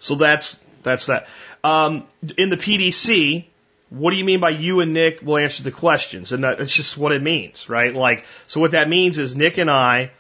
So 0.01 0.17
that's, 0.17 0.61
that's 0.83 1.07
that. 1.07 1.29
Um, 1.63 2.07
in 2.37 2.51
the 2.51 2.57
PDC, 2.57 3.47
what 3.91 4.11
do 4.11 4.17
you 4.17 4.25
mean 4.25 4.41
by 4.41 4.51
you 4.51 4.81
and 4.81 4.93
Nick 4.93 5.23
will 5.23 5.39
answer 5.39 5.63
the 5.63 5.71
questions? 5.71 6.33
And 6.33 6.43
that's 6.43 6.75
just 6.75 6.99
what 6.99 7.13
it 7.13 7.23
means, 7.23 7.69
right? 7.69 7.95
Like, 7.95 8.27
so 8.47 8.61
what 8.61 8.73
that 8.73 8.89
means 8.89 9.19
is 9.19 9.37
Nick 9.37 9.59
and 9.59 9.71
I 9.71 10.11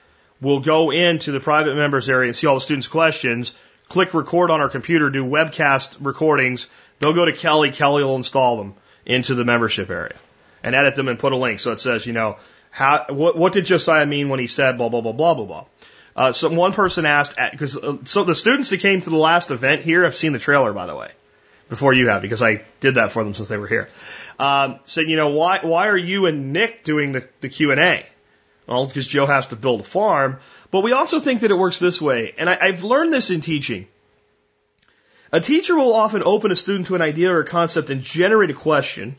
will 0.44 0.60
go 0.60 0.92
into 0.92 1.32
the 1.32 1.40
private 1.40 1.74
members 1.74 2.08
area 2.08 2.28
and 2.28 2.36
see 2.36 2.46
all 2.46 2.54
the 2.54 2.60
students' 2.60 2.86
questions, 2.86 3.54
click 3.88 4.14
record 4.14 4.50
on 4.50 4.60
our 4.60 4.68
computer, 4.68 5.10
do 5.10 5.24
webcast 5.24 5.96
recordings. 6.00 6.68
They'll 6.98 7.14
go 7.14 7.24
to 7.24 7.32
Kelly. 7.32 7.72
Kelly 7.72 8.04
will 8.04 8.16
install 8.16 8.58
them 8.58 8.74
into 9.04 9.34
the 9.34 9.44
membership 9.44 9.90
area 9.90 10.16
and 10.62 10.74
edit 10.74 10.94
them 10.94 11.08
and 11.08 11.18
put 11.18 11.32
a 11.32 11.36
link. 11.36 11.60
So 11.60 11.72
it 11.72 11.80
says, 11.80 12.06
you 12.06 12.12
know, 12.12 12.36
how, 12.70 13.06
what, 13.08 13.36
what 13.36 13.52
did 13.52 13.64
Josiah 13.64 14.06
mean 14.06 14.28
when 14.28 14.40
he 14.40 14.46
said 14.46 14.76
blah, 14.78 14.88
blah, 14.88 15.00
blah, 15.00 15.12
blah, 15.12 15.34
blah, 15.34 15.44
blah. 15.46 15.64
Uh, 16.16 16.32
so 16.32 16.48
one 16.50 16.72
person 16.72 17.06
asked, 17.06 17.36
because 17.50 17.76
uh, 17.76 17.96
so 18.04 18.22
the 18.22 18.34
students 18.34 18.70
that 18.70 18.78
came 18.80 19.00
to 19.00 19.10
the 19.10 19.16
last 19.16 19.50
event 19.50 19.82
here 19.82 20.04
have 20.04 20.16
seen 20.16 20.32
the 20.32 20.38
trailer, 20.38 20.72
by 20.72 20.86
the 20.86 20.94
way, 20.94 21.10
before 21.68 21.92
you 21.92 22.08
have, 22.08 22.22
because 22.22 22.42
I 22.42 22.62
did 22.80 22.96
that 22.96 23.10
for 23.10 23.24
them 23.24 23.34
since 23.34 23.48
they 23.48 23.56
were 23.56 23.66
here. 23.66 23.88
Um, 24.38 24.78
said, 24.84 25.06
you 25.08 25.16
know, 25.16 25.30
why 25.30 25.60
why 25.62 25.88
are 25.88 25.96
you 25.96 26.26
and 26.26 26.52
Nick 26.52 26.84
doing 26.84 27.12
the, 27.12 27.28
the 27.40 27.48
Q 27.48 27.72
and 27.72 27.80
A? 27.80 28.06
Well, 28.66 28.86
because 28.86 29.06
Joe 29.06 29.26
has 29.26 29.48
to 29.48 29.56
build 29.56 29.80
a 29.80 29.84
farm, 29.84 30.38
but 30.70 30.82
we 30.82 30.92
also 30.92 31.20
think 31.20 31.40
that 31.40 31.50
it 31.50 31.58
works 31.58 31.78
this 31.78 32.00
way, 32.00 32.34
and 32.38 32.48
I, 32.48 32.58
I've 32.60 32.82
learned 32.82 33.12
this 33.12 33.30
in 33.30 33.40
teaching. 33.40 33.86
A 35.32 35.40
teacher 35.40 35.74
will 35.74 35.92
often 35.92 36.22
open 36.24 36.52
a 36.52 36.56
student 36.56 36.86
to 36.86 36.94
an 36.94 37.02
idea 37.02 37.32
or 37.32 37.40
a 37.40 37.44
concept 37.44 37.90
and 37.90 38.00
generate 38.00 38.50
a 38.50 38.54
question. 38.54 39.16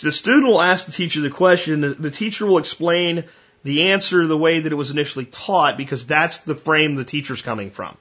The 0.00 0.12
student 0.12 0.46
will 0.46 0.60
ask 0.60 0.86
the 0.86 0.92
teacher 0.92 1.20
the 1.20 1.30
question, 1.30 1.80
the, 1.80 1.94
the 1.94 2.10
teacher 2.10 2.44
will 2.44 2.58
explain 2.58 3.24
the 3.62 3.92
answer 3.92 4.26
the 4.26 4.36
way 4.36 4.60
that 4.60 4.72
it 4.72 4.74
was 4.74 4.90
initially 4.90 5.26
taught 5.26 5.76
because 5.76 6.04
that's 6.06 6.38
the 6.38 6.54
frame 6.54 6.96
the 6.96 7.04
teacher's 7.04 7.42
coming 7.42 7.70
from. 7.70 7.96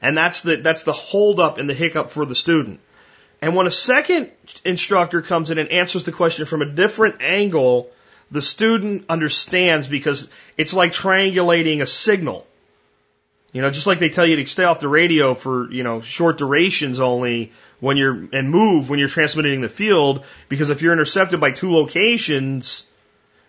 And 0.00 0.16
that's 0.16 0.42
the, 0.42 0.56
that's 0.56 0.84
the 0.84 0.92
holdup 0.92 1.58
and 1.58 1.68
the 1.68 1.74
hiccup 1.74 2.10
for 2.10 2.24
the 2.24 2.34
student. 2.34 2.80
And 3.40 3.56
when 3.56 3.66
a 3.66 3.72
second 3.72 4.30
instructor 4.64 5.22
comes 5.22 5.50
in 5.50 5.58
and 5.58 5.68
answers 5.68 6.04
the 6.04 6.12
question 6.12 6.46
from 6.46 6.62
a 6.62 6.66
different 6.66 7.22
angle, 7.22 7.90
the 8.32 8.42
student 8.42 9.04
understands 9.08 9.86
because 9.86 10.28
it's 10.56 10.72
like 10.72 10.92
triangulating 10.92 11.82
a 11.82 11.86
signal. 11.86 12.46
You 13.52 13.60
know, 13.60 13.70
just 13.70 13.86
like 13.86 13.98
they 13.98 14.08
tell 14.08 14.26
you 14.26 14.36
to 14.36 14.46
stay 14.46 14.64
off 14.64 14.80
the 14.80 14.88
radio 14.88 15.34
for, 15.34 15.70
you 15.70 15.82
know, 15.82 16.00
short 16.00 16.38
durations 16.38 16.98
only 16.98 17.52
when 17.80 17.98
you're, 17.98 18.28
and 18.32 18.50
move 18.50 18.88
when 18.88 18.98
you're 18.98 19.08
transmitting 19.08 19.60
the 19.60 19.68
field, 19.68 20.24
because 20.48 20.70
if 20.70 20.80
you're 20.80 20.94
intercepted 20.94 21.38
by 21.38 21.50
two 21.50 21.70
locations, 21.70 22.86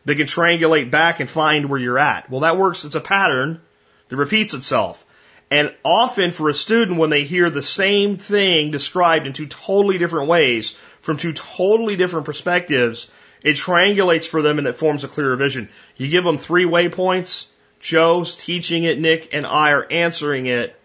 they 0.04 0.16
can 0.16 0.28
triangulate 0.28 0.92
back 0.92 1.22
and 1.22 1.30
find 1.30 1.70
where 1.70 1.80
you're 1.80 1.98
at. 1.98 2.30
Well, 2.30 2.42
that 2.42 2.58
works. 2.58 2.84
It's 2.84 2.96
a 2.96 3.02
pattern 3.02 3.62
that 4.10 4.18
repeats 4.18 4.54
itself. 4.54 5.06
And 5.50 5.74
often 5.86 6.32
for 6.32 6.50
a 6.50 6.54
student, 6.54 6.98
when 7.00 7.10
they 7.10 7.24
hear 7.24 7.50
the 7.50 7.62
same 7.62 8.18
thing 8.18 8.72
described 8.72 9.28
in 9.28 9.32
two 9.32 9.48
totally 9.48 9.98
different 9.98 10.28
ways, 10.28 10.76
from 11.00 11.16
two 11.16 11.32
totally 11.32 11.96
different 11.96 12.26
perspectives, 12.26 13.10
it 13.44 13.56
triangulates 13.56 14.26
for 14.26 14.41
them 14.41 14.58
and 14.58 14.68
it 14.68 14.78
forms 14.78 15.04
a 15.04 15.08
clearer 15.08 15.36
vision. 15.36 15.70
You 15.98 16.08
give 16.08 16.24
them 16.24 16.38
three 16.38 16.66
waypoints, 16.66 17.48
Joe's 17.80 18.38
teaching 18.38 18.84
it, 18.86 19.00
Nick 19.00 19.34
and 19.34 19.46
I 19.46 19.72
are 19.72 19.86
answering 19.91 20.46
it, 20.46 20.80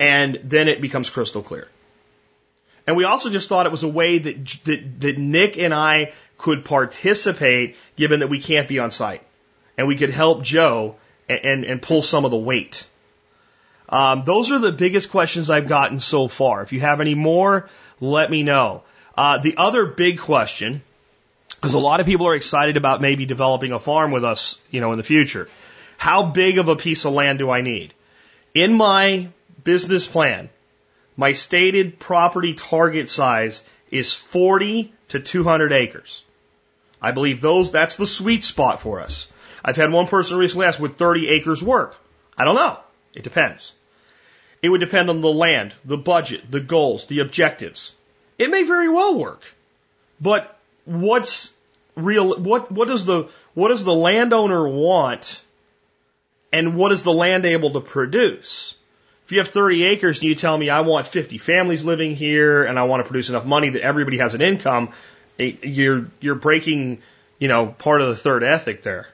and 0.00 0.40
then 0.44 0.68
it 0.68 0.80
becomes 0.80 1.10
crystal 1.10 1.42
clear. 1.42 1.68
And 2.86 2.96
we 2.96 3.04
also 3.04 3.28
just 3.28 3.50
thought 3.50 3.66
it 3.66 3.72
was 3.72 3.82
a 3.82 3.88
way 3.88 4.16
that, 4.18 4.46
that, 4.64 5.00
that 5.00 5.18
Nick 5.18 5.58
and 5.58 5.74
I 5.74 6.12
could 6.38 6.64
participate 6.64 7.76
given 7.96 8.20
that 8.20 8.28
we 8.28 8.40
can't 8.40 8.66
be 8.66 8.78
on 8.78 8.90
site. 8.90 9.22
And 9.76 9.86
we 9.86 9.96
could 9.96 10.10
help 10.10 10.42
Joe 10.42 10.96
and, 11.28 11.38
and, 11.44 11.64
and 11.64 11.82
pull 11.82 12.00
some 12.00 12.24
of 12.24 12.30
the 12.30 12.38
weight. 12.38 12.86
Um, 13.90 14.22
those 14.24 14.50
are 14.50 14.58
the 14.58 14.72
biggest 14.72 15.10
questions 15.10 15.50
I've 15.50 15.68
gotten 15.68 16.00
so 16.00 16.28
far. 16.28 16.62
If 16.62 16.72
you 16.72 16.80
have 16.80 17.02
any 17.02 17.14
more, 17.14 17.68
let 18.00 18.30
me 18.30 18.42
know. 18.42 18.84
Uh, 19.16 19.38
the 19.38 19.56
other 19.58 19.84
big 19.84 20.18
question, 20.18 20.82
because 21.60 21.74
a 21.74 21.78
lot 21.78 21.98
of 21.98 22.06
people 22.06 22.28
are 22.28 22.36
excited 22.36 22.76
about 22.76 23.00
maybe 23.00 23.26
developing 23.26 23.72
a 23.72 23.80
farm 23.80 24.12
with 24.12 24.24
us, 24.24 24.58
you 24.70 24.80
know, 24.80 24.92
in 24.92 24.98
the 24.98 25.04
future. 25.04 25.48
How 25.96 26.26
big 26.26 26.58
of 26.58 26.68
a 26.68 26.76
piece 26.76 27.04
of 27.04 27.12
land 27.12 27.40
do 27.40 27.50
I 27.50 27.62
need? 27.62 27.94
In 28.54 28.74
my 28.74 29.28
business 29.64 30.06
plan, 30.06 30.50
my 31.16 31.32
stated 31.32 31.98
property 31.98 32.54
target 32.54 33.10
size 33.10 33.64
is 33.90 34.14
40 34.14 34.92
to 35.08 35.18
200 35.18 35.72
acres. 35.72 36.22
I 37.02 37.10
believe 37.10 37.40
those, 37.40 37.72
that's 37.72 37.96
the 37.96 38.06
sweet 38.06 38.44
spot 38.44 38.80
for 38.80 39.00
us. 39.00 39.26
I've 39.64 39.76
had 39.76 39.90
one 39.90 40.06
person 40.06 40.38
recently 40.38 40.66
ask, 40.66 40.78
would 40.78 40.96
30 40.96 41.28
acres 41.28 41.62
work? 41.62 41.96
I 42.36 42.44
don't 42.44 42.54
know. 42.54 42.78
It 43.14 43.24
depends. 43.24 43.72
It 44.62 44.68
would 44.68 44.80
depend 44.80 45.10
on 45.10 45.20
the 45.20 45.32
land, 45.32 45.72
the 45.84 45.96
budget, 45.96 46.50
the 46.50 46.60
goals, 46.60 47.06
the 47.06 47.20
objectives. 47.20 47.92
It 48.38 48.50
may 48.50 48.62
very 48.62 48.88
well 48.88 49.16
work. 49.16 49.42
But 50.20 50.57
what's 50.88 51.52
real, 51.94 52.38
what, 52.40 52.72
what 52.72 52.88
does 52.88 53.04
the, 53.04 53.28
what 53.54 53.68
does 53.68 53.84
the 53.84 53.94
landowner 53.94 54.66
want? 54.66 55.42
And 56.52 56.76
what 56.76 56.92
is 56.92 57.02
the 57.02 57.12
land 57.12 57.44
able 57.44 57.72
to 57.72 57.80
produce? 57.80 58.74
If 59.26 59.32
you 59.32 59.38
have 59.38 59.48
30 59.48 59.84
acres 59.84 60.20
and 60.20 60.28
you 60.28 60.34
tell 60.34 60.56
me 60.56 60.70
I 60.70 60.80
want 60.80 61.06
50 61.06 61.36
families 61.36 61.84
living 61.84 62.16
here 62.16 62.64
and 62.64 62.78
I 62.78 62.84
want 62.84 63.04
to 63.04 63.04
produce 63.06 63.28
enough 63.28 63.44
money 63.44 63.68
that 63.70 63.82
everybody 63.82 64.16
has 64.18 64.34
an 64.34 64.40
income, 64.40 64.88
eh, 65.38 65.52
you're 65.62 66.06
you're 66.20 66.34
breaking, 66.34 67.02
you 67.38 67.48
know, 67.48 67.66
part 67.66 68.00
of 68.00 68.08
the 68.08 68.16
third 68.16 68.42
ethic 68.42 68.82
there. 68.82 69.06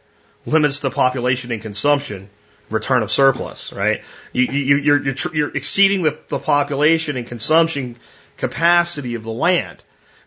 Limits 0.46 0.78
the 0.78 0.90
population 0.90 1.50
and 1.50 1.60
consumption, 1.60 2.30
return 2.70 3.02
of 3.02 3.10
surplus, 3.10 3.72
right? 3.72 4.04
You, 4.32 4.44
you, 4.44 4.76
you're, 4.76 5.02
you're, 5.02 5.34
you're 5.34 5.56
exceeding 5.56 6.02
the, 6.02 6.16
the 6.28 6.38
population 6.38 7.16
and 7.16 7.26
consumption 7.26 7.96
capacity 8.36 9.16
of 9.16 9.24
the 9.24 9.32
land. 9.32 9.82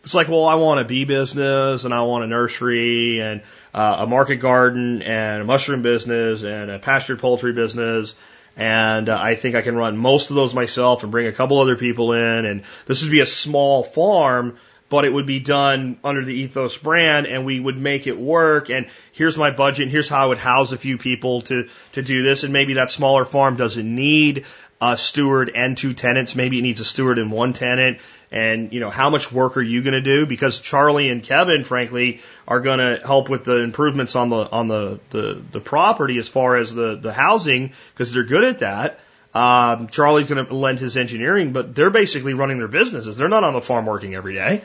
It's 0.08 0.14
like, 0.14 0.28
well, 0.28 0.46
I 0.46 0.54
want 0.54 0.80
a 0.80 0.84
bee 0.84 1.04
business 1.04 1.84
and 1.84 1.92
I 1.92 2.00
want 2.00 2.24
a 2.24 2.26
nursery 2.28 3.20
and 3.20 3.42
uh, 3.74 3.96
a 3.98 4.06
market 4.06 4.36
garden 4.36 5.02
and 5.02 5.42
a 5.42 5.44
mushroom 5.44 5.82
business 5.82 6.44
and 6.44 6.70
a 6.70 6.78
pastured 6.78 7.18
poultry 7.18 7.52
business. 7.52 8.14
And 8.56 9.10
uh, 9.10 9.18
I 9.20 9.34
think 9.34 9.54
I 9.54 9.60
can 9.60 9.76
run 9.76 9.98
most 9.98 10.30
of 10.30 10.36
those 10.36 10.54
myself 10.54 11.02
and 11.02 11.12
bring 11.12 11.26
a 11.26 11.32
couple 11.32 11.58
other 11.58 11.76
people 11.76 12.14
in. 12.14 12.46
And 12.46 12.62
this 12.86 13.02
would 13.02 13.10
be 13.10 13.20
a 13.20 13.26
small 13.26 13.84
farm 13.84 14.56
but 14.88 15.04
it 15.04 15.12
would 15.12 15.26
be 15.26 15.40
done 15.40 15.98
under 16.02 16.24
the 16.24 16.32
Ethos 16.32 16.78
brand 16.78 17.26
and 17.26 17.44
we 17.44 17.60
would 17.60 17.76
make 17.76 18.06
it 18.06 18.18
work. 18.18 18.70
And 18.70 18.86
here's 19.12 19.36
my 19.36 19.50
budget. 19.50 19.82
And 19.82 19.92
here's 19.92 20.08
how 20.08 20.24
I 20.24 20.26
would 20.28 20.38
house 20.38 20.72
a 20.72 20.78
few 20.78 20.96
people 20.96 21.42
to, 21.42 21.68
to 21.92 22.00
do 22.00 22.22
this. 22.22 22.44
And 22.44 22.54
maybe 22.54 22.72
that 22.74 22.90
smaller 22.90 23.26
farm 23.26 23.56
doesn't 23.56 23.94
need 23.94 24.46
a 24.80 24.96
steward 24.96 25.50
and 25.54 25.76
two 25.76 25.92
tenants. 25.92 26.34
Maybe 26.34 26.58
it 26.58 26.62
needs 26.62 26.80
a 26.80 26.86
steward 26.86 27.18
and 27.18 27.30
one 27.30 27.52
tenant. 27.52 27.98
And, 28.30 28.74
you 28.74 28.80
know, 28.80 28.90
how 28.90 29.08
much 29.08 29.32
work 29.32 29.56
are 29.56 29.62
you 29.62 29.82
going 29.82 29.94
to 29.94 30.02
do? 30.02 30.26
Because 30.26 30.60
Charlie 30.60 31.08
and 31.08 31.22
Kevin, 31.22 31.64
frankly, 31.64 32.20
are 32.46 32.60
going 32.60 32.78
to 32.78 33.00
help 33.04 33.30
with 33.30 33.44
the 33.44 33.56
improvements 33.56 34.16
on 34.16 34.28
the, 34.28 34.50
on 34.50 34.68
the, 34.68 35.00
the, 35.10 35.42
the 35.52 35.60
property 35.60 36.18
as 36.18 36.28
far 36.28 36.56
as 36.56 36.74
the, 36.74 36.96
the 36.96 37.12
housing 37.12 37.72
because 37.94 38.12
they're 38.12 38.24
good 38.24 38.44
at 38.44 38.58
that. 38.58 39.00
Um, 39.34 39.88
Charlie's 39.88 40.26
going 40.26 40.44
to 40.44 40.54
lend 40.54 40.78
his 40.78 40.96
engineering, 40.96 41.52
but 41.52 41.74
they're 41.74 41.90
basically 41.90 42.34
running 42.34 42.58
their 42.58 42.68
businesses. 42.68 43.16
They're 43.16 43.28
not 43.28 43.44
on 43.44 43.54
the 43.54 43.60
farm 43.60 43.86
working 43.86 44.14
every 44.14 44.34
day. 44.34 44.62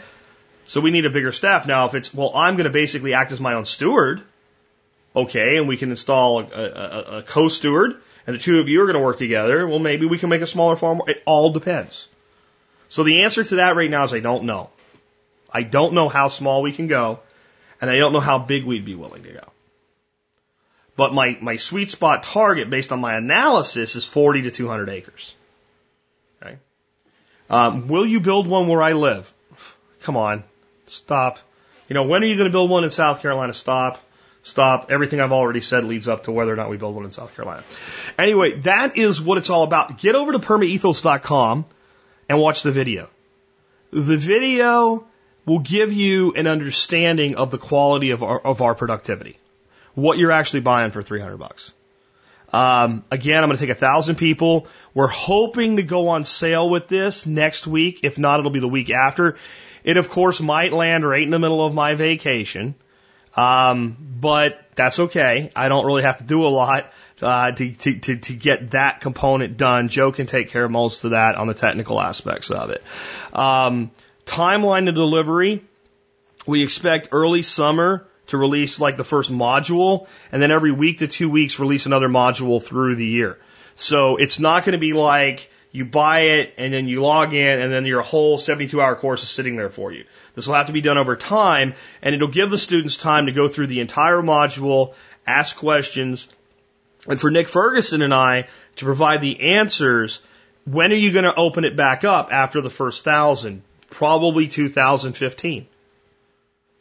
So 0.66 0.82
we 0.82 0.92
need 0.92 1.06
a 1.06 1.10
bigger 1.10 1.32
staff. 1.32 1.68
Now, 1.68 1.86
if 1.86 1.94
it's, 1.94 2.14
well, 2.14 2.32
I'm 2.36 2.56
going 2.56 2.66
to 2.66 2.72
basically 2.72 3.14
act 3.14 3.32
as 3.32 3.40
my 3.40 3.54
own 3.54 3.66
steward, 3.66 4.22
okay, 5.16 5.58
and 5.58 5.68
we 5.68 5.78
can 5.78 5.90
install 5.90 6.40
a, 6.40 6.44
a, 6.44 7.18
a 7.18 7.24
co-steward, 7.24 7.96
and 8.26 8.36
the 8.36 8.40
two 8.40 8.60
of 8.60 8.70
you 8.70 8.82
are 8.82 8.86
going 8.86 8.98
to 8.98 9.04
work 9.04 9.18
together, 9.18 9.68
well, 9.68 9.80
maybe 9.80 10.06
we 10.06 10.18
can 10.18 10.30
make 10.30 10.42
a 10.42 10.48
smaller 10.48 10.76
farm. 10.76 11.02
It 11.08 11.22
all 11.26 11.52
depends. 11.52 12.08
So 12.94 13.04
the 13.04 13.24
answer 13.24 13.44
to 13.44 13.56
that 13.56 13.76
right 13.76 13.90
now 13.90 14.04
is 14.04 14.14
I 14.14 14.20
don't 14.20 14.44
know. 14.44 14.70
I 15.52 15.64
don't 15.64 15.96
know 15.96 16.10
how 16.10 16.28
small 16.28 16.62
we 16.62 16.72
can 16.72 16.86
go, 16.86 17.22
and 17.82 17.90
I 17.90 17.96
don't 17.96 18.14
know 18.14 18.20
how 18.20 18.38
big 18.38 18.66
we'd 18.66 18.86
be 18.86 18.94
willing 18.94 19.24
to 19.24 19.32
go. 19.32 19.48
But 20.96 21.12
my, 21.12 21.36
my 21.42 21.56
sweet 21.56 21.90
spot 21.90 22.22
target 22.22 22.70
based 22.70 22.92
on 22.92 23.00
my 23.00 23.16
analysis 23.16 23.96
is 23.96 24.06
40 24.06 24.44
to 24.44 24.52
200 24.52 24.90
acres. 24.90 25.34
Okay. 26.40 26.58
Um, 27.50 27.88
will 27.88 28.06
you 28.06 28.20
build 28.20 28.46
one 28.46 28.68
where 28.68 28.84
I 28.84 28.94
live? 28.94 29.34
Come 30.02 30.16
on. 30.16 30.44
Stop. 30.86 31.40
You 31.90 31.96
know, 31.96 32.04
when 32.04 32.22
are 32.22 32.28
you 32.28 32.36
going 32.36 32.48
to 32.48 32.52
build 32.52 32.70
one 32.70 32.84
in 32.84 32.92
South 32.92 33.24
Carolina? 33.24 33.56
Stop. 33.56 34.00
Stop. 34.44 34.92
Everything 34.92 35.20
I've 35.20 35.32
already 35.32 35.62
said 35.62 35.84
leads 35.84 36.08
up 36.08 36.26
to 36.26 36.32
whether 36.32 36.54
or 36.54 36.58
not 36.58 36.70
we 36.70 36.78
build 36.78 36.94
one 36.94 37.06
in 37.06 37.12
South 37.12 37.36
Carolina. 37.36 37.64
Anyway, 38.20 38.60
that 38.60 39.00
is 39.00 39.20
what 39.20 39.40
it's 39.40 39.50
all 39.50 39.64
about. 39.64 39.98
Get 39.98 40.14
over 40.14 40.32
to 40.34 40.38
permaethos.com 40.38 41.66
and 42.30 42.40
watch 42.40 42.64
the 42.64 42.72
video. 42.72 43.10
The 43.92 44.18
video 44.18 45.06
will 45.46 45.60
give 45.60 45.94
you 45.94 46.34
an 46.34 46.48
understanding 46.48 47.36
of 47.36 47.52
the 47.52 47.58
quality 47.58 48.12
of 48.12 48.24
our, 48.24 48.40
of 48.40 48.62
our 48.62 48.76
productivity 48.76 49.38
what 49.96 50.18
you're 50.18 50.32
actually 50.32 50.62
buying 50.62 50.92
for 50.92 51.02
300 51.02 51.38
bucks. 51.38 51.72
Um, 52.52 53.04
again, 53.10 53.44
I'm 53.44 53.50
going 53.50 53.58
to 53.58 53.66
take 53.66 53.76
a 53.76 53.80
thousand 53.80 54.16
people. 54.16 54.68
We're 54.94 55.08
hoping 55.08 55.78
to 55.78 55.84
go 55.84 56.10
on 56.10 56.24
sale 56.24 56.70
with 56.70 56.88
this 56.88 57.26
next 57.26 57.66
week. 57.66 58.02
If 58.04 58.20
not, 58.20 58.40
it'll 58.40 58.52
be 58.52 58.60
the 58.60 58.68
week 58.68 58.92
after. 58.92 59.38
It, 59.84 59.98
of 59.98 60.10
course, 60.10 60.40
might 60.40 60.72
land 60.72 61.08
right 61.08 61.24
in 61.24 61.32
the 61.32 61.40
middle 61.40 61.66
of 61.66 61.74
my 61.74 61.96
vacation. 61.96 62.76
Um, 63.36 63.98
but 64.20 64.64
that's 64.76 65.00
okay. 65.00 65.50
I 65.56 65.68
don't 65.68 65.86
really 65.86 66.04
have 66.04 66.18
to 66.18 66.24
do 66.24 66.44
a 66.44 66.50
lot, 66.50 66.92
uh, 67.22 67.52
to, 67.52 67.72
to, 67.72 68.00
to, 68.00 68.18
to 68.18 68.34
get 68.34 68.72
that 68.72 69.02
component 69.02 69.58
done. 69.58 69.90
Joe 69.90 70.12
can 70.12 70.28
take 70.28 70.50
care 70.50 70.66
of 70.66 70.72
most 70.72 71.04
of 71.04 71.12
that 71.12 71.36
on 71.36 71.48
the 71.48 71.54
technical 71.54 72.00
aspects 72.00 72.52
of 72.52 72.70
it. 72.70 72.84
Um, 73.34 73.92
timeline 74.26 74.86
to 74.86 74.92
delivery. 74.92 75.64
We 76.46 76.64
expect 76.64 77.10
early 77.12 77.42
summer 77.42 78.08
to 78.28 78.38
release 78.38 78.80
like 78.80 78.98
the 78.98 79.04
first 79.04 79.32
module, 79.32 80.08
and 80.32 80.42
then 80.42 80.52
every 80.52 80.72
week 80.72 81.00
to 81.00 81.08
two 81.08 81.30
weeks 81.30 81.60
release 81.60 81.86
another 81.86 82.10
module 82.10 82.62
through 82.62 82.96
the 82.96 83.06
year. 83.06 83.38
So 83.76 84.18
it's 84.18 84.40
not 84.40 84.66
going 84.66 84.74
to 84.74 84.80
be 84.80 84.94
like 84.94 85.50
you 85.72 85.86
buy 85.86 86.20
it 86.20 86.54
and 86.58 86.72
then 86.72 86.88
you 86.88 87.02
log 87.02 87.34
in 87.34 87.60
and 87.60 87.74
then 87.74 87.86
your 87.86 88.04
whole 88.04 88.38
72 88.38 88.80
hour 88.80 88.96
course 88.96 89.24
is 89.24 89.30
sitting 89.30 89.56
there 89.56 89.72
for 89.72 89.92
you. 89.92 90.06
This 90.36 90.48
will 90.48 90.54
have 90.54 90.68
to 90.68 90.74
be 90.74 90.82
done 90.82 91.00
over 91.00 91.16
time 91.16 91.74
and 92.02 92.14
it'll 92.14 92.28
give 92.28 92.52
the 92.52 92.60
students 92.60 92.96
time 92.96 93.26
to 93.26 93.32
go 93.32 93.48
through 93.48 93.68
the 93.68 93.80
entire 93.80 94.22
module, 94.22 94.94
ask 95.26 95.58
questions, 95.58 96.28
and 97.08 97.20
for 97.20 97.32
Nick 97.32 97.50
Ferguson 97.50 98.02
and 98.02 98.14
I 98.14 98.48
to 98.78 98.86
provide 98.86 99.22
the 99.22 99.54
answers, 99.56 100.22
when 100.66 100.92
are 100.92 100.96
you 100.96 101.12
going 101.12 101.26
to 101.26 101.36
open 101.36 101.66
it 101.66 101.76
back 101.76 102.04
up 102.04 102.32
after 102.32 102.62
the 102.62 102.70
first 102.70 103.04
thousand? 103.04 103.64
Probably 103.90 104.48
2015. 104.48 105.68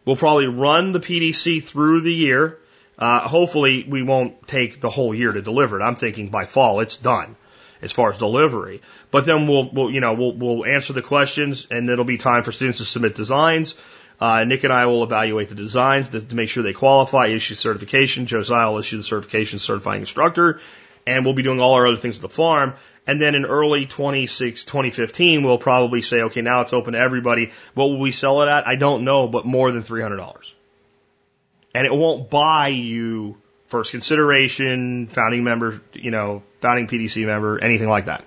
We'll 0.04 0.16
probably 0.16 0.46
run 0.46 0.92
the 0.92 1.00
PDC 1.00 1.62
through 1.62 2.00
the 2.02 2.12
year. 2.12 2.58
Uh, 2.98 3.26
hopefully, 3.26 3.84
we 3.88 4.02
won't 4.02 4.46
take 4.46 4.80
the 4.80 4.90
whole 4.90 5.14
year 5.14 5.32
to 5.32 5.42
deliver 5.42 5.80
it. 5.80 5.82
I'm 5.82 5.96
thinking 5.96 6.28
by 6.28 6.46
fall 6.46 6.80
it's 6.80 6.96
done 6.96 7.36
as 7.80 7.92
far 7.92 8.10
as 8.10 8.18
delivery. 8.18 8.80
But 9.10 9.24
then 9.24 9.48
we'll, 9.48 9.70
we'll 9.72 9.90
you 9.90 10.00
know, 10.00 10.14
we'll, 10.14 10.32
we'll 10.32 10.66
answer 10.66 10.92
the 10.92 11.02
questions, 11.02 11.66
and 11.70 11.88
it'll 11.88 12.04
be 12.04 12.18
time 12.18 12.44
for 12.44 12.52
students 12.52 12.78
to 12.78 12.84
submit 12.84 13.14
designs. 13.14 13.76
Uh, 14.22 14.44
Nick 14.44 14.62
and 14.62 14.72
I 14.72 14.86
will 14.86 15.02
evaluate 15.02 15.48
the 15.48 15.56
designs 15.56 16.10
to, 16.10 16.20
to 16.20 16.36
make 16.36 16.48
sure 16.48 16.62
they 16.62 16.72
qualify, 16.72 17.26
issue 17.26 17.56
certification. 17.56 18.26
Josiah 18.26 18.70
will 18.70 18.78
issue 18.78 18.98
the 18.98 19.02
certification 19.02 19.58
certifying 19.58 20.02
instructor, 20.02 20.60
and 21.04 21.24
we'll 21.24 21.34
be 21.34 21.42
doing 21.42 21.58
all 21.58 21.74
our 21.74 21.88
other 21.88 21.96
things 21.96 22.14
at 22.14 22.22
the 22.22 22.28
farm. 22.28 22.74
And 23.04 23.20
then 23.20 23.34
in 23.34 23.44
early 23.44 23.86
26, 23.86 24.62
2015, 24.62 25.42
we'll 25.42 25.58
probably 25.58 26.02
say, 26.02 26.22
okay, 26.22 26.40
now 26.40 26.60
it's 26.60 26.72
open 26.72 26.92
to 26.92 27.00
everybody. 27.00 27.50
What 27.74 27.86
will 27.86 27.98
we 27.98 28.12
sell 28.12 28.42
it 28.42 28.48
at? 28.48 28.64
I 28.64 28.76
don't 28.76 29.02
know, 29.02 29.26
but 29.26 29.44
more 29.44 29.72
than 29.72 29.82
$300. 29.82 30.54
And 31.74 31.84
it 31.84 31.92
won't 31.92 32.30
buy 32.30 32.68
you 32.68 33.38
first 33.66 33.90
consideration, 33.90 35.08
founding 35.08 35.42
member, 35.42 35.82
you 35.94 36.12
know, 36.12 36.44
founding 36.60 36.86
PDC 36.86 37.26
member, 37.26 37.58
anything 37.58 37.88
like 37.88 38.04
that. 38.04 38.24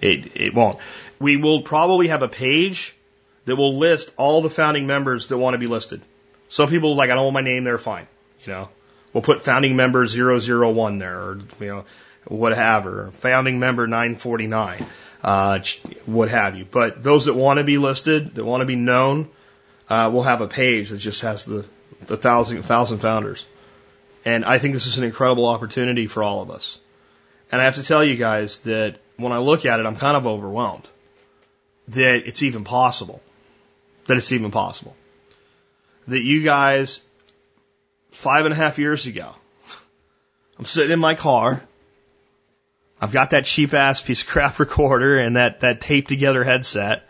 It, 0.00 0.34
it 0.34 0.54
won't. 0.54 0.80
We 1.20 1.36
will 1.36 1.62
probably 1.62 2.08
have 2.08 2.24
a 2.24 2.28
page 2.28 2.96
that 3.50 3.56
will 3.56 3.78
list 3.78 4.14
all 4.16 4.42
the 4.42 4.48
founding 4.48 4.86
members 4.86 5.26
that 5.26 5.36
want 5.36 5.54
to 5.54 5.58
be 5.58 5.66
listed. 5.66 6.00
Some 6.48 6.68
people 6.68 6.94
like, 6.94 7.10
I 7.10 7.16
don't 7.16 7.24
want 7.24 7.34
my 7.34 7.40
name 7.40 7.64
there, 7.64 7.78
fine. 7.78 8.06
You 8.44 8.52
know, 8.52 8.68
we'll 9.12 9.24
put 9.24 9.42
founding 9.42 9.74
member 9.74 10.06
001 10.06 10.98
there 10.98 11.20
or, 11.20 11.38
you 11.58 11.66
know, 11.66 11.84
whatever, 12.28 13.10
founding 13.10 13.58
member 13.58 13.88
949, 13.88 14.86
uh, 15.24 15.58
what 16.06 16.28
have 16.28 16.54
you. 16.54 16.64
But 16.64 17.02
those 17.02 17.24
that 17.24 17.34
want 17.34 17.58
to 17.58 17.64
be 17.64 17.76
listed, 17.76 18.36
that 18.36 18.44
want 18.44 18.60
to 18.60 18.66
be 18.66 18.76
known, 18.76 19.28
uh, 19.88 20.10
will 20.12 20.22
have 20.22 20.42
a 20.42 20.46
page 20.46 20.90
that 20.90 20.98
just 20.98 21.22
has 21.22 21.44
the, 21.44 21.66
the 22.06 22.16
thousand, 22.16 22.62
thousand 22.62 22.98
founders. 22.98 23.44
And 24.24 24.44
I 24.44 24.60
think 24.60 24.74
this 24.74 24.86
is 24.86 24.98
an 24.98 25.02
incredible 25.02 25.46
opportunity 25.46 26.06
for 26.06 26.22
all 26.22 26.40
of 26.40 26.52
us. 26.52 26.78
And 27.50 27.60
I 27.60 27.64
have 27.64 27.74
to 27.74 27.82
tell 27.82 28.04
you 28.04 28.14
guys 28.14 28.60
that 28.60 29.00
when 29.16 29.32
I 29.32 29.38
look 29.38 29.66
at 29.66 29.80
it, 29.80 29.86
I'm 29.86 29.96
kind 29.96 30.16
of 30.16 30.28
overwhelmed 30.28 30.88
that 31.88 32.22
it's 32.26 32.44
even 32.44 32.62
possible. 32.62 33.20
That 34.06 34.16
it's 34.16 34.32
even 34.32 34.50
possible. 34.50 34.96
That 36.08 36.22
you 36.22 36.42
guys, 36.42 37.02
five 38.10 38.44
and 38.44 38.52
a 38.52 38.56
half 38.56 38.78
years 38.78 39.06
ago, 39.06 39.34
I'm 40.58 40.64
sitting 40.64 40.92
in 40.92 40.98
my 40.98 41.14
car 41.14 41.62
I've 43.00 43.12
got 43.12 43.30
that 43.30 43.46
cheap 43.46 43.72
ass 43.72 44.02
piece 44.02 44.22
of 44.22 44.28
crap 44.28 44.58
recorder 44.58 45.18
and 45.18 45.36
that, 45.36 45.60
that 45.60 45.80
taped 45.80 46.08
together 46.08 46.44
headset. 46.44 47.08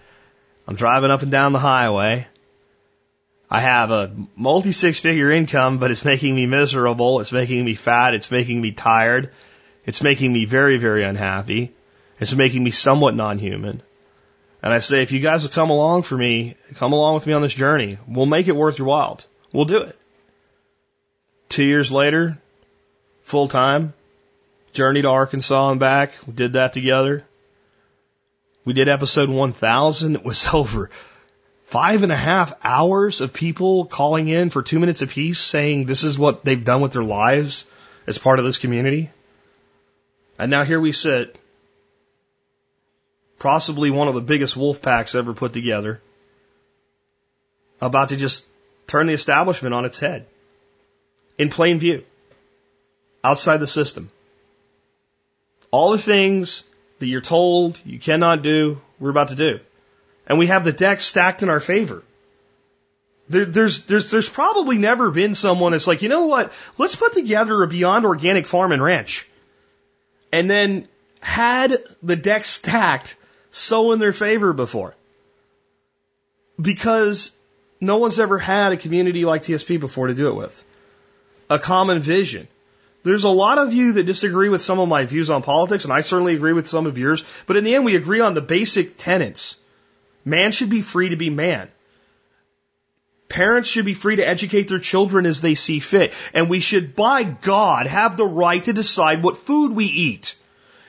I'm 0.66 0.76
driving 0.76 1.10
up 1.10 1.22
and 1.22 1.30
down 1.30 1.52
the 1.52 1.58
highway. 1.58 2.28
I 3.50 3.60
have 3.60 3.90
a 3.90 4.14
multi 4.36 4.70
six 4.70 5.00
figure 5.00 5.30
income, 5.32 5.78
but 5.78 5.90
it's 5.90 6.04
making 6.04 6.36
me 6.36 6.46
miserable. 6.46 7.18
It's 7.18 7.32
making 7.32 7.64
me 7.64 7.74
fat. 7.74 8.14
It's 8.14 8.30
making 8.30 8.60
me 8.60 8.70
tired. 8.70 9.32
It's 9.84 10.02
making 10.02 10.32
me 10.32 10.44
very, 10.44 10.78
very 10.78 11.02
unhappy. 11.02 11.72
It's 12.20 12.36
making 12.36 12.62
me 12.62 12.70
somewhat 12.70 13.16
non 13.16 13.40
human. 13.40 13.82
And 14.62 14.72
I 14.72 14.78
say, 14.80 15.02
if 15.02 15.12
you 15.12 15.20
guys 15.20 15.42
will 15.42 15.50
come 15.50 15.70
along 15.70 16.02
for 16.02 16.16
me, 16.16 16.56
come 16.74 16.92
along 16.92 17.14
with 17.14 17.26
me 17.26 17.32
on 17.32 17.42
this 17.42 17.54
journey, 17.54 17.98
we'll 18.06 18.26
make 18.26 18.48
it 18.48 18.56
worth 18.56 18.78
your 18.78 18.88
while. 18.88 19.20
We'll 19.52 19.64
do 19.64 19.78
it. 19.78 19.98
Two 21.48 21.64
years 21.64 21.90
later, 21.90 22.38
full 23.22 23.48
time, 23.48 23.94
Journey 24.72 25.02
to 25.02 25.08
Arkansas 25.08 25.70
and 25.70 25.80
back. 25.80 26.12
We 26.26 26.32
did 26.32 26.52
that 26.52 26.72
together. 26.72 27.24
We 28.64 28.72
did 28.72 28.88
episode 28.88 29.28
1000. 29.28 30.14
It 30.14 30.24
was 30.24 30.46
over 30.54 30.90
five 31.64 32.02
and 32.02 32.12
a 32.12 32.16
half 32.16 32.52
hours 32.64 33.20
of 33.20 33.32
people 33.32 33.84
calling 33.84 34.28
in 34.28 34.50
for 34.50 34.62
two 34.62 34.78
minutes 34.78 35.02
apiece 35.02 35.38
saying 35.38 35.86
this 35.86 36.04
is 36.04 36.18
what 36.18 36.44
they've 36.44 36.64
done 36.64 36.80
with 36.80 36.92
their 36.92 37.02
lives 37.02 37.64
as 38.06 38.18
part 38.18 38.38
of 38.38 38.44
this 38.44 38.58
community. 38.58 39.10
And 40.38 40.50
now 40.50 40.64
here 40.64 40.80
we 40.80 40.92
sit, 40.92 41.36
possibly 43.40 43.90
one 43.90 44.06
of 44.06 44.14
the 44.14 44.20
biggest 44.20 44.56
wolf 44.56 44.80
packs 44.80 45.16
ever 45.16 45.34
put 45.34 45.52
together, 45.52 46.00
about 47.80 48.10
to 48.10 48.16
just 48.16 48.46
turn 48.86 49.06
the 49.06 49.14
establishment 49.14 49.74
on 49.74 49.84
its 49.84 49.98
head 49.98 50.26
in 51.38 51.48
plain 51.48 51.78
view, 51.78 52.04
outside 53.24 53.56
the 53.56 53.66
system. 53.66 54.10
All 55.70 55.90
the 55.90 55.98
things 55.98 56.64
that 56.98 57.06
you're 57.06 57.22
told 57.22 57.78
you 57.84 57.98
cannot 57.98 58.42
do, 58.42 58.80
we're 58.98 59.10
about 59.10 59.28
to 59.28 59.34
do. 59.34 59.60
And 60.26 60.38
we 60.38 60.48
have 60.48 60.64
the 60.64 60.72
deck 60.72 61.00
stacked 61.00 61.42
in 61.42 61.48
our 61.48 61.60
favor. 61.60 62.02
There, 63.30 63.46
there's, 63.46 63.84
there's, 63.84 64.10
there's 64.10 64.28
probably 64.28 64.76
never 64.76 65.10
been 65.10 65.34
someone 65.34 65.72
that's 65.72 65.86
like, 65.86 66.02
you 66.02 66.08
know 66.08 66.26
what? 66.26 66.52
Let's 66.76 66.96
put 66.96 67.14
together 67.14 67.62
a 67.62 67.68
beyond 67.68 68.04
organic 68.04 68.46
farm 68.46 68.72
and 68.72 68.82
ranch. 68.82 69.26
And 70.30 70.50
then 70.50 70.88
had 71.20 71.76
the 72.02 72.16
deck 72.16 72.44
stacked 72.44 73.16
so 73.50 73.92
in 73.92 73.98
their 73.98 74.12
favor 74.12 74.52
before. 74.52 74.94
Because 76.60 77.30
no 77.80 77.98
one's 77.98 78.18
ever 78.18 78.38
had 78.38 78.72
a 78.72 78.76
community 78.76 79.24
like 79.24 79.42
TSP 79.42 79.80
before 79.80 80.08
to 80.08 80.14
do 80.14 80.28
it 80.28 80.34
with. 80.34 80.64
A 81.48 81.58
common 81.58 82.00
vision 82.00 82.46
there's 83.02 83.24
a 83.24 83.30
lot 83.30 83.58
of 83.58 83.72
you 83.72 83.92
that 83.94 84.04
disagree 84.04 84.48
with 84.48 84.62
some 84.62 84.78
of 84.78 84.88
my 84.88 85.04
views 85.04 85.30
on 85.30 85.42
politics, 85.42 85.84
and 85.84 85.92
I 85.92 86.02
certainly 86.02 86.34
agree 86.34 86.52
with 86.52 86.68
some 86.68 86.86
of 86.86 86.98
yours, 86.98 87.24
but 87.46 87.56
in 87.56 87.64
the 87.64 87.74
end, 87.74 87.84
we 87.84 87.96
agree 87.96 88.20
on 88.20 88.34
the 88.34 88.42
basic 88.42 88.98
tenets. 88.98 89.56
Man 90.24 90.52
should 90.52 90.68
be 90.68 90.82
free 90.82 91.08
to 91.08 91.16
be 91.16 91.30
man. 91.30 91.68
Parents 93.30 93.68
should 93.70 93.84
be 93.84 93.94
free 93.94 94.16
to 94.16 94.26
educate 94.26 94.68
their 94.68 94.80
children 94.80 95.24
as 95.24 95.40
they 95.40 95.54
see 95.54 95.78
fit. 95.78 96.12
And 96.34 96.50
we 96.50 96.60
should, 96.60 96.96
by 96.96 97.22
God, 97.22 97.86
have 97.86 98.16
the 98.16 98.26
right 98.26 98.62
to 98.64 98.72
decide 98.72 99.22
what 99.22 99.38
food 99.38 99.72
we 99.72 99.86
eat. 99.86 100.36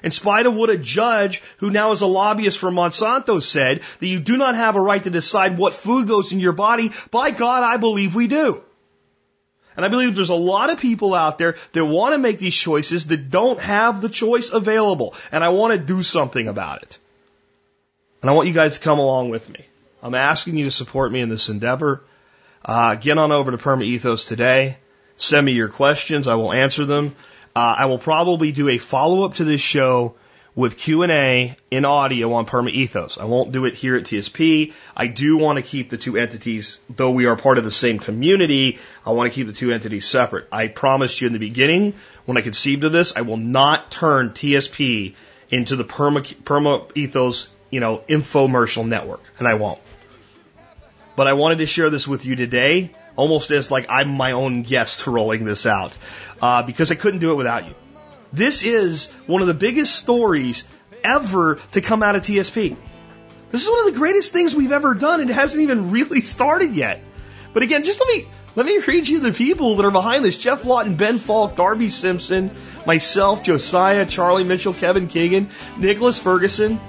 In 0.04 0.12
spite 0.12 0.46
of 0.46 0.56
what 0.56 0.70
a 0.70 0.78
judge 0.78 1.42
who 1.58 1.70
now 1.70 1.92
is 1.92 2.02
a 2.02 2.08
lobbyist 2.08 2.58
for 2.58 2.72
Monsanto 2.72 3.42
said, 3.42 3.82
that 4.00 4.08
you 4.08 4.20
do 4.20 4.38
not 4.38 4.56
have 4.56 4.76
a 4.76 4.82
right 4.82 5.04
to 5.04 5.10
decide 5.10 5.58
what 5.58 5.76
food 5.76 6.08
goes 6.08 6.32
in 6.32 6.40
your 6.40 6.54
body, 6.54 6.92
by 7.12 7.32
God, 7.32 7.64
I 7.64 7.78
believe 7.78 8.16
we 8.16 8.28
do. 8.28 8.64
And 9.78 9.86
I 9.86 9.90
believe 9.90 10.16
there's 10.16 10.30
a 10.30 10.36
lot 10.36 10.70
of 10.70 10.80
people 10.80 11.14
out 11.14 11.38
there 11.38 11.56
that 11.72 11.86
want 11.86 12.14
to 12.14 12.18
make 12.18 12.40
these 12.40 12.56
choices 12.56 13.08
that 13.08 13.30
don't 13.30 13.60
have 13.60 14.02
the 14.02 14.10
choice 14.10 14.50
available. 14.50 15.16
And 15.32 15.44
I 15.44 15.50
want 15.50 15.74
to 15.74 15.80
do 15.80 16.04
something 16.04 16.48
about 16.48 16.84
it. 16.84 16.98
And 18.22 18.30
I 18.30 18.34
want 18.34 18.48
you 18.48 18.54
guys 18.54 18.78
to 18.78 18.84
come 18.84 19.00
along 19.00 19.30
with 19.30 19.50
me. 19.50 19.66
I'm 20.04 20.16
asking 20.16 20.58
you 20.58 20.66
to 20.66 20.72
support 20.72 21.12
me 21.12 21.22
in 21.22 21.30
this 21.30 21.50
endeavor. 21.50 22.04
Uh, 22.64 22.96
get 22.96 23.18
on 23.18 23.32
over 23.32 23.52
to 23.52 23.58
Perma 23.58 23.84
Ethos 23.84 24.26
today. 24.26 24.78
Send 25.16 25.46
me 25.46 25.54
your 25.54 25.70
questions. 25.70 26.28
I 26.28 26.36
will 26.36 26.52
answer 26.52 26.86
them. 26.86 27.16
Uh, 27.56 27.76
I 27.80 27.86
will 27.86 27.98
probably 27.98 28.52
do 28.52 28.70
a 28.70 28.78
follow 28.78 29.26
up 29.26 29.36
to 29.36 29.44
this 29.44 29.62
show 29.62 30.16
with 30.56 30.78
Q&A 30.78 31.56
in 31.70 31.86
audio 31.86 32.34
on 32.34 32.46
Perma 32.46 32.72
Ethos. 32.72 33.18
I 33.18 33.26
won't 33.26 33.52
do 33.52 33.66
it 33.66 33.76
here 33.76 33.96
at 33.96 34.04
TSP. 34.04 34.74
I 34.96 35.08
do 35.08 35.38
want 35.38 35.58
to 35.58 35.62
keep 35.62 35.90
the 35.90 35.98
two 35.98 36.18
entities, 36.18 36.80
though 36.90 37.12
we 37.12 37.26
are 37.26 37.36
part 37.36 37.58
of 37.58 37.64
the 37.64 37.72
same 37.72 38.00
community, 38.00 38.80
I 39.06 39.12
want 39.12 39.32
to 39.32 39.36
keep 39.36 39.48
the 39.48 39.54
two 39.54 39.72
entities 39.72 40.08
separate. 40.08 40.48
I 40.52 40.68
promised 40.68 41.22
you 41.22 41.28
in 41.28 41.34
the 41.34 41.40
beginning, 41.40 41.94
when 42.26 42.38
I 42.38 42.42
conceived 42.42 42.84
of 42.84 42.92
this, 42.92 43.16
I 43.16 43.22
will 43.22 43.38
not 43.38 43.92
turn 43.92 44.32
TSP 44.32 45.16
into 45.50 45.76
the 45.76 45.86
Perma 45.86 46.98
Ethos, 46.98 47.50
you 47.70 47.80
know, 47.80 48.00
infomercial 48.08 48.88
network, 48.88 49.22
and 49.40 49.48
I 49.48 49.56
won't. 49.56 49.80
But 51.16 51.28
I 51.28 51.34
wanted 51.34 51.60
to 51.60 51.66
share 51.66 51.90
this 51.90 52.08
with 52.08 52.26
you 52.26 52.36
today, 52.36 52.92
almost 53.16 53.52
as 53.52 53.72
like 53.72 53.88
I'm 53.90 54.10
my 54.10 54.32
own 54.32 54.64
guest 54.64 55.06
rolling 55.08 55.46
this 55.46 55.66
out, 55.66 55.98
uh, 56.42 56.64
because 56.64 56.92
I 56.92 56.96
couldn't 56.96 57.20
do 57.20 57.32
it 57.32 57.36
without 57.36 57.68
you. 57.68 57.76
This 58.34 58.64
is 58.64 59.12
one 59.28 59.42
of 59.42 59.48
the 59.48 59.54
biggest 59.54 59.96
stories 59.96 60.64
ever 61.04 61.60
to 61.74 61.82
come 61.82 62.04
out 62.04 62.16
of 62.16 62.22
TSP. 62.22 62.78
This 63.50 63.64
is 63.64 63.70
one 63.70 63.80
of 63.88 63.94
the 63.94 64.00
greatest 64.00 64.32
things 64.32 64.56
we've 64.56 64.72
ever 64.72 64.94
done, 64.94 65.20
and 65.20 65.30
it 65.30 65.34
hasn't 65.34 65.62
even 65.62 65.92
really 65.98 66.22
started 66.22 66.74
yet. 66.74 67.04
But 67.54 67.64
again, 67.64 67.84
just 67.84 68.00
let 68.00 68.08
me 68.08 68.28
let 68.56 68.66
me 68.66 68.80
read 68.80 69.08
you 69.08 69.20
the 69.20 69.34
people 69.34 69.76
that 69.76 69.86
are 69.86 69.92
behind 69.92 70.24
this: 70.24 70.38
Geoff 70.38 70.64
Lawton, 70.64 70.96
Ben 70.96 71.20
Falk, 71.20 71.56
Darby 71.56 71.90
Simpson, 71.90 72.52
myself, 72.86 73.44
Josiah, 73.44 74.06
Charlie 74.06 74.44
Mitchell, 74.44 74.74
Kevin 74.74 75.08
Keegan, 75.08 75.50
Nicholas 75.78 76.18
Ferguson, 76.18 76.80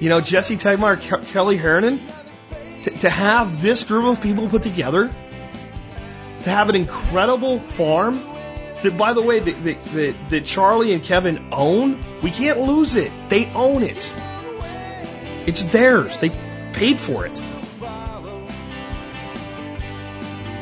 you 0.00 0.08
know, 0.08 0.20
Jesse 0.20 0.56
Tegmeyer, 0.56 0.96
Ke- 0.96 1.26
Kelly 1.28 1.56
Hernan. 1.56 2.00
To, 2.84 2.90
to 2.90 3.10
have 3.10 3.60
this 3.60 3.84
group 3.84 4.06
of 4.06 4.22
people 4.22 4.48
put 4.48 4.62
together, 4.62 5.10
to 6.44 6.50
have 6.50 6.68
an 6.68 6.76
incredible 6.76 7.60
farm 7.60 8.22
that, 8.82 8.96
by 8.96 9.12
the 9.12 9.22
way, 9.22 9.38
that, 9.38 9.64
that, 9.64 10.28
that 10.30 10.44
Charlie 10.44 10.92
and 10.92 11.02
Kevin 11.02 11.48
own, 11.52 12.20
we 12.22 12.30
can't 12.30 12.60
lose 12.60 12.96
it. 12.96 13.12
They 13.28 13.46
own 13.46 13.82
it. 13.82 14.14
It's 15.46 15.64
theirs. 15.64 16.18
They 16.18 16.30
paid 16.72 16.98
for 16.98 17.26
it. 17.26 17.34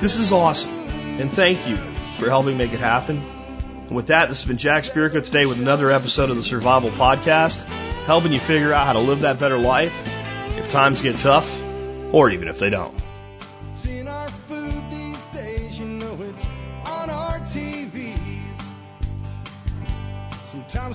This 0.00 0.18
is 0.18 0.32
awesome. 0.32 0.72
And 1.20 1.32
thank 1.32 1.66
you 1.68 1.76
for 1.76 2.28
helping 2.28 2.56
make 2.56 2.72
it 2.72 2.80
happen. 2.80 3.18
And 3.18 3.96
with 3.96 4.08
that, 4.08 4.28
this 4.28 4.42
has 4.42 4.48
been 4.48 4.58
Jack 4.58 4.84
Spirko 4.84 5.24
today 5.24 5.46
with 5.46 5.58
another 5.58 5.90
episode 5.90 6.30
of 6.30 6.36
the 6.36 6.44
Survival 6.44 6.90
Podcast, 6.90 7.62
helping 8.04 8.32
you 8.32 8.40
figure 8.40 8.72
out 8.72 8.86
how 8.86 8.92
to 8.92 9.00
live 9.00 9.22
that 9.22 9.38
better 9.38 9.58
life 9.58 10.06
if 10.56 10.68
times 10.68 11.02
get 11.02 11.18
tough, 11.18 11.60
or 12.12 12.30
even 12.30 12.48
if 12.48 12.58
they 12.58 12.70
don't. 12.70 12.94